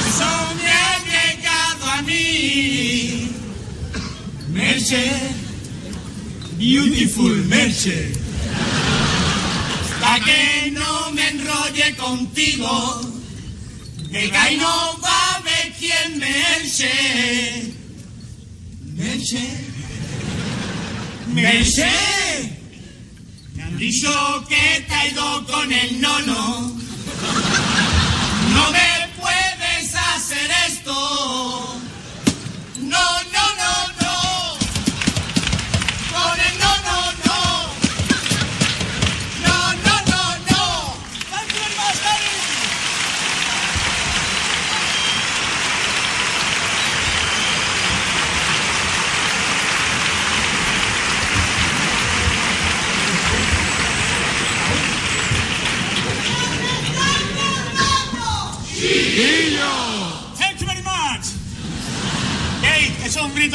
Eso 0.00 0.54
me 0.56 0.70
ha 0.70 0.98
llegado 1.12 1.90
a 1.90 2.02
mí. 2.02 3.30
Merche, 4.48 5.10
beautiful 6.58 7.44
Merche. 7.46 8.12
Hasta 10.02 10.24
que 10.24 10.70
no 10.72 11.10
me 11.12 11.28
enrolle 11.28 11.96
contigo, 11.96 13.00
de 14.10 14.30
que 14.30 14.56
no 14.56 14.98
va 15.00 15.36
a 15.36 15.40
ver 15.40 15.72
quién 15.78 16.18
Merche. 16.18 17.81
Merche, 19.02 19.42
Merche. 21.34 21.90
Me 23.54 23.62
han 23.64 23.76
dicho 23.76 24.44
que 24.48 24.84
te 24.86 24.94
ha 24.94 25.06
ido 25.08 25.46
con 25.46 25.72
el 25.72 26.00
nono. 26.00 26.72
No 28.54 28.70
me 28.70 29.08
puedes 29.18 29.94
hacer 29.94 30.50
esto. 30.68 31.21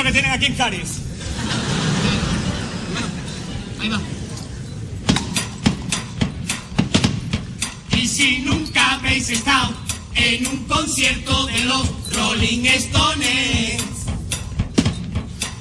Que 0.04 0.12
tienen 0.12 0.32
aquí 0.32 0.46
en 0.46 0.56
Cádiz. 0.56 0.90
Ahí 3.80 3.90
va. 3.90 4.00
Y 7.98 8.08
si 8.08 8.40
nunca 8.40 8.94
habéis 8.94 9.30
estado 9.30 9.74
en 10.16 10.48
un 10.48 10.66
concierto 10.66 11.46
de 11.48 11.66
los 11.66 12.14
Rolling 12.14 12.66
Stones, 12.66 13.82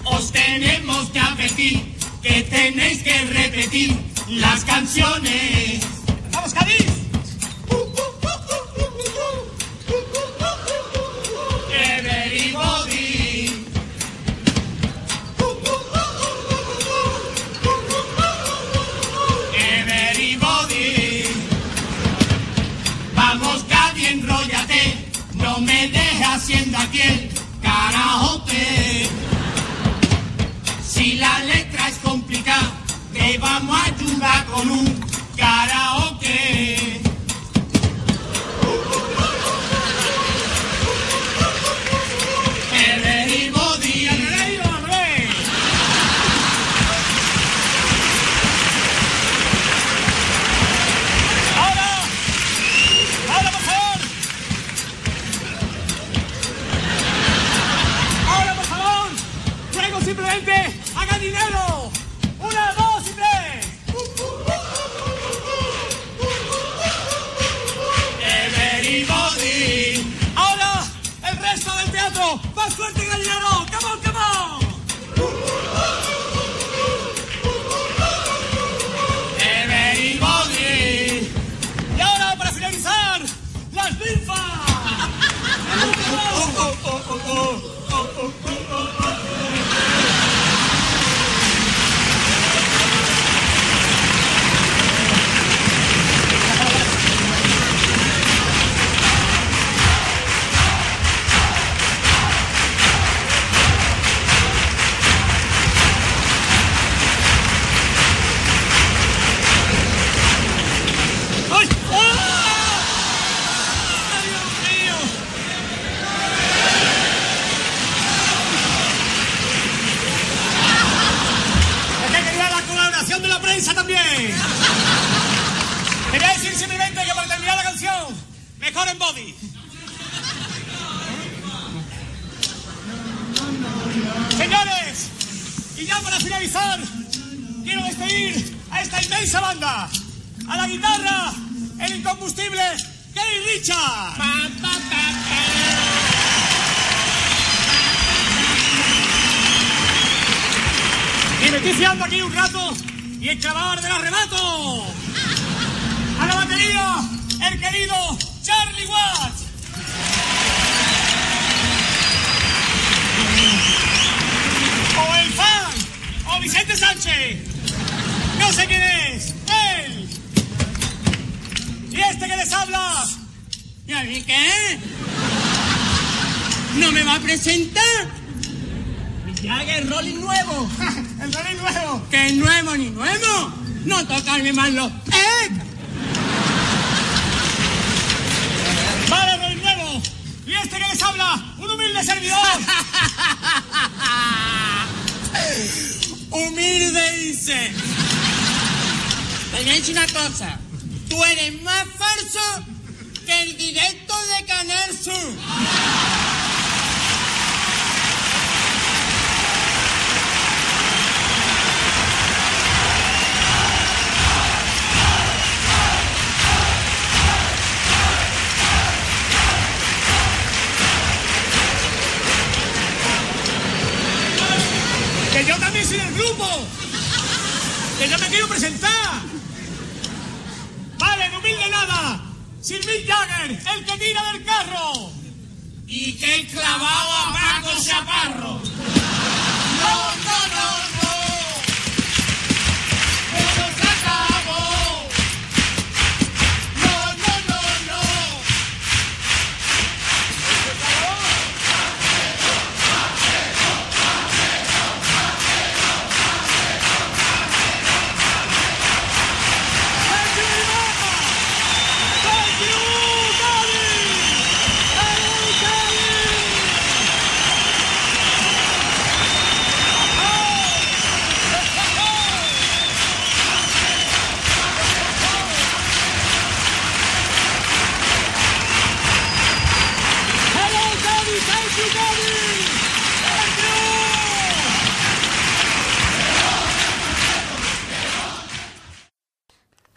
os 0.04 0.32
tenemos 0.32 1.10
que 1.10 1.18
advertir 1.18 1.96
que 2.22 2.42
tenéis 2.42 3.02
que 3.02 3.18
repetir 3.26 3.96
las 4.28 4.64
canciones. 4.64 5.80
¡Vamos, 6.32 6.52
Cádiz! 6.52 6.95
Haciendo 26.46 26.78
aquí 26.78 27.00
el 27.00 27.28
karaoke. 27.60 29.08
Si 30.80 31.14
la 31.14 31.40
letra 31.40 31.88
es 31.88 31.96
complicada, 31.96 32.70
te 33.12 33.36
vamos 33.38 33.76
a 33.76 33.84
ayudar 33.86 34.46
con 34.46 34.70
un 34.70 35.00
karaoke. 35.36 36.75
más 72.66 72.74
fuerte 72.74 73.06
que. 73.06 73.55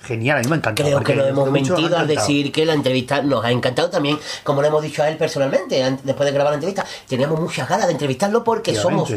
Genial, 0.10 0.38
a 0.40 0.41
mí 0.41 0.48
me 0.49 0.56
encanta. 0.57 0.84
Creo 0.84 1.02
que 1.03 1.15
no 1.15 1.23
hemos 1.26 1.44
me 1.45 1.60
ha 1.60 1.64
mentido 1.64 1.98
al 1.98 2.07
decir 2.07 2.52
que 2.52 2.65
la 2.65 2.73
entrevista 2.73 3.22
nos 3.22 3.45
ha 3.45 3.52
encantado 3.52 3.90
también, 3.90 4.19
como 4.44 4.61
le 4.61 4.68
hemos 4.68 4.81
dicho 4.81 5.03
a 5.03 5.10
él 5.10 5.18
personalmente, 5.18 5.98
después 6.03 6.26
de 6.27 6.34
grabar 6.34 6.52
la 6.52 6.56
entrevista. 6.56 6.86
Teníamos 7.07 7.40
muchas 7.40 7.69
ganas 7.69 7.86
de 7.88 7.94
entrevistarlo 7.94 8.44
porque 8.44 8.76
somos 8.76 9.14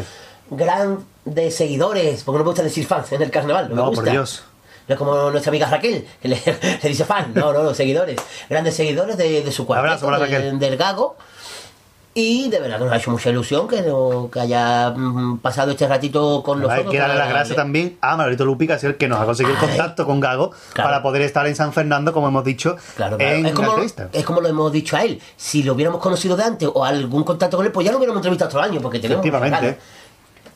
grandes 0.51 1.56
seguidores, 1.56 2.23
porque 2.24 2.39
no 2.39 2.44
me 2.44 2.51
gusta 2.51 2.62
decir 2.62 2.86
fans 2.86 3.10
en 3.12 3.23
el 3.23 3.31
carnaval, 3.31 3.69
no, 3.69 3.74
me 3.74 3.81
No, 3.82 3.89
gusta. 3.89 4.02
por 4.05 4.10
Dios. 4.12 4.43
No 4.89 4.94
es 4.94 4.98
como 4.98 5.31
nuestra 5.31 5.51
amiga 5.51 5.69
Raquel, 5.70 6.06
que 6.20 6.28
le, 6.28 6.40
le 6.82 6.89
dice 6.89 7.05
fan, 7.05 7.32
no, 7.35 7.52
no, 7.52 7.62
no, 7.62 7.73
seguidores. 7.74 8.20
Grandes 8.51 8.74
seguidores 8.74 9.16
de, 9.16 9.43
de 9.43 9.52
su 9.52 9.64
cuarteto, 9.64 9.86
Abrazo 9.86 10.06
para 10.06 10.19
de- 10.19 10.24
Raquel. 10.39 10.59
del 10.59 10.77
Gago. 10.77 11.16
Y 12.15 12.51
de 12.51 12.61
verdad 12.61 12.77
que 12.79 12.85
nos 12.85 12.93
ha 12.93 12.97
hecho 12.99 13.11
mucha 13.11 13.31
ilusión 13.31 13.67
que, 13.67 13.81
no- 13.81 14.29
que 14.31 14.39
haya 14.41 14.91
mm, 14.91 15.39
pasado 15.39 15.71
este 15.71 15.89
ratito 15.89 16.43
con 16.43 16.59
Hay 16.61 16.67
nosotros. 16.69 16.93
que 16.93 16.99
darle 16.99 17.15
las 17.17 17.29
gracias 17.31 17.57
también 17.57 17.97
a 18.03 18.17
Margarito 18.19 18.45
Lupi, 18.45 18.67
que 18.67 18.79
sido 18.79 18.91
el 18.91 18.99
que 18.99 19.09
nos 19.09 19.19
ha 19.19 19.25
conseguido 19.25 19.55
el 19.55 19.61
contacto 19.61 20.05
con 20.05 20.21
Gago 20.21 20.51
Claro. 20.75 20.91
para 20.91 21.03
poder 21.03 21.23
estar 21.23 21.47
en 21.47 21.57
San 21.57 21.73
Fernando, 21.73 22.13
como 22.13 22.29
hemos 22.29 22.45
dicho, 22.45 22.77
Claro, 22.97 23.17
claro. 23.17 23.35
en 23.35 23.47
Es, 23.47 23.53
como, 23.55 23.77
la 23.79 24.09
es 24.13 24.25
como 24.27 24.41
lo 24.43 24.49
hemos 24.49 24.71
dicho 24.73 24.95
a 24.97 25.05
él. 25.05 25.21
Si 25.37 25.63
lo 25.63 25.73
hubiéramos 25.73 26.03
conocido 26.03 26.37
de 26.37 26.45
antes 26.45 26.69
o 26.73 26.85
algún 26.85 27.25
contacto 27.25 27.57
con 27.57 27.65
él, 27.65 27.73
pues 27.73 27.87
ya 27.87 27.93
lo 27.93 27.97
hubiéramos 27.99 28.19
entrevistado 28.19 28.51
todo 28.51 28.61
el 28.63 28.71
año, 28.71 28.81
porque 28.83 28.99
tenemos 28.99 29.25
Efectivamente. 29.25 29.79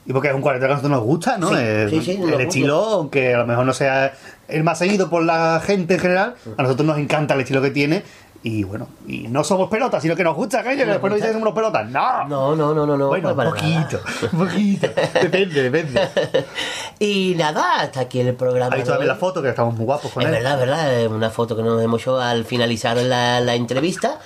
Y 0.09 0.13
porque 0.13 0.29
es 0.29 0.35
un 0.35 0.41
cuarteto 0.43 0.67
que 0.67 0.73
a 0.73 0.77
nosotros 0.77 0.93
nos 0.99 1.05
gusta, 1.05 1.37
¿no? 1.37 1.49
Sí, 1.49 2.01
sí, 2.05 2.21
el 2.23 2.41
estilo, 2.41 2.77
aunque 2.85 3.35
a 3.35 3.39
lo 3.39 3.47
mejor 3.47 3.65
no 3.67 3.73
sea 3.75 4.13
el 4.47 4.63
más 4.63 4.79
seguido 4.79 5.11
por 5.11 5.25
la 5.25 5.61
gente 5.65 5.95
en 5.95 6.01
general, 6.01 6.35
a 6.57 6.63
nosotros 6.63 6.87
nos 6.87 6.99
encanta 6.99 7.35
el 7.35 7.41
estilo 7.41 7.61
que 7.61 7.71
tiene. 7.71 8.05
Y 8.49 8.63
bueno, 8.63 8.87
y 9.09 9.27
no 9.27 9.43
somos 9.43 9.69
pelotas, 9.69 10.01
sino 10.01 10.15
que 10.15 10.23
nos 10.23 10.37
gusta 10.37 10.61
aquello, 10.61 10.85
que 10.85 10.91
después 10.93 11.11
nos 11.11 11.17
dicen 11.17 11.31
que 11.31 11.33
somos 11.41 11.49
unos 11.49 11.55
pelotas. 11.55 11.91
¡No! 11.91 12.29
No, 12.29 12.55
no, 12.55 12.73
no, 12.73 12.87
no, 12.87 12.97
no. 12.97 13.09
bueno, 13.09 13.31
un 13.31 13.37
poquito, 13.45 14.01
un 14.31 14.39
poquito. 14.47 14.87
depende, 15.21 15.63
depende. 15.65 16.09
y 17.01 17.35
nada, 17.37 17.81
hasta 17.81 18.01
aquí 18.03 18.21
el 18.21 18.35
programa. 18.35 18.67
¿Has 18.71 18.77
visto 18.77 18.93
de 18.93 18.99
también 18.99 19.11
hoy. 19.11 19.15
la 19.17 19.19
foto? 19.19 19.43
Que 19.43 19.49
estamos 19.49 19.75
muy 19.75 19.85
guapos 19.85 20.13
con 20.13 20.23
Es 20.23 20.29
él. 20.29 20.35
verdad, 20.35 20.53
es 20.55 20.61
verdad, 20.61 20.95
es 21.01 21.09
una 21.11 21.31
foto 21.31 21.57
que 21.57 21.65
nos 21.65 21.83
hemos 21.83 22.01
hecho 22.01 22.21
al 22.21 22.45
finalizar 22.45 22.97
la, 22.99 23.41
la 23.41 23.55
entrevista. 23.57 24.21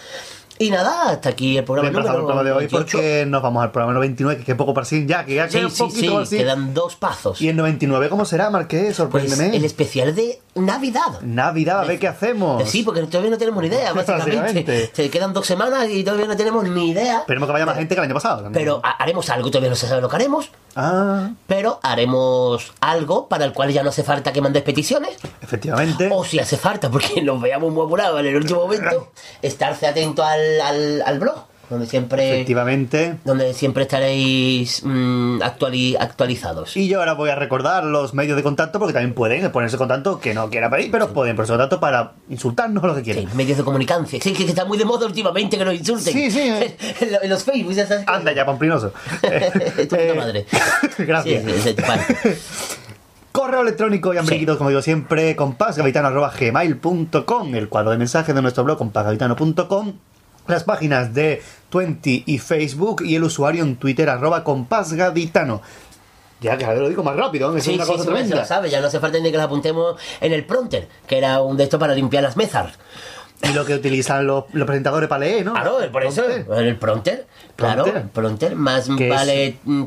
Y 0.62 0.70
nada, 0.70 1.08
hasta 1.08 1.30
aquí 1.30 1.56
el 1.56 1.64
programa 1.64 1.88
Reemplazamos 1.88 2.16
el 2.16 2.20
número 2.20 2.26
programa 2.36 2.44
de 2.44 2.52
hoy 2.52 2.70
28. 2.70 2.92
porque 2.98 3.24
nos 3.26 3.42
vamos 3.42 3.62
al 3.62 3.70
programa 3.72 3.94
99, 3.94 4.40
que 4.40 4.44
queda 4.44 4.56
poco 4.58 4.74
para 4.74 4.84
sí, 4.84 5.06
ya, 5.06 5.24
que 5.24 5.34
ya 5.36 5.48
queda 5.48 5.58
Sí, 5.60 5.64
un 5.64 5.70
sí, 5.70 5.78
poquito 5.82 6.26
sí, 6.26 6.36
quedan 6.36 6.74
dos 6.74 6.96
pasos. 6.96 7.40
¿Y 7.40 7.48
el 7.48 7.56
99 7.56 8.10
cómo 8.10 8.26
será, 8.26 8.50
Marqués? 8.50 8.82
Pues 8.82 8.96
Sorpréndeme. 8.96 9.56
el 9.56 9.64
especial 9.64 10.14
de 10.14 10.38
Navidad. 10.56 11.22
Navidad, 11.22 11.80
a 11.80 11.84
ver 11.86 11.98
qué 11.98 12.08
hacemos. 12.08 12.68
Sí, 12.68 12.82
porque 12.82 13.00
todavía 13.04 13.30
no 13.30 13.38
tenemos 13.38 13.62
ni 13.62 13.68
idea, 13.68 13.92
básicamente. 13.94 14.90
Se 14.92 15.08
quedan 15.08 15.32
dos 15.32 15.46
semanas 15.46 15.88
y 15.88 16.04
todavía 16.04 16.26
no 16.26 16.36
tenemos 16.36 16.62
ni 16.68 16.90
idea. 16.90 17.20
Esperemos 17.20 17.46
que 17.46 17.52
vaya 17.54 17.64
más 17.64 17.76
gente 17.78 17.94
que 17.94 18.00
el 18.00 18.04
año 18.04 18.14
pasado. 18.14 18.42
también. 18.42 18.52
Pero 18.62 18.80
ha- 18.84 19.02
haremos 19.02 19.30
algo, 19.30 19.48
todavía 19.50 19.70
no 19.70 19.76
se 19.76 19.88
sabe 19.88 20.02
lo 20.02 20.10
que 20.10 20.16
haremos. 20.16 20.50
Ah, 20.76 21.30
Pero 21.46 21.80
haremos 21.82 22.72
algo 22.80 23.28
para 23.28 23.44
el 23.46 23.52
cual 23.54 23.72
ya 23.72 23.82
no 23.82 23.88
hace 23.88 24.04
falta 24.04 24.30
que 24.32 24.42
mandes 24.42 24.62
peticiones. 24.62 25.16
efectivamente. 25.40 26.10
O 26.12 26.22
si 26.22 26.38
hace 26.38 26.58
falta, 26.58 26.90
porque 26.90 27.22
nos 27.22 27.40
veamos 27.40 27.72
muy 27.72 27.86
apurados 27.86 28.20
en 28.20 28.26
el 28.26 28.36
último 28.36 28.60
momento, 28.60 29.10
estarse 29.42 29.86
atento 29.86 30.22
al, 30.22 30.38
al, 30.60 31.02
al 31.06 31.20
blog, 31.20 31.44
donde 31.68 31.86
siempre, 31.86 32.32
Efectivamente. 32.34 33.14
donde 33.24 33.54
siempre 33.54 33.84
estaréis 33.84 34.82
mm, 34.84 35.40
actuali- 35.42 35.96
actualizados. 36.00 36.76
Y 36.76 36.88
yo 36.88 36.98
ahora 36.98 37.12
voy 37.12 37.30
a 37.30 37.36
recordar 37.36 37.84
los 37.84 38.12
medios 38.12 38.36
de 38.36 38.42
contacto 38.42 38.80
porque 38.80 38.92
también 38.92 39.14
pueden 39.14 39.52
ponerse 39.52 39.76
contacto 39.76 40.18
que 40.18 40.34
no 40.34 40.50
quiera 40.50 40.68
pedir, 40.68 40.90
pero 40.90 41.12
pueden 41.12 41.36
ponerse 41.36 41.52
contacto 41.52 41.78
para 41.78 42.14
insultarnos 42.28 42.82
o 42.82 42.86
lo 42.88 42.94
que 42.96 43.04
Sí, 43.04 43.12
quieran. 43.12 43.36
medios 43.36 43.56
de 43.58 43.62
comunicación. 43.64 44.20
Sí, 44.20 44.32
que 44.32 44.44
está 44.46 44.64
muy 44.64 44.78
de 44.78 44.84
moda 44.84 45.06
últimamente 45.06 45.56
que 45.58 45.64
nos 45.64 45.74
insulten. 45.74 46.12
Sí, 46.12 46.28
sí. 46.30 46.40
en, 47.00 47.12
lo- 47.12 47.22
en 47.22 47.30
los 47.30 47.44
Facebook, 47.44 47.72
ya 47.74 47.86
sabes. 47.86 48.02
Anda 48.08 48.32
ya, 48.32 48.44
pomplinoso. 48.44 48.92
Tu 49.20 49.28
puta 49.88 50.14
madre. 50.16 50.46
Gracias. 50.98 51.44
Sí, 51.44 51.52
sí. 51.62 51.76
Correo 53.32 53.62
electrónico 53.62 54.12
y 54.12 54.16
amiguitos, 54.18 54.56
como 54.56 54.70
digo 54.70 54.82
siempre, 54.82 55.36
compasgavitano.gmail.com, 55.36 57.54
el 57.54 57.68
cuadro 57.68 57.92
de 57.92 57.98
mensajes 57.98 58.34
de 58.34 58.42
nuestro 58.42 58.64
blog 58.64 58.76
compasgavitano.com, 58.78 59.92
las 60.46 60.64
páginas 60.64 61.14
de 61.14 61.42
Twenty 61.68 62.24
y 62.26 62.38
Facebook 62.38 63.02
y 63.04 63.14
el 63.16 63.24
usuario 63.24 63.62
en 63.62 63.76
Twitter 63.76 64.08
arroba 64.10 64.42
compasgavitano. 64.44 65.62
Ya 66.40 66.56
que 66.56 66.64
lo 66.66 66.88
digo 66.88 67.02
más 67.02 67.16
rápido, 67.16 67.54
es 67.56 67.64
Sí, 67.64 67.74
una 67.74 67.84
sí, 67.84 67.90
cosa 67.90 68.02
sí, 68.02 68.08
se 68.08 68.12
tremenda. 68.14 68.36
lo 68.36 68.44
sabe, 68.46 68.70
ya 68.70 68.80
no 68.80 68.86
hace 68.86 68.98
falta 68.98 69.18
ni 69.18 69.30
que 69.30 69.36
las 69.36 69.46
apuntemos 69.46 69.96
en 70.22 70.32
el 70.32 70.44
pronter, 70.46 70.88
que 71.06 71.18
era 71.18 71.42
un 71.42 71.56
de 71.58 71.64
estos 71.64 71.78
para 71.78 71.94
limpiar 71.94 72.22
las 72.22 72.36
mesas. 72.36 72.72
Y 73.42 73.54
lo 73.54 73.64
que 73.64 73.74
utilizan 73.74 74.26
los, 74.26 74.44
los 74.52 74.66
presentadores 74.66 75.08
para 75.08 75.20
leer, 75.20 75.44
¿no? 75.46 75.52
Claro, 75.52 75.78
por 75.90 76.04
eso, 76.04 76.24
el 76.28 76.76
pronter, 76.76 77.26
claro, 77.56 77.84
Prompter. 77.84 78.02
el 78.02 78.08
pronter, 78.10 78.54
más 78.56 78.88
vale... 78.88 79.56
mm, 79.64 79.84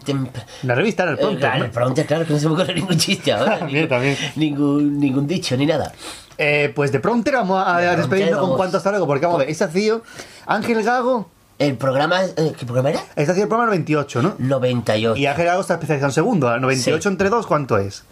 Una 0.64 0.76
revista 0.76 1.04
en 1.04 1.10
el 1.10 1.18
pronto. 1.18 1.40
claro, 1.40 1.66
el 1.66 1.72
pronter, 1.72 2.06
claro, 2.08 2.26
que 2.26 2.34
no 2.34 2.40
se 2.40 2.48
me 2.48 2.54
ocurre 2.54 2.74
ningún 2.74 2.98
chiste 2.98 3.32
ahora. 3.32 3.60
También, 3.60 3.76
ningún, 3.84 3.90
también. 3.90 4.18
Ningún, 4.36 5.00
ningún 5.00 5.28
dicho, 5.28 5.56
ni 5.56 5.68
nada. 5.68 5.92
Eh, 6.38 6.72
pues 6.76 6.92
de 6.92 7.00
Pronter 7.00 7.36
vamos 7.36 7.66
a, 7.66 7.78
a 7.78 7.96
despedirnos 7.96 8.40
con 8.40 8.58
cuánto 8.58 8.78
hasta 8.78 8.90
luego, 8.92 9.06
porque 9.08 9.26
vamos 9.26 9.40
a 9.42 9.44
ver, 9.46 9.50
ese 9.52 9.70
sido 9.72 10.02
Ángel 10.48 10.84
Gago, 10.84 11.30
El 11.60 11.78
programa, 11.78 12.24
eh, 12.24 12.54
¿qué 12.58 12.66
programa 12.66 12.90
era? 12.90 13.00
este 13.16 13.32
ha 13.32 13.36
sido 13.36 13.44
el 13.44 13.50
programa 13.50 13.68
98, 13.72 14.22
¿no? 14.24 14.36
98. 14.40 15.16
Y 15.20 15.26
Ángel 15.28 15.46
Gago 15.46 15.62
está 15.62 15.76
especializado 15.76 16.10
en 16.10 16.14
segundo, 16.14 16.50
¿a 16.50 16.58
98 16.60 17.02
Sí. 17.02 17.08
entre 17.08 17.30
2, 17.30 17.46
¿cuánto 17.48 17.78
es? 17.78 18.04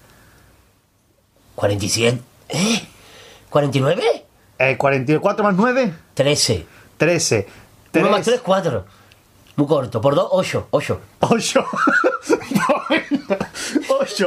47. 1.56 2.22
¿Eh? 2.49 2.88
¿49? 3.52 4.02
Eh, 4.60 4.77
44 4.77 5.43
más 5.43 5.56
9, 5.56 5.93
13. 6.14 6.65
13. 6.98 7.48
1 7.95 8.03
más 8.10 8.22
3, 8.22 8.26
3, 8.26 8.41
4. 8.45 8.85
Muy 9.56 9.68
corto. 9.68 9.99
Por 9.99 10.15
2, 10.15 10.27
8. 10.31 10.68
8. 10.72 11.02
8. 11.19 11.65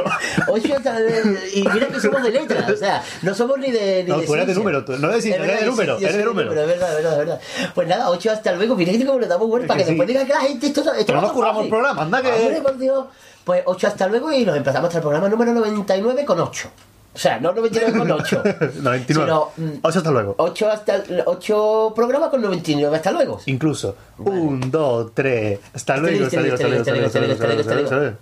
8. 0.01 0.03
8 0.47 0.67
y 1.53 1.67
mira 1.67 1.87
que 1.87 1.99
somos 1.99 2.23
de 2.23 2.31
letras, 2.31 2.69
o 2.69 2.75
sea, 2.77 3.03
no 3.21 3.33
somos 3.35 3.57
ni 3.59 3.71
de. 3.71 4.03
Ni 4.03 4.09
No, 4.09 4.19
de 4.19 4.25
tú 4.25 4.33
eres 4.35 4.47
de 4.47 4.53
número, 4.55 4.83
tú- 4.85 4.93
no 4.97 5.09
eres 5.09 5.23
de 5.23 5.29
Es 5.29 5.35
ciencia, 5.35 5.43
eres 5.45 5.59
de 5.61 5.65
número, 5.67 5.97
eres 5.97 6.17
de 6.17 6.23
número. 6.25 6.51
Es 6.51 6.67
verdad, 6.67 6.89
es 6.89 6.95
verdad, 6.95 7.11
es 7.13 7.17
verdad. 7.19 7.41
Pues 7.73 7.87
nada, 7.87 8.09
8 8.09 8.31
hasta 8.31 8.51
luego. 8.53 8.75
Que 8.77 9.05
como 9.05 9.19
le 9.19 9.27
damos 9.27 9.47
vuelta 9.47 9.67
para 9.67 9.77
que 9.77 9.83
Que 9.83 9.85
sí. 9.91 9.91
después 9.93 10.07
diga 10.07 10.25
que 10.25 10.33
la 10.33 10.41
gente 10.41 10.67
esto, 10.67 10.81
esto 10.81 11.05
Pero 11.05 11.21
no 11.21 11.33
curramos 11.33 11.63
el 11.63 11.69
programa, 11.69 12.01
anda 12.01 12.21
que- 12.21 12.31
Hombre, 12.31 12.61
por 12.61 12.77
Dios. 12.77 13.05
Pues 13.43 13.61
8 13.65 13.87
hasta 13.87 14.07
luego 14.07 14.31
y 14.31 14.43
nos 14.45 14.57
empezamos 14.57 14.87
hasta 14.87 14.97
el 14.97 15.03
programa 15.03 15.29
número 15.29 15.53
99 15.53 16.25
con 16.25 16.39
8. 16.39 16.69
O 17.13 17.17
sea, 17.17 17.39
no 17.39 17.53
99 17.53 17.97
con 17.97 18.11
8. 18.11 18.43
99. 18.81 19.05
Sino, 19.07 19.51
mm, 19.55 19.77
8 19.83 19.97
hasta 19.99 20.11
luego. 20.11 20.35
8 20.37 20.69
hasta 20.69 21.03
8 21.25 21.93
programas 21.95 22.29
con 22.29 22.41
99 22.41 22.95
hasta 22.95 23.11
luego. 23.11 23.39
Incluso. 23.45 23.95
1, 24.17 24.67
2, 24.69 25.11
3. 25.13 25.59
Hasta 25.73 25.95
luego, 25.97 26.25
hasta 26.25 26.39
luego, 26.41 26.55
hasta 26.55 26.67
luego, 26.67 26.81
hasta 26.81 26.91
luego, 26.91 27.05
hasta 27.05 27.19
luego, 27.19 27.33
hasta 27.33 27.45
luego, 27.47 27.61
hasta 27.61 27.73
luego, 27.73 27.83
hasta 27.85 27.95
luego. 27.97 28.17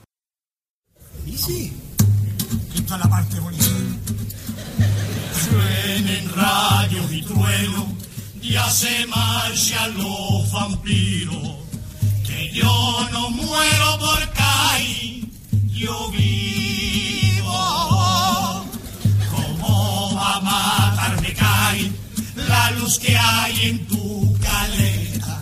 Y 1.34 1.38
sí, 1.38 1.74
esta 2.76 2.96
es 2.96 3.04
la 3.04 3.10
parte 3.10 3.40
bonita. 3.40 3.66
Suenen 5.50 6.30
rayos 6.30 7.12
y 7.12 7.24
truenos, 7.24 7.86
ya 8.40 8.70
se 8.70 9.08
marchan 9.08 9.98
los 9.98 10.52
vampiros. 10.52 11.56
Que 12.24 12.52
yo 12.54 13.10
no 13.12 13.32
muero 13.32 14.00
por 14.00 14.30
caer, 14.34 15.26
yo 15.70 16.12
vivo. 16.12 17.52
¿Cómo 19.32 20.16
va 20.16 20.36
a 20.36 20.42
matarme 20.42 21.34
caer 21.34 21.92
la 22.48 22.72
luz 22.72 23.00
que 23.00 23.18
hay 23.18 23.70
en 23.70 23.88
tu 23.88 24.38
caleta? 24.40 25.42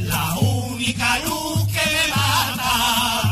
La 0.00 0.34
única 0.38 1.18
luz 1.20 1.66
que 1.68 1.80
me 1.80 2.08
mata 2.14 3.23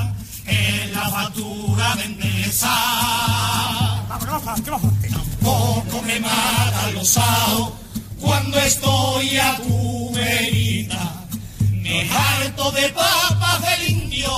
Tampoco 5.10 6.02
me 6.02 6.20
mata 6.20 6.90
los 6.92 7.16
ojos 7.16 7.72
cuando 8.20 8.58
estoy 8.58 9.38
a 9.38 9.56
tu 9.56 10.12
verita. 10.12 11.24
Me 11.70 12.08
harto 12.10 12.70
de 12.72 12.90
papas 12.90 13.60
del 13.62 13.90
indio 13.90 14.30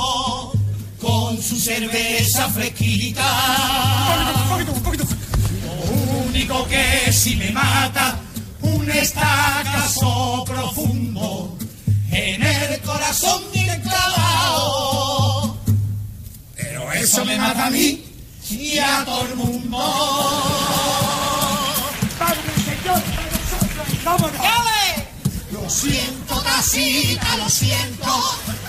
con 1.01 1.43
su 1.43 1.57
cerveza 1.57 2.49
fresquita. 2.51 3.25
Lo 5.65 6.27
único 6.29 6.67
que 6.69 7.13
si 7.13 7.35
me 7.37 7.51
mata 7.51 8.21
un 8.63 8.91
estacazo 8.91 10.45
profundo 10.47 11.59
en 12.11 12.43
el 12.43 12.81
corazón 12.81 13.43
bien 13.53 13.81
clavado. 13.83 15.44
Eso 17.05 17.23
me 17.27 17.37
mata 17.37 17.67
a 17.67 17.71
mí 17.71 18.03
y 18.49 18.79
a 18.79 19.05
todo 19.05 19.27
el 19.27 19.37
mundo. 19.37 19.77
Padre 22.19 22.41
Señor, 22.65 23.03
para 23.03 23.29
nosotros, 23.31 24.05
vámonos. 24.05 24.41
Lo 25.53 25.69
siento, 25.69 26.43
casita, 26.43 27.37
lo 27.37 27.51
siento. 27.51 28.07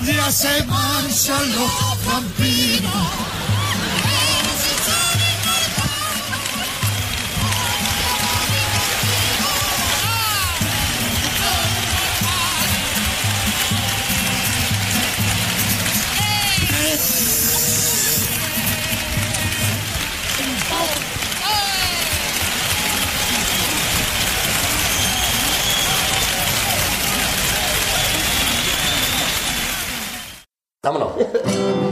Ya 0.05 0.29
se 0.33 0.63
marchan 0.65 1.55
los 1.55 2.05
vampiros. 2.05 2.91
Vámonos. 30.85 31.84